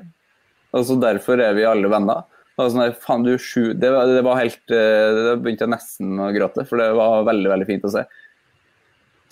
Altså 0.76 0.98
Derfor 1.00 1.40
er 1.40 1.56
vi 1.56 1.64
alle 1.68 1.88
venner. 1.92 2.26
Og 2.56 2.70
sånn 2.72 2.84
der, 2.86 2.94
faen, 3.00 3.24
du 3.24 3.34
sju 3.40 3.74
det, 3.76 3.88
det 3.88 4.22
var 4.24 4.38
helt 4.40 4.72
eh, 4.72 5.18
Da 5.28 5.34
begynte 5.40 5.66
jeg 5.66 5.74
nesten 5.74 6.22
å 6.24 6.30
gråte, 6.32 6.64
for 6.68 6.80
det 6.80 6.92
var 6.96 7.26
veldig, 7.28 7.50
veldig 7.52 7.68
fint 7.68 7.84
å 7.88 7.92
se. 7.96 8.04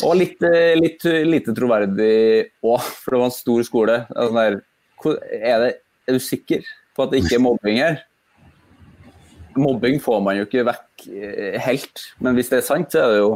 Og 0.05 0.17
litt, 0.19 0.41
eh, 0.49 0.75
litt 0.81 1.05
lite 1.29 1.55
troverdig 1.57 2.15
òg, 2.65 2.81
for 2.81 3.15
det 3.15 3.21
var 3.21 3.31
en 3.31 3.37
stor 3.37 3.65
skole. 3.69 4.01
Altså 4.11 4.37
der, 4.41 4.59
er, 5.39 5.63
det, 5.63 5.71
er, 6.07 6.17
du 6.17 6.23
sikker 6.23 6.65
på 6.95 7.05
at 7.05 7.13
det 7.13 7.23
ikke 7.25 7.39
er 7.39 7.45
mobbing 7.45 7.81
her? 7.83 8.03
Mobbing 9.55 10.01
får 10.03 10.23
man 10.25 10.39
jo 10.39 10.47
ikke 10.49 10.67
vekk 10.67 11.07
eh, 11.15 11.59
helt, 11.63 12.09
men 12.25 12.39
hvis 12.39 12.51
det 12.51 12.61
er 12.61 12.67
sant, 12.67 12.95
så 12.95 13.05
er 13.05 13.15
det 13.15 13.23
jo 13.23 13.33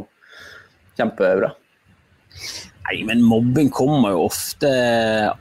kjempebra. 0.99 1.53
Nei, 2.89 3.03
men 3.05 3.21
mobbing 3.23 3.69
kommer 3.75 4.15
jo 4.15 4.23
ofte 4.25 4.69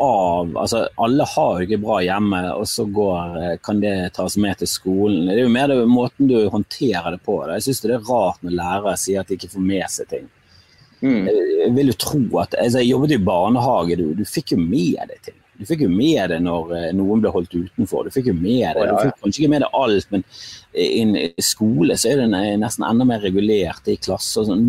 av 0.04 0.50
altså 0.58 0.82
Alle 1.00 1.24
har 1.32 1.62
jo 1.62 1.68
ikke 1.68 1.80
bra 1.80 2.00
hjemme, 2.04 2.42
og 2.58 2.68
så 2.68 2.84
går, 2.92 3.38
eh, 3.44 3.54
kan 3.64 3.80
det 3.80 3.94
tas 4.18 4.36
med 4.42 4.60
til 4.60 4.68
skolen. 4.68 5.30
Det 5.30 5.38
er 5.38 5.46
jo 5.46 5.54
mer 5.54 5.72
det, 5.72 5.78
måten 5.88 6.28
du 6.28 6.36
håndterer 6.52 7.16
det 7.16 7.22
på. 7.24 7.40
Da. 7.46 7.56
Jeg 7.56 7.70
syns 7.70 7.84
det 7.86 7.94
er 7.96 8.10
rart 8.10 8.44
når 8.44 8.58
lærere 8.60 8.98
sier 9.00 9.24
at 9.24 9.32
de 9.32 9.38
ikke 9.40 9.54
får 9.54 9.64
med 9.70 9.94
seg 9.94 10.12
ting. 10.12 10.28
Mm. 10.98 11.28
Jeg 11.30 11.74
vil 11.78 11.92
jo 11.92 11.98
tro 12.02 12.22
at, 12.42 12.56
altså 12.58 12.82
Jeg 12.82 12.90
jobbet 12.90 13.12
i 13.14 13.22
barnehage, 13.22 13.98
du, 14.00 14.08
du 14.18 14.24
fikk 14.26 14.56
jo 14.56 14.60
med 14.60 14.98
deg 15.14 15.20
ting. 15.30 15.40
Du 15.58 15.66
fikk 15.66 15.86
jo 15.88 15.90
med 15.90 16.30
det 16.32 16.38
når 16.46 16.74
eh, 16.78 16.90
noen 16.96 17.22
ble 17.24 17.32
holdt 17.34 17.56
utenfor. 17.56 18.06
Du 18.06 18.14
fikk 18.14 18.30
jo 18.32 18.36
med 18.38 18.78
det. 18.78 18.90
Du 18.92 18.98
fikk 19.00 19.24
kanskje 19.24 19.44
ikke 19.44 19.54
med 19.56 19.64
det 19.66 19.72
alt, 19.80 20.12
men 20.14 20.26
i 20.78 21.46
skole 21.46 21.98
så 21.98 22.12
er 22.12 22.22
det 22.22 22.44
nesten 22.62 22.86
enda 22.86 23.08
mer 23.10 23.24
regulert 23.26 23.90
i 23.90 23.98
klasser. 23.98 24.46
Sånn. 24.46 24.68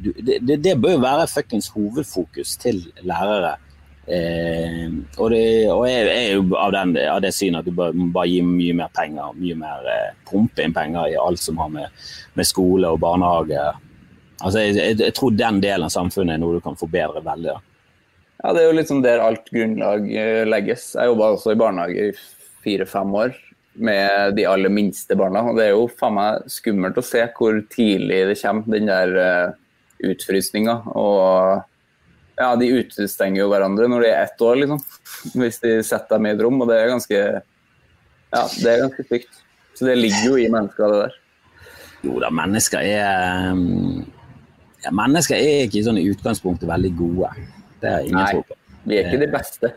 Det, 0.00 0.38
det, 0.40 0.56
det, 0.64 0.78
bør 0.80 0.96
jo 0.96 1.02
være 1.04 1.28
fuckings 1.28 1.68
hovedfokus 1.74 2.56
til 2.62 2.80
lærere. 3.04 3.58
Eh, 4.02 4.88
og, 5.18 5.28
det, 5.30 5.44
og 5.70 5.84
jeg, 5.86 6.08
er 6.10 6.32
jo 6.34 6.46
av, 6.58 6.72
den, 6.74 6.96
av 7.06 7.20
det 7.22 7.30
synet 7.36 7.62
at 7.62 7.68
du 7.68 7.76
må 7.94 8.08
bare 8.14 8.32
gi 8.32 8.40
mye 8.42 8.74
mer 8.80 8.90
penger, 8.96 9.36
mye 9.38 9.58
mer 9.60 9.86
eh, 9.92 10.08
pumpe 10.26 10.64
inn 10.64 10.74
penger 10.74 11.12
i 11.12 11.20
alt 11.20 11.38
som 11.38 11.60
har 11.62 11.70
med, 11.70 12.02
med 12.34 12.48
skole 12.48 12.90
og 12.90 13.02
barnehage 13.04 13.70
Altså, 14.42 14.58
jeg, 14.58 14.74
jeg, 14.74 14.96
jeg, 14.98 15.14
tror 15.14 15.34
den 15.38 15.60
delen 15.62 15.86
av 15.86 15.92
samfunnet 15.94 16.34
er 16.34 16.40
noe 16.42 16.56
du 16.56 16.62
kan 16.64 16.74
forbedre 16.74 17.20
veldig. 17.22 17.52
Ja, 18.42 18.52
Det 18.52 18.62
er 18.62 18.68
jo 18.68 18.76
liksom 18.78 19.02
der 19.04 19.22
alt 19.22 19.50
grunnlag 19.54 20.08
eh, 20.10 20.42
legges. 20.48 20.92
Jeg 20.98 21.12
jobba 21.12 21.32
også 21.36 21.54
i 21.54 21.58
barnehage 21.60 22.08
i 22.10 22.14
fire-fem 22.64 23.14
år 23.14 23.36
med 23.74 24.34
de 24.36 24.46
aller 24.50 24.72
minste 24.72 25.16
barna. 25.16 25.44
og 25.48 25.56
Det 25.56 25.68
er 25.68 25.76
jo 25.76 25.86
faen 25.98 26.16
meg 26.18 26.48
skummelt 26.50 26.98
å 26.98 27.06
se 27.06 27.22
hvor 27.36 27.60
tidlig 27.72 28.24
det 28.28 28.40
kommer, 28.42 28.66
den 28.74 28.90
der 28.90 29.14
uh, 29.16 29.54
utfrysninga. 30.10 30.74
Og 30.98 31.62
ja, 32.36 32.50
de 32.58 32.72
utestenger 32.82 33.44
jo 33.44 33.48
hverandre 33.52 33.88
når 33.88 34.04
de 34.04 34.10
er 34.10 34.26
ett 34.26 34.44
år, 34.44 34.58
liksom. 34.64 34.82
Hvis 35.38 35.62
de 35.62 35.78
setter 35.86 36.18
dem 36.18 36.28
i 36.28 36.34
et 36.34 36.42
rom. 36.42 36.60
Og 36.60 36.68
det 36.68 36.80
er 36.80 36.92
ganske 36.92 37.22
ja, 38.32 38.44
det 38.58 38.68
er 38.68 38.84
ganske 38.86 39.06
stygt. 39.06 39.42
Så 39.78 39.88
det 39.88 39.98
ligger 40.00 40.32
jo 40.32 40.36
i 40.40 40.50
mennesker, 40.52 40.92
det 40.92 41.00
der. 41.06 41.18
Jo 42.02 42.18
da, 42.18 42.32
mennesker 42.34 42.82
er 42.82 43.52
ja, 44.82 44.90
Mennesker 44.90 45.38
er 45.38 45.68
ikke 45.68 45.84
sånn 45.86 46.00
i 46.00 46.08
utgangspunktet 46.10 46.66
veldig 46.66 46.90
gode. 46.98 47.30
Det 47.82 47.90
er 47.90 48.08
ingen 48.08 48.28
tro 48.30 48.44
på. 48.48 48.58
Vi 48.86 48.98
er 48.98 49.10
ikke 49.10 49.22
de 49.22 49.30
beste. 49.30 49.72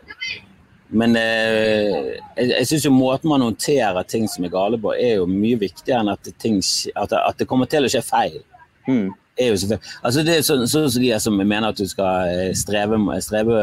Men 0.96 1.18
eh, 1.18 2.16
jeg, 2.38 2.50
jeg 2.52 2.70
syns 2.70 2.88
måten 2.94 3.32
man 3.32 3.44
håndterer 3.44 4.06
ting 4.08 4.30
som 4.30 4.46
er 4.46 4.54
gale 4.54 4.80
på, 4.82 4.94
er 4.94 5.20
jo 5.20 5.28
mye 5.30 5.60
viktigere 5.66 6.04
enn 6.04 6.14
at, 6.14 6.30
ting, 6.42 6.62
at, 6.96 7.14
at 7.18 7.42
det 7.42 7.50
kommer 7.50 7.70
til 7.70 7.88
å 7.88 7.92
skje 7.92 8.06
feil. 8.06 8.42
Mm 8.86 9.14
er 9.36 9.52
altså 9.52 10.24
det 10.24 10.38
er 10.38 10.44
sånn 10.46 10.64
så, 10.70 10.86
så 10.88 11.02
de 11.02 11.12
som 11.20 11.36
mener 11.38 11.68
at 11.68 11.80
du 11.80 11.86
skal 11.90 12.32
eh, 12.32 12.52
streve, 12.56 12.98
streve, 13.24 13.58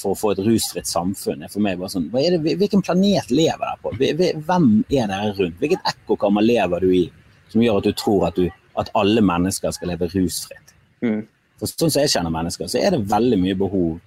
for 0.00 0.14
å 0.14 0.18
få 0.18 0.32
et 0.32 0.42
rusfritt 0.46 0.88
samfunn. 0.88 1.44
For 1.52 1.64
meg 1.64 1.80
bare 1.80 1.92
sånn, 1.92 2.08
det, 2.12 2.56
Hvilken 2.60 2.84
planet 2.84 3.30
lever 3.30 3.64
dere 3.64 3.76
på? 3.82 3.92
Hvem 3.98 4.68
er 4.88 5.10
dere 5.10 5.34
rundt? 5.36 5.58
Hvilket 5.60 5.92
ekkokammer 5.92 6.44
lever 6.44 6.84
du 6.84 6.94
i 6.96 7.04
som 7.52 7.64
gjør 7.64 7.80
at 7.80 7.88
du 7.88 7.96
tror 7.96 8.28
at, 8.28 8.40
du, 8.40 8.48
at 8.80 8.92
alle 8.98 9.24
mennesker 9.24 9.72
skal 9.76 9.92
leve 9.92 10.08
rusfritt? 10.14 10.74
Mm. 11.04 11.22
For 11.58 11.70
Sånn 11.70 11.90
som 11.90 12.04
jeg 12.04 12.12
kjenner 12.14 12.34
mennesker, 12.34 12.70
så 12.70 12.80
er 12.80 12.94
det 12.94 13.08
veldig 13.10 13.40
mye 13.42 13.58
behov 13.58 13.98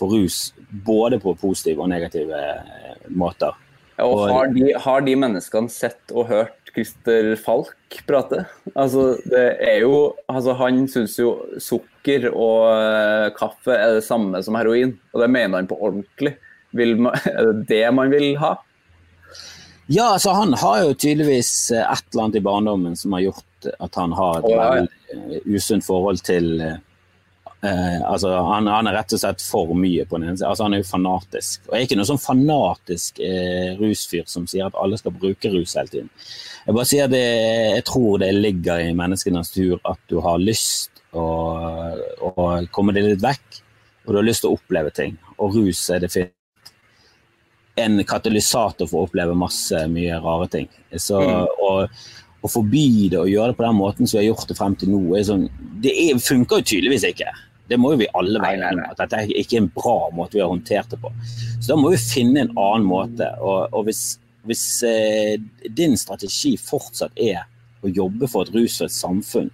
for 0.00 0.14
rus 0.14 0.52
både 0.86 1.18
på 1.20 1.34
positive 1.40 1.82
og 1.84 1.90
negative 1.92 2.38
eh, 2.38 3.10
måter. 3.10 3.56
Ja, 4.00 4.06
og 4.06 4.30
har 4.32 4.48
de, 4.54 4.70
har 4.80 5.02
de 5.04 5.14
menneskene 5.18 5.68
sett 5.72 6.14
og 6.14 6.30
hørt 6.30 6.70
Christer 6.70 7.34
Falk 7.36 7.98
prate. 8.08 8.44
Altså, 8.72 9.18
det 9.28 9.44
er 9.60 9.82
jo 9.82 10.14
altså, 10.30 10.54
Han 10.56 10.86
syns 10.88 11.18
jo 11.18 11.34
sukker 11.60 12.30
og 12.30 12.70
uh, 12.70 13.28
kaffe 13.36 13.74
er 13.74 13.98
det 13.98 14.06
samme 14.06 14.40
som 14.46 14.56
heroin, 14.56 14.94
og 15.12 15.24
det 15.24 15.30
mener 15.34 15.60
han 15.60 15.68
på 15.68 15.76
ordentlig. 15.76 16.36
Man, 16.72 17.12
er 17.26 17.50
det 17.50 17.68
det 17.68 17.84
man 17.92 18.12
vil 18.14 18.32
ha? 18.40 18.54
Ja, 19.90 20.12
altså 20.14 20.36
han 20.38 20.54
har 20.54 20.84
jo 20.84 20.94
tydeligvis 20.94 21.72
eh, 21.74 21.82
et 21.82 22.12
eller 22.12 22.28
annet 22.28 22.38
i 22.38 22.44
barndommen 22.46 22.92
som 22.96 23.16
har 23.16 23.24
gjort 23.24 23.66
at 23.82 23.96
han 23.98 24.12
har 24.14 24.38
et 24.38 24.46
veldig 24.46 25.16
eh, 25.16 25.48
usunt 25.50 25.82
forhold 25.82 26.22
til 26.22 26.62
Eh, 27.62 28.10
altså, 28.10 28.30
han, 28.46 28.68
han, 28.72 28.88
er 28.88 28.96
rett 28.96 29.12
og 29.12 29.20
slett 29.20 29.42
for 29.44 29.74
mye 29.76 30.06
på 30.08 30.16
den 30.16 30.30
ene 30.30 30.38
siden. 30.38 30.48
Altså, 30.48 30.64
han 30.64 30.76
er 30.76 30.80
jo 30.80 30.88
fanatisk. 30.88 31.66
Og 31.66 31.74
jeg 31.74 31.82
er 31.82 31.88
ikke 31.88 31.98
noen 32.00 32.10
sånn 32.10 32.22
fanatisk 32.22 33.20
eh, 33.24 33.74
rusfyr 33.80 34.24
som 34.30 34.46
sier 34.48 34.70
at 34.70 34.78
alle 34.80 34.98
skal 35.00 35.16
bruke 35.16 35.52
rus 35.52 35.76
hele 35.76 35.92
tiden. 35.92 36.10
Jeg 36.64 36.76
bare 36.76 36.88
sier 36.88 37.10
det, 37.12 37.24
jeg 37.76 37.86
tror 37.88 38.20
det 38.22 38.32
ligger 38.36 38.84
i 38.84 38.96
menneskenes 38.96 39.52
natur 39.52 39.80
at 39.88 40.00
du 40.12 40.18
har 40.24 40.40
lyst 40.40 41.02
å, 41.16 41.24
å 42.30 42.50
komme 42.72 42.94
deg 42.96 43.08
litt 43.10 43.24
vekk, 43.24 43.62
og 44.06 44.12
du 44.12 44.20
har 44.20 44.28
lyst 44.28 44.44
til 44.44 44.52
å 44.52 44.56
oppleve 44.56 44.92
ting. 44.96 45.16
Og 45.40 45.58
rus 45.58 45.82
er 45.92 46.04
definitivt 46.04 46.36
en 47.80 48.00
katalysator 48.04 48.88
for 48.90 49.00
å 49.02 49.08
oppleve 49.08 49.36
masse 49.38 49.78
mye 49.88 50.16
rare 50.20 50.48
ting. 50.52 50.66
Så, 50.96 51.20
mm. 51.20 51.60
og, 51.64 52.00
å 52.40 52.48
forby 52.48 53.10
det 53.12 53.20
og 53.20 53.28
gjøre 53.28 53.52
det 53.52 53.58
på 53.58 53.66
den 53.66 53.76
måten 53.76 54.08
som 54.08 54.16
vi 54.16 54.22
har 54.22 54.30
gjort 54.30 54.48
det 54.48 54.56
frem 54.56 54.74
til 54.80 54.92
nå, 54.94 55.02
sånn, 55.28 55.42
det 55.84 55.92
er, 55.92 56.20
funker 56.24 56.60
jo 56.60 56.68
tydeligvis 56.72 57.04
ikke. 57.10 57.28
Det 57.70 57.78
må 57.78 57.92
jo 57.94 58.00
vi 58.00 58.08
alle 58.18 58.40
være 58.42 58.56
enige 58.58 58.72
om, 58.74 58.82
at 58.90 58.98
dette 58.98 59.20
er 59.22 59.32
ikke 59.38 59.60
en 59.60 59.70
bra 59.70 59.96
måte 60.16 60.38
vi 60.38 60.42
har 60.42 60.50
håndtert 60.50 60.90
det 60.90 60.98
på. 61.02 61.12
Så 61.60 61.68
da 61.68 61.78
må 61.78 61.92
vi 61.92 62.00
finne 62.02 62.42
en 62.42 62.52
annen 62.58 62.88
måte. 62.88 63.28
Og, 63.38 63.70
og 63.70 63.86
hvis, 63.86 64.18
hvis 64.48 64.64
eh, 64.88 65.36
din 65.78 65.94
strategi 66.00 66.56
fortsatt 66.58 67.14
er 67.14 67.44
å 67.86 67.92
jobbe 67.94 68.26
for 68.30 68.44
et 68.44 68.54
rusfritt 68.56 68.94
samfunn, 68.94 69.52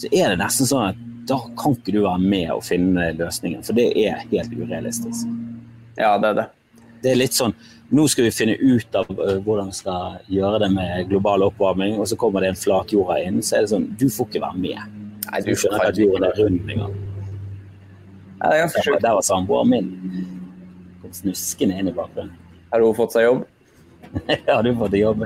så 0.00 0.08
er 0.14 0.30
det 0.30 0.38
nesten 0.40 0.70
sånn 0.70 0.92
at 0.92 1.02
da 1.28 1.40
kan 1.58 1.74
ikke 1.76 1.96
du 1.98 2.00
være 2.04 2.22
med 2.22 2.54
og 2.54 2.62
finne 2.64 3.10
løsningen, 3.18 3.66
for 3.66 3.76
det 3.76 3.90
er 3.98 4.22
helt 4.30 4.54
urealistisk. 4.54 5.28
Ja, 5.98 6.14
det 6.22 6.30
er 6.30 6.38
det. 6.38 6.48
Det 7.02 7.12
er 7.12 7.20
litt 7.20 7.36
sånn 7.36 7.54
nå 7.90 8.06
skal 8.08 8.28
vi 8.28 8.30
finne 8.30 8.54
ut 8.54 8.94
av 8.94 9.08
uh, 9.18 9.38
hvordan 9.42 9.72
vi 9.72 9.78
skal 9.80 10.18
gjøre 10.30 10.60
det 10.62 10.68
med 10.70 11.08
global 11.10 11.42
oppvarming, 11.48 11.96
og 11.98 12.06
så 12.06 12.18
kommer 12.18 12.44
det 12.44 12.52
en 12.52 12.60
flatjorda 12.60 13.18
inn, 13.26 13.40
så 13.42 13.58
er 13.58 13.66
det 13.66 13.72
sånn 13.72 13.88
Du 13.98 14.06
får 14.06 14.30
ikke 14.30 14.44
være 14.44 14.62
med. 14.62 14.98
Nei, 15.26 15.40
du 15.42 15.50
skjønner 15.50 15.80
ikke 15.80 15.94
at 15.96 15.98
jorden 15.98 16.26
er 16.28 16.38
rund 16.38 16.70
engang. 16.70 16.94
Ja, 18.40 18.48
det 18.48 18.56
er 18.56 18.62
ganske 18.64 18.82
sjukt. 18.84 19.02
Der 19.04 19.16
var 19.18 19.24
samboeren 19.24 19.68
min. 19.68 19.88
Kom 21.02 21.12
snuskende 21.12 21.76
inn 21.76 21.90
i 21.90 21.92
bakgrunnen. 21.92 22.32
Har 22.70 22.80
hun 22.80 22.94
fått 22.96 23.12
seg 23.12 23.26
jobb? 23.26 23.42
har 24.46 24.62
du 24.64 24.70
fått 24.78 24.94
deg 24.94 25.02
jobb? 25.02 25.24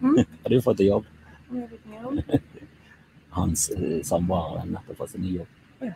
Mm? 0.00 0.22
Har 0.42 0.54
du 0.54 0.60
fått 0.64 0.78
deg 0.80 0.86
jobb? 0.88 1.04
Hans 3.36 3.66
uh, 3.76 4.00
samboer 4.02 4.56
har 4.58 4.64
nettopp 4.66 4.96
fått 4.98 5.12
seg 5.12 5.22
ny 5.22 5.34
jobb. 5.36 5.90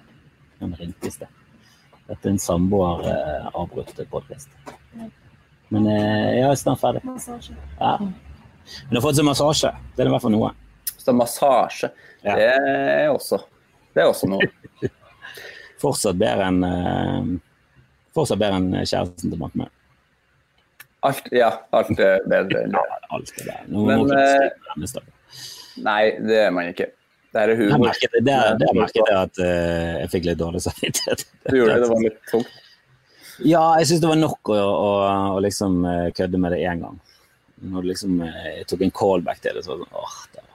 Han 0.61 0.75
ringte 0.79 1.09
i 1.09 1.15
sted. 1.15 1.41
Dette 2.05 2.29
er 2.29 2.35
en 2.35 2.43
samboeravbrutt 2.43 3.97
uh, 3.99 4.07
podkast. 4.13 4.53
Men 5.73 5.89
uh, 5.89 6.29
jeg 6.37 6.45
er 6.47 6.61
snart 6.61 6.83
ferdig. 6.83 7.03
Massasje. 7.09 7.57
Ja. 7.81 7.97
Men 7.99 8.93
du 8.93 9.01
har 9.01 9.07
fått 9.09 9.19
seg 9.19 9.27
massasje. 9.27 9.73
Det 9.97 10.05
er 10.05 10.13
i 10.13 10.15
hvert 10.15 10.27
fall 10.27 10.37
noe. 10.37 10.53
Så 10.95 11.17
massasje, 11.17 11.91
ja. 12.23 12.37
det 12.37 12.47
er 12.53 13.11
også 13.13 13.41
Det 13.93 14.05
er 14.05 14.13
også 14.13 14.29
noe. 14.31 14.47
Fortsatt 15.85 16.19
bedre 16.21 16.51
enn 16.51 16.61
bedre 18.15 18.59
enn 18.59 18.69
kjæresten 18.83 19.33
til 19.33 19.41
Mark 19.41 19.57
Alt, 21.05 21.27
ja, 21.37 21.51
alt 21.77 21.99
er 22.01 22.23
bedre 22.25 22.65
enn 22.65 22.73
det. 22.73 22.81
Ja, 22.81 22.99
alt 23.13 23.33
er 23.35 23.41
bedre. 23.43 23.65
Nå 23.69 23.83
Men, 23.91 24.05
uh, 24.09 25.01
nei, 25.85 26.03
det 26.25 26.39
er 26.47 26.55
man 26.55 26.71
ikke. 26.73 26.87
Det 27.35 27.43
er 27.43 27.53
humor. 27.59 27.73
Jeg 27.75 27.83
merket, 27.83 28.15
det, 28.25 28.37
det, 28.63 28.71
merket 28.79 29.01
jeg 29.03 29.19
at 29.19 29.41
uh, 29.43 29.91
jeg 30.01 30.13
fikk 30.15 30.29
litt 30.31 30.41
dårlig 30.41 30.63
samvittighet. 30.65 31.27
Du 31.51 31.59
gjorde 31.59 31.75
det? 31.75 31.83
Det 31.83 31.91
var 31.91 32.05
litt 32.07 32.23
tungt? 32.31 32.61
Ja, 33.43 33.65
jeg 33.81 33.91
syns 33.91 34.05
det 34.05 34.13
var 34.15 34.21
nok 34.23 34.55
å, 34.55 34.57
å, 34.57 34.91
å 35.35 35.43
liksom 35.43 35.83
kødde 36.15 36.41
med 36.41 36.55
det 36.55 36.63
én 36.71 36.85
gang. 36.87 37.01
Når 37.75 37.89
liksom, 37.91 38.19
jeg 38.25 38.67
tok 38.71 38.85
en 38.87 38.95
callback 38.95 39.41
til 39.43 39.57
det, 39.57 39.65
så 39.67 39.75
var 39.75 39.83
det 39.83 39.89
sånn 39.89 40.01
åh, 40.01 40.19
det 40.33 40.43
var 40.45 40.55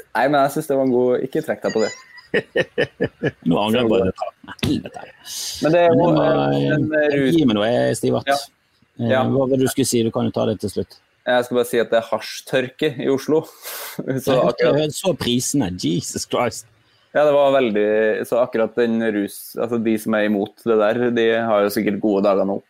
Nei, 0.00 0.26
men 0.26 0.38
jeg 0.40 0.52
syns 0.54 0.70
det 0.70 0.76
var 0.78 0.86
en 0.86 0.92
god 0.94 1.24
Ikke 1.26 1.42
trekk 1.44 1.64
deg 1.64 1.74
på 1.74 1.82
det. 1.84 1.90
Nå 3.48 3.58
angrer 3.60 3.80
jeg 3.80 3.90
på 3.90 4.00
det. 4.00 4.10
Helvete. 4.64 5.04
Men 5.64 5.76
det 5.76 5.84
er 5.84 5.94
jo 5.94 6.08
en 6.76 6.88
rus... 6.90 7.36
Gi 7.36 7.44
meg 7.46 7.58
noe, 7.58 7.70
Stivert. 7.98 8.30
Ja. 8.30 8.40
Eh, 9.00 9.12
ja. 9.12 9.22
Hva 9.28 9.46
var 9.46 9.54
det 9.54 9.64
du 9.64 9.70
skulle 9.72 9.88
si? 9.88 10.02
Du 10.06 10.12
kan 10.14 10.28
jo 10.28 10.34
ta 10.34 10.46
det 10.50 10.58
til 10.62 10.74
slutt. 10.74 10.98
Jeg 11.30 11.46
skal 11.46 11.60
bare 11.60 11.68
si 11.68 11.80
at 11.80 11.92
det 11.92 11.98
er 12.00 12.08
hasjtørke 12.08 12.92
i 13.04 13.08
Oslo. 13.12 13.42
så, 14.24 14.40
akkurat... 14.48 14.96
så 14.96 15.14
prisene. 15.18 15.72
Jesus 15.76 16.26
Christ. 16.28 16.68
Ja, 17.10 17.24
det 17.26 17.32
var 17.34 17.50
veldig 17.56 18.26
Så 18.28 18.38
akkurat 18.38 18.76
den 18.78 19.02
rus 19.10 19.56
Altså 19.58 19.80
de 19.82 19.96
som 19.98 20.14
er 20.14 20.28
imot 20.28 20.60
det 20.62 20.76
der, 20.78 21.00
de 21.10 21.24
har 21.42 21.64
jo 21.64 21.72
sikkert 21.74 21.98
gode 21.98 22.22
dager 22.28 22.46
nå. 22.46 22.60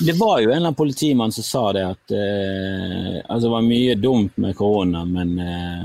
Det 0.00 0.14
var 0.16 0.38
jo 0.40 0.48
en 0.48 0.54
eller 0.54 0.70
annen 0.70 0.78
politimann 0.78 1.34
som 1.34 1.44
sa 1.44 1.62
det 1.76 1.82
at 1.84 2.14
eh, 2.14 3.18
altså 3.26 3.48
det 3.48 3.52
var 3.52 3.66
mye 3.66 3.96
dumt 3.98 4.36
med 4.40 4.56
korona, 4.56 5.02
men 5.08 5.32
eh, 5.42 5.84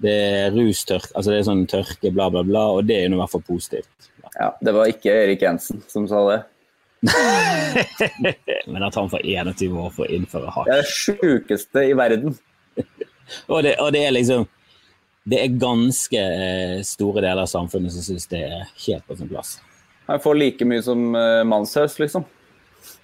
det 0.00 0.14
er 0.16 0.54
rustørk, 0.54 1.10
altså 1.14 1.32
det 1.32 1.40
er 1.40 1.48
sånn 1.48 1.66
tørke, 1.68 2.12
bla, 2.14 2.30
bla, 2.32 2.42
bla, 2.46 2.64
og 2.76 2.86
det 2.88 2.96
er 2.96 3.08
jo 3.08 3.18
i 3.18 3.20
hvert 3.20 3.34
fall 3.34 3.44
positivt. 3.44 4.10
Ja, 4.38 4.52
det 4.60 4.72
var 4.72 4.88
ikke 4.88 5.12
Erik 5.24 5.42
Jensen 5.44 5.82
som 5.90 6.06
sa 6.08 6.22
det. 6.30 6.40
Men 8.70 8.82
at 8.82 8.94
han 8.94 9.10
får 9.10 9.24
21 9.24 9.76
år 9.76 9.90
for 9.94 10.06
å 10.06 10.14
innføre 10.14 10.52
hakk. 10.54 10.68
Det 10.68 10.76
er 10.76 10.82
det 10.82 10.94
sjukeste 10.94 11.84
i 11.88 11.94
verden. 11.96 12.36
og, 13.52 13.62
det, 13.66 13.74
og, 13.80 13.90
det, 13.92 14.04
er 14.06 14.14
liksom 14.14 14.44
Det 15.28 15.40
er 15.40 15.58
ganske 15.60 16.20
eh, 16.20 16.76
store 16.86 17.24
deler 17.24 17.44
av 17.44 17.50
samfunnet 17.50 17.92
som 17.94 18.04
syns 18.06 18.28
det 18.30 18.44
er 18.46 18.68
helt 18.86 19.06
på 19.08 19.18
sin 19.18 19.30
plass. 19.32 19.58
Han 20.10 20.22
får 20.22 20.38
like 20.38 20.66
mye 20.66 20.82
som 20.82 21.10
uh, 21.14 21.42
Manshøs, 21.46 21.98
liksom. 22.02 22.24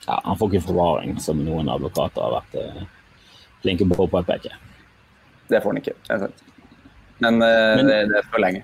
Ja, 0.06 0.18
han 0.24 0.38
får 0.38 0.54
ikke 0.54 0.68
forvaring, 0.70 1.18
som 1.22 1.44
noen 1.44 1.68
advokater 1.70 2.24
har 2.24 2.40
vært 2.40 2.56
uh, 2.58 2.82
flinke 3.62 3.86
på 3.86 4.06
å 4.06 4.10
påpeke. 4.10 4.56
Det 5.46 5.60
får 5.62 5.70
han 5.70 5.82
ikke. 5.82 5.94
det 6.08 6.16
er 6.16 6.24
sant. 6.24 6.46
Men, 7.24 7.40
uh, 7.40 7.76
Men 7.78 7.90
det, 7.90 7.98
det, 8.12 8.20
er 8.20 8.30
for 8.30 8.42
lenge. 8.42 8.62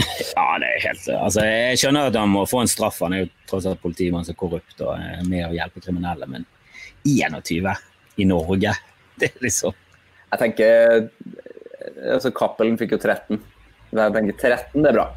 ja, 0.36 0.46
det 0.62 0.68
er 0.68 0.82
helt 0.86 1.06
Altså, 1.16 1.44
jeg 1.44 1.80
skjønner 1.82 2.08
at 2.08 2.16
han 2.16 2.32
må 2.32 2.46
få 2.48 2.62
en 2.64 2.70
straff. 2.70 3.00
Han 3.04 3.16
er 3.16 3.24
jo 3.24 3.30
tross 3.50 3.68
alt 3.68 3.82
politimann 3.82 4.26
som 4.26 4.36
er 4.36 4.40
korrupt 4.40 4.84
og 4.86 4.94
er 4.96 5.24
med 5.28 5.48
å 5.48 5.54
hjelpe 5.56 5.82
kriminelle. 5.84 6.28
Men 6.30 6.46
21 7.08 7.70
i 8.20 8.26
Norge, 8.28 8.74
det 9.20 9.30
er 9.30 9.46
liksom 9.46 9.76
Jeg 10.30 10.42
tenker 10.44 11.08
altså 12.14 12.30
Cappelen 12.34 12.78
fikk 12.80 12.94
jo 12.96 13.00
13. 13.00 13.40
Jeg 13.90 14.14
tenker 14.14 14.36
13, 14.38 14.84
det 14.84 14.92
er 14.92 14.96
bra. 15.00 15.08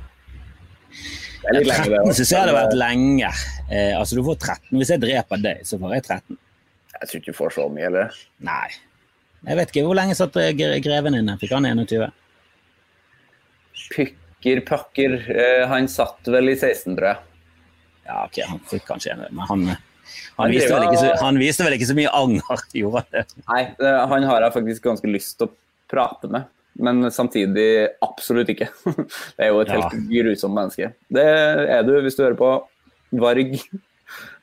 Det 1.43 1.51
er 1.51 1.57
litt 1.57 1.67
lenge, 1.67 1.89
det. 1.91 1.99
13 1.99 2.17
syns 2.17 2.31
jeg 2.31 2.39
hadde 2.39 2.55
vært 2.55 2.77
lenge. 2.77 3.29
Eh, 3.67 3.91
altså, 3.97 4.17
du 4.17 4.23
får 4.25 4.39
13. 4.39 4.79
Hvis 4.79 4.93
jeg 4.93 5.03
dreper 5.03 5.43
deg, 5.43 5.61
så 5.67 5.79
får 5.81 5.95
jeg 5.97 6.05
13. 6.07 6.39
Jeg 6.93 7.09
tror 7.09 7.19
ikke 7.19 7.33
du 7.33 7.37
får 7.37 7.55
så 7.57 7.67
mye, 7.73 7.87
eller? 7.89 8.19
Nei. 8.47 8.67
Jeg 9.43 9.59
vet 9.59 9.73
ikke. 9.73 9.85
Hvor 9.89 9.97
lenge 9.99 10.15
satt 10.17 10.39
eh, 10.39 10.53
greven 10.55 11.19
inne? 11.19 11.35
Fikk 11.41 11.55
han 11.57 11.67
21? 11.67 12.07
Pykker 13.95 14.63
pakker. 14.67 15.17
Eh, 15.31 15.63
han 15.69 15.89
satt 15.91 16.29
vel 16.31 16.53
i 16.53 16.57
16, 16.57 16.95
tror 16.95 17.09
jeg. 17.13 17.17
Ja, 18.03 18.23
ok, 18.25 18.39
han 18.49 18.63
fikk 18.67 18.87
kanskje 18.89 19.13
en, 19.13 19.27
men 19.31 19.45
han, 19.47 19.61
han, 20.35 20.51
viste 20.51 20.73
så, 20.99 21.13
han 21.21 21.37
viste 21.39 21.63
vel 21.63 21.77
ikke 21.77 21.87
så 21.87 21.95
mye 21.95 22.11
anger, 22.19 22.65
gjorde 22.81 23.03
han 23.05 23.13
det? 23.15 23.43
Nei, 23.47 23.61
han 24.11 24.27
har 24.27 24.43
jeg 24.43 24.55
faktisk 24.57 24.89
ganske 24.89 25.11
lyst 25.11 25.37
til 25.39 25.47
å 25.47 25.55
prate 25.93 26.31
med 26.31 26.51
men 26.73 27.11
samtidig 27.11 27.87
absolutt 28.01 28.49
ikke. 28.53 28.69
Det 29.37 29.45
er 29.45 29.51
jo 29.51 29.61
et 29.61 29.71
ja. 29.71 29.79
helt 29.79 30.07
grusomt 30.09 30.57
menneske. 30.57 30.93
Det 31.13 31.25
er 31.77 31.85
du 31.85 31.93
hvis 32.01 32.17
du 32.17 32.23
hører 32.25 32.39
på 32.39 32.51
Varg. 33.21 33.53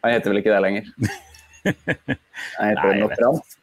Han 0.04 0.14
heter 0.14 0.32
vel 0.32 0.42
ikke 0.42 0.54
det 0.54 0.62
lenger? 0.64 0.92
Han 1.66 2.70
heter 2.70 2.86
Nei, 2.86 3.00
nok 3.02 3.16
fransk? 3.18 3.59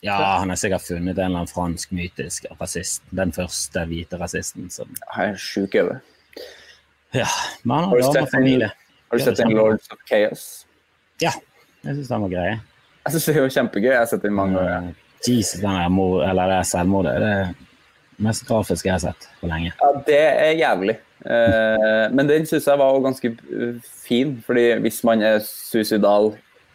Ja, 0.00 0.14
han 0.38 0.52
har 0.52 0.56
sikkert 0.56 0.84
funnet 0.86 1.18
en 1.18 1.24
eller 1.24 1.42
annen 1.42 1.50
fransk 1.50 1.90
mytisk 1.96 2.46
rasist. 2.60 3.02
Den 3.10 3.32
første 3.34 3.82
hvite 3.90 4.18
rasisten 4.20 4.70
som 4.70 4.92
Han 5.16 5.34
er 5.34 5.40
sjuk 5.42 5.74
i 5.74 5.82
hodet. 5.82 5.98
Ja, 7.16 7.26
men 7.64 7.76
han 7.76 7.88
har 7.90 8.14
dame 8.14 8.30
familie. 8.30 8.70
Har 9.08 9.18
du 9.18 9.24
sett 9.24 9.40
en 9.40 9.54
Lords 9.56 9.90
of 9.90 9.98
Chaos? 10.08 10.44
Ja, 11.22 11.32
jeg 11.82 11.96
syns 11.96 12.10
den 12.12 12.26
var 12.26 12.32
grei. 12.34 12.50
Jeg 12.52 13.14
syns 13.14 13.26
det 13.26 13.34
er 13.34 13.40
jo 13.40 13.54
kjempegøy. 13.56 13.90
Jeg 13.90 13.98
har 14.02 14.10
sett 14.10 14.26
den 14.26 14.36
mange 14.36 14.60
ganger. 14.60 14.94
Jesus, 15.26 15.60
den 15.62 15.72
er 15.72 15.88
mor, 15.90 16.20
eller 16.22 16.52
det 16.52 16.60
selvmordet. 16.68 17.16
Det 17.22 17.30
er 17.40 18.22
mest 18.22 18.44
grafiske 18.46 18.90
jeg 18.90 18.94
har 18.98 19.04
sett 19.08 19.28
på 19.40 19.50
lenge. 19.50 19.72
Ja, 19.80 19.90
det 20.06 20.20
er 20.28 20.52
jævlig. 20.60 20.98
Eh, 21.24 22.04
men 22.14 22.28
den 22.30 22.46
syns 22.46 22.68
jeg 22.70 22.78
var 22.78 23.00
ganske 23.02 23.32
fin, 24.04 24.36
fordi 24.46 24.66
hvis 24.84 25.00
man 25.08 25.24
er 25.26 25.40
suicidal 25.42 26.34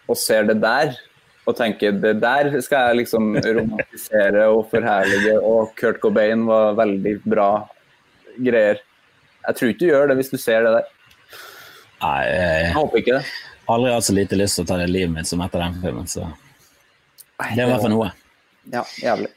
og 0.10 0.20
ser 0.20 0.50
det 0.50 0.58
der, 0.64 0.98
og 1.44 1.56
tenker 1.58 1.96
det 2.00 2.14
der 2.24 2.50
skal 2.64 2.90
jeg 2.90 3.04
liksom 3.04 3.36
romantisere 3.44 4.48
og 4.54 4.66
forherlige, 4.72 5.36
og 5.40 5.74
Kurt 5.80 6.00
Cobain 6.04 6.46
var 6.48 6.78
veldig 6.80 7.18
bra 7.28 7.50
greier. 8.38 8.80
Jeg 9.44 9.58
tror 9.58 9.74
ikke 9.74 9.84
du 9.84 9.90
gjør 9.90 10.12
det 10.12 10.20
hvis 10.22 10.32
du 10.32 10.38
ser 10.40 10.64
det 10.64 10.76
der. 10.78 10.92
Nei, 12.04 12.20
jeg, 12.28 12.72
håper 12.76 13.02
ikke 13.02 13.18
det. 13.20 13.26
Aldri 13.74 13.92
hatt 13.94 14.08
så 14.08 14.16
lite 14.16 14.40
lyst 14.40 14.60
til 14.60 14.66
å 14.66 14.72
ta 14.72 14.80
det 14.80 14.90
livet 14.92 15.14
mitt 15.16 15.30
som 15.30 15.44
etter 15.44 15.64
den 15.64 15.80
filmen, 15.84 16.08
så 16.12 16.28
det 17.40 17.60
er 17.60 17.66
i 17.66 17.72
hvert 17.72 17.84
fall 17.84 17.96
noe. 17.96 18.12
Ja, 18.72 18.84
jævlig. 19.04 19.32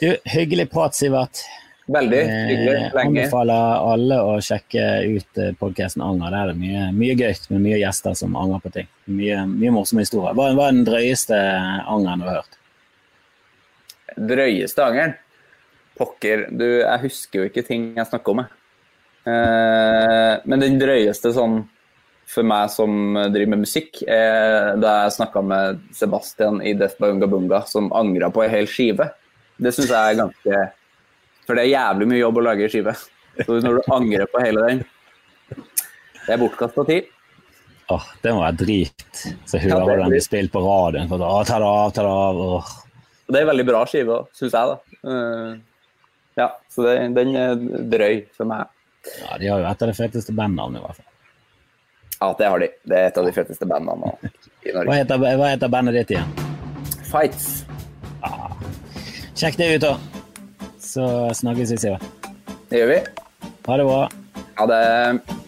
Du, 0.00 0.08
hyggelig 0.32 0.66
prat, 0.70 0.94
Sivert. 0.94 1.42
Veldig 1.90 2.20
hyggelig. 2.20 2.74
lenge. 2.74 2.90
lenge. 2.94 3.08
Anbefaler 3.08 3.88
alle 3.92 4.18
å 4.22 4.36
sjekke 4.44 4.84
ut 5.10 5.40
eh, 5.42 5.54
podkasten 5.58 6.04
Anger. 6.06 6.30
Der 6.30 6.38
er 6.38 6.52
det 6.52 6.60
mye, 6.60 6.84
mye 6.94 7.16
gøy 7.18 7.32
med 7.50 7.64
mye 7.64 7.80
gjester 7.80 8.14
som 8.18 8.36
angrer 8.38 8.62
på 8.62 8.72
ting. 8.76 8.90
Mye, 9.10 9.42
mye 9.50 9.74
morsomme 9.74 10.04
historier. 10.04 10.36
Hva 10.38 10.52
er 10.52 10.60
den 10.76 10.86
drøyeste 10.86 11.40
angeren 11.40 12.22
du 12.22 12.28
har 12.28 12.38
hørt? 12.40 12.56
Drøyeste 14.30 14.86
angeren? 14.86 15.18
Pokker, 15.98 16.46
du, 16.54 16.64
jeg 16.80 17.02
husker 17.02 17.42
jo 17.42 17.50
ikke 17.50 17.66
ting 17.66 17.90
jeg 17.98 18.08
snakker 18.08 18.36
om, 18.36 18.44
jeg. 18.44 18.56
Eh, 19.30 20.34
men 20.48 20.62
den 20.62 20.78
drøyeste 20.80 21.34
sånn 21.36 21.62
for 22.30 22.46
meg 22.46 22.70
som 22.70 23.16
driver 23.34 23.56
med 23.56 23.64
musikk, 23.64 24.04
er 24.06 24.76
da 24.78 25.00
jeg 25.02 25.16
snakka 25.18 25.42
med 25.42 25.80
Sebastian 25.98 26.60
i 26.62 26.76
Death 26.78 27.02
Bunga 27.02 27.26
Bunga, 27.26 27.64
som 27.66 27.90
angra 27.90 28.30
på 28.30 28.44
ei 28.44 28.52
hel 28.52 28.70
skive. 28.70 29.08
Det 29.58 29.74
syns 29.74 29.90
jeg 29.90 29.98
er 29.98 30.20
ganske 30.20 30.60
For 31.50 31.58
det 31.58 31.64
er 31.64 31.72
jævlig 31.72 32.06
mye 32.06 32.18
jobb 32.20 32.36
å 32.38 32.42
lage 32.46 32.66
skive. 32.70 32.92
Så 33.42 33.56
når 33.58 33.80
du 33.80 33.86
angrer 33.90 34.28
på 34.30 34.38
hele 34.38 34.60
den 34.68 34.82
Det 36.22 36.34
er 36.36 36.38
bortkasta 36.38 36.84
tid. 36.86 37.08
Åh, 37.90 38.04
det 38.22 38.34
må 38.36 38.44
være 38.44 38.58
drit. 38.60 39.22
Så 39.50 39.58
hører 39.58 39.82
ja, 39.82 39.96
den 39.98 40.12
blir 40.12 40.22
spilt 40.22 40.52
på 40.54 40.62
radioen. 40.62 41.08
For, 41.10 41.24
å, 41.26 41.40
ta 41.48 41.58
det 41.58 41.66
av, 41.66 41.90
ta 41.96 42.04
det 42.06 42.12
av. 42.12 42.38
Åh. 42.44 42.68
Det 43.26 43.34
er 43.34 43.42
en 43.42 43.50
veldig 43.50 43.64
bra 43.66 43.80
skive, 43.90 44.20
syns 44.38 44.54
jeg. 44.54 44.76
da. 44.76 45.08
Uh, 45.10 45.88
ja, 46.38 46.46
så 46.70 46.86
det, 46.86 46.94
den 47.18 47.34
er 47.34 47.66
drøy 47.96 48.22
for 48.36 48.52
meg. 48.52 48.70
Ja, 49.24 49.40
De 49.42 49.50
har 49.50 49.64
jo 49.64 49.68
et 49.72 49.82
av 49.82 49.90
de 49.90 49.96
feteste 49.98 50.36
bandnavnene, 50.38 50.84
i 50.84 50.86
hvert 50.86 51.00
fall. 51.02 51.08
Ja, 52.20 52.30
det 52.38 52.52
har 52.52 52.62
de. 52.62 52.70
Det 52.94 53.00
er 53.00 53.10
et 53.10 53.18
av 53.18 53.26
de 53.26 53.34
feteste 53.40 53.66
bandene 53.66 54.14
i 54.22 54.76
Norge. 54.76 54.86
Hva 54.86 55.00
heter, 55.00 55.26
hva 55.26 55.50
heter 55.50 55.74
bandet 55.74 55.98
ditt 55.98 56.14
igjen? 56.14 56.30
Fights. 57.10 57.50
Ah, 58.22 58.54
Sjekk 59.34 59.58
det 59.58 59.72
ut, 59.74 59.88
da. 59.88 60.19
Så 60.80 61.04
snakkes 61.36 61.74
vi, 61.74 61.78
Siva. 61.78 61.98
Det 62.70 62.80
gjør 62.80 62.90
vi. 62.94 62.98
Ha 63.68 63.76
det 63.76 63.84
bra. 63.84 64.00
Ha 64.60 64.66
det. 64.70 65.39